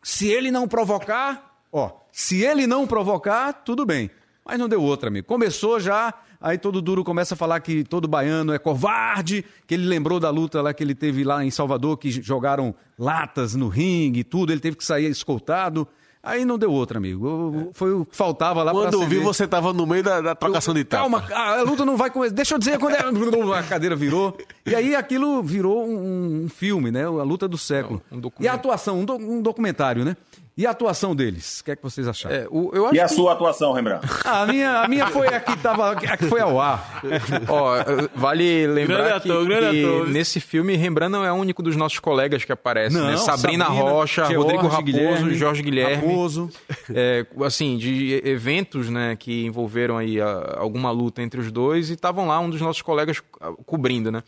Se 0.01 0.27
ele 0.27 0.49
não 0.49 0.67
provocar, 0.67 1.52
ó, 1.73 1.91
se 2.11 2.41
ele 2.41 2.65
não 2.65 2.87
provocar, 2.87 3.51
tudo 3.51 3.85
bem. 3.85 4.09
Mas 4.45 4.59
não 4.59 4.69
deu 4.69 4.81
outra, 4.81 5.09
amigo. 5.09 5.27
Começou 5.27 5.79
já 5.79 6.13
Aí 6.43 6.57
todo 6.57 6.81
duro 6.81 7.05
começa 7.05 7.35
a 7.35 7.37
falar 7.37 7.61
que 7.61 7.85
todo 7.85 8.05
baiano 8.05 8.51
é 8.51 8.59
covarde, 8.59 9.45
que 9.65 9.73
ele 9.73 9.87
lembrou 9.87 10.19
da 10.19 10.29
luta 10.29 10.61
lá 10.61 10.73
que 10.73 10.83
ele 10.83 10.93
teve 10.93 11.23
lá 11.23 11.41
em 11.41 11.49
Salvador, 11.49 11.95
que 11.95 12.11
jogaram 12.11 12.75
latas 12.99 13.55
no 13.55 13.69
ringue 13.69 14.19
e 14.19 14.23
tudo, 14.25 14.51
ele 14.51 14.59
teve 14.59 14.75
que 14.75 14.83
sair 14.83 15.09
escoltado. 15.09 15.87
Aí 16.21 16.43
não 16.43 16.57
deu 16.57 16.69
outra, 16.69 16.97
amigo. 16.97 17.71
Foi 17.73 17.93
o 17.93 18.05
que 18.05 18.15
faltava 18.15 18.61
lá 18.61 18.73
Quando 18.73 18.93
eu 18.93 19.07
vi, 19.07 19.19
você 19.19 19.45
estava 19.45 19.71
no 19.71 19.85
meio 19.87 20.03
da, 20.03 20.19
da 20.19 20.35
trocação 20.35 20.73
de 20.73 20.83
tapa. 20.83 21.03
Calma, 21.21 21.25
a 21.33 21.61
luta 21.63 21.85
não 21.85 21.95
vai 21.95 22.09
começar. 22.09 22.33
Deixa 22.33 22.55
eu 22.55 22.59
dizer 22.59 22.77
quando 22.77 22.95
é... 22.95 23.57
a 23.57 23.63
cadeira 23.63 23.95
virou. 23.95 24.37
E 24.65 24.75
aí 24.75 24.95
aquilo 24.95 25.41
virou 25.41 25.85
um, 25.85 26.43
um 26.43 26.49
filme, 26.49 26.91
né? 26.91 27.05
A 27.05 27.23
luta 27.23 27.47
do 27.47 27.57
século. 27.57 28.01
Não, 28.11 28.19
um 28.19 28.31
e 28.39 28.47
a 28.49 28.53
atuação, 28.53 28.99
um, 28.99 29.05
do, 29.05 29.15
um 29.15 29.41
documentário, 29.41 30.03
né? 30.03 30.15
E 30.55 30.67
a 30.67 30.71
atuação 30.71 31.15
deles? 31.15 31.61
O 31.61 31.63
que 31.63 31.71
é 31.71 31.75
que 31.75 31.81
vocês 31.81 32.07
acharam? 32.07 32.35
É, 32.35 32.47
o, 32.49 32.93
e 32.93 32.99
a 32.99 33.07
que... 33.07 33.15
sua 33.15 33.33
atuação, 33.33 33.73
Rembrandt? 33.73 34.07
Ah, 34.23 34.43
a, 34.43 34.45
minha, 34.45 34.81
a 34.81 34.87
minha 34.87 35.07
foi 35.07 35.27
a 35.27 35.39
que, 35.39 35.57
tava, 35.57 35.91
a 35.91 36.17
que 36.17 36.25
foi 36.27 36.41
ao 36.41 36.61
ar. 36.61 37.01
Ó, 37.49 37.75
vale 38.15 38.67
lembrar 38.67 39.19
que, 39.19 39.31
ator, 39.31 39.47
que 39.47 40.11
nesse 40.11 40.39
filme 40.39 40.75
Rembrandt 40.75 41.11
não 41.11 41.25
é 41.25 41.31
o 41.31 41.35
único 41.35 41.63
dos 41.63 41.75
nossos 41.75 41.97
colegas 41.97 42.45
que 42.45 42.51
aparece. 42.51 42.95
Não, 42.95 43.07
né? 43.07 43.17
Sabrina, 43.17 43.65
Sabrina 43.65 43.65
Rocha, 43.65 44.25
George 44.25 44.35
Rodrigo 44.35 44.67
Raposo, 44.67 44.83
Guilherme, 44.83 45.35
Jorge 45.35 45.61
Guilherme. 45.63 46.07
Raposo. 46.07 46.49
É, 46.93 47.25
assim, 47.43 47.77
de 47.77 48.21
eventos 48.23 48.89
né, 48.89 49.15
que 49.15 49.45
envolveram 49.45 49.97
aí 49.97 50.21
a, 50.21 50.57
alguma 50.57 50.91
luta 50.91 51.23
entre 51.23 51.39
os 51.39 51.51
dois 51.51 51.89
e 51.89 51.93
estavam 51.93 52.27
lá 52.27 52.39
um 52.39 52.49
dos 52.49 52.61
nossos 52.61 52.81
colegas 52.81 53.21
cobrindo, 53.65 54.11
né? 54.11 54.21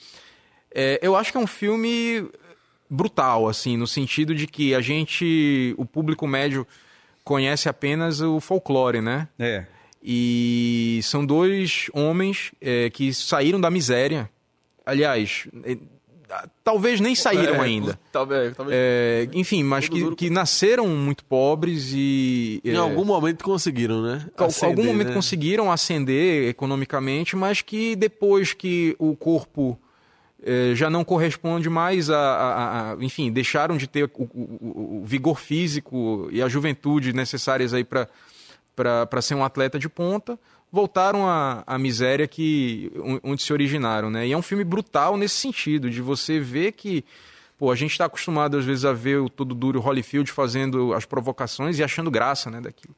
É, 0.74 1.00
eu 1.02 1.16
acho 1.16 1.32
que 1.32 1.38
é 1.38 1.42
um 1.42 1.48
filme 1.48 2.30
brutal, 2.90 3.48
assim, 3.48 3.78
no 3.78 3.88
sentido 3.88 4.34
de 4.36 4.48
que 4.48 4.76
a 4.76 4.82
gente, 4.82 5.74
o 5.78 5.86
público 5.86 6.28
médio, 6.28 6.68
conhece 7.24 7.68
apenas 7.68 8.22
o 8.22 8.40
folclore, 8.40 9.02
né? 9.02 9.28
É. 9.40 9.66
E 10.04 11.00
são 11.04 11.26
dois 11.26 11.90
homens 11.92 12.52
é, 12.62 12.90
que 12.92 13.12
saíram 13.14 13.60
da 13.60 13.72
miséria. 13.72 14.30
Aliás, 14.86 15.48
é, 15.64 15.78
talvez 16.64 17.00
nem 17.00 17.16
saíram 17.16 17.56
é, 17.56 17.62
ainda. 17.62 18.00
Talvez. 18.12 18.56
talvez. 18.56 18.78
É, 18.78 19.28
enfim, 19.34 19.64
mas 19.64 19.90
que, 19.90 20.16
que, 20.16 20.30
nasceram 20.30 20.88
muito 20.88 21.26
pobres 21.26 21.92
e. 21.92 22.62
Em 22.64 22.74
é, 22.74 22.78
algum 22.78 23.04
momento 23.04 23.44
conseguiram, 23.44 24.02
né? 24.02 24.28
Em 24.38 24.66
algum 24.66 24.84
momento 24.84 25.08
né? 25.08 25.14
conseguiram 25.14 25.72
ascender 25.72 26.50
economicamente, 26.50 27.36
mas 27.36 27.62
que 27.62 27.96
depois 27.96 28.54
que 28.54 28.96
o 29.00 29.16
corpo 29.16 29.80
já 30.74 30.90
não 30.90 31.04
corresponde 31.04 31.70
mais 31.70 32.10
a, 32.10 32.18
a, 32.18 32.92
a, 32.92 33.04
enfim, 33.04 33.32
deixaram 33.32 33.78
de 33.78 33.88
ter 33.88 34.04
o, 34.04 34.24
o, 34.24 35.02
o, 35.02 35.06
vigor 35.06 35.40
físico 35.40 36.28
e 36.32 36.42
a 36.42 36.48
juventude 36.48 37.14
necessárias 37.14 37.74
aí 37.74 37.84
para 37.84 39.22
ser 39.22 39.36
um 39.36 39.44
atleta 39.44 39.80
de 39.80 39.90
ponta, 39.90 40.38
voltaram 40.72 41.28
à, 41.28 41.64
à 41.66 41.78
miséria 41.78 42.28
que 42.28 42.92
onde 43.24 43.42
se 43.42 43.54
originaram, 43.54 44.10
né? 44.10 44.28
E 44.28 44.34
é 44.34 44.38
um 44.38 44.42
filme 44.42 44.64
brutal 44.64 45.18
nesse 45.18 45.36
sentido, 45.36 45.90
de 45.90 46.02
você 46.02 46.40
ver 46.40 46.74
que 46.74 47.04
pô, 47.58 47.72
a 47.72 47.76
gente 47.76 47.92
está 47.92 48.06
acostumado 48.06 48.58
às 48.58 48.66
vezes 48.66 48.86
a 48.86 48.94
ver 48.94 49.20
o 49.20 49.30
todo 49.30 49.56
duro 49.56 49.80
Holyfield 49.80 50.32
fazendo 50.32 50.94
as 50.94 51.06
provocações 51.06 51.80
e 51.80 51.84
achando 51.84 52.12
graça, 52.12 52.52
né, 52.52 52.60
daquilo 52.62 52.94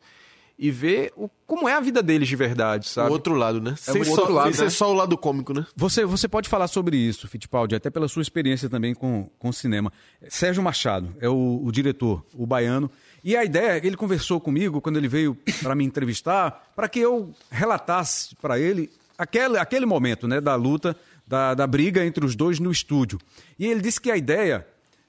e 0.58 0.72
ver 0.72 1.14
o, 1.16 1.30
como 1.46 1.70
é 1.70 1.74
a 1.74 1.80
vida 1.80 2.02
deles 2.02 2.28
de 2.28 2.36
verdade, 2.36 2.88
sabe? 2.88 3.10
O 3.10 3.14
outro 3.14 3.36
lado, 3.36 3.62
né? 3.62 3.72
É 3.74 3.76
sem, 3.76 4.04
só, 4.04 4.12
outro 4.12 4.34
lado, 4.34 4.58
né? 4.58 4.70
só 4.70 4.92
o 4.92 4.94
lado 4.94 5.18
cômico, 5.18 5.54
né? 5.54 5.66
Você, 5.76 6.04
você 6.04 6.28
pode 6.28 6.50
falar 6.50 6.68
sobre 6.68 6.98
isso, 6.98 7.28
Fittipaldi, 7.28 7.76
até 7.76 7.90
pela 7.90 8.08
sua 8.08 8.22
experiência 8.22 8.68
também 8.68 8.96
com, 8.96 9.30
com 9.38 9.52
cinema. 9.52 9.94
Sérgio 10.28 10.64
Machado 10.64 11.16
é 11.20 11.30
o, 11.30 11.62
o 11.64 11.72
diretor, 11.72 12.26
o 12.34 12.46
baiano. 12.46 12.90
E 13.24 13.36
a 13.36 13.44
ideia, 13.44 13.86
ele 13.86 13.96
conversou 13.96 14.40
comigo 14.40 14.82
quando 14.82 14.98
ele 14.98 15.08
veio 15.08 15.38
para 15.62 15.76
me 15.76 15.86
entrevistar, 15.86 16.72
para 16.76 16.90
que 16.90 17.00
eu 17.00 17.32
relatasse 17.52 18.36
para 18.38 18.60
ele 18.60 18.90
aquele, 19.18 19.58
aquele 19.60 19.86
momento 19.86 20.28
né, 20.28 20.42
da 20.42 20.56
luta, 20.56 20.96
da, 21.28 21.54
da 21.54 21.68
briga 21.68 22.04
entre 22.04 22.26
os 22.26 22.36
dois 22.36 22.60
no 22.60 22.72
estúdio. 22.72 23.20
E 23.60 23.68
ele 23.68 23.82
disse 23.82 24.02
que 24.02 24.10
a 24.10 24.18
ideia 24.18 24.66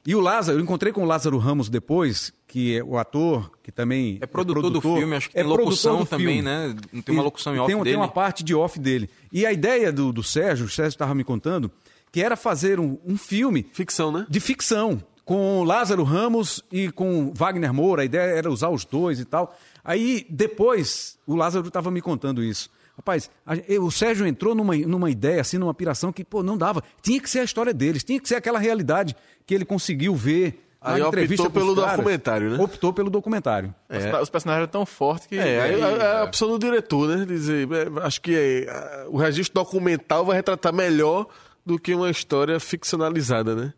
e 0.09 0.15
o 0.15 0.21
Lázaro, 0.21 0.59
eu 0.59 0.63
encontrei 0.63 0.91
com 0.91 1.03
o 1.03 1.05
Lázaro 1.05 1.37
Ramos 1.37 1.69
depois, 1.69 2.33
que 2.47 2.79
é 2.79 2.83
o 2.83 2.97
ator, 2.97 3.53
que 3.63 3.71
também 3.71 4.17
é 4.23 4.27
produtor, 4.27 4.61
é 4.61 4.63
produtor 4.63 4.93
do 4.95 4.99
filme, 5.01 5.15
acho 5.15 5.29
que 5.29 5.39
é 5.39 5.43
tem 5.43 5.51
locução 5.51 6.07
também, 6.07 6.41
né? 6.41 6.75
Tem 7.05 7.15
uma 7.15 7.23
locução 7.23 7.55
em 7.55 7.59
off 7.59 7.67
tem, 7.67 7.77
dele. 7.77 7.91
Tem 7.91 7.95
uma 7.95 8.09
parte 8.09 8.43
de 8.43 8.55
off 8.55 8.79
dele. 8.79 9.11
E 9.31 9.45
a 9.45 9.53
ideia 9.53 9.93
do, 9.93 10.11
do 10.11 10.23
Sérgio, 10.23 10.65
o 10.65 10.69
Sérgio 10.71 10.95
estava 10.95 11.15
me 11.15 11.25
contando, 11.25 11.71
que 12.11 12.23
era 12.23 12.37
fazer 12.37 12.81
um, 12.81 12.97
um 13.05 13.19
filme... 13.19 13.67
Ficção, 13.75 14.11
né? 14.11 14.25
De 14.31 14.41
ficção, 14.41 14.99
com 15.27 15.63
Lázaro 15.63 16.05
Ramos 16.05 16.65
e 16.73 16.91
com 16.91 17.31
Wagner 17.35 17.75
Moura. 17.75 18.01
A 18.01 18.05
ideia 18.07 18.35
era 18.35 18.51
usar 18.51 18.71
os 18.71 18.87
dois 18.87 19.21
e 19.21 19.27
tal. 19.27 19.55
Aí, 19.85 20.25
depois, 20.31 21.19
o 21.27 21.37
Lázaro 21.37 21.69
estava 21.69 21.91
me 21.91 22.01
contando 22.01 22.43
isso. 22.43 22.71
Rapaz, 22.99 23.31
a, 23.47 23.55
o 23.81 23.93
Sérgio 23.93 24.27
entrou 24.27 24.57
numa, 24.57 24.77
numa 24.77 25.09
ideia, 25.09 25.41
assim, 25.41 25.57
numa 25.57 25.73
piração 25.73 26.13
que, 26.13 26.25
pô, 26.25 26.43
não 26.43 26.59
dava. 26.59 26.83
Tinha 27.01 27.21
que 27.21 27.31
ser 27.31 27.39
a 27.39 27.45
história 27.45 27.73
deles, 27.73 28.03
tinha 28.03 28.19
que 28.19 28.29
ser 28.29 28.35
aquela 28.35 28.59
realidade 28.59 29.15
que 29.47 29.55
ele 29.55 29.65
conseguiu 29.65 30.17
ver 30.17 30.65
Aí 30.81 31.03
optou 31.03 31.51
pelo 31.51 31.75
caras, 31.75 31.97
documentário, 31.97 32.51
né? 32.51 32.63
Optou 32.63 32.93
pelo 32.93 33.11
documentário. 33.11 33.75
É. 33.89 34.21
Os 34.21 34.31
personagens 34.31 34.63
eram 34.63 34.71
tão 34.71 34.87
fortes 34.87 35.27
que. 35.27 35.37
É, 35.37 35.61
aí, 35.61 35.83
a, 35.83 36.21
a, 36.21 36.25
opção 36.25 36.49
do 36.49 36.59
diretor, 36.59 37.09
né? 37.09 37.25
Dizer, 37.25 37.69
é, 37.71 38.07
acho 38.07 38.21
que 38.21 38.35
é, 38.35 39.07
o 39.09 39.17
registro 39.17 39.55
documental 39.55 40.25
vai 40.25 40.37
retratar 40.37 40.73
melhor 40.73 41.27
do 41.67 41.79
que 41.79 41.95
uma 41.95 42.11
história 42.11 42.61
ficcionalizada, 42.61 43.57
né? 43.57 43.73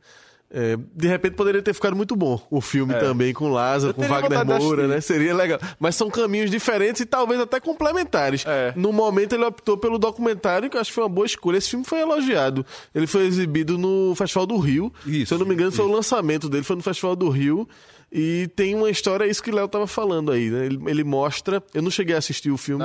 É, 0.53 0.77
de 0.97 1.07
repente 1.07 1.37
poderia 1.37 1.63
ter 1.63 1.73
ficado 1.73 1.95
muito 1.95 2.17
bom 2.17 2.45
o 2.51 2.61
filme 2.61 2.93
é. 2.93 2.99
também, 2.99 3.33
com 3.33 3.49
Lázaro, 3.51 3.95
com 3.95 4.03
Wagner 4.03 4.45
Moura, 4.45 4.89
né? 4.89 5.01
Seria 5.01 5.33
legal. 5.33 5.61
Mas 5.79 5.95
são 5.95 6.11
caminhos 6.11 6.51
diferentes 6.51 7.01
e 7.01 7.07
talvez 7.07 7.41
até 7.41 7.61
complementares. 7.61 8.45
É. 8.45 8.73
No 8.75 8.93
momento 8.93 9.35
ele 9.35 9.45
optou 9.45 9.79
pelo 9.79 9.97
documentário, 9.97 10.69
que 10.69 10.77
eu 10.77 10.81
acho 10.81 10.91
que 10.91 10.95
foi 10.97 11.05
uma 11.05 11.11
boa 11.11 11.27
escolha. 11.27 11.57
Esse 11.57 11.71
filme 11.71 11.85
foi 11.85 12.01
elogiado. 12.01 12.67
Ele 12.93 13.07
foi 13.07 13.27
exibido 13.27 13.79
no 13.79 14.13
Festival 14.17 14.45
do 14.45 14.59
Rio. 14.59 14.93
Isso, 15.07 15.27
Se 15.27 15.35
eu 15.35 15.39
não 15.39 15.47
me 15.47 15.55
engano, 15.55 15.69
isso. 15.69 15.77
foi 15.77 15.87
o 15.87 15.93
lançamento 15.93 16.49
dele, 16.49 16.65
foi 16.65 16.75
no 16.75 16.83
Festival 16.83 17.15
do 17.15 17.29
Rio. 17.29 17.69
E 18.13 18.49
tem 18.57 18.75
uma 18.75 18.91
história, 18.91 19.25
é 19.25 19.29
isso 19.29 19.41
que 19.41 19.53
o 19.53 19.55
Léo 19.55 19.69
tava 19.69 19.87
falando 19.87 20.33
aí, 20.33 20.51
né? 20.51 20.67
Ele, 20.67 20.81
ele, 20.89 21.05
mostra. 21.05 21.63
Eu 21.73 21.81
não 21.81 21.93
cheguei 21.93 22.17
a 22.17 22.19
assistir 22.19 22.51
o 22.51 22.57
filme, 22.57 22.85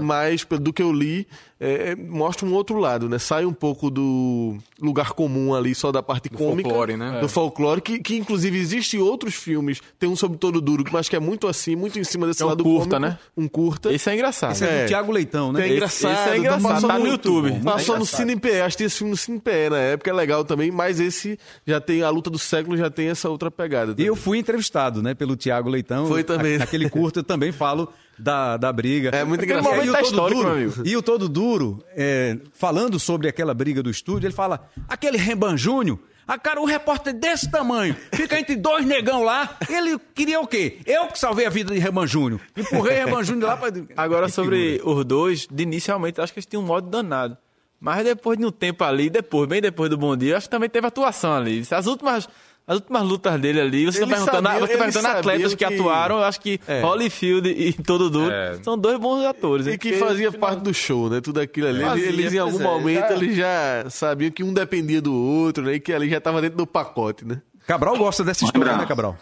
mas 0.00 0.46
do 0.60 0.72
que 0.72 0.80
eu 0.80 0.92
li, 0.92 1.26
é, 1.62 1.90
é, 1.90 1.94
mostra 1.94 2.48
um 2.48 2.54
outro 2.54 2.78
lado, 2.78 3.06
né? 3.06 3.18
Sai 3.18 3.44
um 3.44 3.52
pouco 3.52 3.90
do 3.90 4.56
lugar 4.80 5.12
comum 5.12 5.54
ali, 5.54 5.74
só 5.74 5.92
da 5.92 6.02
parte 6.02 6.30
do 6.30 6.38
cômica. 6.38 6.70
Folclore, 6.70 6.96
né? 6.96 7.20
Do 7.20 7.26
é. 7.26 7.28
folclore, 7.28 7.82
que, 7.82 7.98
que 7.98 8.16
inclusive 8.16 8.58
existe 8.58 8.96
outros 8.96 9.34
filmes. 9.34 9.82
Tem 9.98 10.08
um 10.08 10.16
sobre 10.16 10.38
todo 10.38 10.58
duro, 10.58 10.84
mas 10.90 11.06
que 11.06 11.14
é 11.14 11.20
muito 11.20 11.46
assim, 11.46 11.76
muito 11.76 11.98
em 11.98 12.04
cima 12.04 12.26
desse 12.26 12.42
é 12.42 12.46
um 12.46 12.48
lado 12.48 12.64
curta, 12.64 12.96
cômico, 12.96 12.98
né? 12.98 13.18
Um 13.36 13.46
curta. 13.46 13.92
Esse 13.92 14.08
é 14.08 14.14
engraçado. 14.14 14.52
Esse 14.52 14.64
é, 14.64 14.68
do 14.68 14.72
é. 14.72 14.86
Tiago 14.86 15.12
Leitão, 15.12 15.52
né? 15.52 15.68
é 15.68 15.72
engraçado. 15.74 16.12
Esse, 16.12 16.22
esse 16.22 16.30
é 16.30 16.38
engraçado. 16.38 16.86
Tá 16.86 16.98
no 16.98 17.06
YouTube. 17.06 17.60
Passou 17.62 17.98
no 17.98 18.06
Cine 18.06 18.36
PE, 18.36 18.62
acho 18.62 18.78
que 18.78 18.84
esse 18.84 18.96
filme 18.96 19.10
no 19.10 19.16
Cine 19.18 19.38
PE 19.38 19.68
na 19.68 19.78
época, 19.78 20.08
é 20.08 20.14
legal 20.14 20.42
também, 20.46 20.70
mas 20.70 20.98
esse 20.98 21.38
já 21.66 21.78
tem, 21.78 22.02
a 22.02 22.08
luta 22.08 22.30
do 22.30 22.38
século 22.38 22.74
já 22.74 22.88
tem 22.88 23.08
essa 23.08 23.28
outra 23.28 23.50
pegada. 23.50 23.94
E 23.98 24.06
eu 24.06 24.16
fui 24.16 24.38
entrevistado, 24.38 25.02
né, 25.02 25.12
pelo 25.12 25.36
Tiago 25.36 25.68
Leitão. 25.68 26.06
Foi 26.06 26.24
também. 26.24 26.56
Naquele 26.56 26.88
curto 26.88 27.18
eu 27.18 27.24
também 27.24 27.52
falo 27.52 27.92
da, 28.20 28.56
da 28.56 28.72
briga. 28.72 29.10
É 29.10 29.24
muito 29.24 29.44
engraçado. 29.44 29.84
E, 29.84 29.90
o 29.90 29.94
todo 29.94 30.30
duro, 30.30 30.82
e 30.84 30.96
o 30.96 31.02
Todo 31.02 31.28
Duro, 31.28 31.84
é, 31.96 32.38
falando 32.52 32.98
sobre 32.98 33.28
aquela 33.28 33.54
briga 33.54 33.82
do 33.82 33.90
estúdio, 33.90 34.26
ele 34.26 34.34
fala, 34.34 34.68
aquele 34.88 35.16
Remban 35.16 35.56
Júnior, 35.56 35.98
a 36.26 36.38
cara, 36.38 36.60
um 36.60 36.64
repórter 36.64 37.12
desse 37.12 37.50
tamanho, 37.50 37.96
fica 38.12 38.38
entre 38.38 38.54
dois 38.54 38.86
negão 38.86 39.24
lá, 39.24 39.56
ele 39.68 39.98
queria 40.14 40.40
o 40.40 40.46
quê? 40.46 40.78
Eu 40.86 41.08
que 41.08 41.18
salvei 41.18 41.46
a 41.46 41.50
vida 41.50 41.74
de 41.74 41.80
Reban 41.80 42.06
Júnior. 42.06 42.40
Empurrei 42.56 42.98
Reban 42.98 43.24
Júnior 43.24 43.50
lá 43.50 43.56
pra... 43.56 43.72
Agora, 43.96 44.28
sobre 44.28 44.78
figura. 44.78 44.98
os 44.98 45.04
dois, 45.04 45.48
de 45.50 45.62
inicialmente, 45.62 46.20
acho 46.20 46.32
que 46.32 46.38
eles 46.38 46.46
tinham 46.46 46.62
um 46.62 46.66
modo 46.66 46.88
danado. 46.88 47.36
Mas 47.80 48.04
depois 48.04 48.38
de 48.38 48.44
um 48.44 48.50
tempo 48.52 48.84
ali, 48.84 49.08
depois, 49.08 49.48
bem 49.48 49.62
depois 49.62 49.88
do 49.88 49.96
Bom 49.96 50.14
Dia, 50.14 50.36
acho 50.36 50.46
que 50.46 50.50
também 50.50 50.68
teve 50.68 50.86
atuação 50.86 51.32
ali. 51.34 51.66
As 51.70 51.86
últimas 51.86 52.28
as 52.70 52.76
últimas 52.76 53.02
lutas 53.02 53.40
dele 53.40 53.60
ali, 53.60 53.84
você 53.84 54.04
está 54.04 54.06
perguntando, 54.06 54.48
sabia, 54.48 54.60
você 54.60 54.72
tá 54.72 54.78
perguntando 54.78 55.08
atletas 55.08 55.54
que... 55.56 55.66
que... 55.66 55.74
atuaram, 55.74 56.18
eu 56.18 56.22
acho 56.22 56.40
que 56.40 56.60
é. 56.68 56.80
Holyfield 56.80 57.48
e 57.48 57.72
Todo 57.72 58.08
Duro 58.08 58.30
é. 58.30 58.60
são 58.62 58.78
dois 58.78 58.96
bons 58.96 59.24
atores. 59.24 59.66
E 59.66 59.76
que 59.76 59.94
fazia 59.94 60.30
parte 60.30 60.60
do 60.60 60.72
show, 60.72 61.10
né? 61.10 61.20
Tudo 61.20 61.40
aquilo 61.40 61.66
ali. 61.66 61.80
Fazia, 61.82 62.06
eles, 62.06 62.32
em 62.32 62.38
algum 62.38 62.60
é, 62.60 62.62
momento, 62.62 63.08
já... 63.08 63.14
eles 63.16 63.36
já 63.36 63.90
sabiam 63.90 64.30
que 64.30 64.44
um 64.44 64.54
dependia 64.54 65.02
do 65.02 65.12
outro, 65.12 65.64
né? 65.64 65.74
E 65.74 65.80
que 65.80 65.92
ali 65.92 66.08
já 66.08 66.18
estava 66.18 66.40
dentro 66.40 66.58
do 66.58 66.64
pacote, 66.64 67.24
né? 67.24 67.42
Cabral 67.66 67.98
gosta 67.98 68.22
dessa 68.22 68.44
história, 68.44 68.76
né, 68.76 68.86
Cabral? 68.86 69.18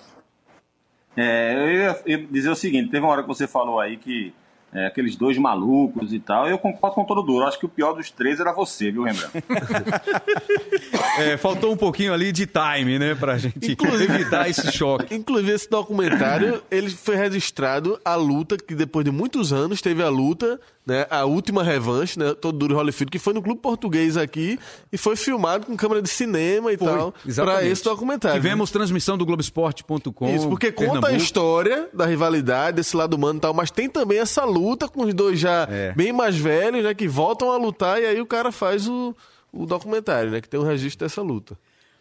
É, 1.17 1.55
eu 1.55 1.73
ia 1.73 2.19
dizer 2.31 2.51
o 2.51 2.55
seguinte, 2.55 2.91
teve 2.91 3.03
uma 3.03 3.13
hora 3.13 3.23
que 3.23 3.29
você 3.29 3.49
falou 3.49 3.81
aí 3.81 3.97
que 3.97 4.35
é, 4.73 4.87
aqueles 4.87 5.17
dois 5.17 5.39
malucos 5.39 6.13
e 6.13 6.19
tal. 6.19 6.49
Eu 6.49 6.59
concordo 6.59 6.95
com 6.95 7.05
todo 7.05 7.23
duro. 7.23 7.47
Acho 7.47 7.59
que 7.59 7.67
o 7.67 7.69
pior 7.69 7.95
dos 7.95 8.11
três 8.11 8.39
era 8.39 8.53
você, 8.53 8.91
viu, 8.91 9.05
Rembrandt? 9.05 9.33
é, 11.19 11.37
faltou 11.37 11.73
um 11.73 11.77
pouquinho 11.77 12.13
ali 12.13 12.33
de 12.33 12.47
time, 12.47 12.99
né, 12.99 13.15
pra 13.15 13.39
gente 13.39 13.73
inclusive, 13.73 14.15
evitar 14.15 14.49
esse 14.49 14.71
choque. 14.73 15.15
Inclusive, 15.15 15.53
esse 15.53 15.71
documentário, 15.71 16.63
ele 16.71 16.91
foi 16.91 17.17
registrado 17.17 17.99
a 18.05 18.15
luta, 18.15 18.57
que 18.57 18.75
depois 18.75 19.05
de 19.05 19.11
muitos 19.11 19.53
anos 19.53 19.81
teve 19.81 20.03
a 20.03 20.09
luta 20.09 20.61
né, 20.89 21.07
a 21.11 21.27
última 21.27 21.63
revanche, 21.63 22.19
né, 22.19 22.33
todo 22.33 22.57
duro 22.57 22.75
Holyfield, 22.75 23.11
que 23.11 23.19
foi 23.19 23.35
no 23.35 23.43
Clube 23.43 23.61
Português 23.61 24.17
aqui 24.17 24.59
e 24.91 24.97
foi 24.97 25.17
filmado 25.17 25.67
com 25.67 25.77
câmera 25.77 26.01
de 26.01 26.09
cinema 26.09 26.73
e 26.73 26.79
foi, 26.79 26.89
tal, 26.89 27.15
para 27.35 27.63
esse 27.63 27.85
documentário. 27.85 28.41
Tivemos 28.41 28.71
né? 28.71 28.73
transmissão 28.73 29.19
do 29.19 29.27
Globoesporte.com. 29.27 30.35
Isso, 30.35 30.49
porque 30.49 30.73
Pernambuco. 30.73 31.03
conta 31.03 31.15
a 31.15 31.17
história 31.17 31.91
da 31.93 32.07
rivalidade, 32.07 32.79
desse 32.79 32.97
lado 32.97 33.13
humano 33.13 33.39
e 33.39 33.43
tal, 33.43 33.53
mas 33.53 33.71
tem 33.71 33.87
também 33.87 34.19
essa 34.19 34.47
luta 34.47 34.89
com 34.89 35.03
os 35.03 35.13
dois 35.13 35.39
já 35.39 35.69
é. 35.71 35.93
bem 35.93 36.11
mais 36.11 36.39
velhos, 36.39 36.83
né, 36.83 36.95
que 36.95 37.07
voltam 37.07 37.53
a 37.53 37.59
lutar 37.59 38.01
e 38.01 38.07
aí 38.07 38.19
o 38.19 38.27
cara 38.27 38.51
faz 38.51 38.89
o, 38.89 39.15
o 39.53 39.67
documentário, 39.67 40.31
né, 40.31 40.41
que 40.41 40.49
tem 40.49 40.59
o 40.59 40.63
um 40.63 40.67
registro 40.67 41.07
dessa 41.07 41.21
luta. 41.21 41.55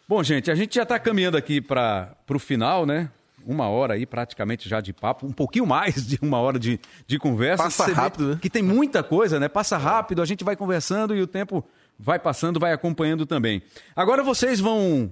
Bom, 0.07 0.23
gente, 0.23 0.49
a 0.49 0.55
gente 0.55 0.75
já 0.75 0.83
está 0.83 0.97
caminhando 0.97 1.35
aqui 1.35 1.59
para 1.59 2.15
o 2.29 2.39
final, 2.39 2.85
né? 2.85 3.09
Uma 3.45 3.67
hora 3.67 3.93
aí 3.93 4.05
praticamente 4.05 4.67
já 4.67 4.81
de 4.81 4.91
papo, 4.93 5.25
um 5.25 5.31
pouquinho 5.31 5.65
mais 5.65 6.05
de 6.05 6.19
uma 6.21 6.39
hora 6.39 6.59
de, 6.59 6.79
de 7.05 7.17
conversa. 7.17 7.63
Passa 7.63 7.93
rápido, 7.93 8.29
né? 8.29 8.39
Que 8.41 8.49
tem 8.49 8.61
muita 8.61 9.03
coisa, 9.03 9.39
né? 9.39 9.47
Passa 9.47 9.77
rápido, 9.77 10.21
a 10.21 10.25
gente 10.25 10.43
vai 10.43 10.55
conversando 10.55 11.15
e 11.15 11.21
o 11.21 11.27
tempo 11.27 11.63
vai 11.97 12.19
passando, 12.19 12.59
vai 12.59 12.73
acompanhando 12.73 13.25
também. 13.25 13.61
Agora 13.95 14.23
vocês 14.23 14.59
vão 14.59 15.11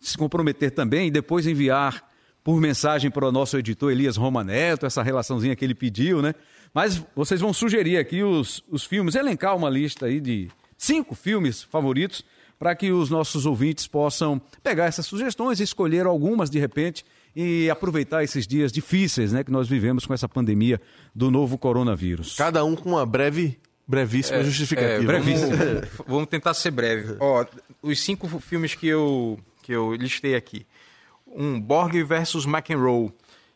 se 0.00 0.16
comprometer 0.16 0.70
também 0.70 1.08
e 1.08 1.10
depois 1.10 1.46
enviar 1.46 2.06
por 2.44 2.60
mensagem 2.60 3.10
para 3.10 3.26
o 3.26 3.32
nosso 3.32 3.58
editor 3.58 3.90
Elias 3.92 4.16
Romaneto, 4.16 4.86
essa 4.86 5.02
relaçãozinha 5.02 5.54
que 5.54 5.64
ele 5.64 5.74
pediu, 5.74 6.22
né? 6.22 6.34
Mas 6.72 7.02
vocês 7.14 7.40
vão 7.40 7.52
sugerir 7.52 7.98
aqui 7.98 8.22
os, 8.22 8.62
os 8.70 8.84
filmes, 8.84 9.14
elencar 9.14 9.56
uma 9.56 9.68
lista 9.68 10.06
aí 10.06 10.20
de 10.20 10.48
cinco 10.76 11.14
filmes 11.14 11.62
favoritos 11.62 12.24
para 12.58 12.74
que 12.74 12.90
os 12.90 13.08
nossos 13.10 13.46
ouvintes 13.46 13.86
possam 13.86 14.40
pegar 14.62 14.86
essas 14.86 15.06
sugestões 15.06 15.60
e 15.60 15.62
escolher 15.62 16.06
algumas 16.06 16.50
de 16.50 16.58
repente 16.58 17.04
e 17.40 17.70
aproveitar 17.70 18.24
esses 18.24 18.48
dias 18.48 18.72
difíceis 18.72 19.32
né, 19.32 19.44
que 19.44 19.52
nós 19.52 19.68
vivemos 19.68 20.04
com 20.04 20.12
essa 20.12 20.28
pandemia 20.28 20.80
do 21.14 21.30
novo 21.30 21.56
coronavírus. 21.56 22.34
Cada 22.34 22.64
um 22.64 22.74
com 22.74 22.88
uma 22.88 23.06
breve, 23.06 23.56
brevíssima 23.86 24.38
é, 24.38 24.42
justificativa. 24.42 25.04
É, 25.04 25.06
brevíssima. 25.06 25.56
Vamos, 25.56 25.88
vamos, 26.08 26.26
tentar 26.26 26.52
ser 26.52 26.72
breve. 26.72 27.14
Ó, 27.20 27.46
os 27.80 28.00
cinco 28.00 28.26
filmes 28.40 28.74
que 28.74 28.88
eu, 28.88 29.38
que 29.62 29.70
eu 29.70 29.94
listei 29.94 30.34
aqui. 30.34 30.66
Um, 31.28 31.60
Borg 31.60 32.02
versus 32.02 32.44
McEnroe 32.44 33.12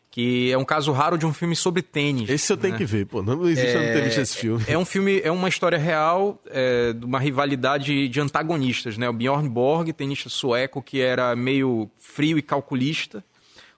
que 0.09 0.51
é 0.51 0.57
um 0.59 0.63
caso 0.63 0.91
raro 0.91 1.17
de 1.17 1.25
um 1.25 1.33
filme 1.33 1.55
sobre 1.55 1.81
tênis. 1.81 2.29
Esse 2.29 2.53
eu 2.53 2.55
tenho 2.55 2.73
né? 2.73 2.77
que 2.77 2.85
ver, 2.85 3.07
pô. 3.07 3.23
Não 3.23 3.49
existe 3.49 3.67
é, 3.67 3.75
eu 3.75 3.81
não 3.81 3.93
ter 3.93 4.03
visto 4.03 4.21
esse 4.21 4.37
filme. 4.37 4.63
É 4.67 4.77
um 4.77 4.85
filme, 4.85 5.19
é 5.21 5.31
uma 5.31 5.49
história 5.49 5.77
real 5.77 6.39
é, 6.51 6.93
de 6.93 7.03
uma 7.03 7.19
rivalidade 7.19 8.07
de 8.07 8.21
antagonistas, 8.21 8.95
né? 8.95 9.09
O 9.09 9.13
Bjorn 9.13 9.49
Borg, 9.49 9.91
tenista 9.91 10.29
sueco 10.29 10.83
que 10.83 11.01
era 11.01 11.35
meio 11.35 11.89
frio 11.97 12.37
e 12.37 12.43
calculista, 12.43 13.25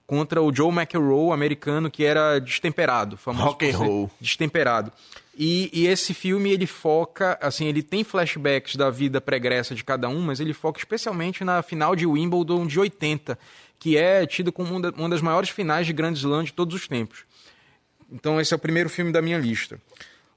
contra 0.06 0.40
o 0.40 0.54
Joe 0.54 0.72
McEnroe, 0.72 1.32
americano, 1.32 1.90
que 1.90 2.04
era 2.04 2.38
destemperado, 2.38 3.16
famoso 3.16 3.44
Rock 3.44 3.68
and 3.68 3.76
roll. 3.76 4.10
destemperado. 4.20 4.92
E, 5.38 5.68
e, 5.72 5.86
esse 5.86 6.14
filme 6.14 6.50
ele 6.50 6.66
foca, 6.66 7.38
assim, 7.42 7.66
ele 7.66 7.82
tem 7.82 8.02
flashbacks 8.02 8.76
da 8.76 8.88
vida 8.88 9.20
pregressa 9.20 9.74
de 9.74 9.84
cada 9.84 10.08
um, 10.08 10.20
mas 10.22 10.40
ele 10.40 10.54
foca 10.54 10.78
especialmente 10.78 11.44
na 11.44 11.62
final 11.62 11.94
de 11.94 12.06
Wimbledon 12.06 12.66
de 12.66 12.80
80, 12.80 13.38
que 13.78 13.98
é 13.98 14.24
tido 14.26 14.50
como 14.50 14.74
uma 14.96 15.08
das 15.10 15.20
maiores 15.20 15.50
finais 15.50 15.86
de 15.86 15.92
Grand 15.92 16.14
Slam 16.14 16.44
de 16.44 16.54
todos 16.54 16.74
os 16.74 16.88
tempos. 16.88 17.24
Então 18.10 18.40
esse 18.40 18.54
é 18.54 18.56
o 18.56 18.60
primeiro 18.60 18.88
filme 18.88 19.12
da 19.12 19.20
minha 19.20 19.36
lista. 19.36 19.78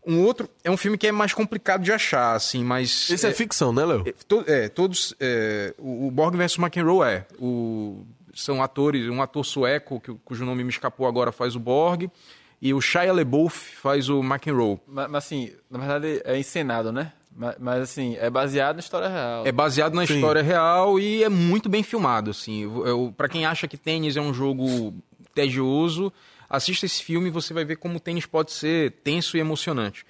Um 0.05 0.21
outro 0.21 0.49
é 0.65 0.71
um 0.71 0.77
filme 0.77 0.97
que 0.97 1.07
é 1.07 1.11
mais 1.13 1.33
complicado 1.33 1.81
de 1.81 1.93
achar, 1.93 2.35
assim, 2.35 2.63
mas... 2.63 3.09
Esse 3.09 3.25
é, 3.25 3.29
é 3.29 3.33
ficção, 3.33 3.71
né, 3.71 3.85
Léo? 3.85 4.03
É, 4.05 4.13
to, 4.27 4.43
é, 4.47 4.67
todos... 4.67 5.13
É, 5.19 5.73
o, 5.77 6.07
o 6.07 6.11
Borg 6.11 6.35
vs 6.35 6.57
McEnroe 6.57 7.07
é. 7.07 7.25
O 7.37 8.05
são 8.33 8.61
atores, 8.61 9.07
um 9.07 9.21
ator 9.21 9.45
sueco, 9.45 9.99
que, 9.99 10.13
cujo 10.25 10.45
nome 10.45 10.63
me 10.63 10.69
escapou 10.69 11.07
agora, 11.07 11.31
faz 11.31 11.55
o 11.55 11.59
Borg, 11.59 12.09
e 12.61 12.73
o 12.73 12.81
Shia 12.81 13.13
LaBeouf 13.13 13.75
faz 13.75 14.09
o 14.09 14.21
McEnroe. 14.21 14.79
Mas, 14.87 15.09
mas 15.09 15.23
assim, 15.25 15.51
na 15.69 15.79
verdade 15.79 16.21
é 16.25 16.37
encenado, 16.37 16.91
né? 16.91 17.13
Mas, 17.35 17.55
mas, 17.59 17.81
assim, 17.83 18.17
é 18.19 18.29
baseado 18.29 18.75
na 18.75 18.81
história 18.81 19.07
real. 19.07 19.47
É 19.47 19.51
baseado 19.51 19.93
na 19.93 20.05
Sim. 20.05 20.15
história 20.15 20.41
real 20.41 20.99
e 20.99 21.23
é 21.23 21.29
muito 21.29 21.69
bem 21.69 21.83
filmado, 21.83 22.31
assim. 22.31 22.69
para 23.15 23.29
quem 23.29 23.45
acha 23.45 23.67
que 23.67 23.77
tênis 23.77 24.17
é 24.17 24.21
um 24.21 24.33
jogo 24.33 24.93
tedioso, 25.33 26.11
assista 26.49 26.85
esse 26.85 27.01
filme 27.01 27.27
e 27.27 27.31
você 27.31 27.53
vai 27.53 27.63
ver 27.63 27.77
como 27.77 27.95
o 27.95 27.99
tênis 27.99 28.25
pode 28.25 28.51
ser 28.51 28.91
tenso 29.03 29.37
e 29.37 29.39
emocionante. 29.39 30.05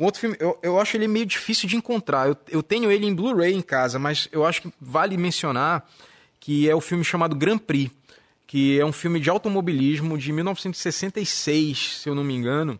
Um 0.00 0.04
outro 0.04 0.20
filme, 0.20 0.36
eu, 0.40 0.58
eu 0.62 0.80
acho 0.80 0.96
ele 0.96 1.06
meio 1.06 1.26
difícil 1.26 1.68
de 1.68 1.76
encontrar. 1.76 2.26
Eu, 2.28 2.36
eu 2.48 2.62
tenho 2.62 2.90
ele 2.90 3.06
em 3.06 3.14
Blu-ray 3.14 3.54
em 3.54 3.62
casa, 3.62 3.98
mas 3.98 4.28
eu 4.32 4.44
acho 4.44 4.62
que 4.62 4.72
vale 4.80 5.16
mencionar 5.16 5.88
que 6.44 6.68
é 6.68 6.74
o 6.74 6.80
filme 6.80 7.02
chamado 7.02 7.34
Grand 7.34 7.56
Prix, 7.56 7.90
que 8.46 8.78
é 8.78 8.84
um 8.84 8.92
filme 8.92 9.18
de 9.18 9.30
automobilismo 9.30 10.18
de 10.18 10.30
1966, 10.30 12.00
se 12.02 12.08
eu 12.10 12.14
não 12.14 12.22
me 12.22 12.34
engano, 12.34 12.78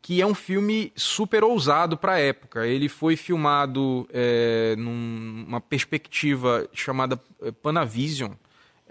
que 0.00 0.22
é 0.22 0.26
um 0.26 0.36
filme 0.36 0.92
super 0.94 1.42
ousado 1.42 1.96
para 1.96 2.12
a 2.12 2.18
época. 2.20 2.64
Ele 2.64 2.88
foi 2.88 3.16
filmado 3.16 4.08
é, 4.12 4.76
numa 4.78 5.60
perspectiva 5.60 6.68
chamada 6.72 7.20
é, 7.42 7.50
Panavision, 7.50 8.34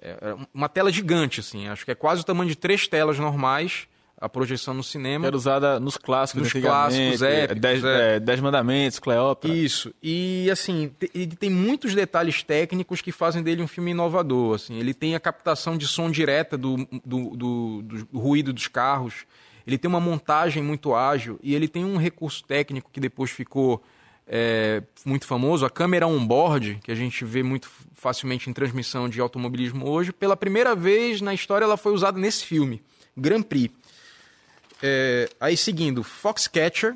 é, 0.02 0.36
uma 0.54 0.68
tela 0.68 0.92
gigante, 0.92 1.40
assim, 1.40 1.70
acho 1.70 1.86
que 1.86 1.92
é 1.92 1.96
quase 1.96 2.20
o 2.20 2.26
tamanho 2.26 2.50
de 2.50 2.58
três 2.58 2.90
telas 2.90 3.18
normais, 3.18 3.88
a 4.22 4.30
projeção 4.30 4.76
no 4.76 4.84
cinema. 4.84 5.26
Era 5.26 5.36
usada 5.36 5.80
nos 5.80 5.98
clássicos, 5.98 6.44
nos 6.44 6.64
clássicos, 6.64 7.24
épicos, 7.24 7.60
Dez, 7.60 7.84
é. 7.84 8.16
É, 8.16 8.20
Dez 8.20 8.40
Mandamentos, 8.40 9.00
Cleópatra. 9.00 9.52
Isso. 9.52 9.92
E 10.02 10.48
assim, 10.52 10.92
ele 11.14 11.36
tem 11.36 11.50
muitos 11.50 11.96
detalhes 11.96 12.44
técnicos 12.44 13.02
que 13.02 13.12
fazem 13.12 13.42
dele 13.42 13.64
um 13.64 13.68
filme 13.68 13.90
inovador. 13.92 14.56
Assim, 14.56 14.78
ele 14.78 14.94
tem 14.94 15.16
a 15.16 15.20
captação 15.20 15.76
de 15.76 15.88
som 15.88 16.12
direta 16.12 16.56
do, 16.56 16.88
do, 17.04 17.36
do, 17.36 17.82
do 17.82 18.20
ruído 18.20 18.54
dos 18.54 18.68
carros. 18.68 19.26
Ele 19.66 19.78
tem 19.78 19.90
uma 19.90 20.00
montagem 20.00 20.62
muito 20.62 20.94
ágil 20.94 21.40
e 21.42 21.56
ele 21.56 21.68
tem 21.68 21.84
um 21.84 21.98
recurso 21.98 22.44
técnico 22.44 22.92
que 22.94 23.00
depois 23.00 23.32
ficou 23.32 23.82
é, 24.28 24.84
muito 25.04 25.26
famoso, 25.26 25.66
a 25.66 25.70
câmera 25.70 26.06
on-board, 26.06 26.80
que 26.84 26.92
a 26.92 26.96
gente 26.96 27.26
vê 27.26 27.42
muito 27.42 27.68
facilmente 27.94 28.50
em 28.50 28.54
transmissão 28.54 29.10
de 29.10 29.20
automobilismo 29.20 29.88
hoje. 29.90 30.14
Pela 30.14 30.38
primeira 30.38 30.76
vez 30.76 31.22
na 31.22 31.34
história 31.34 31.66
ela 31.66 31.78
foi 31.78 31.92
usada 31.92 32.20
nesse 32.20 32.46
filme, 32.46 32.84
Grand 33.18 33.42
Prix. 33.42 33.81
É, 34.82 35.30
aí 35.40 35.56
seguindo, 35.56 36.04
Foxcatcher, 36.04 36.96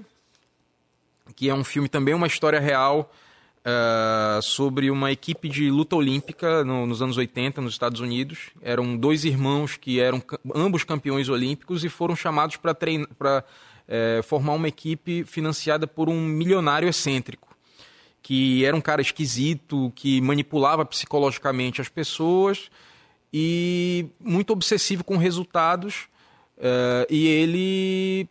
que 1.35 1.49
é 1.49 1.53
um 1.53 1.63
filme 1.63 1.87
também 1.87 2.13
uma 2.13 2.27
história 2.27 2.59
real 2.59 3.11
uh, 3.65 4.41
sobre 4.41 4.89
uma 4.91 5.11
equipe 5.11 5.49
de 5.49 5.69
luta 5.69 5.95
olímpica 5.95 6.63
no, 6.63 6.85
nos 6.85 7.01
anos 7.01 7.17
80 7.17 7.61
nos 7.61 7.73
Estados 7.73 7.99
Unidos. 7.99 8.51
Eram 8.61 8.95
dois 8.95 9.25
irmãos 9.25 9.75
que 9.75 9.99
eram 9.99 10.23
ambos 10.53 10.83
campeões 10.83 11.29
olímpicos 11.29 11.83
e 11.83 11.89
foram 11.89 12.15
chamados 12.15 12.57
para 12.57 13.43
é, 13.87 14.21
formar 14.23 14.53
uma 14.53 14.67
equipe 14.67 15.23
financiada 15.23 15.87
por 15.87 16.09
um 16.09 16.21
milionário 16.21 16.87
excêntrico, 16.87 17.55
que 18.21 18.63
era 18.65 18.75
um 18.75 18.81
cara 18.81 19.01
esquisito, 19.01 19.91
que 19.95 20.21
manipulava 20.21 20.85
psicologicamente 20.85 21.81
as 21.81 21.89
pessoas 21.89 22.69
e 23.33 24.07
muito 24.19 24.53
obsessivo 24.53 25.03
com 25.03 25.17
resultados. 25.17 26.07
Uh, 26.57 27.05
e 27.09 27.27
ele 27.27 28.29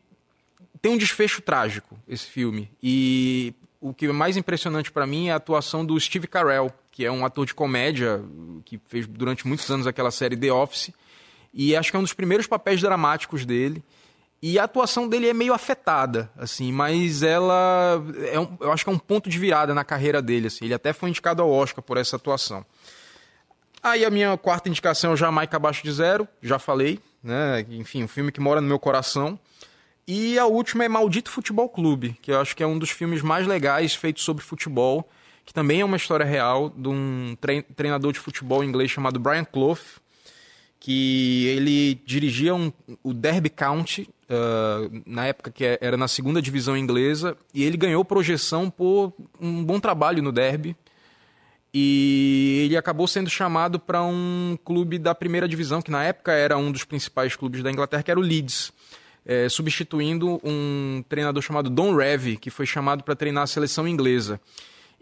tem 0.80 0.92
um 0.92 0.98
desfecho 0.98 1.40
trágico, 1.42 1.98
esse 2.08 2.26
filme. 2.26 2.70
E 2.82 3.54
o 3.80 3.92
que 3.92 4.06
é 4.06 4.12
mais 4.12 4.36
impressionante 4.36 4.90
para 4.90 5.06
mim 5.06 5.28
é 5.28 5.32
a 5.32 5.36
atuação 5.36 5.84
do 5.84 5.98
Steve 5.98 6.26
Carell, 6.26 6.72
que 6.90 7.04
é 7.04 7.10
um 7.10 7.24
ator 7.24 7.44
de 7.46 7.54
comédia 7.54 8.22
que 8.64 8.80
fez 8.86 9.06
durante 9.06 9.46
muitos 9.46 9.70
anos 9.70 9.86
aquela 9.86 10.10
série 10.10 10.36
The 10.36 10.52
Office. 10.52 10.90
E 11.52 11.76
acho 11.76 11.90
que 11.90 11.96
é 11.96 12.00
um 12.00 12.02
dos 12.02 12.12
primeiros 12.12 12.46
papéis 12.46 12.80
dramáticos 12.80 13.44
dele. 13.44 13.82
E 14.42 14.58
a 14.58 14.64
atuação 14.64 15.08
dele 15.08 15.28
é 15.28 15.32
meio 15.32 15.54
afetada, 15.54 16.30
assim, 16.36 16.70
mas 16.70 17.22
ela 17.22 18.02
é 18.30 18.38
um, 18.38 18.56
eu 18.60 18.70
acho 18.70 18.84
que 18.84 18.90
é 18.90 18.92
um 18.92 18.98
ponto 18.98 19.30
de 19.30 19.38
virada 19.38 19.72
na 19.72 19.84
carreira 19.84 20.20
dele, 20.20 20.48
assim. 20.48 20.66
Ele 20.66 20.74
até 20.74 20.92
foi 20.92 21.08
indicado 21.08 21.40
ao 21.40 21.50
Oscar 21.50 21.82
por 21.82 21.96
essa 21.96 22.16
atuação. 22.16 22.64
Aí 23.82 24.04
a 24.04 24.10
minha 24.10 24.36
quarta 24.36 24.68
indicação 24.68 25.12
é 25.12 25.14
o 25.14 25.16
Jamaica 25.16 25.56
Abaixo 25.56 25.82
de 25.82 25.92
Zero, 25.92 26.28
já 26.42 26.58
falei, 26.58 27.00
né? 27.24 27.64
Enfim, 27.70 28.04
um 28.04 28.08
filme 28.08 28.30
que 28.30 28.40
mora 28.40 28.60
no 28.60 28.68
meu 28.68 28.78
coração. 28.78 29.38
E 30.06 30.38
a 30.38 30.44
última 30.44 30.84
é 30.84 30.88
Maldito 30.88 31.30
Futebol 31.30 31.68
Clube, 31.68 32.18
que 32.20 32.30
eu 32.30 32.38
acho 32.38 32.54
que 32.54 32.62
é 32.62 32.66
um 32.66 32.78
dos 32.78 32.90
filmes 32.90 33.22
mais 33.22 33.46
legais 33.46 33.94
feitos 33.94 34.22
sobre 34.22 34.44
futebol, 34.44 35.08
que 35.46 35.54
também 35.54 35.80
é 35.80 35.84
uma 35.84 35.96
história 35.96 36.26
real 36.26 36.70
de 36.76 36.88
um 36.88 37.36
treinador 37.74 38.12
de 38.12 38.18
futebol 38.18 38.62
inglês 38.62 38.90
chamado 38.90 39.18
Brian 39.18 39.44
Clough, 39.44 39.78
que 40.78 41.46
ele 41.46 41.94
dirigia 42.04 42.54
um, 42.54 42.70
o 43.02 43.14
Derby 43.14 43.48
County, 43.48 44.10
uh, 44.28 45.02
na 45.06 45.26
época 45.26 45.50
que 45.50 45.78
era 45.80 45.96
na 45.96 46.06
segunda 46.06 46.42
divisão 46.42 46.76
inglesa, 46.76 47.34
e 47.54 47.64
ele 47.64 47.78
ganhou 47.78 48.04
projeção 48.04 48.68
por 48.68 49.14
um 49.40 49.64
bom 49.64 49.80
trabalho 49.80 50.22
no 50.22 50.30
Derby, 50.30 50.76
e 51.76 52.62
ele 52.66 52.76
acabou 52.76 53.08
sendo 53.08 53.28
chamado 53.28 53.80
para 53.80 54.00
um 54.04 54.56
clube 54.64 54.96
da 54.96 55.12
primeira 55.12 55.48
divisão, 55.48 55.82
que 55.82 55.90
na 55.90 56.04
época 56.04 56.30
era 56.30 56.56
um 56.56 56.70
dos 56.70 56.84
principais 56.84 57.34
clubes 57.34 57.64
da 57.64 57.70
Inglaterra, 57.72 58.00
que 58.00 58.12
era 58.12 58.20
o 58.20 58.22
Leeds, 58.22 58.72
é, 59.26 59.48
substituindo 59.48 60.40
um 60.44 61.02
treinador 61.08 61.42
chamado 61.42 61.68
Don 61.68 61.96
Revy, 61.96 62.36
que 62.36 62.48
foi 62.48 62.64
chamado 62.64 63.02
para 63.02 63.16
treinar 63.16 63.42
a 63.42 63.46
seleção 63.48 63.88
inglesa. 63.88 64.40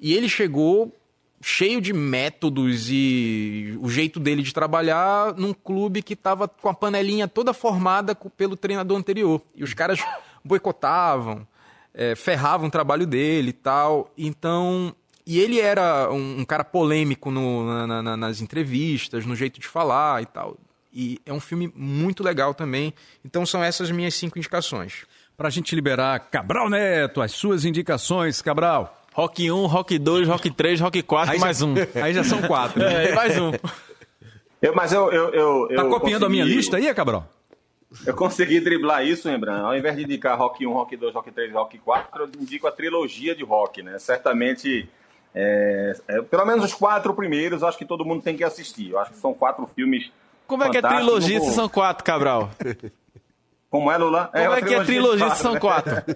E 0.01 0.15
ele 0.15 0.31
chegou 0.31 0.97
cheio 1.43 1.79
de 1.79 1.93
métodos 1.93 2.87
e 2.89 3.77
o 3.83 3.91
jeito 3.91 4.19
dele 4.19 4.43
de 4.43 4.55
trabalhar 4.55 5.35
num 5.37 5.53
clube 5.53 6.01
que 6.01 6.15
estava 6.15 6.49
com 6.49 6.71
a 6.71 6.75
panelinha 6.75 7.29
toda 7.29 7.53
formada 7.53 8.15
pelo 8.15 8.57
treinador 8.57 8.97
anterior. 8.97 9.43
E 9.55 9.63
os 9.63 9.75
caras 9.75 10.01
boicotavam, 10.43 11.47
é, 11.93 12.15
ferravam 12.15 12.69
o 12.69 12.71
trabalho 12.71 13.07
dele 13.07 13.51
e 13.51 13.53
tal. 13.53 14.11
Então, 14.17 14.95
e 15.27 15.39
ele 15.39 15.61
era 15.61 16.11
um, 16.11 16.41
um 16.41 16.45
cara 16.45 16.65
polêmico 16.65 17.31
no, 17.31 17.87
na, 17.87 18.03
na, 18.03 18.17
nas 18.17 18.41
entrevistas, 18.41 19.25
no 19.25 19.37
jeito 19.37 19.61
de 19.61 19.67
falar 19.67 20.23
e 20.23 20.27
tal. 20.27 20.57
E 20.93 21.19
é 21.25 21.33
um 21.33 21.41
filme 21.41 21.73
muito 21.75 22.23
legal 22.23 22.53
também. 22.53 22.93
Então 23.25 23.47
são 23.47 23.63
essas 23.63 23.91
minhas 23.91 24.15
cinco 24.15 24.39
indicações. 24.39 25.05
Para 25.37 25.49
a 25.49 25.51
gente 25.51 25.75
liberar 25.75 26.19
Cabral 26.31 26.69
Neto, 26.69 27.23
as 27.23 27.33
suas 27.33 27.65
indicações, 27.65 28.43
Cabral. 28.43 28.99
Rock 29.15 29.51
1, 29.51 29.67
Rock 29.67 29.99
2, 29.99 30.29
Rock 30.29 30.51
3, 30.51 30.81
Rock 30.81 31.03
4 31.03 31.35
aí 31.35 31.39
mais 31.39 31.59
já, 31.59 31.67
um. 31.67 31.75
Aí 32.03 32.15
já 32.15 32.25
são 32.25 32.43
quatro. 32.43 32.81
é, 32.83 33.15
mais 33.15 33.39
um. 33.39 33.53
Eu, 34.61 34.75
mas 34.75 34.93
eu, 34.93 35.11
eu, 35.11 35.69
eu, 35.71 35.77
Tá 35.77 35.85
copiando 35.85 36.01
consegui... 36.01 36.25
a 36.25 36.29
minha 36.29 36.45
lista 36.45 36.77
aí, 36.77 36.95
Cabral? 36.95 37.29
Eu 38.07 38.15
consegui 38.15 38.59
driblar 38.59 39.05
isso, 39.05 39.29
lembrando. 39.29 39.67
Ao 39.67 39.77
invés 39.77 39.97
de 39.97 40.05
indicar 40.05 40.39
Rock 40.39 40.67
1, 40.67 40.73
Rock 40.73 40.97
2, 40.97 41.15
Rock 41.15 41.31
3, 41.31 41.53
Rock 41.53 41.79
4, 41.79 42.23
eu 42.23 42.41
indico 42.41 42.67
a 42.67 42.73
trilogia 42.73 43.35
de 43.35 43.45
rock, 43.45 43.83
né? 43.83 43.99
Certamente 43.99 44.89
é, 45.35 45.97
é, 46.09 46.23
pelo 46.23 46.45
menos 46.45 46.65
os 46.65 46.75
quatro 46.75 47.15
primeiros, 47.15 47.63
acho 47.63 47.79
que 47.79 47.85
todo 47.85 48.05
mundo 48.05 48.23
tem 48.23 48.37
que 48.37 48.45
assistir. 48.45 48.91
Eu 48.91 48.99
acho 48.99 49.13
que 49.13 49.19
são 49.19 49.33
quatro 49.33 49.67
filmes. 49.67 50.11
Como 50.47 50.63
é 50.63 50.71
que 50.71 50.77
é 50.77 50.83
trilogia 50.83 51.41
se 51.41 51.53
são 51.53 51.69
quatro, 51.69 52.05
Cabral? 52.05 52.51
Como 53.71 53.91
é, 53.91 53.97
Lula? 53.97 54.27
Como 54.27 54.55
é, 54.55 54.59
é 54.59 54.63
que 54.63 54.75
é 54.75 54.85
trilogia 54.85 55.31
se 55.31 55.43
são 55.43 55.59
quatro? 55.59 55.95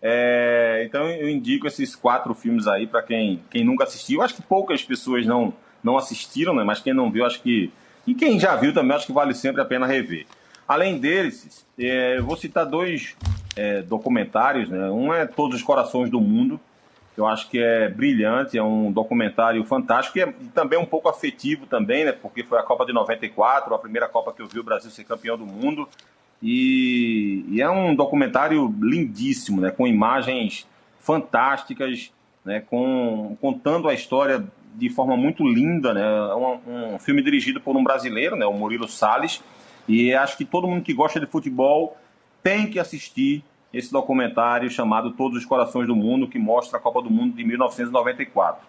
é, 0.00 0.82
então 0.86 1.06
eu 1.10 1.28
indico 1.28 1.66
esses 1.66 1.94
quatro 1.94 2.32
filmes 2.32 2.66
aí 2.66 2.86
para 2.86 3.02
quem, 3.02 3.42
quem 3.50 3.62
nunca 3.62 3.84
assistiu. 3.84 4.22
Acho 4.22 4.36
que 4.36 4.42
poucas 4.42 4.82
pessoas 4.82 5.26
não, 5.26 5.52
não 5.82 5.98
assistiram, 5.98 6.54
né? 6.54 6.64
mas 6.64 6.80
quem 6.80 6.94
não 6.94 7.10
viu, 7.10 7.26
acho 7.26 7.42
que. 7.42 7.70
E 8.06 8.14
quem 8.14 8.40
já 8.40 8.56
viu 8.56 8.72
também, 8.72 8.96
acho 8.96 9.06
que 9.06 9.12
vale 9.12 9.34
sempre 9.34 9.60
a 9.60 9.64
pena 9.66 9.86
rever. 9.86 10.26
Além 10.66 10.98
deles, 10.98 11.66
é, 11.78 12.16
eu 12.16 12.24
vou 12.24 12.36
citar 12.36 12.64
dois 12.64 13.14
é, 13.56 13.82
documentários. 13.82 14.70
Né? 14.70 14.88
Um 14.90 15.12
é 15.12 15.26
Todos 15.26 15.56
os 15.56 15.62
Corações 15.62 16.08
do 16.08 16.20
Mundo, 16.20 16.58
eu 17.20 17.26
acho 17.26 17.48
que 17.48 17.58
é 17.58 17.88
brilhante, 17.88 18.56
é 18.56 18.62
um 18.62 18.90
documentário 18.90 19.62
fantástico 19.64 20.18
e, 20.18 20.22
é, 20.22 20.28
e 20.40 20.46
também 20.46 20.78
um 20.78 20.86
pouco 20.86 21.08
afetivo 21.08 21.66
também, 21.66 22.04
né? 22.04 22.12
Porque 22.12 22.42
foi 22.42 22.58
a 22.58 22.62
Copa 22.62 22.86
de 22.86 22.92
94, 22.92 23.74
a 23.74 23.78
primeira 23.78 24.08
Copa 24.08 24.32
que 24.32 24.40
eu 24.40 24.48
vi 24.48 24.58
o 24.58 24.64
Brasil 24.64 24.90
ser 24.90 25.04
campeão 25.04 25.36
do 25.36 25.44
mundo. 25.44 25.86
E, 26.42 27.44
e, 27.48 27.60
é 27.60 27.68
um 27.68 27.94
documentário 27.94 28.74
lindíssimo, 28.80 29.60
né? 29.60 29.70
Com 29.70 29.86
imagens 29.86 30.66
fantásticas, 30.98 32.10
né? 32.44 32.60
Com, 32.60 33.36
contando 33.40 33.88
a 33.88 33.94
história 33.94 34.42
de 34.74 34.88
forma 34.88 35.16
muito 35.16 35.46
linda, 35.46 35.92
né? 35.92 36.00
É 36.02 36.34
um, 36.34 36.94
um 36.94 36.98
filme 36.98 37.22
dirigido 37.22 37.60
por 37.60 37.76
um 37.76 37.84
brasileiro, 37.84 38.34
né? 38.34 38.46
O 38.46 38.54
Murilo 38.54 38.88
Salles. 38.88 39.42
E 39.86 40.14
acho 40.14 40.38
que 40.38 40.44
todo 40.46 40.66
mundo 40.66 40.82
que 40.82 40.94
gosta 40.94 41.20
de 41.20 41.26
futebol 41.26 41.96
tem 42.42 42.70
que 42.70 42.78
assistir 42.78 43.44
esse 43.72 43.92
documentário 43.92 44.68
chamado 44.70 45.12
Todos 45.12 45.38
os 45.38 45.44
Corações 45.44 45.86
do 45.86 45.94
Mundo, 45.94 46.28
que 46.28 46.38
mostra 46.38 46.78
a 46.78 46.80
Copa 46.80 47.02
do 47.02 47.10
Mundo 47.10 47.36
de 47.36 47.44
1994. 47.44 48.66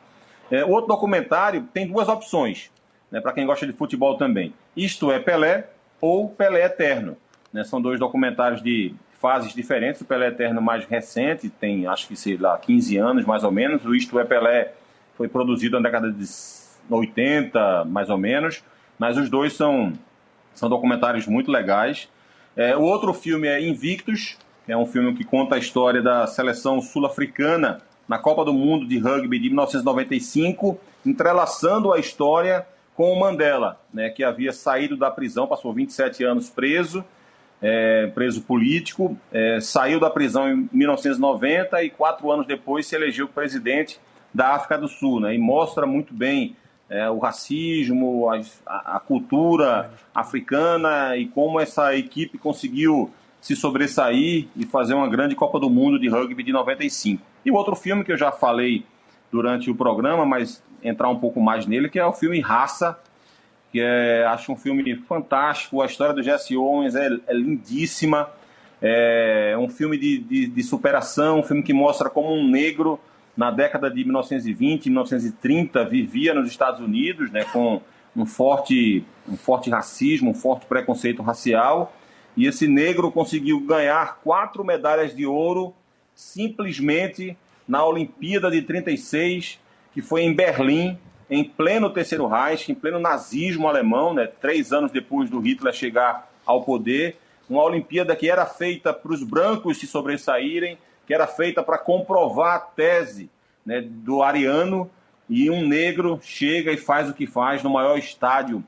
É, 0.51 0.65
outro 0.65 0.87
documentário 0.87 1.67
tem 1.73 1.87
duas 1.87 2.07
opções, 2.07 2.69
né, 3.09 3.21
para 3.21 3.33
quem 3.33 3.45
gosta 3.45 3.65
de 3.65 3.73
futebol 3.73 4.17
também. 4.17 4.53
Isto 4.75 5.11
é 5.11 5.19
Pelé 5.19 5.69
ou 5.99 6.29
Pelé 6.29 6.65
Eterno. 6.65 7.17
Né, 7.51 7.63
são 7.63 7.81
dois 7.81 7.99
documentários 7.99 8.61
de 8.61 8.93
fases 9.13 9.53
diferentes. 9.53 10.01
O 10.01 10.05
Pelé 10.05 10.27
Eterno 10.27 10.61
mais 10.61 10.85
recente, 10.85 11.49
tem 11.49 11.87
acho 11.87 12.07
que 12.07 12.15
sei 12.15 12.37
lá, 12.37 12.57
15 12.57 12.97
anos 12.97 13.25
mais 13.25 13.43
ou 13.43 13.51
menos. 13.51 13.85
O 13.85 13.95
Isto 13.95 14.19
é 14.19 14.25
Pelé 14.25 14.73
foi 15.15 15.27
produzido 15.27 15.79
na 15.79 15.83
década 15.83 16.11
de 16.11 16.25
80, 16.89 17.85
mais 17.85 18.09
ou 18.09 18.17
menos. 18.17 18.63
Mas 18.99 19.17
os 19.17 19.29
dois 19.29 19.53
são, 19.53 19.93
são 20.53 20.67
documentários 20.67 21.27
muito 21.27 21.51
legais. 21.51 22.09
É, 22.55 22.75
o 22.75 22.81
outro 22.81 23.13
filme 23.13 23.47
é 23.47 23.61
Invictus, 23.61 24.37
é 24.71 24.77
um 24.77 24.85
filme 24.85 25.13
que 25.13 25.25
conta 25.25 25.55
a 25.55 25.57
história 25.57 26.01
da 26.01 26.25
seleção 26.25 26.79
sul-africana 26.79 27.81
na 28.07 28.17
Copa 28.17 28.45
do 28.45 28.53
Mundo 28.53 28.87
de 28.87 28.97
Rugby 28.97 29.37
de 29.37 29.49
1995, 29.49 30.79
entrelaçando 31.05 31.91
a 31.91 31.99
história 31.99 32.65
com 32.95 33.11
o 33.11 33.19
Mandela, 33.19 33.81
né, 33.93 34.09
que 34.09 34.23
havia 34.23 34.53
saído 34.53 34.95
da 34.95 35.11
prisão, 35.11 35.45
passou 35.45 35.73
27 35.73 36.23
anos 36.23 36.49
preso, 36.49 37.03
é, 37.61 38.07
preso 38.15 38.43
político, 38.43 39.17
é, 39.31 39.59
saiu 39.59 39.99
da 39.99 40.09
prisão 40.09 40.49
em 40.49 40.69
1990 40.71 41.83
e 41.83 41.89
quatro 41.89 42.31
anos 42.31 42.47
depois 42.47 42.87
se 42.87 42.95
elegeu 42.95 43.27
presidente 43.27 43.99
da 44.33 44.55
África 44.55 44.77
do 44.77 44.87
Sul, 44.87 45.19
né, 45.19 45.35
e 45.35 45.37
mostra 45.37 45.85
muito 45.85 46.13
bem 46.13 46.55
é, 46.89 47.09
o 47.09 47.19
racismo, 47.19 48.29
a, 48.29 48.95
a, 48.95 48.99
cultura 48.99 49.91
africana 50.15 51.17
e 51.17 51.27
como 51.27 51.59
essa 51.59 51.93
equipe 51.95 52.37
conseguiu 52.37 53.11
se 53.41 53.55
sobressair 53.55 54.47
e 54.55 54.65
fazer 54.65 54.93
uma 54.93 55.09
grande 55.09 55.35
Copa 55.35 55.59
do 55.59 55.69
Mundo 55.69 55.99
de 55.99 56.07
rugby 56.07 56.43
de 56.43 56.53
95. 56.53 57.21
E 57.43 57.49
o 57.49 57.55
outro 57.55 57.75
filme 57.75 58.03
que 58.03 58.11
eu 58.11 58.17
já 58.17 58.31
falei 58.31 58.85
durante 59.31 59.71
o 59.71 59.75
programa, 59.75 60.25
mas 60.25 60.63
entrar 60.83 61.09
um 61.09 61.19
pouco 61.19 61.41
mais 61.41 61.65
nele, 61.65 61.89
que 61.89 61.97
é 61.97 62.05
o 62.05 62.13
filme 62.13 62.39
Raça, 62.39 62.99
que 63.71 63.79
é, 63.81 64.25
acho 64.25 64.51
um 64.51 64.55
filme 64.55 64.95
fantástico. 64.95 65.81
A 65.81 65.87
história 65.87 66.13
do 66.13 66.21
Jesse 66.21 66.55
Owens 66.55 66.93
é, 66.95 67.07
é 67.27 67.33
lindíssima. 67.33 68.29
É 68.79 69.55
um 69.57 69.69
filme 69.69 69.97
de, 69.97 70.19
de, 70.19 70.47
de, 70.47 70.63
superação, 70.63 71.39
um 71.39 71.43
filme 71.43 71.63
que 71.63 71.73
mostra 71.73 72.09
como 72.09 72.33
um 72.33 72.47
negro, 72.47 72.99
na 73.37 73.49
década 73.49 73.89
de 73.89 74.03
1920 74.03 74.89
1930, 74.89 75.85
vivia 75.85 76.33
nos 76.33 76.47
Estados 76.47 76.79
Unidos, 76.79 77.31
né, 77.31 77.45
com 77.45 77.81
um 78.15 78.25
forte, 78.25 79.05
um 79.27 79.37
forte 79.37 79.69
racismo, 79.69 80.31
um 80.31 80.33
forte 80.33 80.65
preconceito 80.65 81.21
racial. 81.21 81.93
E 82.35 82.47
esse 82.47 82.67
negro 82.67 83.11
conseguiu 83.11 83.59
ganhar 83.59 84.19
quatro 84.23 84.63
medalhas 84.63 85.15
de 85.15 85.25
ouro 85.25 85.73
simplesmente 86.15 87.37
na 87.67 87.85
Olimpíada 87.85 88.49
de 88.49 88.61
36, 88.61 89.59
que 89.93 90.01
foi 90.01 90.23
em 90.23 90.33
Berlim, 90.33 90.97
em 91.29 91.43
pleno 91.43 91.89
Terceiro 91.89 92.27
Reich, 92.27 92.71
em 92.71 92.75
pleno 92.75 92.99
nazismo 92.99 93.67
alemão, 93.67 94.13
né, 94.13 94.27
três 94.27 94.73
anos 94.73 94.91
depois 94.91 95.29
do 95.29 95.39
Hitler 95.39 95.73
chegar 95.73 96.29
ao 96.45 96.63
poder. 96.63 97.17
Uma 97.49 97.63
Olimpíada 97.63 98.15
que 98.15 98.29
era 98.29 98.45
feita 98.45 98.93
para 98.93 99.11
os 99.11 99.23
brancos 99.23 99.77
se 99.77 99.87
sobressaírem, 99.87 100.77
que 101.07 101.13
era 101.13 101.27
feita 101.27 101.63
para 101.63 101.77
comprovar 101.77 102.55
a 102.55 102.59
tese 102.59 103.29
né, 103.65 103.81
do 103.81 104.21
ariano, 104.21 104.89
e 105.29 105.49
um 105.49 105.65
negro 105.65 106.19
chega 106.21 106.73
e 106.73 106.77
faz 106.77 107.09
o 107.09 107.13
que 107.13 107.25
faz 107.25 107.63
no 107.63 107.69
maior 107.69 107.97
estádio 107.97 108.61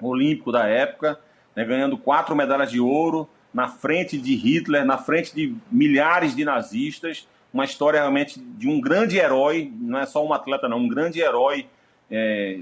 olímpico 0.00 0.52
da 0.52 0.68
época, 0.68 1.18
né, 1.54 1.64
ganhando 1.64 1.96
quatro 1.96 2.34
medalhas 2.34 2.70
de 2.70 2.80
ouro, 2.80 3.28
na 3.52 3.68
frente 3.68 4.18
de 4.18 4.34
Hitler, 4.34 4.84
na 4.84 4.98
frente 4.98 5.34
de 5.34 5.54
milhares 5.70 6.34
de 6.34 6.44
nazistas, 6.44 7.28
uma 7.52 7.64
história 7.64 8.00
realmente 8.00 8.40
de 8.40 8.68
um 8.68 8.80
grande 8.80 9.16
herói, 9.16 9.72
não 9.80 10.00
é 10.00 10.06
só 10.06 10.26
um 10.26 10.32
atleta 10.32 10.68
não, 10.68 10.78
um 10.78 10.88
grande 10.88 11.20
herói 11.20 11.66
é, 12.10 12.58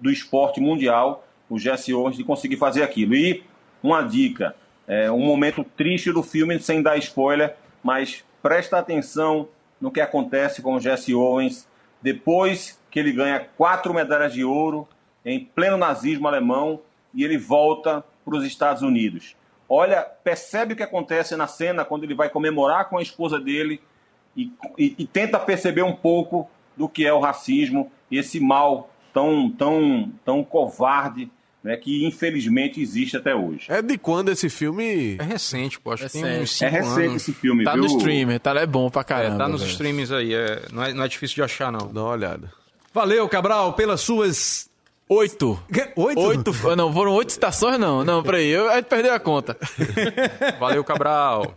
do 0.00 0.10
esporte 0.10 0.60
mundial, 0.60 1.24
o 1.48 1.56
Jesse 1.56 1.94
Owens, 1.94 2.16
de 2.16 2.24
conseguir 2.24 2.56
fazer 2.56 2.82
aquilo. 2.82 3.14
E 3.14 3.44
uma 3.80 4.02
dica, 4.02 4.56
é 4.88 5.10
um 5.10 5.20
momento 5.20 5.64
triste 5.76 6.10
do 6.10 6.22
filme, 6.22 6.58
sem 6.58 6.82
dar 6.82 6.96
spoiler, 6.98 7.54
mas 7.82 8.24
presta 8.42 8.78
atenção 8.78 9.48
no 9.80 9.90
que 9.90 10.00
acontece 10.00 10.60
com 10.60 10.74
o 10.74 10.80
Jesse 10.80 11.14
Owens 11.14 11.68
depois 12.02 12.80
que 12.90 12.98
ele 12.98 13.12
ganha 13.12 13.46
quatro 13.56 13.92
medalhas 13.94 14.32
de 14.32 14.44
ouro 14.44 14.88
em 15.24 15.44
pleno 15.44 15.76
nazismo 15.76 16.26
alemão 16.26 16.80
e 17.14 17.24
ele 17.24 17.36
volta 17.38 18.04
para 18.24 18.36
os 18.36 18.44
Estados 18.44 18.82
Unidos. 18.82 19.34
Olha, 19.68 20.02
percebe 20.02 20.72
o 20.72 20.76
que 20.76 20.82
acontece 20.82 21.36
na 21.36 21.46
cena 21.46 21.84
quando 21.84 22.04
ele 22.04 22.14
vai 22.14 22.28
comemorar 22.30 22.88
com 22.88 22.96
a 22.98 23.02
esposa 23.02 23.38
dele 23.38 23.80
e, 24.36 24.50
e, 24.78 24.94
e 24.98 25.06
tenta 25.06 25.38
perceber 25.38 25.82
um 25.82 25.94
pouco 25.94 26.48
do 26.76 26.88
que 26.88 27.04
é 27.06 27.12
o 27.12 27.20
racismo 27.20 27.90
e 28.10 28.16
esse 28.18 28.40
mal 28.40 28.90
tão, 29.12 29.50
tão, 29.50 30.12
tão 30.24 30.42
covarde 30.44 31.30
né, 31.62 31.76
que 31.76 32.06
infelizmente 32.06 32.80
existe 32.80 33.16
até 33.16 33.34
hoje. 33.34 33.66
É 33.68 33.82
de 33.82 33.98
quando 33.98 34.30
esse 34.30 34.48
filme? 34.48 35.16
É 35.18 35.22
recente, 35.24 35.78
pô. 35.80 35.90
Acho 35.92 36.04
que 36.06 36.12
tem 36.12 36.22
uns 36.40 36.62
É 36.62 36.68
recente 36.68 37.00
anos. 37.02 37.16
esse 37.22 37.32
filme, 37.32 37.64
Tá 37.64 37.72
viu? 37.72 37.82
no 37.82 37.86
streamer, 37.88 38.38
tá 38.40 38.52
é 38.54 38.64
bom 38.66 38.88
pra 38.88 39.02
caramba. 39.04 39.34
É, 39.34 39.38
tá 39.38 39.48
nos 39.48 39.60
velho. 39.62 39.72
streams 39.72 40.12
aí, 40.14 40.32
é, 40.32 40.62
não, 40.72 40.84
é, 40.84 40.94
não 40.94 41.04
é 41.04 41.08
difícil 41.08 41.34
de 41.34 41.42
achar, 41.42 41.70
não. 41.72 41.92
Dá 41.92 42.00
uma 42.04 42.10
olhada. 42.12 42.50
Valeu, 42.94 43.28
Cabral, 43.28 43.72
pelas 43.74 44.00
suas... 44.00 44.67
Oito. 45.08 45.58
Oito? 45.96 46.20
Oito. 46.20 46.76
Não, 46.76 46.92
foram 46.92 47.12
oito 47.14 47.30
estações, 47.30 47.78
não. 47.78 48.04
Não, 48.04 48.22
peraí, 48.22 48.46
eu, 48.48 48.70
a 48.70 48.76
gente 48.76 48.86
perdeu 48.86 49.14
a 49.14 49.18
conta. 49.18 49.56
Valeu, 50.60 50.84
Cabral. 50.84 51.54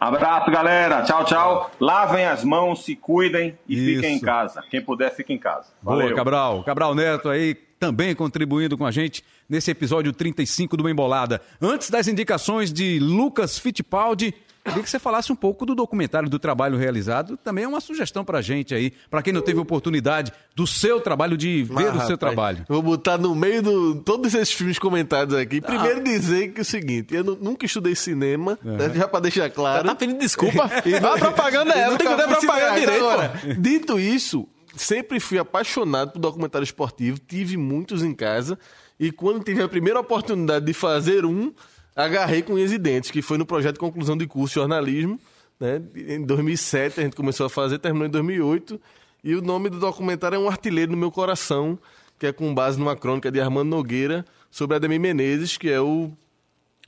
Abraço, 0.00 0.50
galera. 0.50 1.02
Tchau, 1.02 1.24
tchau. 1.24 1.70
Lavem 1.80 2.26
as 2.26 2.44
mãos, 2.44 2.84
se 2.84 2.94
cuidem 2.96 3.56
e 3.68 3.74
Isso. 3.76 3.94
fiquem 3.94 4.16
em 4.16 4.20
casa. 4.20 4.62
Quem 4.70 4.82
puder, 4.82 5.14
fique 5.14 5.32
em 5.32 5.38
casa. 5.38 5.68
Boa, 5.80 5.96
Valeu. 5.98 6.16
Cabral. 6.16 6.64
Cabral 6.64 6.94
Neto 6.94 7.28
aí 7.28 7.54
também 7.78 8.14
contribuindo 8.14 8.76
com 8.76 8.84
a 8.84 8.90
gente 8.90 9.22
nesse 9.48 9.70
episódio 9.70 10.12
35 10.12 10.76
do 10.76 10.82
Bem 10.82 10.94
Bolada. 10.94 11.40
Antes 11.60 11.88
das 11.88 12.08
indicações 12.08 12.72
de 12.72 12.98
Lucas 12.98 13.58
Fittipaldi, 13.58 14.34
queria 14.66 14.82
que 14.82 14.90
você 14.90 14.98
falasse 14.98 15.32
um 15.32 15.36
pouco 15.36 15.64
do 15.64 15.74
documentário 15.74 16.28
do 16.28 16.38
trabalho 16.38 16.76
realizado. 16.76 17.36
Também 17.36 17.64
é 17.64 17.68
uma 17.68 17.80
sugestão 17.80 18.24
pra 18.24 18.40
gente 18.42 18.74
aí, 18.74 18.92
pra 19.10 19.22
quem 19.22 19.32
não 19.32 19.40
teve 19.40 19.58
oportunidade 19.60 20.32
do 20.54 20.66
seu 20.66 21.00
trabalho, 21.00 21.36
de 21.36 21.62
ver 21.64 21.72
Mas, 21.72 21.84
o 21.86 21.90
seu 21.92 22.00
rapaz, 22.00 22.18
trabalho. 22.18 22.64
Vou 22.68 22.82
botar 22.82 23.18
no 23.18 23.34
meio 23.34 23.62
de 23.62 24.00
todos 24.02 24.34
esses 24.34 24.52
filmes 24.52 24.78
comentados 24.78 25.34
aqui. 25.34 25.60
Primeiro 25.60 26.02
dizer 26.02 26.52
que 26.52 26.60
é 26.60 26.62
o 26.62 26.64
seguinte, 26.64 27.14
eu 27.14 27.24
nu- 27.24 27.38
nunca 27.40 27.64
estudei 27.66 27.94
cinema, 27.94 28.58
né, 28.62 28.90
já 28.94 29.08
pra 29.08 29.20
deixar 29.20 29.48
claro. 29.50 29.86
Tá 29.86 29.94
pedindo 29.94 30.18
desculpa? 30.18 30.70
E 30.86 30.94
a 30.94 31.00
propaganda 31.18 31.72
é, 31.74 31.86
eu 31.88 31.96
tenho 31.96 32.16
que 32.16 32.22
fui 32.22 32.34
propaganda 32.36 32.80
direito, 32.80 33.04
Agora. 33.04 33.32
Dito 33.58 33.98
isso, 34.00 34.46
sempre 34.74 35.18
fui 35.20 35.38
apaixonado 35.38 36.12
por 36.12 36.18
documentário 36.18 36.64
esportivo, 36.64 37.18
tive 37.18 37.56
muitos 37.56 38.02
em 38.02 38.14
casa, 38.14 38.58
e 38.98 39.10
quando 39.12 39.42
tive 39.44 39.62
a 39.62 39.68
primeira 39.68 39.98
oportunidade 40.00 40.64
de 40.64 40.72
fazer 40.72 41.24
um, 41.24 41.52
agarrei 41.96 42.42
com 42.42 42.52
unhas 42.52 42.70
e 42.70 42.78
dentes, 42.78 43.10
que 43.10 43.22
foi 43.22 43.38
no 43.38 43.46
projeto 43.46 43.74
de 43.74 43.80
conclusão 43.80 44.16
de 44.16 44.26
curso 44.26 44.54
de 44.54 44.60
jornalismo, 44.60 45.18
né? 45.58 45.80
Em 45.96 46.22
2007 46.22 47.00
a 47.00 47.02
gente 47.02 47.16
começou 47.16 47.46
a 47.46 47.50
fazer, 47.50 47.78
terminou 47.78 48.06
em 48.06 48.10
2008, 48.10 48.78
e 49.24 49.34
o 49.34 49.40
nome 49.40 49.70
do 49.70 49.80
documentário 49.80 50.36
é 50.36 50.38
Um 50.38 50.48
Artilheiro 50.48 50.92
no 50.92 50.98
Meu 50.98 51.10
Coração, 51.10 51.78
que 52.18 52.26
é 52.26 52.32
com 52.32 52.54
base 52.54 52.78
numa 52.78 52.94
crônica 52.94 53.30
de 53.30 53.40
Armando 53.40 53.70
Nogueira 53.70 54.24
sobre 54.50 54.76
Ademir 54.76 55.00
Menezes, 55.00 55.56
que 55.56 55.70
é 55.70 55.80
o 55.80 56.12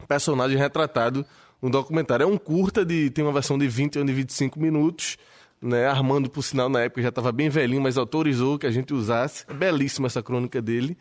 personagem 0.06 0.56
retratado 0.56 1.24
no 1.60 1.70
documentário. 1.70 2.24
É 2.24 2.26
um 2.26 2.38
curta, 2.38 2.84
de, 2.84 3.10
tem 3.10 3.24
uma 3.24 3.32
versão 3.32 3.58
de 3.58 3.66
20 3.66 3.96
e 3.96 3.98
uma 3.98 4.06
de 4.06 4.12
25 4.12 4.60
minutos. 4.60 5.16
Né? 5.60 5.86
Armando, 5.86 6.30
por 6.30 6.42
sinal, 6.42 6.68
na 6.68 6.82
época 6.82 7.02
já 7.02 7.08
estava 7.08 7.32
bem 7.32 7.48
velhinho, 7.48 7.82
mas 7.82 7.98
autorizou 7.98 8.58
que 8.58 8.66
a 8.66 8.70
gente 8.70 8.94
usasse. 8.94 9.44
É 9.48 9.52
belíssima 9.52 10.06
essa 10.06 10.22
crônica 10.22 10.62
dele. 10.62 10.96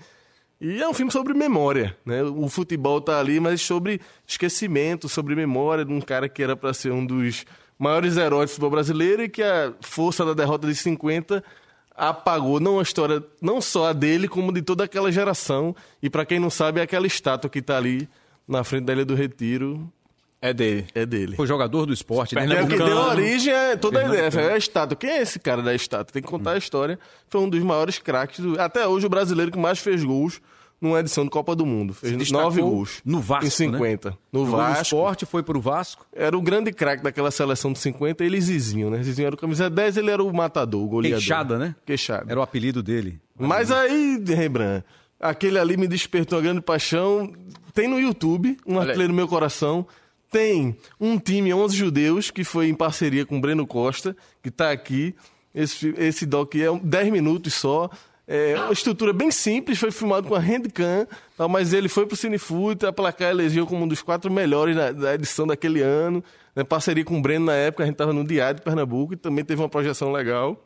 E 0.60 0.82
é 0.82 0.88
um 0.88 0.94
filme 0.94 1.12
sobre 1.12 1.34
memória. 1.34 1.96
Né? 2.06 2.24
O 2.24 2.50
futebol 2.50 3.00
tá 3.00 3.20
ali, 3.20 3.40
mas 3.40 3.62
sobre 3.62 4.02
esquecimento, 4.26 5.08
sobre 5.08 5.36
memória 5.36 5.86
de 5.86 5.94
um 5.94 6.02
cara 6.02 6.28
que 6.28 6.42
era 6.42 6.56
para 6.56 6.74
ser 6.74 6.92
um 6.92 7.06
dos 7.06 7.46
maiores 7.78 8.18
heróis 8.18 8.50
do 8.50 8.54
futebol 8.54 8.72
brasileiro 8.72 9.24
e 9.24 9.30
que 9.30 9.44
a 9.44 9.74
força 9.82 10.26
da 10.26 10.34
derrota 10.34 10.68
de 10.68 10.76
50 10.76 11.44
apagou 11.96 12.60
não 12.60 12.80
a 12.80 12.84
história, 12.84 13.24
não 13.42 13.62
só 13.62 13.88
a 13.88 13.94
dele, 13.94 14.28
como 14.28 14.52
de 14.52 14.62
toda 14.62 14.84
aquela 14.84 15.12
geração. 15.12 15.76
E 16.02 16.10
para 16.10 16.26
quem 16.26 16.40
não 16.40 16.50
sabe, 16.50 16.80
é 16.80 16.84
aquela 16.84 17.08
estátua 17.08 17.50
que 17.50 17.62
tá 17.62 17.78
ali 17.78 18.10
na 18.48 18.64
frente 18.64 18.86
da 18.86 18.94
Ilha 18.94 19.06
do 19.06 19.14
Retiro 19.16 19.92
É 20.42 20.54
dele. 20.54 20.86
é 20.94 21.06
dele. 21.06 21.36
Foi 21.36 21.48
jogador 21.48 21.86
do 21.86 21.94
esporte, 21.94 22.36
né? 22.36 22.42
É 22.42 22.46
o 22.46 22.68
que 22.68 22.76
Pernambucano. 22.78 22.90
deu 22.90 22.98
origem 23.26 23.54
a 23.54 23.76
toda 23.78 24.00
a 24.00 24.06
ideia. 24.06 24.30
É 24.50 24.54
a 24.54 24.58
estátua. 24.58 24.96
Quem 24.96 25.10
é 25.10 25.22
esse 25.22 25.40
cara 25.40 25.62
da 25.64 25.74
estátua? 25.74 26.14
Tem 26.14 26.22
que 26.22 26.28
contar 26.28 26.52
a 26.52 26.58
história. 26.58 27.00
Foi 27.28 27.42
um 27.42 27.50
dos 27.50 27.62
maiores 27.64 27.98
craques. 27.98 28.40
do- 28.40 28.60
Até 28.62 28.88
hoje, 28.88 29.06
o 29.06 29.10
brasileiro 29.10 29.52
que 29.52 29.58
mais 29.58 29.80
fez 29.80 30.04
gols 30.04 30.40
numa 30.80 31.00
edição 31.00 31.24
de 31.24 31.32
Copa 31.32 31.56
do 31.56 31.66
Mundo. 31.66 31.92
Fez 31.96 32.30
nove 32.32 32.62
gols. 32.62 33.02
no 33.04 33.20
Vasco, 33.20 33.48
Em 33.48 33.50
50. 33.50 34.16
No 34.32 34.46
Jogou 34.46 34.52
no 34.60 34.68
Vasco. 34.68 34.84
esporte, 34.84 35.26
foi 35.26 35.42
pro 35.42 35.60
Vasco. 35.60 36.06
Era 36.14 36.38
o 36.38 36.42
grande 36.42 36.72
craque 36.72 37.02
daquela 37.02 37.32
seleção 37.32 37.74
de 37.74 37.80
50, 37.80 38.24
ele 38.24 38.38
e 38.38 38.42
Zizinho, 38.42 38.92
né? 38.92 39.02
Zizinho 39.02 39.26
era 39.26 39.34
o 39.36 39.38
camisa 39.40 39.72
10, 39.72 39.98
ele 39.98 40.12
era 40.12 40.24
o 40.24 40.32
matador, 40.32 40.84
o 40.84 40.88
goleador. 40.88 41.18
Queixada, 41.20 41.58
né? 41.58 41.76
Queixada. 41.84 42.26
Era 42.32 42.40
o 42.40 42.44
apelido 42.44 42.84
dele. 42.84 43.20
Mas 43.40 43.72
aí, 43.72 44.24
Rembrandt, 44.28 44.86
aquele 45.20 45.58
ali 45.58 45.76
me 45.78 45.88
despertou 45.88 46.38
uma 46.38 46.44
grande 46.44 46.62
paixão. 46.62 47.34
Tem 47.74 47.88
no 47.88 48.00
YouTube, 48.00 48.56
um 48.68 48.78
artilheiro 48.80 49.10
no 49.12 49.16
meu 49.18 49.28
coração. 49.28 49.84
Tem 50.32 50.76
um 51.00 51.18
time 51.18 51.54
11 51.54 51.76
judeus 51.76 52.30
que 52.32 52.44
foi 52.44 52.68
em 52.68 52.74
parceria 52.76 53.26
com 53.26 53.38
o 53.38 53.42
Breno 53.42 53.66
Costa, 53.66 54.16
que 54.44 54.52
tá 54.52 54.72
aqui. 54.72 55.16
Esse, 55.56 55.94
esse 55.98 56.26
doc 56.26 56.56
é 56.56 56.70
um- 56.70 56.78
10 56.80 57.12
minutos 57.12 57.54
só. 57.54 57.90
É 58.28 58.60
uma 58.60 58.74
estrutura 58.74 59.14
bem 59.14 59.32
simples, 59.32 59.80
foi 59.80 59.90
filmado 59.90 60.28
com 60.28 60.36
a 60.36 60.40
Handcam, 60.40 61.08
mas 61.50 61.72
ele 61.72 61.88
foi 61.88 62.06
pro 62.06 62.18
Cinefoot, 62.18 62.86
a 62.86 62.92
Placar 62.92 63.30
elegeu 63.30 63.66
como 63.66 63.86
um 63.86 63.88
dos 63.88 64.02
quatro 64.02 64.30
melhores 64.30 64.76
da, 64.76 65.16
edição 65.16 65.48
daquele 65.48 65.82
ano. 65.82 66.22
Né, 66.54 66.64
parceria 66.66 67.06
com 67.06 67.18
o 67.18 67.22
Breno 67.22 67.46
na 67.46 67.54
época, 67.54 67.84
a 67.84 67.86
gente 67.86 67.96
tava 67.96 68.12
no 68.12 68.26
Diário 68.26 68.58
de 68.58 68.64
Pernambuco 68.64 69.14
e 69.14 69.16
também 69.16 69.46
teve 69.46 69.62
uma 69.62 69.70
projeção 69.70 70.12
legal 70.12 70.62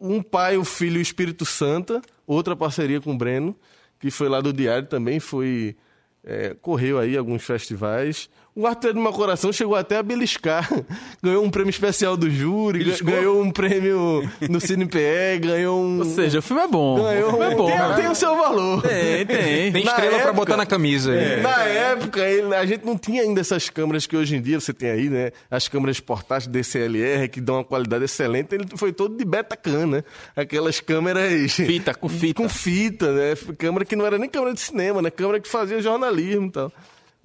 um 0.00 0.20
pai, 0.22 0.56
o 0.56 0.64
filho 0.64 0.96
e 0.96 0.98
o 0.98 1.02
Espírito 1.02 1.44
Santa, 1.46 2.02
outra 2.26 2.54
parceria 2.54 3.00
com 3.00 3.12
o 3.12 3.16
Breno, 3.16 3.56
que 3.98 4.10
foi 4.10 4.28
lá 4.28 4.40
do 4.40 4.52
Diário 4.52 4.86
também, 4.86 5.18
foi. 5.18 5.76
é, 6.22 6.54
correu 6.60 6.98
aí 6.98 7.16
alguns 7.16 7.42
festivais. 7.44 8.28
O 8.56 8.68
Artilheiro 8.68 8.98
do 8.98 9.02
Meu 9.02 9.12
Coração 9.12 9.52
chegou 9.52 9.74
até 9.74 9.96
a 9.96 10.02
beliscar. 10.02 10.70
Ganhou 11.20 11.42
um 11.44 11.50
prêmio 11.50 11.70
especial 11.70 12.16
do 12.16 12.30
júri, 12.30 12.78
Beliscou? 12.80 13.10
ganhou 13.10 13.42
um 13.42 13.50
prêmio 13.50 14.22
no 14.48 14.60
CinePE, 14.60 15.38
ganhou 15.40 15.80
um. 15.82 15.98
Ou 15.98 16.04
seja, 16.04 16.38
o 16.38 16.42
filme 16.42 16.62
é 16.62 16.68
bom. 16.68 17.02
ganhou 17.02 17.28
o 17.28 17.30
filme 17.32 17.46
é 17.52 17.54
bom. 17.56 17.66
tem, 17.66 17.78
né? 17.78 17.94
tem 17.96 18.08
o 18.08 18.14
seu 18.14 18.36
valor. 18.36 18.82
Tem, 18.82 19.26
tem. 19.26 19.72
Tem 19.74 19.82
estrela 19.82 20.10
pra 20.10 20.18
época- 20.18 20.32
botar 20.34 20.56
na 20.56 20.66
camisa 20.66 21.12
aí. 21.12 21.40
Na 21.40 21.62
época, 21.64 22.20
a 22.60 22.66
gente 22.66 22.84
não 22.86 22.96
tinha 22.96 23.22
ainda 23.22 23.40
essas 23.40 23.68
câmeras 23.70 24.06
que 24.06 24.16
hoje 24.16 24.36
em 24.36 24.40
dia 24.42 24.60
você 24.60 24.72
tem 24.72 24.90
aí, 24.90 25.08
né? 25.08 25.32
As 25.50 25.66
câmeras 25.66 25.98
portáteis 25.98 26.46
DCLR 26.46 27.28
que 27.28 27.40
dão 27.40 27.56
uma 27.56 27.64
qualidade 27.64 28.04
excelente. 28.04 28.54
Ele 28.54 28.66
foi 28.76 28.92
todo 28.92 29.16
de 29.16 29.24
Betacam, 29.24 29.86
né? 29.86 30.04
Aquelas 30.36 30.78
câmeras. 30.78 31.52
Fita, 31.54 31.92
com 31.94 32.08
fita. 32.08 32.42
Com 32.42 32.48
fita, 32.48 33.10
né? 33.12 33.34
Câmera 33.58 33.84
que 33.84 33.96
não 33.96 34.06
era 34.06 34.16
nem 34.18 34.28
câmera 34.28 34.54
de 34.54 34.60
cinema, 34.60 35.02
né? 35.02 35.10
Câmera 35.10 35.40
que 35.40 35.48
fazia 35.48 35.80
jornalismo 35.82 36.46
e 36.46 36.50
tal. 36.50 36.72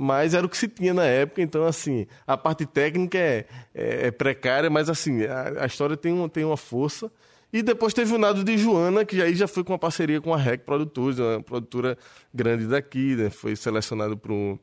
Mas 0.02 0.34
era 0.34 0.46
o 0.46 0.50
que 0.50 0.56
se 0.58 0.70
tinha 0.70 0.94
na 0.94 1.04
época, 1.04 1.42
então, 1.42 1.66
assim, 1.66 2.08
a 2.26 2.38
parte 2.38 2.66
técnica 2.66 3.18
é, 3.18 3.46
é- 3.76 4.08
é 4.08 4.12
precária, 4.12 4.70
mas, 4.70 4.90
assim, 4.90 5.26
a, 5.26 5.64
a 5.64 5.66
história 5.66 5.98
tem, 5.98 6.14
um, 6.14 6.30
tem 6.30 6.46
uma 6.46 6.56
força. 6.56 7.12
E 7.52 7.62
depois 7.62 7.94
teve 7.94 8.14
o 8.16 8.18
Nado 8.18 8.42
de 8.42 8.58
Joana, 8.58 9.04
que 9.04 9.22
aí 9.22 9.36
já 9.36 9.46
foi 9.46 9.62
com 9.62 9.74
uma 9.74 9.78
parceria 9.78 10.22
com 10.22 10.34
a 10.34 10.38
REC 10.38 10.62
Produtores, 10.62 11.20
uma 11.20 11.44
produtora 11.44 11.98
grande 12.34 12.66
daqui, 12.66 13.14
né? 13.18 13.30
Foi 13.30 13.58
selecionado 13.58 14.16
para 14.16 14.32
um, 14.32 14.58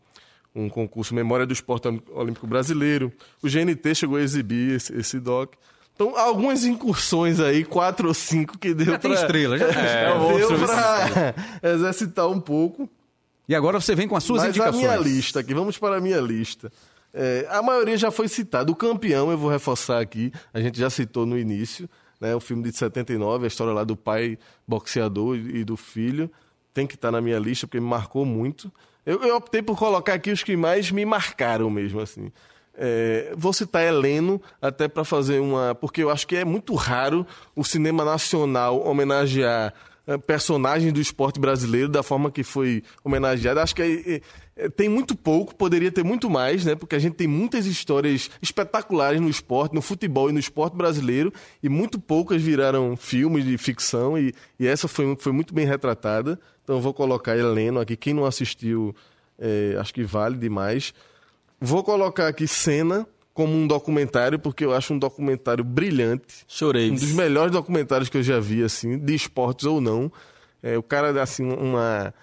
concurso 0.70 1.14
Memória 1.14 1.44
do 1.44 1.52
Esporte 1.52 1.86
Olímpico 2.14 2.46
Brasileiro. 2.46 3.12
O 3.42 3.46
GNT 3.46 3.94
chegou 3.94 4.16
a 4.16 4.22
exibir 4.22 4.76
esse, 4.76 4.96
esse 4.96 5.20
doc. 5.20 5.52
Então, 5.94 6.16
algumas 6.16 6.64
incursões 6.64 7.40
aí, 7.40 7.62
quatro 7.62 8.08
ou 8.08 8.14
cinco, 8.14 8.56
que 8.56 8.72
deu 8.72 8.86
já 8.86 8.92
pra... 8.92 9.00
tem 9.00 9.12
estrela, 9.12 9.58
já 9.58 9.66
é, 9.66 10.14
deu 10.38 10.58
pra 10.58 11.34
exercitar 11.74 12.26
um 12.26 12.40
pouco. 12.40 12.88
E 13.48 13.54
agora 13.54 13.80
você 13.80 13.94
vem 13.94 14.08
com 14.08 14.16
as 14.16 14.24
suas 14.24 14.42
Mas 14.42 14.50
indicações. 14.50 14.84
a 14.84 14.88
minha 14.88 14.96
lista 14.96 15.40
aqui, 15.40 15.54
vamos 15.54 15.78
para 15.78 15.96
a 15.96 16.00
minha 16.00 16.20
lista. 16.20 16.70
É, 17.14 17.46
a 17.50 17.62
maioria 17.62 17.96
já 17.96 18.10
foi 18.10 18.28
citada. 18.28 18.70
O 18.70 18.74
campeão, 18.74 19.30
eu 19.30 19.38
vou 19.38 19.50
reforçar 19.50 20.00
aqui, 20.00 20.32
a 20.52 20.60
gente 20.60 20.78
já 20.78 20.90
citou 20.90 21.24
no 21.24 21.38
início, 21.38 21.88
né, 22.20 22.34
o 22.34 22.40
filme 22.40 22.62
de 22.62 22.76
79, 22.76 23.44
a 23.44 23.48
história 23.48 23.72
lá 23.72 23.84
do 23.84 23.96
pai 23.96 24.38
boxeador 24.66 25.36
e 25.36 25.64
do 25.64 25.76
filho. 25.76 26.30
Tem 26.74 26.86
que 26.86 26.94
estar 26.94 27.10
na 27.10 27.20
minha 27.20 27.38
lista, 27.38 27.66
porque 27.66 27.80
me 27.80 27.86
marcou 27.86 28.24
muito. 28.24 28.70
Eu, 29.04 29.22
eu 29.22 29.36
optei 29.36 29.62
por 29.62 29.78
colocar 29.78 30.14
aqui 30.14 30.30
os 30.30 30.42
que 30.42 30.56
mais 30.56 30.90
me 30.90 31.06
marcaram 31.06 31.70
mesmo, 31.70 32.00
assim. 32.00 32.30
É, 32.76 33.32
vou 33.36 33.52
citar 33.52 33.82
Heleno 33.82 34.42
até 34.60 34.86
para 34.86 35.04
fazer 35.04 35.40
uma. 35.40 35.74
Porque 35.74 36.02
eu 36.02 36.10
acho 36.10 36.26
que 36.26 36.36
é 36.36 36.44
muito 36.44 36.74
raro 36.74 37.26
o 37.54 37.64
cinema 37.64 38.04
nacional 38.04 38.86
homenagear 38.86 39.72
é, 40.06 40.16
personagens 40.16 40.92
do 40.92 41.00
esporte 41.00 41.40
brasileiro 41.40 41.88
da 41.88 42.02
forma 42.02 42.30
que 42.30 42.44
foi 42.44 42.82
homenageado. 43.02 43.58
Acho 43.60 43.74
que 43.74 43.82
é, 43.82 44.64
é, 44.64 44.68
tem 44.68 44.88
muito 44.88 45.16
pouco, 45.16 45.54
poderia 45.54 45.90
ter 45.90 46.04
muito 46.04 46.30
mais, 46.30 46.64
né? 46.64 46.74
Porque 46.74 46.94
a 46.94 46.98
gente 46.98 47.14
tem 47.14 47.26
muitas 47.26 47.66
histórias 47.66 48.30
espetaculares 48.40 49.20
no 49.20 49.28
esporte, 49.28 49.74
no 49.74 49.82
futebol 49.82 50.30
e 50.30 50.32
no 50.32 50.38
esporte 50.38 50.76
brasileiro, 50.76 51.32
e 51.62 51.68
muito 51.68 51.98
poucas 51.98 52.40
viraram 52.40 52.96
filmes 52.96 53.44
de 53.44 53.58
ficção, 53.58 54.16
e, 54.16 54.32
e 54.60 54.66
essa 54.66 54.86
foi, 54.86 55.16
foi 55.18 55.32
muito 55.32 55.52
bem 55.52 55.66
retratada. 55.66 56.38
Então 56.62 56.80
vou 56.80 56.94
colocar 56.94 57.36
Heleno 57.36 57.80
aqui. 57.80 57.96
Quem 57.96 58.14
não 58.14 58.24
assistiu, 58.24 58.94
é, 59.38 59.76
acho 59.78 59.92
que 59.92 60.04
vale 60.04 60.36
demais. 60.36 60.94
Vou 61.60 61.82
colocar 61.82 62.28
aqui 62.28 62.46
Cena 62.46 63.06
como 63.36 63.52
um 63.52 63.66
documentário, 63.66 64.38
porque 64.38 64.64
eu 64.64 64.72
acho 64.72 64.94
um 64.94 64.98
documentário 64.98 65.62
brilhante. 65.62 66.24
Chorei. 66.48 66.90
Um 66.90 66.94
dos 66.94 67.12
melhores 67.12 67.52
documentários 67.52 68.08
que 68.08 68.16
eu 68.16 68.22
já 68.22 68.40
vi, 68.40 68.64
assim, 68.64 68.98
de 68.98 69.14
esportes 69.14 69.66
ou 69.66 69.78
não. 69.78 70.10
É, 70.62 70.78
o 70.78 70.82
cara, 70.82 71.22
assim, 71.22 71.44
uma. 71.44 72.14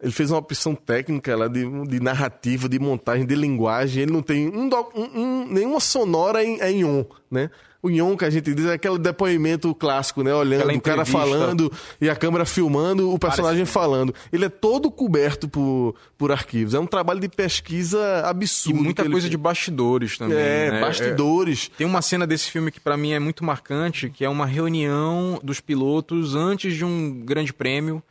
Ele 0.00 0.12
fez 0.12 0.30
uma 0.30 0.38
opção 0.38 0.76
técnica 0.76 1.36
lá 1.36 1.48
de, 1.48 1.68
de 1.88 2.00
narrativa, 2.00 2.68
de 2.68 2.78
montagem, 2.78 3.26
de 3.26 3.34
linguagem. 3.34 4.04
Ele 4.04 4.12
não 4.12 4.22
tem 4.22 4.48
um, 4.48 4.70
um, 4.94 5.20
um 5.20 5.48
nenhuma 5.48 5.80
sonora 5.80 6.42
em, 6.44 6.60
em 6.60 6.84
on, 6.84 7.04
né? 7.28 7.50
O 7.82 7.88
Yon 7.88 8.16
que 8.16 8.24
a 8.24 8.30
gente 8.30 8.54
diz 8.54 8.66
é 8.66 8.74
aquele 8.74 8.98
depoimento 8.98 9.74
clássico, 9.74 10.22
né? 10.22 10.34
Olhando 10.34 10.74
o 10.74 10.80
cara 10.80 11.04
falando 11.04 11.72
e 12.00 12.10
a 12.10 12.16
câmera 12.16 12.44
filmando, 12.44 13.12
o 13.12 13.18
personagem 13.18 13.64
Parece. 13.64 13.72
falando. 13.72 14.14
Ele 14.32 14.44
é 14.44 14.48
todo 14.48 14.90
coberto 14.90 15.48
por, 15.48 15.94
por 16.18 16.30
arquivos. 16.30 16.74
É 16.74 16.78
um 16.78 16.86
trabalho 16.86 17.20
de 17.20 17.28
pesquisa 17.28 18.22
absurdo. 18.26 18.78
E 18.78 18.82
muita 18.82 19.02
coisa 19.04 19.22
fez. 19.22 19.30
de 19.30 19.36
bastidores 19.36 20.18
também. 20.18 20.36
É, 20.36 20.70
né? 20.72 20.80
bastidores. 20.80 21.70
É, 21.74 21.78
tem 21.78 21.86
uma 21.86 22.02
cena 22.02 22.26
desse 22.26 22.50
filme 22.50 22.70
que 22.70 22.80
para 22.80 22.96
mim 22.96 23.12
é 23.12 23.18
muito 23.18 23.44
marcante, 23.44 24.10
que 24.10 24.24
é 24.24 24.28
uma 24.28 24.46
reunião 24.46 25.40
dos 25.42 25.60
pilotos 25.60 26.34
antes 26.34 26.74
de 26.74 26.84
um 26.84 27.22
grande 27.24 27.52
prêmio. 27.52 28.02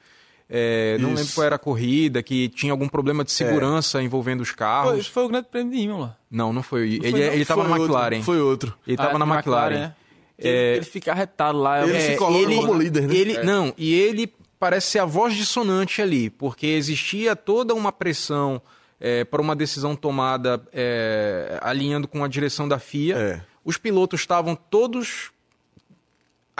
É, 0.49 0.97
não 0.99 1.13
lembro 1.13 1.31
qual 1.35 1.45
era 1.45 1.55
a 1.57 1.59
corrida, 1.59 2.23
que 2.23 2.49
tinha 2.49 2.71
algum 2.71 2.87
problema 2.87 3.23
de 3.23 3.31
segurança 3.31 3.99
é. 3.99 4.03
envolvendo 4.03 4.41
os 4.41 4.51
carros. 4.51 4.93
Foi, 4.93 5.03
foi, 5.03 5.23
o 5.25 5.27
grande 5.27 5.47
prêmio 5.47 5.71
de 5.71 5.77
Imola. 5.79 6.17
Não, 6.29 6.51
não 6.51 6.63
foi. 6.63 6.97
Não 6.97 7.05
ele, 7.05 7.11
foi, 7.11 7.21
ele 7.21 7.45
tava 7.45 7.63
na 7.67 7.77
McLaren. 7.77 8.15
Outro, 8.15 8.23
foi 8.23 8.41
outro. 8.41 8.77
Ele 8.87 8.97
ah, 8.99 9.05
tava 9.05 9.19
na 9.19 9.25
McLaren. 9.25 9.75
McLaren 9.75 9.95
é. 10.41 10.75
Ele 10.77 10.85
fica 10.85 11.11
arretado 11.11 11.57
lá. 11.57 11.85
Ele 11.85 11.99
se 11.99 12.15
coloca 12.15 12.39
ele, 12.39 12.55
como 12.55 12.73
líder, 12.73 13.07
né? 13.07 13.15
Ele, 13.15 13.43
Não, 13.43 13.73
e 13.77 13.93
ele 13.93 14.33
parece 14.57 14.87
ser 14.87 14.99
a 14.99 15.05
voz 15.05 15.35
dissonante 15.35 16.01
ali, 16.01 16.29
porque 16.29 16.67
existia 16.67 17.35
toda 17.35 17.73
uma 17.73 17.91
pressão 17.91 18.61
é, 18.99 19.23
para 19.23 19.41
uma 19.41 19.55
decisão 19.55 19.95
tomada 19.95 20.61
é, 20.73 21.59
alinhando 21.61 22.07
com 22.07 22.23
a 22.23 22.27
direção 22.27 22.67
da 22.67 22.79
FIA. 22.79 23.17
É. 23.17 23.41
Os 23.63 23.77
pilotos 23.77 24.21
estavam 24.21 24.55
todos 24.55 25.31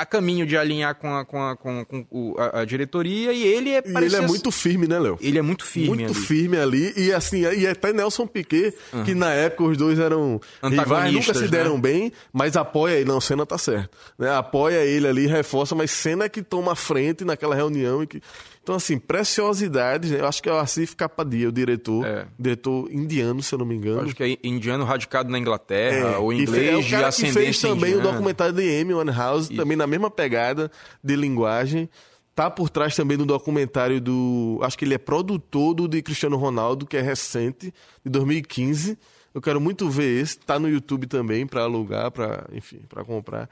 a 0.02 0.06
caminho 0.06 0.46
de 0.46 0.58
alinhar 0.58 0.96
com 0.96 1.14
a, 1.14 1.26
com 1.26 1.42
a, 1.42 1.56
com, 1.56 1.86
com 1.86 2.36
a, 2.38 2.62
a 2.62 2.66
diretoria 2.66 3.34
e 3.34 3.44
ele 3.44 3.72
é 3.72 3.84
e 3.86 4.06
ele 4.06 4.16
é 4.16 4.22
muito 4.22 4.52
firme, 4.52 4.88
né, 4.88 4.98
Léo? 5.00 5.18
Ele 5.22 5.38
é 5.38 5.42
muito 5.42 5.66
firme 5.66 5.90
Muito 5.90 6.12
ali. 6.12 6.14
firme 6.14 6.58
ali 6.58 6.94
e 6.96 7.12
assim, 7.12 7.42
e 7.42 7.68
até 7.68 7.92
Nelson 7.92 8.26
Piquet, 8.26 8.74
uhum. 8.94 9.04
que 9.04 9.14
na 9.14 9.32
época 9.32 9.64
os 9.64 9.78
dois 9.78 10.00
eram 10.00 10.40
rivais, 10.64 11.14
nunca 11.14 11.34
se 11.34 11.48
deram 11.48 11.76
né? 11.76 11.82
bem, 11.82 12.14
mas 12.32 12.56
apoia 12.56 12.96
ele, 12.96 13.06
não, 13.06 13.20
Senna 13.20 13.46
tá 13.46 13.58
certo. 13.58 13.98
Né? 14.18 14.34
Apoia 14.34 14.84
ele 14.86 15.08
ali, 15.08 15.28
reforça, 15.28 15.76
mas 15.76 15.92
Senna 15.92 16.26
é 16.26 16.30
que 16.30 16.42
toma 16.42 16.74
a 16.74 16.76
frente 16.76 17.26
naquela 17.26 17.56
reunião 17.56 18.04
e 18.04 18.08
que 18.08 18.22
então, 18.62 18.76
assim, 18.76 19.00
preciosidades, 19.00 20.12
né? 20.12 20.20
eu 20.20 20.28
acho 20.28 20.44
que 20.44 20.50
é 20.50 20.54
o 20.54 20.58
Asif 20.58 20.96
Kapadia, 20.96 21.50
o 21.50 21.52
diretor, 21.52 22.06
é. 22.06 22.28
diretor 22.38 22.88
indiano, 22.92 23.42
se 23.42 23.54
eu 23.54 23.60
não 23.60 23.66
me 23.66 23.76
engano. 23.76 24.02
acho 24.02 24.16
que 24.16 24.24
é 24.24 24.38
indiano 24.48 24.84
radicado 24.84 25.30
na 25.30 25.40
Inglaterra, 25.40 26.10
é. 26.10 26.18
ou 26.18 26.32
inglês 26.32 26.70
é 26.70 26.78
o 26.78 26.90
cara 26.90 27.12
que 27.12 27.32
fez 27.32 27.60
também 27.60 27.94
indiana. 27.94 28.10
o 28.10 28.12
documentário 28.12 28.54
de 28.54 28.82
Amy 28.82 28.94
Winehouse, 28.94 29.56
também 29.56 29.76
na 29.76 29.88
mesma 29.88 30.12
pegada 30.12 30.70
de 31.04 31.16
linguagem. 31.16 31.90
Tá 32.36 32.50
por 32.50 32.70
trás 32.70 32.96
também 32.96 33.18
do 33.18 33.26
documentário 33.26 34.00
do. 34.00 34.60
Acho 34.62 34.78
que 34.78 34.86
ele 34.86 34.94
é 34.94 34.98
produtor 34.98 35.74
do 35.74 35.88
de 35.88 36.02
Cristiano 36.02 36.38
Ronaldo, 36.38 36.86
que 36.86 36.96
é 36.96 37.02
recente, 37.02 37.74
de 38.06 38.10
2015. 38.10 38.98
Eu 39.34 39.42
quero 39.42 39.60
muito 39.60 39.90
ver 39.90 40.22
esse. 40.22 40.40
Tá 40.40 40.58
no 40.58 40.70
YouTube 40.70 41.06
também 41.08 41.46
para 41.46 41.64
alugar, 41.64 42.12
para 42.12 42.46
enfim, 42.54 42.80
para 42.88 43.04
comprar. 43.04 43.50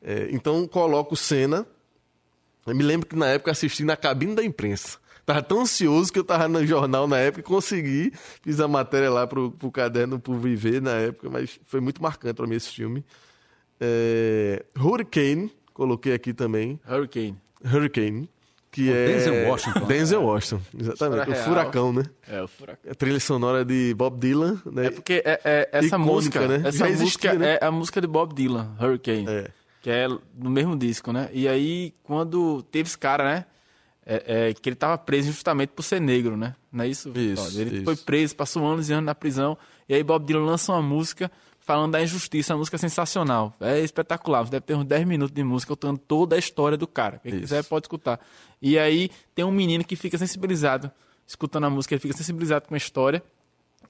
É, 0.00 0.28
então 0.30 0.66
coloco 0.66 1.16
cena 1.16 1.66
eu 2.66 2.74
me 2.74 2.82
lembro 2.82 3.06
que 3.06 3.16
na 3.16 3.26
época 3.26 3.50
assisti 3.50 3.84
na 3.84 3.96
cabine 3.96 4.34
da 4.34 4.44
imprensa. 4.44 4.98
Tava 5.26 5.42
tão 5.42 5.62
ansioso 5.62 6.12
que 6.12 6.18
eu 6.18 6.24
tava 6.24 6.48
no 6.48 6.66
jornal 6.66 7.08
na 7.08 7.18
época 7.18 7.40
e 7.40 7.42
consegui. 7.42 8.12
Fiz 8.42 8.60
a 8.60 8.68
matéria 8.68 9.10
lá 9.10 9.26
pro, 9.26 9.50
pro 9.50 9.70
caderno 9.70 10.18
pro 10.18 10.38
Viver 10.38 10.82
na 10.82 10.92
época, 10.92 11.30
mas 11.30 11.58
foi 11.64 11.80
muito 11.80 12.02
marcante 12.02 12.34
para 12.34 12.46
mim 12.46 12.56
esse 12.56 12.68
filme. 12.68 13.04
É... 13.80 14.64
Hurricane, 14.78 15.50
coloquei 15.72 16.12
aqui 16.12 16.34
também. 16.34 16.78
Hurricane. 16.86 17.36
Hurricane. 17.64 18.28
Que 18.70 18.90
o 18.90 18.94
é. 18.94 19.06
Denzel 19.06 19.48
Washington. 19.48 19.86
Denzel 19.86 20.22
Washington, 20.22 20.62
exatamente. 20.78 21.30
O 21.30 21.34
furacão, 21.36 21.92
né? 21.92 22.02
É, 22.28 22.42
o 22.42 22.48
furacão. 22.48 22.90
A 22.90 22.94
trilha 22.94 23.20
sonora 23.20 23.64
de 23.64 23.94
Bob 23.94 24.18
Dylan, 24.18 24.60
né? 24.66 24.86
É 24.86 24.90
porque 24.90 25.22
é, 25.24 25.40
é 25.44 25.68
essa 25.70 25.86
Icônica, 25.86 26.12
música, 26.12 26.48
né? 26.48 26.56
Essa 26.56 26.78
Já 26.78 26.86
música 26.86 27.02
existia, 27.02 27.34
né? 27.34 27.58
é 27.60 27.64
a 27.64 27.70
música 27.70 28.00
de 28.00 28.06
Bob 28.08 28.34
Dylan, 28.34 28.76
Hurricane. 28.80 29.26
É 29.28 29.50
que 29.84 29.90
é 29.90 30.08
no 30.08 30.48
mesmo 30.48 30.74
disco, 30.74 31.12
né? 31.12 31.28
E 31.30 31.46
aí, 31.46 31.92
quando 32.04 32.62
teve 32.62 32.88
esse 32.88 32.96
cara, 32.96 33.22
né? 33.22 33.44
É, 34.06 34.48
é, 34.48 34.54
que 34.54 34.66
ele 34.66 34.74
estava 34.74 34.96
preso 34.96 35.28
justamente 35.28 35.70
por 35.70 35.82
ser 35.82 36.00
negro, 36.00 36.38
né? 36.38 36.56
Não 36.72 36.84
é 36.84 36.88
isso? 36.88 37.10
isso 37.14 37.60
ele 37.60 37.76
isso. 37.76 37.84
foi 37.84 37.96
preso, 37.96 38.34
passou 38.34 38.66
anos 38.66 38.88
e 38.88 38.94
anos 38.94 39.04
na 39.04 39.14
prisão. 39.14 39.58
E 39.86 39.94
aí 39.94 40.02
Bob 40.02 40.24
Dylan 40.24 40.46
lança 40.46 40.72
uma 40.72 40.80
música 40.80 41.30
falando 41.58 41.92
da 41.92 42.02
injustiça, 42.02 42.54
uma 42.54 42.60
música 42.60 42.78
sensacional. 42.78 43.54
É 43.60 43.78
espetacular. 43.80 44.44
Você 44.44 44.52
deve 44.52 44.64
ter 44.64 44.74
uns 44.74 44.86
10 44.86 45.06
minutos 45.06 45.34
de 45.34 45.44
música 45.44 45.74
contando 45.74 45.98
toda 45.98 46.34
a 46.34 46.38
história 46.38 46.78
do 46.78 46.86
cara. 46.86 47.18
Quem 47.18 47.32
isso. 47.32 47.40
quiser 47.42 47.64
pode 47.64 47.84
escutar. 47.84 48.18
E 48.62 48.78
aí 48.78 49.10
tem 49.34 49.44
um 49.44 49.52
menino 49.52 49.84
que 49.84 49.96
fica 49.96 50.16
sensibilizado, 50.16 50.90
escutando 51.26 51.64
a 51.64 51.70
música, 51.70 51.94
ele 51.94 52.00
fica 52.00 52.16
sensibilizado 52.16 52.68
com 52.68 52.74
a 52.74 52.78
história. 52.78 53.22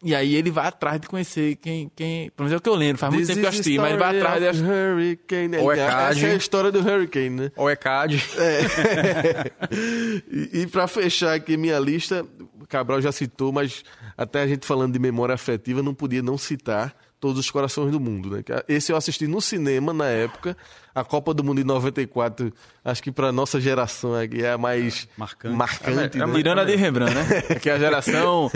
E 0.05 0.15
aí 0.15 0.35
ele 0.35 0.51
vai 0.51 0.67
atrás 0.67 1.01
de 1.01 1.09
conhecer 1.09 1.57
quem. 1.57 1.91
quem 1.97 2.31
pelo 2.37 2.47
menos 2.47 2.53
é 2.53 2.57
o 2.57 2.61
que 2.61 2.69
eu 2.69 2.75
lembro, 2.75 2.99
faz 2.99 3.13
muito 3.13 3.27
tempo 3.27 3.41
que 3.41 3.47
eu 3.47 3.49
assisti, 3.49 3.79
mas 3.79 3.91
ele 3.91 3.99
vai 3.99 4.17
atrás 4.19 4.57
de. 4.57 4.63
Hurricane. 4.63 5.57
Ou 5.57 5.73
é 5.73 5.77
CAD. 5.77 6.19
Essa 6.19 6.27
é 6.27 6.31
a 6.31 6.37
história 6.37 6.71
do 6.71 6.81
Hurricane, 6.81 7.31
né? 7.31 7.53
Ou 7.57 7.71
é 7.71 7.75
CAD. 7.75 8.23
É. 8.37 9.51
e, 10.31 10.61
e 10.61 10.67
para 10.67 10.87
fechar 10.87 11.35
aqui 11.35 11.57
minha 11.57 11.79
lista, 11.79 12.27
o 12.61 12.67
Cabral 12.67 13.01
já 13.01 13.11
citou, 13.11 13.51
mas 13.51 13.83
até 14.15 14.43
a 14.43 14.47
gente 14.47 14.67
falando 14.67 14.93
de 14.93 14.99
memória 14.99 15.35
afetiva, 15.35 15.83
não 15.83 15.95
podia 15.95 16.23
não 16.23 16.37
citar 16.37 16.95
Todos 17.25 17.41
os 17.41 17.51
Corações 17.51 17.91
do 17.91 17.99
Mundo, 17.99 18.29
né? 18.33 18.43
Esse 18.69 18.93
eu 18.93 18.99
assisti 18.99 19.27
no 19.27 19.41
cinema 19.41 19.95
na 19.95 20.05
época. 20.05 20.55
A 20.95 21.03
Copa 21.03 21.33
do 21.33 21.43
Mundo 21.43 21.57
de 21.57 21.65
94, 21.65 22.53
acho 22.85 23.03
que 23.03 23.11
para 23.11 23.33
nossa 23.33 23.59
geração 23.59 24.15
aqui 24.15 24.45
é 24.45 24.53
a 24.53 24.59
mais 24.59 25.09
marcante. 25.17 25.57
marcante 25.57 26.19
é, 26.19 26.21
é, 26.21 26.27
né? 26.27 26.33
Miranda 26.35 26.67
de 26.67 26.77
Rembrandt, 26.77 27.15
né? 27.15 27.25
Que 27.63 27.71
é 27.71 27.73
a 27.73 27.79
geração. 27.79 28.51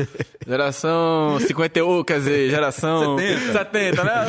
Geração 0.47 1.41
51, 1.41 2.05
quer 2.05 2.19
dizer, 2.19 2.51
geração 2.51 3.19
70, 3.19 3.53
70 3.53 4.05
né? 4.05 4.27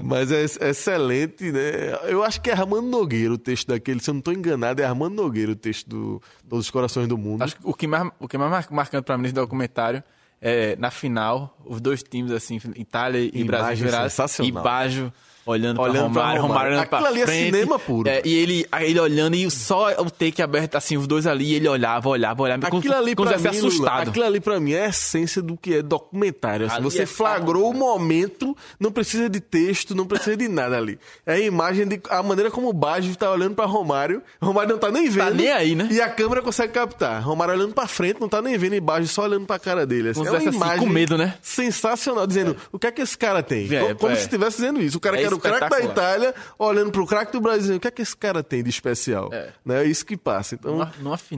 Mas 0.00 0.30
é, 0.30 0.42
é 0.42 0.70
excelente, 0.70 1.50
né? 1.50 1.98
Eu 2.04 2.22
acho 2.22 2.40
que 2.40 2.50
é 2.50 2.52
Armando 2.52 2.86
Nogueira 2.86 3.34
o 3.34 3.38
texto 3.38 3.66
daquele, 3.66 3.98
se 3.98 4.08
eu 4.08 4.14
não 4.14 4.20
estou 4.20 4.32
enganado, 4.32 4.80
é 4.80 4.84
Armando 4.84 5.16
Nogueira 5.16 5.50
o 5.50 5.56
texto 5.56 5.88
do 5.88 6.22
Todos 6.48 6.66
os 6.66 6.70
Corações 6.70 7.08
do 7.08 7.18
Mundo. 7.18 7.42
Acho 7.42 7.56
que 7.56 7.62
o 7.64 7.74
que 7.74 7.88
mais, 7.88 8.08
o 8.20 8.28
que 8.28 8.38
mais 8.38 8.68
marcante 8.70 9.04
para 9.04 9.16
mim 9.16 9.24
nesse 9.24 9.34
documentário 9.34 10.00
é, 10.46 10.76
na 10.76 10.90
final, 10.90 11.56
os 11.64 11.80
dois 11.80 12.02
times, 12.02 12.30
assim, 12.30 12.60
Itália 12.76 13.18
e, 13.18 13.30
e 13.32 13.44
Brasil, 13.44 13.88
sensacional. 13.88 14.48
e 14.50 14.52
Baggio 14.52 15.12
olhando, 15.46 15.80
olhando 15.80 16.12
pra 16.12 16.22
Romário, 16.22 16.42
Romário 16.42 16.70
olhando 16.70 16.82
Aquilo 16.82 17.00
pra 17.00 17.08
ali 17.10 17.22
é 17.22 17.26
frente. 17.26 17.42
é 17.42 17.44
cinema 17.46 17.78
puro. 17.78 18.08
É, 18.08 18.22
e 18.24 18.34
ele, 18.34 18.66
ele 18.80 19.00
olhando 19.00 19.36
e 19.36 19.50
só 19.50 19.90
o 20.00 20.10
take 20.10 20.42
aberto, 20.42 20.76
assim, 20.76 20.96
os 20.96 21.06
dois 21.06 21.26
ali, 21.26 21.54
ele 21.54 21.68
olhava, 21.68 22.08
olhava, 22.08 22.42
olhava. 22.42 22.66
Aquilo 22.66 22.82
como, 22.82 22.94
ali 22.94 23.14
como 23.14 23.28
pra 23.28 23.38
mim, 23.38 23.48
assustado. 23.48 24.08
aquilo 24.08 24.24
ali 24.24 24.40
pra 24.40 24.60
mim 24.60 24.72
é 24.72 24.86
a 24.86 24.88
essência 24.88 25.42
do 25.42 25.56
que 25.56 25.74
é 25.74 25.82
documentário. 25.82 26.66
Assim, 26.66 26.82
você 26.82 27.02
é 27.02 27.06
flagrou 27.06 27.70
o 27.70 27.74
momento, 27.74 28.56
não 28.78 28.90
precisa 28.90 29.28
de 29.28 29.40
texto, 29.40 29.94
não 29.94 30.06
precisa 30.06 30.36
de 30.36 30.48
nada 30.48 30.76
ali. 30.76 30.98
É 31.26 31.34
a 31.34 31.40
imagem 31.40 31.86
de 31.86 32.00
a 32.10 32.22
maneira 32.22 32.50
como 32.50 32.68
o 32.68 32.72
Baggio 32.72 33.14
tá 33.16 33.30
olhando 33.30 33.54
pra 33.54 33.64
Romário. 33.64 34.22
Romário 34.40 34.72
não 34.72 34.78
tá 34.78 34.90
nem 34.90 35.04
tá 35.04 35.10
vendo. 35.10 35.24
Tá 35.24 35.30
nem 35.30 35.50
aí, 35.50 35.74
né? 35.74 35.88
E 35.90 36.00
a 36.00 36.08
câmera 36.08 36.42
consegue 36.42 36.72
captar. 36.72 37.22
Romário 37.22 37.54
olhando 37.54 37.74
pra 37.74 37.86
frente, 37.86 38.20
não 38.20 38.28
tá 38.28 38.40
nem 38.40 38.56
vendo, 38.56 38.74
e 38.74 38.80
Baggio 38.80 39.08
só 39.08 39.22
olhando 39.22 39.46
pra 39.46 39.58
cara 39.58 39.86
dele. 39.86 40.10
Assim. 40.10 40.26
É 40.26 40.30
uma 40.30 40.42
imagem 40.42 40.70
assim, 40.70 40.78
com 40.78 40.86
medo, 40.86 41.16
né? 41.16 41.34
sensacional, 41.42 42.26
dizendo 42.26 42.52
é. 42.52 42.56
o 42.72 42.78
que 42.78 42.86
é 42.86 42.92
que 42.92 43.02
esse 43.02 43.16
cara 43.16 43.42
tem. 43.42 43.72
É, 43.74 43.94
como 43.94 44.12
é. 44.12 44.16
se 44.16 44.22
estivesse 44.22 44.56
dizendo 44.56 44.80
isso. 44.80 44.98
O 44.98 45.00
cara 45.00 45.16
é 45.16 45.28
que 45.28 45.33
era 45.42 45.56
o 45.56 45.58
craque 45.58 45.70
da 45.70 45.80
Itália, 45.80 46.34
olhando 46.58 46.90
pro 46.90 47.06
craque 47.06 47.32
do 47.32 47.40
Brasil, 47.40 47.76
o 47.76 47.80
que 47.80 47.88
é 47.88 47.90
que 47.90 48.02
esse 48.02 48.16
cara 48.16 48.42
tem 48.42 48.62
de 48.62 48.70
especial? 48.70 49.30
É, 49.32 49.52
né? 49.64 49.84
é 49.84 49.86
isso 49.86 50.04
que 50.04 50.16
passa. 50.16 50.54
Então, 50.54 50.78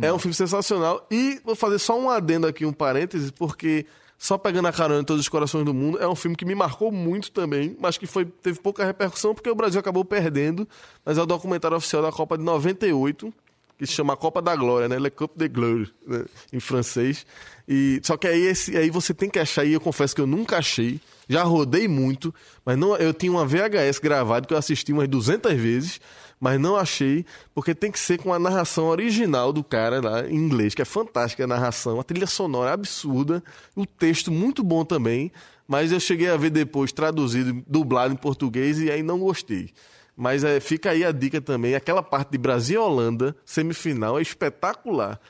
é 0.02 0.12
um 0.12 0.18
filme 0.18 0.35
sensacional. 0.35 1.06
E 1.10 1.40
vou 1.44 1.55
fazer 1.55 1.78
só 1.78 1.98
um 1.98 2.10
adendo 2.10 2.47
aqui, 2.47 2.64
um 2.64 2.73
parêntese, 2.73 3.32
porque 3.32 3.86
só 4.18 4.39
pegando 4.39 4.66
a 4.66 4.73
carona 4.73 5.01
em 5.01 5.05
todos 5.05 5.20
os 5.20 5.28
corações 5.28 5.64
do 5.64 5.74
mundo, 5.74 5.98
é 5.98 6.09
um 6.09 6.14
filme 6.14 6.36
que 6.36 6.44
me 6.44 6.55
marcou 6.55 6.90
muito 6.90 7.31
também, 7.31 7.77
mas 7.78 7.98
que 7.98 8.06
foi, 8.06 8.24
teve 8.24 8.59
pouca 8.60 8.85
repercussão 8.85 9.35
porque 9.35 9.51
o 9.51 9.55
Brasil 9.55 9.78
acabou 9.78 10.05
perdendo. 10.05 10.66
Mas 11.05 11.18
é 11.18 11.23
o 11.23 11.27
documentário 11.27 11.77
oficial 11.77 12.02
da 12.02 12.10
Copa 12.10 12.39
de 12.39 12.44
98, 12.44 13.32
que 13.78 13.86
se 13.86 13.93
chama 13.93 14.16
Copa 14.16 14.40
da 14.40 14.56
Glória, 14.56 14.89
né? 14.89 14.98
Le 14.98 15.10
Coupe 15.10 15.39
de 15.39 15.48
Gloire, 15.48 15.93
né? 16.06 16.24
em 16.52 16.60
francês. 16.60 17.27
E, 17.68 18.01
só 18.02 18.16
que 18.16 18.27
aí, 18.27 18.40
esse, 18.40 18.77
aí 18.77 18.90
você 18.90 19.12
tem 19.12 19.28
que 19.28 19.39
achar, 19.39 19.64
e 19.64 19.74
eu 19.74 19.81
confesso 19.81 20.14
que 20.14 20.20
eu 20.20 20.27
nunca 20.27 20.56
achei, 20.56 20.98
já 21.28 21.43
rodei 21.43 21.89
muito, 21.89 22.35
mas 22.65 22.77
não, 22.77 22.97
eu 22.97 23.12
tinha 23.12 23.32
uma 23.32 23.47
VHS 23.47 23.98
gravada 23.98 24.47
que 24.47 24.55
eu 24.55 24.59
assisti 24.59 24.93
umas 24.93 25.09
200 25.09 25.53
vezes, 25.55 26.01
mas 26.40 26.61
não 26.61 26.77
achei, 26.77 27.24
porque 27.55 27.74
tem 27.74 27.90
que 27.90 27.98
ser 27.98 28.19
com 28.19 28.32
a 28.32 28.39
narração 28.39 28.86
original 28.86 29.53
do 29.53 29.65
cara 29.65 30.01
lá 30.01 30.28
em 30.28 30.35
inglês, 30.35 30.74
que 30.74 30.82
é 30.82 30.85
fantástica 30.85 31.44
a 31.44 31.47
narração, 31.47 31.98
a 31.98 32.05
trilha 32.05 32.27
sonora 32.27 32.73
absurda, 32.73 33.43
o 33.74 33.86
texto 33.86 34.31
muito 34.31 34.62
bom 34.62 34.85
também, 34.85 35.32
mas 35.66 35.90
eu 35.93 35.98
cheguei 35.98 36.31
a 36.31 36.36
ver 36.36 36.51
depois 36.51 36.93
traduzido, 36.93 37.62
dublado 37.66 38.15
em 38.15 38.16
português 38.16 38.78
e 38.78 38.90
aí 38.90 39.03
não 39.03 39.19
gostei. 39.19 39.70
Mas 40.16 40.44
é, 40.44 40.61
fica 40.61 40.90
aí 40.90 41.05
a 41.05 41.12
dica 41.12 41.40
também, 41.40 41.74
aquela 41.74 42.03
parte 42.03 42.31
de 42.31 42.39
Brasil 42.39 42.81
e 42.81 42.85
Holanda, 42.85 43.36
semifinal, 43.44 44.19
é 44.19 44.23
espetacular. 44.23 45.20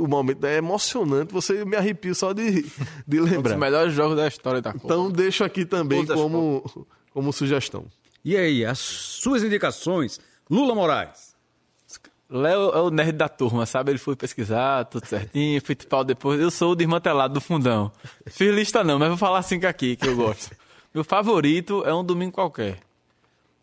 O 0.00 0.08
momento 0.08 0.44
é 0.44 0.56
emocionante, 0.56 1.32
você 1.32 1.64
me 1.64 1.76
arrepia 1.76 2.12
só 2.12 2.32
de, 2.32 2.62
de 3.06 3.20
lembrar. 3.20 3.38
Um 3.38 3.42
dos 3.42 3.60
melhores 3.60 3.92
jogos 3.92 4.16
da 4.16 4.26
história 4.26 4.60
da 4.60 4.72
Copa. 4.72 4.84
Então 4.84 5.10
deixo 5.10 5.44
aqui 5.44 5.64
também 5.64 6.04
como, 6.04 6.86
como 7.12 7.32
sugestão. 7.32 7.86
E 8.24 8.36
aí, 8.36 8.64
as 8.64 8.78
suas 8.78 9.42
indicações, 9.42 10.20
Lula 10.50 10.74
Moraes. 10.74 11.30
Léo 12.28 12.70
é 12.70 12.80
o 12.80 12.90
nerd 12.90 13.12
da 13.12 13.28
turma, 13.28 13.66
sabe? 13.66 13.90
Ele 13.90 13.98
foi 13.98 14.14
pesquisar, 14.14 14.84
tudo 14.84 15.04
certinho, 15.04 15.60
futebol 15.64 16.04
depois. 16.04 16.40
Eu 16.40 16.50
sou 16.50 16.72
o 16.72 16.76
desmantelado 16.76 17.34
do 17.34 17.40
fundão. 17.40 17.90
Fiz 18.26 18.54
lista 18.54 18.84
não, 18.84 19.00
mas 19.00 19.08
vou 19.08 19.16
falar 19.16 19.42
cinco 19.42 19.66
aqui 19.66 19.96
que 19.96 20.06
eu 20.06 20.14
gosto. 20.14 20.54
Meu 20.94 21.02
favorito 21.02 21.84
é 21.84 21.92
um 21.92 22.04
domingo 22.04 22.32
qualquer. 22.32 22.78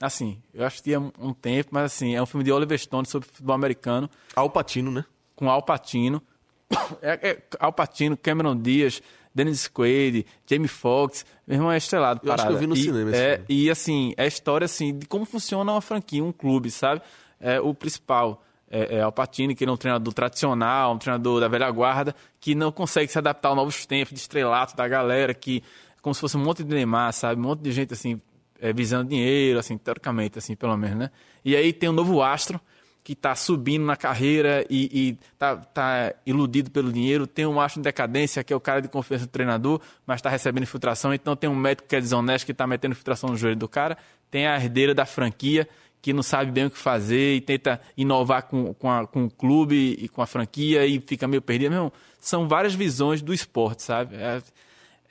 Assim, 0.02 0.38
eu 0.54 0.66
assistia 0.66 1.00
um 1.00 1.34
tempo, 1.34 1.70
mas 1.72 1.86
assim, 1.86 2.14
é 2.16 2.22
um 2.22 2.26
filme 2.26 2.44
de 2.44 2.52
Oliver 2.52 2.78
Stone 2.78 3.08
sobre 3.08 3.28
futebol 3.28 3.56
americano. 3.56 4.10
Al 4.36 4.50
Pacino, 4.50 4.92
né? 4.92 5.06
Com 5.38 5.50
Al 5.50 5.64
Pacino. 5.64 6.22
É, 7.02 7.30
é, 7.30 7.44
Al 7.60 7.72
Pacino, 7.72 8.18
Cameron 8.18 8.58
Diaz, 8.58 9.02
Dennis 9.34 9.68
Quaid, 9.68 10.26
Jamie 10.46 10.68
Foxx, 10.68 11.26
meu 11.46 11.58
irmão 11.58 11.72
é 11.72 11.78
estrelado. 11.78 12.20
Eu 12.24 12.28
parada. 12.28 12.42
acho 12.42 12.48
que 12.50 12.56
eu 12.56 12.60
vi 12.60 12.68
no 12.68 12.76
e, 12.76 12.84
cinema 12.84 13.16
é, 13.16 13.38
filme. 13.38 13.46
E 13.48 13.70
assim, 13.70 14.14
é 14.18 14.24
a 14.24 14.28
história 14.28 14.66
assim, 14.66 14.98
de 14.98 15.06
como 15.06 15.24
funciona 15.24 15.72
uma 15.72 15.82
franquia, 15.82 16.24
um 16.24 16.34
clube, 16.34 16.70
sabe? 16.70 17.02
É, 17.40 17.62
o 17.62 17.74
principal 17.74 18.44
é, 18.70 18.98
é 18.98 19.02
Al 19.02 19.12
Pacino, 19.12 19.56
que 19.56 19.64
ele 19.64 19.72
é 19.72 19.74
um 19.74 19.78
treinador 19.78 20.14
tradicional, 20.14 20.94
um 20.94 20.98
treinador 20.98 21.40
da 21.40 21.48
velha 21.48 21.70
guarda, 21.72 22.16
que 22.40 22.54
não 22.54 22.72
consegue 22.72 23.12
se 23.12 23.18
adaptar 23.18 23.50
aos 23.50 23.56
novos 23.56 23.86
tempos 23.86 24.14
de 24.14 24.20
estrelato 24.20 24.76
da 24.76 24.88
galera, 24.88 25.34
que 25.34 25.64
como 26.02 26.14
se 26.14 26.22
fosse 26.22 26.36
um 26.36 26.44
monte 26.44 26.64
de 26.64 26.74
Neymar, 26.74 27.14
sabe? 27.14 27.40
Um 27.40 27.44
monte 27.44 27.62
de 27.62 27.72
gente 27.72 27.94
assim, 27.94 28.20
é, 28.60 28.74
visando 28.74 29.10
dinheiro, 29.10 29.60
assim, 29.60 29.78
teoricamente, 29.78 30.38
assim, 30.40 30.56
pelo 30.56 30.76
menos, 30.78 30.98
né? 30.98 31.12
E 31.46 31.56
aí 31.56 31.72
tem 31.72 31.90
um 31.90 31.94
novo 31.94 32.22
astro, 32.22 32.60
que 33.08 33.14
está 33.14 33.34
subindo 33.36 33.86
na 33.86 33.96
carreira 33.96 34.66
e 34.70 35.18
está 35.32 35.56
tá 35.56 36.14
iludido 36.26 36.70
pelo 36.70 36.92
dinheiro. 36.92 37.26
Tem 37.26 37.46
um 37.46 37.54
macho 37.54 37.80
em 37.80 37.82
decadência, 37.82 38.44
que 38.44 38.52
é 38.52 38.56
o 38.56 38.60
cara 38.60 38.82
de 38.82 38.90
confiança 38.90 39.26
do 39.26 39.30
treinador, 39.30 39.80
mas 40.06 40.18
está 40.18 40.30
recebendo 40.30 40.64
infiltração. 40.64 41.14
Então 41.14 41.34
tem 41.34 41.50
um 41.50 41.56
médico 41.56 41.88
que 41.88 41.96
é 41.96 42.02
desonesto, 42.02 42.46
que 42.46 42.52
está 42.52 42.68
metendo 42.68 42.92
infiltração 42.92 43.30
no 43.30 43.38
joelho 43.38 43.56
do 43.56 43.70
cara. 43.70 43.98
Tem 44.30 44.46
a 44.46 44.58
herdeira 44.58 44.94
da 44.94 45.06
franquia, 45.06 45.70
que 46.02 46.12
não 46.12 46.22
sabe 46.22 46.52
bem 46.52 46.66
o 46.66 46.70
que 46.70 46.78
fazer 46.78 47.36
e 47.36 47.40
tenta 47.40 47.80
inovar 47.96 48.44
com, 48.44 48.74
com, 48.74 48.92
a, 48.92 49.08
com 49.08 49.24
o 49.24 49.32
clube 49.32 49.96
e 49.98 50.10
com 50.10 50.22
a 50.22 50.28
franquia 50.28 50.86
e 50.86 51.00
fica 51.00 51.30
meio 51.30 51.42
perdido. 51.42 51.72
Meu, 51.72 51.94
são 52.20 52.46
várias 52.46 52.76
visões 52.76 53.22
do 53.22 53.34
esporte, 53.34 53.84
sabe? 53.84 54.18
É, 54.18 54.42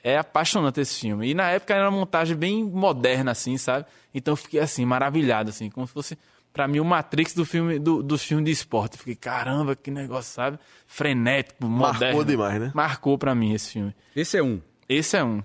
é 0.03 0.17
apaixonante 0.19 0.79
esse 0.79 0.99
filme. 0.99 1.31
E 1.31 1.33
na 1.33 1.49
época 1.49 1.73
era 1.73 1.89
uma 1.89 1.97
montagem 1.97 2.37
bem 2.37 2.63
moderna, 2.63 3.31
assim, 3.31 3.57
sabe? 3.57 3.87
Então 4.13 4.33
eu 4.33 4.37
fiquei 4.37 4.59
assim, 4.59 4.85
maravilhado, 4.85 5.49
assim, 5.49 5.67
como 5.67 5.87
se 5.87 5.93
fosse 5.93 6.17
para 6.57 6.67
mim, 6.67 6.79
o 6.79 6.85
Matrix 6.85 7.35
do 7.35 7.45
filme, 7.45 7.77
do, 7.77 8.01
dos 8.01 8.23
filmes 8.23 8.45
de 8.45 8.51
esporte. 8.51 8.97
fiquei, 8.97 9.15
caramba, 9.15 9.75
que 9.75 9.91
negócio, 9.91 10.33
sabe? 10.33 10.57
Frenético, 10.87 11.67
moderno. 11.67 11.99
Marcou 11.99 12.23
demais, 12.23 12.59
né? 12.59 12.71
Marcou 12.73 13.15
para 13.15 13.35
mim 13.35 13.53
esse 13.53 13.73
filme. 13.73 13.95
Esse 14.15 14.37
é 14.37 14.43
um. 14.43 14.59
Esse 14.89 15.17
é 15.17 15.23
um. 15.23 15.43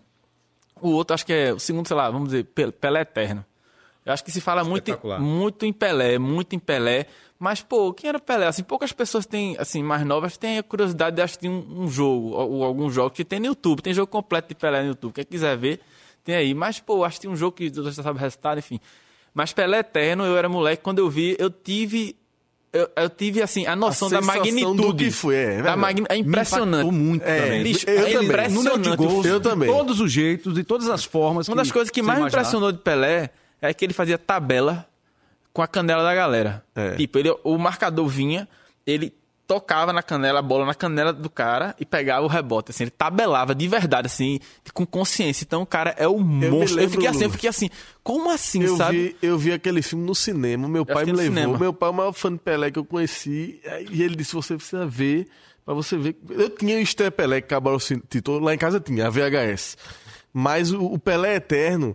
O 0.81 0.89
outro, 0.89 1.13
acho 1.13 1.27
que 1.27 1.35
é 1.35 1.53
o 1.53 1.59
segundo, 1.59 1.87
sei 1.87 1.95
lá, 1.95 2.11
vamos 2.11 2.31
dizer, 2.31 2.45
Pelé 2.45 3.03
Eterno. 3.03 3.45
Eu 4.07 4.15
acho 4.15 4.25
que 4.25 4.31
se 4.31 4.41
fala 4.41 4.65
muito, 4.65 4.99
muito 5.21 5.67
em 5.67 5.73
Pelé, 5.73 6.19
muito 6.19 6.57
em 6.57 6.59
Pelé. 6.59 7.07
Mas, 7.39 7.61
pô, 7.61 7.93
quem 7.93 8.09
era 8.09 8.19
Pelé? 8.19 8.47
Assim, 8.47 8.63
poucas 8.63 8.91
pessoas 8.91 9.27
têm, 9.27 9.55
assim, 9.59 9.83
mais 9.83 10.07
novas 10.07 10.39
têm 10.39 10.57
a 10.57 10.63
curiosidade 10.63 11.17
de 11.17 11.21
assistir 11.21 11.51
um, 11.51 11.83
um 11.83 11.89
jogo, 11.89 12.31
ou, 12.31 12.65
algum 12.65 12.89
jogo 12.89 13.11
que 13.11 13.23
tem 13.23 13.39
no 13.39 13.47
YouTube. 13.47 13.83
Tem 13.83 13.93
jogo 13.93 14.07
completo 14.11 14.49
de 14.49 14.55
Pelé 14.55 14.81
no 14.81 14.89
YouTube. 14.89 15.13
Quem 15.13 15.25
quiser 15.27 15.59
ver, 15.59 15.81
tem 16.25 16.35
aí. 16.35 16.55
Mas, 16.55 16.81
pô, 16.81 17.05
acho 17.05 17.17
que 17.17 17.23
tem 17.23 17.31
um 17.31 17.37
jogo 17.37 17.55
que 17.55 17.69
você 17.69 18.03
sabe 18.03 18.19
o 18.19 18.21
resultado, 18.21 18.59
enfim. 18.59 18.81
Mas 19.35 19.53
Pelé 19.53 19.79
Eterno, 19.79 20.25
eu 20.25 20.37
era 20.37 20.49
moleque, 20.49 20.83
quando 20.83 20.99
eu 20.99 21.09
vi, 21.09 21.37
eu 21.39 21.51
tive 21.51 22.17
eu, 22.73 22.89
eu, 22.97 23.11
tive 23.11 23.43
assim 23.43 23.67
a 23.67 23.77
noção 23.77 24.09
a 24.09 24.13
da 24.13 24.21
magnitude 24.23 24.81
do 24.81 24.95
que 24.95 25.11
foi, 25.11 25.37
é, 25.37 25.63
da 25.63 25.77
magn... 25.77 26.07
é 26.09 26.17
impressionante. 26.17 26.91
Me 26.91 26.99
muito 26.99 27.23
é, 27.23 27.43
também. 27.43 27.63
Bicho, 27.63 27.91
eu 27.91 28.07
é 28.07 28.13
também. 28.13 28.29
impressionante. 28.29 28.97
Gols, 28.97 29.27
eu 29.27 29.41
também. 29.41 29.69
De 29.69 29.77
todos 29.77 30.01
os 30.01 30.11
jeitos, 30.11 30.55
de 30.55 30.65
todas 30.65 30.89
as 30.89 31.05
formas. 31.05 31.49
Uma 31.49 31.57
das 31.57 31.71
coisas 31.71 31.91
que 31.91 32.01
mais 32.01 32.19
me 32.19 32.29
impressionou 32.29 32.73
de 32.73 32.79
Pelé 32.79 33.29
é 33.61 33.75
que 33.75 33.85
ele 33.85 33.93
fazia 33.93 34.17
tabela 34.17 34.89
com 35.53 35.61
a 35.61 35.69
canela 35.69 36.03
da 36.03 36.15
galera. 36.15 36.65
É. 36.75 36.97
Tipo, 36.97 37.19
ele, 37.19 37.37
o 37.45 37.59
marcador 37.59 38.09
vinha, 38.09 38.49
ele 38.87 39.13
tocava 39.53 39.93
na 39.93 40.03
canela, 40.03 40.39
a 40.39 40.43
bola 40.43 40.65
na 40.65 40.75
canela 40.75 41.13
do 41.13 41.29
cara 41.29 41.77
e 41.79 41.85
pegava 41.85 42.25
o 42.25 42.29
rebote, 42.29 42.71
assim, 42.71 42.85
ele 42.85 42.91
tabelava 42.91 43.55
de 43.55 43.69
verdade, 43.69 44.07
assim, 44.07 44.41
com 44.73 44.87
consciência. 44.87 45.45
Então 45.45 45.61
o 45.61 45.67
cara 45.67 45.95
é 45.99 46.09
o 46.09 46.19
monstro. 46.19 46.81
Eu, 46.81 46.85
eu 46.85 46.91
fiquei 46.91 47.07
assim, 47.07 47.25
eu 47.25 47.31
fiquei 47.31 47.51
assim, 47.51 47.69
como 48.03 48.31
assim, 48.31 48.63
eu 48.63 48.77
sabe? 48.79 48.97
Vi, 48.97 49.17
eu 49.21 49.37
vi 49.37 49.53
aquele 49.53 49.83
filme 49.83 50.07
no 50.07 50.15
cinema, 50.15 50.67
meu 50.67 50.87
pai 50.87 51.05
me 51.05 51.13
levou, 51.13 51.25
cinema. 51.25 51.59
meu 51.59 51.73
pai 51.75 51.89
é 51.89 51.93
o 51.93 51.95
maior 51.95 52.13
fã 52.13 52.33
de 52.33 52.39
Pelé 52.39 52.71
que 52.71 52.79
eu 52.79 52.85
conheci, 52.85 53.61
e 53.91 54.03
ele 54.03 54.17
disse, 54.17 54.33
você 54.33 54.57
precisa 54.57 54.87
ver, 54.87 55.29
pra 55.67 55.75
você 55.75 55.99
ver. 55.99 56.17
Eu 56.31 56.49
tinha 56.49 56.77
o 56.77 56.81
Esther 56.81 57.13
Pelé 57.13 57.43
que 57.43 57.47
acabaram 57.47 57.77
o 57.77 58.39
lá 58.39 58.55
em 58.55 58.59
casa 58.59 58.81
tinha, 58.81 59.07
a 59.07 59.11
VHS. 59.11 59.77
Mas 60.33 60.73
o, 60.73 60.83
o 60.83 60.99
Pelé 60.99 61.37
Eterno 61.37 61.95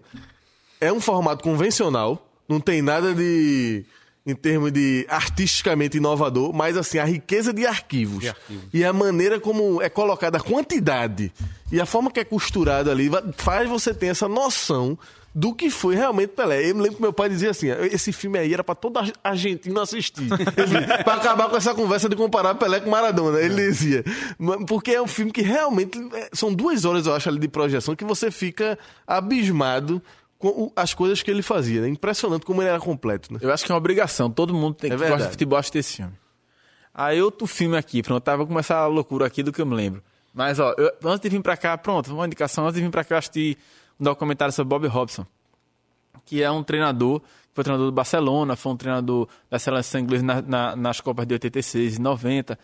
é 0.80 0.94
um 0.94 1.02
formato 1.02 1.44
convencional, 1.44 2.30
não 2.48 2.60
tem 2.60 2.84
nada 2.84 3.16
de 3.16 3.84
em 4.28 4.36
termos 4.36 4.74
de 4.74 5.06
artisticamente 5.10 5.96
inovador, 5.96 6.54
mas 6.54 6.76
assim, 6.76 7.00
a 7.00 7.06
riqueza 7.06 7.54
de 7.54 7.66
arquivos, 7.66 8.20
de 8.20 8.28
arquivos, 8.28 8.66
e 8.74 8.84
a 8.84 8.92
maneira 8.92 9.40
como 9.40 9.82
é 9.82 9.88
colocada 9.88 10.38
a 10.38 10.42
quantidade 10.42 11.32
e 11.72 11.80
a 11.80 11.86
forma 11.86 12.12
que 12.12 12.20
é 12.20 12.26
costurada 12.26 12.92
ali 12.92 13.10
faz 13.38 13.70
você 13.70 13.94
ter 13.94 14.08
essa 14.08 14.28
noção 14.28 15.00
do 15.34 15.54
que 15.54 15.70
foi 15.70 15.96
realmente 15.96 16.30
Pelé. 16.30 16.70
Eu 16.70 16.76
me 16.76 16.82
lembro 16.82 16.96
que 16.96 17.02
meu 17.02 17.14
pai 17.14 17.30
dizia 17.30 17.52
assim: 17.52 17.68
esse 17.92 18.12
filme 18.12 18.40
aí 18.40 18.54
era 18.54 18.64
para 18.64 18.76
todo 18.76 19.00
argentino 19.24 19.80
assistir. 19.80 20.28
para 21.06 21.14
acabar 21.14 21.48
com 21.48 21.56
essa 21.56 21.76
conversa 21.76 22.10
de 22.10 22.16
comparar 22.16 22.56
Pelé 22.56 22.80
com 22.80 22.90
Maradona. 22.90 23.40
Ele 23.40 23.56
dizia. 23.56 24.04
Porque 24.68 24.92
é 24.92 25.02
um 25.02 25.08
filme 25.08 25.32
que 25.32 25.44
realmente. 25.44 26.00
É, 26.14 26.30
são 26.34 26.52
duas 26.52 26.86
horas, 26.86 27.06
eu 27.06 27.14
acho, 27.14 27.30
ali 27.30 27.40
de 27.40 27.48
projeção 27.48 27.96
que 27.96 28.04
você 28.04 28.32
fica 28.32 28.80
abismado 29.06 30.02
as 30.76 30.94
coisas 30.94 31.22
que 31.22 31.32
ele 31.32 31.42
fazia. 31.42 31.82
Né? 31.82 31.90
Impressionante 31.90 32.46
como 32.46 32.62
ele 32.62 32.70
era 32.70 32.80
completo. 32.80 33.34
Né? 33.34 33.40
Eu 33.42 33.52
acho 33.52 33.66
que 33.66 33.72
é 33.72 33.74
uma 33.74 33.80
obrigação. 33.80 34.30
Todo 34.30 34.54
mundo 34.54 34.76
tem 34.76 34.92
é 34.92 34.96
que 34.96 35.00
gostar 35.00 35.18
de 35.18 35.32
futebol 35.32 35.58
assistir 35.60 35.80
esse 35.80 35.98
filme. 35.98 36.14
Aí 36.94 37.22
outro 37.22 37.46
filme 37.46 37.78
aqui, 37.78 38.02
pronto, 38.02 38.24
tava 38.24 38.38
vou 38.38 38.48
começar 38.48 38.78
a 38.78 38.88
loucura 38.88 39.28
aqui 39.28 39.44
do 39.44 39.52
que 39.52 39.62
eu 39.62 39.66
me 39.68 39.76
lembro. 39.76 40.02
Mas, 40.34 40.60
ó, 40.60 40.74
eu, 40.78 40.92
antes 41.06 41.20
de 41.22 41.30
vir 41.30 41.42
pra 41.42 41.56
cá, 41.56 41.78
pronto, 41.78 42.12
uma 42.12 42.26
indicação, 42.26 42.66
antes 42.66 42.76
de 42.76 42.82
vir 42.82 42.90
pra 42.90 43.04
cá, 43.04 43.16
eu 43.16 43.20
assisti 43.20 43.58
um 44.00 44.04
documentário 44.04 44.52
sobre 44.52 44.70
Bob 44.70 44.88
Robson, 44.88 45.26
que 46.26 46.42
é 46.42 46.50
um 46.50 46.64
treinador, 46.64 47.22
foi 47.54 47.64
treinador 47.64 47.88
do 47.88 47.92
Barcelona, 47.92 48.56
foi 48.56 48.72
um 48.72 48.78
treinador 48.78 49.28
da 49.50 49.60
seleção 49.60 50.02
inglesa 50.02 50.24
na, 50.24 50.42
na, 50.42 50.76
nas 50.76 51.00
Copas 51.00 51.28
de 51.28 51.34
86 51.36 51.98
e 51.98 52.02
90, 52.02 52.58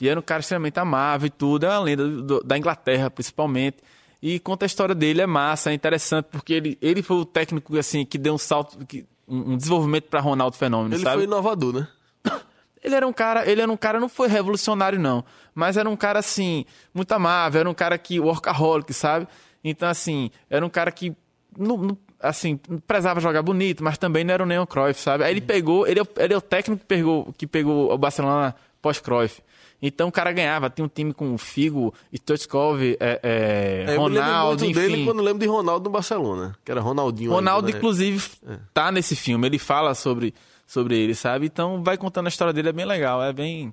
e 0.00 0.08
era 0.08 0.18
um 0.18 0.22
cara 0.22 0.40
extremamente 0.40 0.78
amável 0.78 1.26
e 1.26 1.30
tudo, 1.30 1.66
é 1.66 1.68
uma 1.68 1.80
lenda 1.80 2.08
do, 2.08 2.40
da 2.42 2.56
Inglaterra, 2.56 3.10
principalmente. 3.10 3.78
E 4.22 4.38
conta 4.38 4.64
a 4.64 4.66
história 4.66 4.94
dele, 4.94 5.20
é 5.20 5.26
massa, 5.26 5.70
é 5.70 5.74
interessante, 5.74 6.26
porque 6.30 6.52
ele, 6.52 6.78
ele 6.80 7.02
foi 7.02 7.16
o 7.16 7.24
técnico 7.24 7.76
assim 7.78 8.04
que 8.04 8.18
deu 8.18 8.34
um 8.34 8.38
salto, 8.38 8.84
que, 8.86 9.06
um, 9.26 9.56
desenvolvimento 9.56 10.04
para 10.04 10.20
Ronaldo 10.20 10.56
Fenômeno, 10.56 10.94
ele 10.94 11.02
sabe? 11.02 11.16
foi 11.16 11.24
inovador, 11.24 11.72
né? 11.72 11.88
Ele 12.82 12.94
era 12.94 13.06
um 13.06 13.12
cara, 13.12 13.46
ele 13.46 13.60
era 13.60 13.70
um 13.70 13.76
cara, 13.76 14.00
não 14.00 14.08
foi 14.08 14.26
revolucionário 14.26 14.98
não, 14.98 15.22
mas 15.54 15.76
era 15.76 15.86
um 15.86 15.96
cara 15.96 16.18
assim, 16.18 16.64
muito 16.94 17.12
amável, 17.12 17.60
era 17.60 17.68
um 17.68 17.74
cara 17.74 17.98
que 17.98 18.18
workaholic, 18.18 18.94
sabe? 18.94 19.28
Então 19.62 19.86
assim, 19.86 20.30
era 20.48 20.64
um 20.64 20.70
cara 20.70 20.90
que 20.90 21.14
não, 21.58 21.76
não, 21.76 21.98
assim, 22.18 22.56
prezava 22.86 23.20
jogar 23.20 23.42
bonito, 23.42 23.84
mas 23.84 23.98
também 23.98 24.24
não 24.24 24.32
era 24.32 24.42
o 24.42 24.46
Neon 24.46 24.64
Cruyff, 24.64 24.98
sabe? 24.98 25.24
Aí 25.24 25.30
ele 25.30 25.42
pegou, 25.42 25.86
ele, 25.86 26.00
é 26.00 26.04
ele 26.16 26.32
é 26.32 26.36
o 26.36 26.40
técnico 26.40 26.80
que 26.80 26.86
pegou, 26.86 27.34
que 27.36 27.46
pegou 27.46 27.92
o 27.92 27.98
Barcelona 27.98 28.54
pós-Cruyff. 28.80 29.42
Então 29.82 30.08
o 30.08 30.12
cara 30.12 30.32
ganhava, 30.32 30.68
tinha 30.68 30.84
um 30.84 30.88
time 30.88 31.12
com 31.12 31.36
Figo, 31.38 31.94
Stoichkov, 32.12 32.82
é, 32.82 32.96
é, 33.00 33.84
é, 33.88 33.96
Ronaldo, 33.96 34.64
enfim. 34.64 34.74
dele 34.74 35.04
quando 35.04 35.22
lembro 35.22 35.38
de 35.40 35.46
Ronaldo 35.46 35.84
no 35.84 35.90
Barcelona, 35.90 36.56
que 36.64 36.70
era 36.70 36.80
Ronaldinho. 36.80 37.30
Ronaldo, 37.30 37.66
ainda, 37.66 37.76
né? 37.76 37.78
inclusive, 37.78 38.22
é. 38.46 38.58
tá 38.74 38.92
nesse 38.92 39.16
filme, 39.16 39.46
ele 39.46 39.58
fala 39.58 39.94
sobre, 39.94 40.34
sobre 40.66 40.98
ele, 40.98 41.14
sabe? 41.14 41.46
Então 41.46 41.82
vai 41.82 41.96
contando 41.96 42.26
a 42.26 42.28
história 42.28 42.52
dele, 42.52 42.68
é 42.68 42.72
bem 42.72 42.84
legal, 42.84 43.22
é 43.22 43.32
bem... 43.32 43.72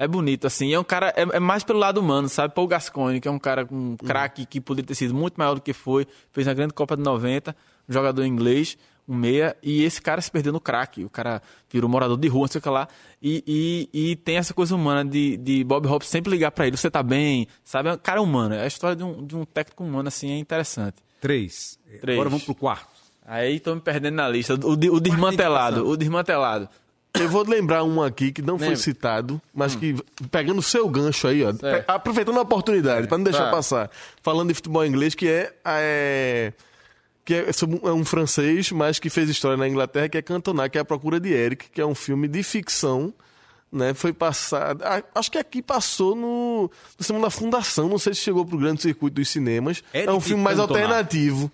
É 0.00 0.06
bonito, 0.06 0.46
assim. 0.46 0.72
É 0.72 0.78
um 0.78 0.84
cara, 0.84 1.12
é, 1.16 1.22
é 1.22 1.40
mais 1.40 1.64
pelo 1.64 1.80
lado 1.80 1.98
humano, 1.98 2.28
sabe? 2.28 2.54
Paul 2.54 2.68
Gascoigne, 2.68 3.20
que 3.20 3.26
é 3.26 3.30
um 3.32 3.38
cara, 3.38 3.66
um 3.68 3.96
craque 3.96 4.46
que 4.46 4.60
poderia 4.60 4.86
ter 4.86 4.94
sido 4.94 5.12
muito 5.12 5.34
maior 5.36 5.54
do 5.54 5.60
que 5.60 5.72
foi, 5.72 6.06
fez 6.30 6.46
a 6.46 6.54
grande 6.54 6.72
Copa 6.72 6.96
de 6.96 7.02
90, 7.02 7.50
um 7.88 7.92
jogador 7.92 8.24
inglês, 8.24 8.78
um 9.08 9.14
meia, 9.14 9.56
e 9.62 9.82
esse 9.82 10.02
cara 10.02 10.20
se 10.20 10.30
perdeu 10.30 10.52
no 10.52 10.60
craque. 10.60 11.04
O 11.04 11.08
cara 11.08 11.40
virou 11.70 11.88
morador 11.88 12.18
de 12.18 12.28
rua, 12.28 12.42
não 12.42 12.48
sei 12.48 12.58
o 12.58 12.62
que 12.62 12.68
lá. 12.68 12.86
E, 13.22 13.42
e, 13.92 14.10
e 14.10 14.16
tem 14.16 14.36
essa 14.36 14.52
coisa 14.52 14.74
humana 14.74 15.08
de, 15.08 15.36
de 15.38 15.64
Bob 15.64 15.86
Hope 15.88 16.04
sempre 16.04 16.30
ligar 16.30 16.50
para 16.50 16.66
ele, 16.66 16.76
você 16.76 16.90
tá 16.90 17.02
bem, 17.02 17.48
sabe? 17.64 17.88
É 17.88 17.92
um 17.94 17.98
cara 17.98 18.20
humano. 18.20 18.54
É 18.54 18.64
a 18.64 18.66
história 18.66 18.94
de 18.94 19.02
um, 19.02 19.26
de 19.26 19.34
um 19.34 19.44
técnico 19.44 19.82
humano, 19.82 20.08
assim, 20.08 20.30
é 20.30 20.38
interessante. 20.38 20.96
Três. 21.20 21.78
Três. 22.00 22.16
Agora 22.16 22.28
vamos 22.28 22.44
pro 22.44 22.54
quarto. 22.54 22.86
Aí 23.26 23.58
tô 23.60 23.74
me 23.74 23.80
perdendo 23.80 24.14
na 24.14 24.28
lista. 24.28 24.54
O, 24.54 24.70
o, 24.70 24.72
o 24.72 25.00
desmantelado, 25.00 25.86
o 25.86 25.96
desmantelado. 25.96 26.68
Eu 27.14 27.28
vou 27.28 27.42
lembrar 27.42 27.84
um 27.84 28.02
aqui 28.02 28.30
que 28.30 28.42
não 28.42 28.54
Lembra. 28.54 28.66
foi 28.68 28.76
citado, 28.76 29.40
mas 29.52 29.74
hum. 29.74 29.78
que, 29.78 29.96
pegando 30.30 30.58
o 30.58 30.62
seu 30.62 30.88
gancho 30.88 31.26
aí, 31.26 31.42
ó, 31.42 31.52
aproveitando 31.88 32.38
a 32.38 32.42
oportunidade, 32.42 33.08
para 33.08 33.18
não 33.18 33.24
deixar 33.24 33.50
passar, 33.50 33.90
falando 34.22 34.48
de 34.48 34.54
futebol 34.54 34.84
inglês, 34.84 35.14
que 35.14 35.26
é, 35.26 35.52
é 35.64 36.52
que 37.28 37.34
é, 37.34 37.44
é 37.84 37.92
um 37.92 38.06
francês, 38.06 38.72
mas 38.72 38.98
que 38.98 39.10
fez 39.10 39.28
história 39.28 39.54
na 39.54 39.68
Inglaterra, 39.68 40.08
que 40.08 40.16
é 40.16 40.22
Cantona, 40.22 40.66
que 40.66 40.78
é 40.78 40.80
A 40.80 40.84
Procura 40.84 41.20
de 41.20 41.30
Eric, 41.30 41.68
que 41.68 41.78
é 41.78 41.84
um 41.84 41.94
filme 41.94 42.26
de 42.26 42.42
ficção, 42.42 43.12
né? 43.70 43.92
Foi 43.92 44.14
passado, 44.14 44.82
acho 45.14 45.30
que 45.30 45.36
aqui 45.36 45.60
passou 45.60 46.16
no, 46.16 46.70
no 46.98 47.04
cinema 47.04 47.26
da 47.26 47.30
Fundação, 47.30 47.86
não 47.86 47.98
sei 47.98 48.14
se 48.14 48.20
chegou 48.20 48.46
pro 48.46 48.56
grande 48.56 48.80
circuito 48.80 49.16
dos 49.16 49.28
cinemas. 49.28 49.84
Eric 49.92 50.08
é 50.08 50.12
um 50.14 50.20
filme 50.20 50.42
mais 50.42 50.56
Cantona. 50.56 50.80
alternativo. 50.80 51.52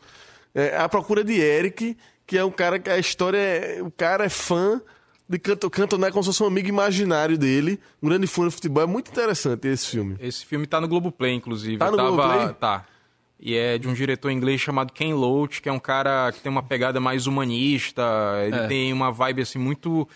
É 0.55 0.77
A 0.77 0.89
Procura 0.89 1.25
de 1.25 1.41
Eric, 1.41 1.97
que 2.25 2.39
é 2.39 2.45
um 2.45 2.53
cara 2.53 2.79
que 2.79 2.89
a 2.89 2.97
história 2.97 3.37
é, 3.37 3.83
o 3.83 3.91
cara 3.91 4.27
é 4.27 4.29
fã 4.29 4.81
de 5.29 5.41
Canto, 5.41 5.69
Cantona 5.69 6.13
como 6.13 6.23
se 6.23 6.29
fosse 6.29 6.43
um 6.45 6.47
amigo 6.47 6.69
imaginário 6.69 7.37
dele, 7.37 7.81
um 8.01 8.09
grande 8.09 8.29
fã 8.29 8.47
de 8.47 8.55
futebol. 8.55 8.85
É 8.85 8.87
muito 8.87 9.11
interessante 9.11 9.67
esse 9.67 9.89
filme. 9.89 10.15
Esse 10.21 10.47
filme 10.47 10.69
tá 10.69 10.81
no 10.81 10.87
Globoplay, 10.87 11.33
inclusive. 11.33 11.79
Tá 11.79 11.91
no 11.91 11.97
tava... 11.97 12.11
Globoplay? 12.11 12.55
Tá. 12.61 12.87
E 13.45 13.55
é 13.55 13.77
de 13.77 13.87
um 13.87 13.93
diretor 13.93 14.31
inglês 14.31 14.59
chamado 14.59 14.91
Ken 14.91 15.12
Loach, 15.12 15.61
que 15.61 15.69
é 15.69 15.73
um 15.73 15.79
cara 15.79 16.33
que 16.33 16.41
tem 16.41 16.51
uma 16.51 16.62
pegada 16.62 16.99
mais 16.99 17.27
humanista, 17.27 18.03
ele 18.47 18.57
é. 18.57 18.66
tem 18.66 18.93
uma 18.93 19.12
vibe 19.12 19.43
assim 19.43 19.59
muito 19.59 20.09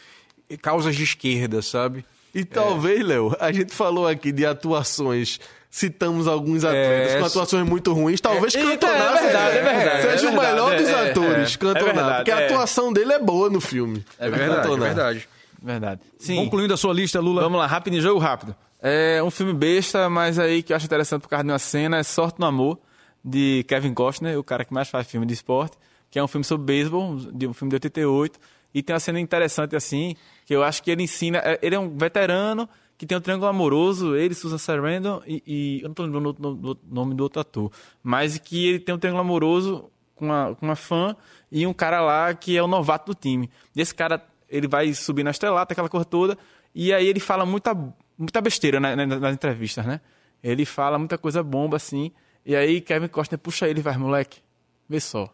causas 0.63 0.97
de 0.97 1.05
esquerda, 1.05 1.61
sabe? 1.61 2.07
E 2.35 2.43
talvez, 2.43 3.01
é. 3.01 3.03
Léo, 3.03 3.37
a 3.39 3.53
gente 3.53 3.75
falou 3.75 4.09
aqui 4.09 4.33
de 4.33 4.47
atuações 4.47 5.39
citamos 5.71 6.27
alguns 6.27 6.65
atletas 6.65 7.15
é, 7.15 7.19
com 7.19 7.27
atuações 7.27 7.69
muito 7.69 7.93
ruins. 7.93 8.21
Talvez 8.21 8.55
é, 8.55 8.63
Cantona 8.63 8.95
é 8.95 9.23
verdade, 9.23 9.59
é 9.59 9.63
verdade, 9.63 10.03
seja 10.03 10.29
é 10.29 10.31
o 10.31 10.37
melhor 10.37 10.77
dos 10.77 10.89
atores, 10.89 11.55
é, 11.55 11.59
Cantona, 11.59 12.15
porque 12.15 12.31
a 12.31 12.47
atuação 12.47 12.93
dele 12.93 13.13
é 13.13 13.19
boa 13.19 13.51
no 13.51 13.61
filme. 13.61 14.05
É 14.19 14.31
verdade, 14.31 14.73
é 14.73 14.77
verdade. 14.77 15.29
Verdade. 15.61 16.01
Sim. 16.19 16.37
Concluindo 16.37 16.73
a 16.73 16.77
sua 16.77 16.95
lista, 16.95 17.21
Lula. 17.21 17.43
Vamos 17.43 17.59
lá, 17.59 17.67
rápido, 17.67 18.01
jogo 18.01 18.19
rápido. 18.19 18.55
É 18.81 19.21
um 19.23 19.31
filme 19.31 19.53
besta, 19.53 20.09
mas 20.09 20.39
aí 20.39 20.63
que 20.63 20.73
eu 20.73 20.77
acho 20.77 20.87
interessante 20.87 21.23
por 21.23 21.29
causa 21.29 21.45
de 21.45 21.51
uma 21.51 21.59
cena, 21.59 21.99
é 21.99 22.03
Sorte 22.03 22.39
no 22.39 22.47
Amor, 22.47 22.79
de 23.25 23.65
Kevin 23.69 23.95
Costner, 23.95 24.39
o 24.39 24.45
cara 24.45 24.65
que 24.65 24.73
mais 24.73 24.89
faz 24.89 25.07
filme 25.07 25.27
de 25.27 25.35
esporte, 25.35 25.77
que 26.11 26.19
é 26.19 26.25
um 26.25 26.29
filme 26.29 26.45
sobre 26.45 26.67
beisebol, 26.67 27.17
de 27.17 27.47
um 27.47 27.53
filme 27.53 27.71
de 27.71 27.77
88, 27.77 28.39
e 28.75 28.83
tem 28.83 28.95
uma 28.95 29.01
cena 29.01 29.21
interessante 29.21 29.77
assim, 29.77 30.15
que 30.47 30.55
eu 30.55 30.63
acho 30.63 30.83
que 30.83 30.91
ele 30.91 31.03
ensina, 31.03 31.39
é, 31.39 31.59
ele 31.63 31.75
é 31.75 31.79
um 31.79 31.97
veterano 31.97 32.69
que 32.97 33.07
tem 33.07 33.17
um 33.17 33.21
triângulo 33.21 33.49
amoroso, 33.49 34.17
ele, 34.17 34.35
Susan 34.35 34.59
Sarandon 34.59 35.23
e, 35.27 35.43
e 35.47 35.79
eu 35.81 35.85
não 35.85 35.93
estou 35.93 36.05
lembrando 36.05 36.37
o 36.63 36.77
nome 36.95 37.15
do 37.15 37.23
outro 37.23 37.41
ator, 37.41 37.71
mas 38.03 38.39
que 38.39 38.69
ele 38.69 38.81
tem 38.81 38.95
um 38.95 38.99
triângulo 38.99 39.23
amoroso 39.23 39.91
com 40.17 40.27
uma, 40.27 40.55
com 40.55 40.67
uma 40.67 40.77
fã 40.77 41.17
e 41.51 41.67
um 41.67 41.73
cara 41.73 42.01
lá 42.01 42.35
que 42.35 42.57
é 42.57 42.63
o 42.63 42.67
novato 42.67 43.13
do 43.13 43.19
time. 43.19 43.49
E 43.75 43.81
esse 43.81 43.95
cara, 43.95 44.23
ele 44.49 44.67
vai 44.67 44.93
subir 44.93 45.23
na 45.23 45.31
estrelata, 45.31 45.73
aquela 45.73 45.89
cor 45.89 46.05
toda, 46.05 46.37
e 46.75 46.93
aí 46.93 47.07
ele 47.07 47.21
fala 47.21 47.47
muita, 47.47 47.75
muita 48.19 48.41
besteira 48.41 48.81
nas, 48.81 48.97
nas 48.97 49.35
entrevistas, 49.35 49.87
né? 49.87 50.01
Ele 50.43 50.65
fala 50.65 50.99
muita 50.99 51.17
coisa 51.17 51.43
bomba 51.43 51.77
assim, 51.77 52.13
e 52.49 52.57
aí 52.57 52.81
Kevin 52.81 53.09
Costner 53.09 53.39
puxa 53.39 53.69
ele 53.69 53.81
e 53.81 53.83
vai, 53.83 53.99
moleque, 53.99 54.41
vê 54.89 54.99
só. 54.99 55.31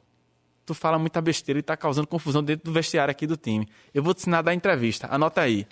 Tu 0.67 0.75
fala 0.75 0.99
muita 0.99 1.21
besteira 1.21 1.61
e 1.61 1.63
tá 1.63 1.77
causando 1.77 2.09
confusão 2.09 2.43
dentro 2.43 2.65
do 2.65 2.73
vestiário 2.73 3.13
aqui 3.13 3.25
do 3.25 3.37
time. 3.37 3.69
Eu 3.95 4.03
vou 4.03 4.13
te 4.13 4.23
ensinar 4.23 4.41
a 4.41 4.43
dar 4.43 4.55
entrevista. 4.55 5.07
Anota 5.09 5.41
aí. 5.41 5.65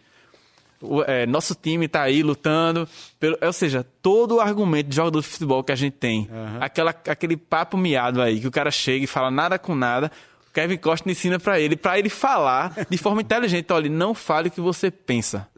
O, 0.81 1.03
é, 1.03 1.27
nosso 1.27 1.57
time 1.57 1.89
tá 1.89 2.03
aí 2.03 2.23
lutando. 2.23 2.89
Pelo, 3.19 3.37
ou 3.43 3.53
seja, 3.53 3.85
todo 4.01 4.37
o 4.37 4.41
argumento 4.41 4.91
de 4.91 4.95
jogador 4.95 5.21
de 5.21 5.27
futebol 5.27 5.65
que 5.65 5.73
a 5.73 5.75
gente 5.75 5.95
tem, 5.95 6.29
uhum. 6.31 6.59
aquela, 6.61 6.91
aquele 6.91 7.37
papo 7.37 7.77
miado 7.77 8.23
aí, 8.23 8.39
que 8.39 8.47
o 8.47 8.51
cara 8.53 8.71
chega 8.71 9.03
e 9.03 9.09
fala 9.09 9.29
nada 9.29 9.59
com 9.59 9.75
nada, 9.75 10.13
o 10.49 10.53
Kevin 10.53 10.77
Costner 10.77 11.11
ensina 11.13 11.41
para 11.41 11.59
ele, 11.59 11.75
para 11.75 11.99
ele 11.99 12.09
falar 12.09 12.73
de 12.89 12.99
forma 12.99 13.21
inteligente. 13.23 13.73
Olha, 13.73 13.91
não 13.91 14.15
fale 14.15 14.47
o 14.47 14.51
que 14.53 14.61
você 14.61 14.93
pensa. 14.93 15.49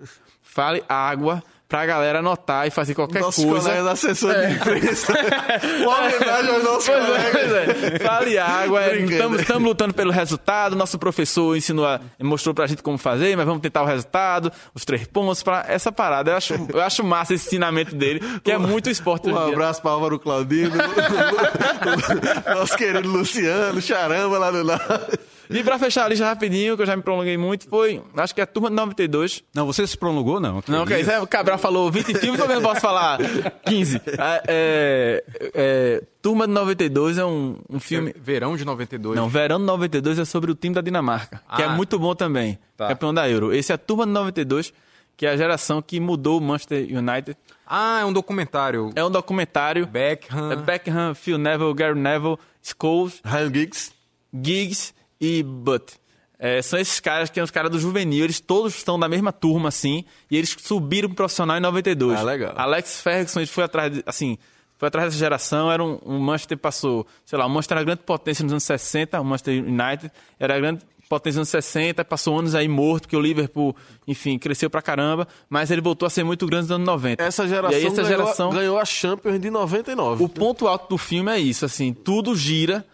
Fale 0.40 0.82
água, 0.88 1.42
pra 1.68 1.86
galera 1.86 2.18
anotar 2.18 2.66
e 2.66 2.70
fazer 2.70 2.94
qualquer 2.94 3.20
Nosso 3.20 3.46
coisa. 3.46 3.82
Nosso 3.82 4.06
assessor 4.06 4.30
é. 4.32 4.46
de 4.46 4.54
imprensa. 4.54 5.12
Uma 5.82 5.98
homenagem 5.98 6.50
ao 6.50 6.62
nosso 6.62 6.90
pois 6.90 7.04
é, 7.04 7.30
pois 7.30 7.92
é. 7.92 7.98
Fale 7.98 8.38
água. 8.38 8.96
Estamos 8.96 9.50
é, 9.50 9.54
lutando 9.54 9.94
pelo 9.94 10.12
resultado. 10.12 10.76
Nosso 10.76 10.98
professor 10.98 11.56
ensinou 11.56 11.86
a, 11.86 12.00
mostrou 12.22 12.54
pra 12.54 12.66
gente 12.66 12.82
como 12.82 12.98
fazer, 12.98 13.36
mas 13.36 13.46
vamos 13.46 13.62
tentar 13.62 13.82
o 13.82 13.86
resultado, 13.86 14.52
os 14.74 14.84
três 14.84 15.06
pontos, 15.06 15.42
para 15.42 15.64
essa 15.68 15.90
parada. 15.90 16.30
Eu 16.32 16.36
acho, 16.36 16.54
eu 16.72 16.80
acho 16.80 17.02
massa 17.02 17.34
esse 17.34 17.46
ensinamento 17.46 17.94
dele, 17.94 18.20
que 18.42 18.52
é 18.52 18.58
muito 18.58 18.90
esporte. 18.90 19.28
Um 19.28 19.38
abraço 19.38 19.80
para 19.80 19.90
Álvaro 19.90 20.18
Claudino, 20.18 20.74
nosso 22.54 22.76
querido 22.76 23.08
Luciano, 23.08 23.80
charamba 23.80 24.38
lá 24.38 24.52
no 24.52 24.62
lado. 24.62 25.18
E 25.50 25.62
pra 25.62 25.78
fechar 25.78 26.04
a 26.04 26.08
lista 26.08 26.24
rapidinho, 26.24 26.76
que 26.76 26.82
eu 26.82 26.86
já 26.86 26.96
me 26.96 27.02
prolonguei 27.02 27.36
muito, 27.36 27.68
foi. 27.68 28.02
Acho 28.16 28.34
que 28.34 28.40
é 28.40 28.44
a 28.44 28.46
turma 28.46 28.70
de 28.70 28.76
92. 28.76 29.42
Não, 29.54 29.66
você 29.66 29.86
se 29.86 29.96
prolongou, 29.96 30.40
não? 30.40 30.62
Não, 30.66 30.82
ok. 30.82 31.02
É, 31.02 31.20
o 31.20 31.26
Cabral 31.26 31.58
falou 31.58 31.90
20 31.90 32.14
filmes, 32.18 32.40
também 32.40 32.56
não 32.56 32.62
posso 32.62 32.80
falar 32.80 33.18
15. 33.66 34.00
É, 34.06 34.42
é, 34.46 35.24
é, 35.54 36.02
turma 36.22 36.46
de 36.46 36.52
92 36.52 37.18
é 37.18 37.24
um, 37.24 37.58
um 37.68 37.78
filme. 37.78 38.14
Verão 38.18 38.56
de 38.56 38.64
92. 38.64 39.16
Não, 39.16 39.28
Verão 39.28 39.58
de 39.58 39.64
92 39.64 40.18
é 40.18 40.24
sobre 40.24 40.50
o 40.50 40.54
time 40.54 40.74
da 40.74 40.80
Dinamarca, 40.80 41.42
ah, 41.48 41.56
que 41.56 41.62
é 41.62 41.66
ah. 41.66 41.70
muito 41.70 41.98
bom 41.98 42.14
também. 42.14 42.58
Tá. 42.76 42.88
Campeão 42.88 43.12
da 43.12 43.28
Euro. 43.28 43.52
Esse 43.52 43.72
é 43.72 43.74
a 43.74 43.78
turma 43.78 44.06
de 44.06 44.12
92, 44.12 44.72
que 45.16 45.26
é 45.26 45.30
a 45.30 45.36
geração 45.36 45.82
que 45.82 46.00
mudou 46.00 46.38
o 46.38 46.40
Manchester 46.40 46.86
United. 46.90 47.36
Ah, 47.66 48.00
é 48.00 48.04
um 48.04 48.12
documentário. 48.12 48.90
É 48.94 49.04
um 49.04 49.10
documentário. 49.10 49.86
Beckham. 49.86 50.52
É 50.52 50.56
Beckham, 50.56 51.14
Phil 51.14 51.38
Neville, 51.38 51.74
Gary 51.74 51.98
Neville, 51.98 52.38
Scholes. 52.62 53.20
Ryan 53.24 53.52
Giggs. 53.52 53.92
Giggs 54.32 54.94
e 55.24 55.42
Butt. 55.42 55.94
É, 56.38 56.60
são 56.60 56.78
esses 56.78 57.00
caras 57.00 57.30
que 57.30 57.36
são 57.36 57.44
os 57.44 57.50
caras 57.50 57.70
do 57.70 57.78
juvenil, 57.78 58.24
eles 58.24 58.40
todos 58.40 58.76
estão 58.76 58.98
da 58.98 59.08
mesma 59.08 59.32
turma, 59.32 59.68
assim, 59.68 60.04
e 60.30 60.36
eles 60.36 60.54
subiram 60.60 61.08
pro 61.08 61.16
profissional 61.16 61.56
em 61.56 61.60
92. 61.60 62.18
Ah, 62.18 62.22
legal. 62.22 62.52
Alex 62.56 63.00
Ferguson, 63.00 63.40
ele 63.40 63.46
foi 63.46 63.64
atrás, 63.64 63.92
de, 63.92 64.02
assim, 64.04 64.36
foi 64.76 64.88
atrás 64.88 65.08
dessa 65.08 65.18
geração, 65.18 65.70
era 65.70 65.82
um, 65.82 65.98
um 66.04 66.18
Manchester 66.18 66.58
passou, 66.58 67.06
sei 67.24 67.38
lá, 67.38 67.46
o 67.46 67.48
Manchester 67.48 67.78
era 67.78 67.84
grande 67.84 68.02
potência 68.02 68.42
nos 68.42 68.52
anos 68.52 68.64
60, 68.64 69.20
o 69.20 69.24
Manchester 69.24 69.64
United 69.64 70.10
era 70.38 70.58
grande 70.58 70.80
potência 71.08 71.38
nos 71.38 71.54
anos 71.54 71.64
60, 71.64 72.04
passou 72.04 72.38
anos 72.38 72.54
aí 72.54 72.68
morto, 72.68 73.02
porque 73.02 73.16
o 73.16 73.20
Liverpool, 73.20 73.74
enfim, 74.06 74.38
cresceu 74.38 74.68
pra 74.68 74.82
caramba, 74.82 75.28
mas 75.48 75.70
ele 75.70 75.80
voltou 75.80 76.06
a 76.06 76.10
ser 76.10 76.24
muito 76.24 76.46
grande 76.46 76.64
nos 76.64 76.72
anos 76.72 76.86
90. 76.86 77.22
Essa 77.22 77.46
geração, 77.46 77.78
aí, 77.78 77.86
essa 77.86 78.02
ganhou, 78.02 78.08
geração 78.08 78.50
ganhou 78.50 78.78
a 78.78 78.84
Champions 78.84 79.40
de 79.40 79.50
99. 79.50 80.22
O 80.24 80.28
ponto 80.28 80.66
alto 80.66 80.90
do 80.90 80.98
filme 80.98 81.30
é 81.30 81.38
isso, 81.38 81.64
assim, 81.64 81.94
tudo 81.94 82.34
gira 82.34 82.84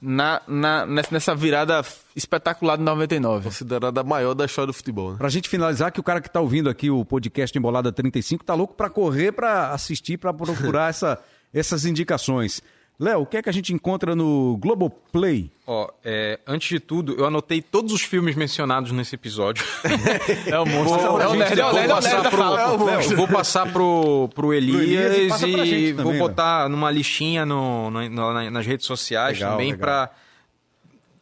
na, 0.00 0.40
na, 0.46 0.86
nessa 0.86 1.34
virada 1.34 1.82
espetacular 2.14 2.76
de 2.76 2.84
99. 2.84 3.44
Considerada 3.44 4.00
a 4.00 4.04
maior 4.04 4.34
da 4.34 4.44
história 4.44 4.68
do 4.68 4.72
futebol. 4.72 5.12
Né? 5.12 5.18
Pra 5.18 5.28
gente 5.28 5.48
finalizar, 5.48 5.90
que 5.90 6.00
o 6.00 6.02
cara 6.02 6.20
que 6.20 6.30
tá 6.30 6.40
ouvindo 6.40 6.70
aqui 6.70 6.90
o 6.90 7.04
podcast 7.04 7.56
Embolada 7.56 7.92
35 7.92 8.44
tá 8.44 8.54
louco 8.54 8.74
pra 8.74 8.88
correr, 8.88 9.32
pra 9.32 9.72
assistir, 9.72 10.16
pra 10.16 10.32
procurar 10.32 10.90
essa, 10.90 11.18
essas 11.52 11.84
indicações. 11.84 12.62
Léo, 13.00 13.20
o 13.20 13.26
que 13.26 13.36
é 13.36 13.42
que 13.42 13.48
a 13.48 13.52
gente 13.52 13.72
encontra 13.72 14.16
no 14.16 14.56
Globoplay? 14.56 15.52
Ó, 15.64 15.88
é, 16.04 16.40
antes 16.44 16.68
de 16.68 16.80
tudo, 16.80 17.14
eu 17.14 17.26
anotei 17.26 17.62
todos 17.62 17.92
os 17.92 18.02
filmes 18.02 18.34
mencionados 18.34 18.90
nesse 18.90 19.14
episódio. 19.14 19.64
é 20.46 20.58
o 20.58 20.66
monstro. 20.66 20.98
Vou, 20.98 21.20
é 21.20 21.28
o 21.28 21.34
nerd, 21.34 21.60
vou, 21.60 21.86
passar 21.86 22.28
pro, 22.28 22.50
Léo, 22.50 23.16
vou 23.16 23.28
passar 23.28 23.72
pro, 23.72 24.28
pro 24.34 24.52
Elias, 24.54 25.42
Elias 25.42 25.68
e, 25.68 25.92
vou 25.92 26.06
também, 26.06 26.18
botar 26.18 26.64
né? 26.64 26.68
numa 26.70 26.90
listinha 26.90 27.46
no, 27.46 27.88
no, 27.88 28.08
no, 28.08 28.50
nas 28.50 28.66
redes 28.66 28.84
sociais 28.84 29.38
legal, 29.38 29.52
também 29.52 29.76
para 29.76 30.10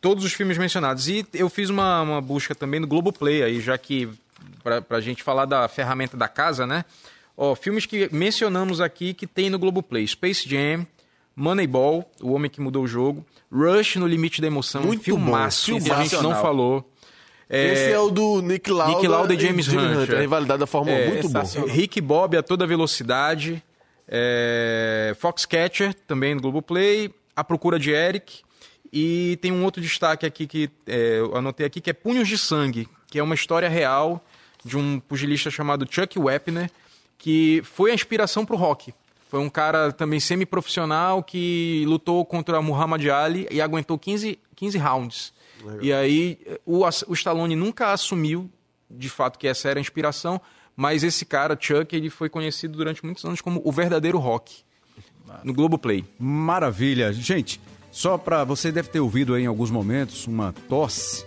todos 0.00 0.24
os 0.24 0.32
filmes 0.32 0.56
mencionados. 0.56 1.08
E 1.08 1.26
eu 1.34 1.50
fiz 1.50 1.68
uma, 1.68 2.00
uma 2.00 2.20
busca 2.22 2.54
também 2.54 2.80
no 2.80 2.86
Globoplay, 2.86 3.42
aí, 3.42 3.60
já 3.60 3.76
que 3.76 4.08
para 4.62 4.82
a 4.96 5.00
gente 5.02 5.22
falar 5.22 5.44
da 5.44 5.68
ferramenta 5.68 6.16
da 6.16 6.26
casa, 6.26 6.66
né? 6.66 6.86
Ó, 7.36 7.54
filmes 7.54 7.84
que 7.84 8.08
mencionamos 8.10 8.80
aqui 8.80 9.12
que 9.12 9.26
tem 9.26 9.50
no 9.50 9.58
Globoplay. 9.58 10.06
Space 10.06 10.48
Jam, 10.48 10.86
Moneyball, 11.36 12.10
O 12.22 12.32
Homem 12.32 12.50
que 12.50 12.60
Mudou 12.60 12.84
o 12.84 12.88
Jogo, 12.88 13.24
Rush 13.52 13.96
no 13.96 14.06
Limite 14.06 14.40
da 14.40 14.46
Emoção, 14.46 14.82
Muito 14.82 15.04
filmaço, 15.04 15.72
bom, 15.72 15.84
que 15.84 15.92
a 15.92 16.02
gente 16.02 16.16
não 16.16 16.34
falou. 16.34 16.90
É... 17.48 17.72
Esse 17.72 17.92
é 17.92 17.98
o 17.98 18.10
do 18.10 18.40
Nick 18.40 18.70
Lauda, 18.70 18.94
Nick 18.94 19.06
Lauda 19.06 19.34
e 19.34 19.38
James, 19.38 19.66
James 19.66 19.90
Hunt. 19.90 20.02
Hunter. 20.02 20.16
A 20.16 20.20
rivalidade 20.20 20.60
da 20.60 20.66
Fórmula 20.66 20.96
é, 20.96 21.08
1, 21.08 21.12
muito 21.12 21.28
bom. 21.28 21.66
Rick 21.66 22.00
Bob 22.00 22.36
a 22.36 22.42
toda 22.42 22.66
velocidade. 22.66 23.62
É... 24.08 25.14
Foxcatcher, 25.18 25.94
também 26.06 26.34
no 26.34 26.40
Globoplay. 26.40 27.12
A 27.36 27.44
Procura 27.44 27.78
de 27.78 27.90
Eric. 27.90 28.40
E 28.92 29.38
tem 29.42 29.52
um 29.52 29.62
outro 29.62 29.82
destaque 29.82 30.24
aqui 30.24 30.46
que 30.46 30.70
é, 30.86 31.18
eu 31.18 31.36
anotei 31.36 31.66
aqui, 31.66 31.80
que 31.80 31.90
é 31.90 31.92
Punhos 31.92 32.26
de 32.26 32.38
Sangue, 32.38 32.88
que 33.08 33.18
é 33.18 33.22
uma 33.22 33.34
história 33.34 33.68
real 33.68 34.24
de 34.64 34.76
um 34.76 34.98
pugilista 34.98 35.50
chamado 35.50 35.86
Chuck 35.88 36.18
Wepner, 36.18 36.70
que 37.18 37.62
foi 37.64 37.90
a 37.90 37.94
inspiração 37.94 38.44
para 38.44 38.56
o 38.56 38.58
rock. 38.58 38.92
Foi 39.28 39.40
um 39.40 39.48
cara 39.48 39.92
também 39.92 40.20
semi-profissional 40.20 41.22
que 41.22 41.84
lutou 41.86 42.24
contra 42.24 42.62
Muhammad 42.62 43.04
Ali 43.08 43.48
e 43.50 43.60
aguentou 43.60 43.98
15, 43.98 44.38
15 44.54 44.78
rounds. 44.78 45.32
Legal. 45.64 45.82
E 45.82 45.92
aí 45.92 46.38
o, 46.64 46.84
o 46.84 47.12
Stallone 47.14 47.56
nunca 47.56 47.92
assumiu 47.92 48.48
de 48.88 49.08
fato 49.08 49.38
que 49.38 49.48
essa 49.48 49.68
era 49.68 49.80
a 49.80 49.82
inspiração, 49.82 50.40
mas 50.76 51.02
esse 51.02 51.24
cara, 51.24 51.58
Chuck, 51.60 51.94
ele 51.94 52.08
foi 52.08 52.28
conhecido 52.28 52.76
durante 52.76 53.04
muitos 53.04 53.24
anos 53.24 53.40
como 53.40 53.60
o 53.64 53.72
verdadeiro 53.72 54.18
rock 54.18 54.64
no 55.42 55.52
Globoplay. 55.52 56.04
Maravilha. 56.18 57.12
Gente, 57.12 57.60
só 57.90 58.16
para 58.16 58.44
você 58.44 58.70
deve 58.70 58.88
ter 58.88 59.00
ouvido 59.00 59.34
aí 59.34 59.42
em 59.42 59.46
alguns 59.46 59.70
momentos 59.70 60.26
uma 60.26 60.52
tosse 60.68 61.24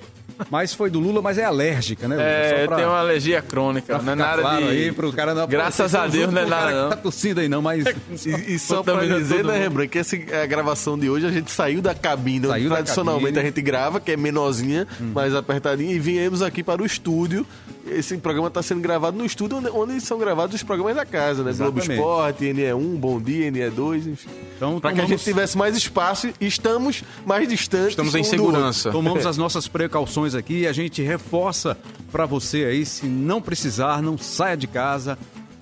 mas 0.50 0.74
foi 0.74 0.90
do 0.90 1.00
Lula, 1.00 1.22
mas 1.22 1.38
é 1.38 1.44
alérgica, 1.44 2.08
né? 2.08 2.16
É, 2.20 2.66
pra, 2.66 2.78
tem 2.78 2.86
uma 2.86 3.00
alergia 3.00 3.42
crônica, 3.42 3.98
não 4.00 4.14
é 4.14 4.16
nada 4.16 4.42
claro 4.42 4.66
de... 4.66 4.72
aí 4.72 4.92
pro 4.92 5.12
cara 5.14 5.34
não 5.34 5.48
Graças 5.48 5.96
a 5.96 6.08
Deus 6.08 6.32
não 6.32 6.42
é 6.42 6.46
nada 6.46 6.84
não. 6.84 6.90
Tá 6.90 6.96
tossindo 6.98 7.40
aí 7.40 7.50
não, 7.50 7.62
mas... 7.62 7.86
e, 8.26 8.56
e 8.56 8.60
só 8.60 8.84
pra 8.84 9.06
dizer, 9.06 9.44
né, 9.44 9.58
Rembrandt, 9.58 9.90
que 9.90 10.00
essa 10.00 10.16
a 10.42 10.46
gravação 10.46 10.98
de 10.98 11.10
hoje 11.10 11.26
a 11.26 11.32
gente 11.32 11.52
saiu 11.52 11.82
da 11.82 11.94
cabine, 11.94 12.48
saiu 12.48 12.70
tradicionalmente 12.70 13.34
da 13.34 13.42
cabine. 13.42 13.48
a 13.48 13.50
gente 13.50 13.62
grava, 13.62 14.00
que 14.00 14.12
é 14.12 14.18
menorzinha, 14.18 14.88
hum. 15.00 15.12
mais 15.14 15.34
apertadinha, 15.34 15.94
e 15.94 16.00
viemos 16.00 16.42
aqui 16.42 16.64
para 16.64 16.82
o 16.82 16.86
estúdio. 16.86 17.46
Esse 17.88 18.18
programa 18.18 18.50
está 18.50 18.62
sendo 18.62 18.82
gravado 18.82 19.18
no 19.18 19.26
estúdio 19.26 19.58
onde, 19.58 19.70
onde, 19.70 20.02
são 20.02 20.20
gravados 20.20 20.56
os 20.56 20.64
programas 20.64 20.96
da 20.96 21.06
casa, 21.06 21.44
né? 21.44 21.50
Exatamente. 21.50 21.88
Globo 21.88 22.02
Esporte, 22.02 22.46
NE1, 22.46 22.98
Bom 22.98 23.20
Dia, 23.20 23.52
NE2, 23.52 24.12
enfim. 24.12 24.30
Então, 24.56 24.80
para 24.80 24.94
que 24.94 25.02
a 25.02 25.06
gente 25.06 25.24
tivesse 25.24 25.58
mais 25.58 25.76
espaço, 25.76 26.30
estamos 26.40 27.04
mais 27.26 27.48
distantes. 27.48 27.90
Estamos 27.90 28.14
em 28.14 28.24
segurança. 28.24 28.92
Tomamos 28.92 29.26
as 29.26 29.38
nossas 29.38 29.68
precauções 29.68 30.29
aqui. 30.36 30.68
A 30.68 30.74
gente 30.74 31.02
reforça 31.02 31.78
para 32.12 32.26
você 32.26 32.66
aí, 32.66 32.86
se 32.86 33.06
não 33.06 33.42
precisar, 33.42 34.02
não 34.02 34.18
saia 34.18 34.58
de 34.58 34.68
casa. 34.68 35.18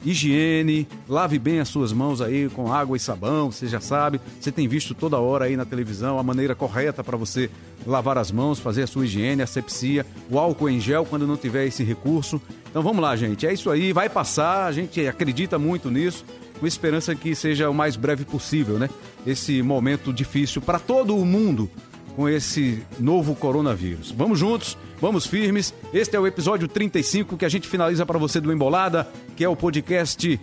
Higiene, 0.05 0.87
lave 1.09 1.39
bem 1.39 1.59
as 1.59 1.67
suas 1.67 1.91
mãos 1.91 2.21
aí 2.21 2.47
com 2.49 2.71
água 2.71 2.95
e 2.95 2.99
sabão, 2.99 3.51
você 3.51 3.67
já 3.67 3.81
sabe. 3.81 4.21
Você 4.39 4.51
tem 4.51 4.67
visto 4.67 4.93
toda 4.93 5.17
hora 5.17 5.45
aí 5.45 5.57
na 5.57 5.65
televisão 5.65 6.19
a 6.19 6.23
maneira 6.23 6.55
correta 6.55 7.03
para 7.03 7.17
você 7.17 7.49
lavar 7.85 8.17
as 8.17 8.31
mãos, 8.31 8.59
fazer 8.59 8.83
a 8.83 8.87
sua 8.87 9.05
higiene, 9.05 9.41
asepsia, 9.41 10.05
o 10.29 10.37
álcool 10.37 10.69
em 10.69 10.79
gel 10.79 11.05
quando 11.05 11.27
não 11.27 11.35
tiver 11.35 11.65
esse 11.65 11.83
recurso. 11.83 12.41
Então 12.69 12.81
vamos 12.81 13.01
lá, 13.01 13.15
gente. 13.15 13.47
É 13.47 13.51
isso 13.51 13.69
aí, 13.69 13.91
vai 13.91 14.07
passar, 14.07 14.67
a 14.67 14.71
gente 14.71 15.05
acredita 15.07 15.57
muito 15.57 15.89
nisso, 15.89 16.23
com 16.59 16.67
esperança 16.67 17.15
que 17.15 17.35
seja 17.35 17.69
o 17.69 17.73
mais 17.73 17.95
breve 17.95 18.23
possível, 18.23 18.77
né? 18.77 18.89
Esse 19.25 19.61
momento 19.61 20.13
difícil 20.13 20.61
para 20.61 20.79
todo 20.79 21.17
o 21.17 21.25
mundo 21.25 21.69
com 22.17 22.27
esse 22.27 22.83
novo 22.99 23.35
coronavírus. 23.35 24.09
Vamos 24.09 24.39
juntos, 24.39 24.75
vamos 24.99 25.27
firmes. 25.27 25.71
Este 25.93 26.15
é 26.15 26.19
o 26.19 26.25
episódio 26.25 26.67
35 26.67 27.37
que 27.37 27.45
a 27.45 27.49
gente 27.49 27.67
finaliza 27.67 28.07
para 28.07 28.17
você 28.17 28.41
do 28.41 28.51
Embolada, 28.51 29.07
que 29.35 29.43
é 29.43 29.47
o 29.47 29.55
podcast 29.55 30.39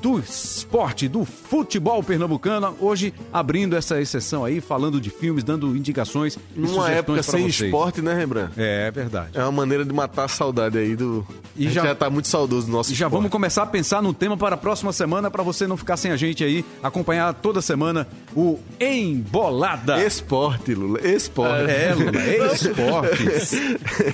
do 0.00 0.18
esporte, 0.18 1.08
do 1.08 1.24
futebol 1.24 2.02
pernambucano. 2.02 2.76
Hoje 2.80 3.12
abrindo 3.32 3.76
essa 3.76 4.00
exceção 4.00 4.44
aí, 4.44 4.60
falando 4.60 5.00
de 5.00 5.10
filmes, 5.10 5.42
dando 5.42 5.76
indicações. 5.76 6.38
Numa 6.54 6.90
época 6.90 7.22
sem 7.22 7.42
vocês. 7.42 7.60
esporte, 7.62 8.00
né, 8.00 8.14
Rembrandt? 8.14 8.52
É, 8.56 8.88
é 8.88 8.90
verdade. 8.90 9.30
É 9.34 9.42
uma 9.42 9.52
maneira 9.52 9.84
de 9.84 9.92
matar 9.92 10.24
a 10.24 10.28
saudade 10.28 10.78
aí 10.78 10.94
do. 10.94 11.26
E 11.56 11.68
já, 11.70 11.82
já 11.82 11.94
tá 11.94 12.10
muito 12.10 12.28
saudoso 12.28 12.66
do 12.66 12.72
nosso 12.72 12.92
E 12.92 12.94
já 12.94 13.08
vamos 13.08 13.30
começar 13.30 13.62
a 13.62 13.66
pensar 13.66 14.02
num 14.02 14.12
tema 14.12 14.36
para 14.36 14.54
a 14.54 14.58
próxima 14.58 14.92
semana, 14.92 15.30
para 15.30 15.42
você 15.42 15.66
não 15.66 15.76
ficar 15.76 15.96
sem 15.96 16.12
a 16.12 16.16
gente 16.16 16.44
aí, 16.44 16.64
acompanhar 16.82 17.32
toda 17.34 17.62
semana 17.62 18.06
o 18.34 18.58
Embolada. 18.78 20.04
Esporte, 20.04 20.74
Lula. 20.74 21.00
Esporte. 21.00 21.70
É, 21.70 21.94
Lula. 21.94 22.52
Esportes. 22.54 23.52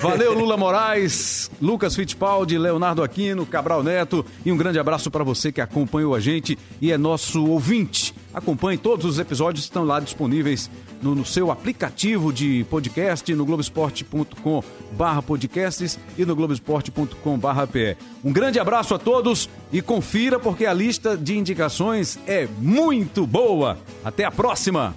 Valeu, 0.00 0.34
Lula 0.34 0.56
Moraes, 0.56 1.50
Lucas 1.60 1.96
Fittipaldi, 1.96 2.56
Leonardo 2.56 3.02
Aquino, 3.02 3.44
Cabral 3.44 3.82
Neto 3.82 4.24
e 4.44 4.52
um 4.52 4.56
grande 4.56 4.78
abraço 4.78 5.10
para 5.10 5.24
você 5.24 5.50
que 5.50 5.60
acompanha 5.60 5.71
acompanhou 5.72 6.14
a 6.14 6.20
gente 6.20 6.58
e 6.80 6.92
é 6.92 6.98
nosso 6.98 7.44
ouvinte. 7.46 8.14
Acompanhe 8.32 8.78
todos 8.78 9.06
os 9.06 9.18
episódios, 9.18 9.64
estão 9.64 9.84
lá 9.84 9.98
disponíveis 9.98 10.70
no, 11.02 11.14
no 11.14 11.24
seu 11.24 11.50
aplicativo 11.50 12.32
de 12.32 12.64
podcast, 12.70 13.34
no 13.34 13.44
globesport.com 13.44 14.62
barra 14.92 15.22
podcasts 15.22 15.98
e 16.16 16.24
no 16.24 16.36
globesport.com 16.36 17.38
barra 17.38 17.66
PE. 17.66 17.96
Um 18.22 18.32
grande 18.32 18.60
abraço 18.60 18.94
a 18.94 18.98
todos 18.98 19.48
e 19.72 19.82
confira 19.82 20.38
porque 20.38 20.66
a 20.66 20.72
lista 20.72 21.16
de 21.16 21.36
indicações 21.36 22.18
é 22.26 22.46
muito 22.58 23.26
boa. 23.26 23.78
Até 24.04 24.24
a 24.24 24.30
próxima! 24.30 24.94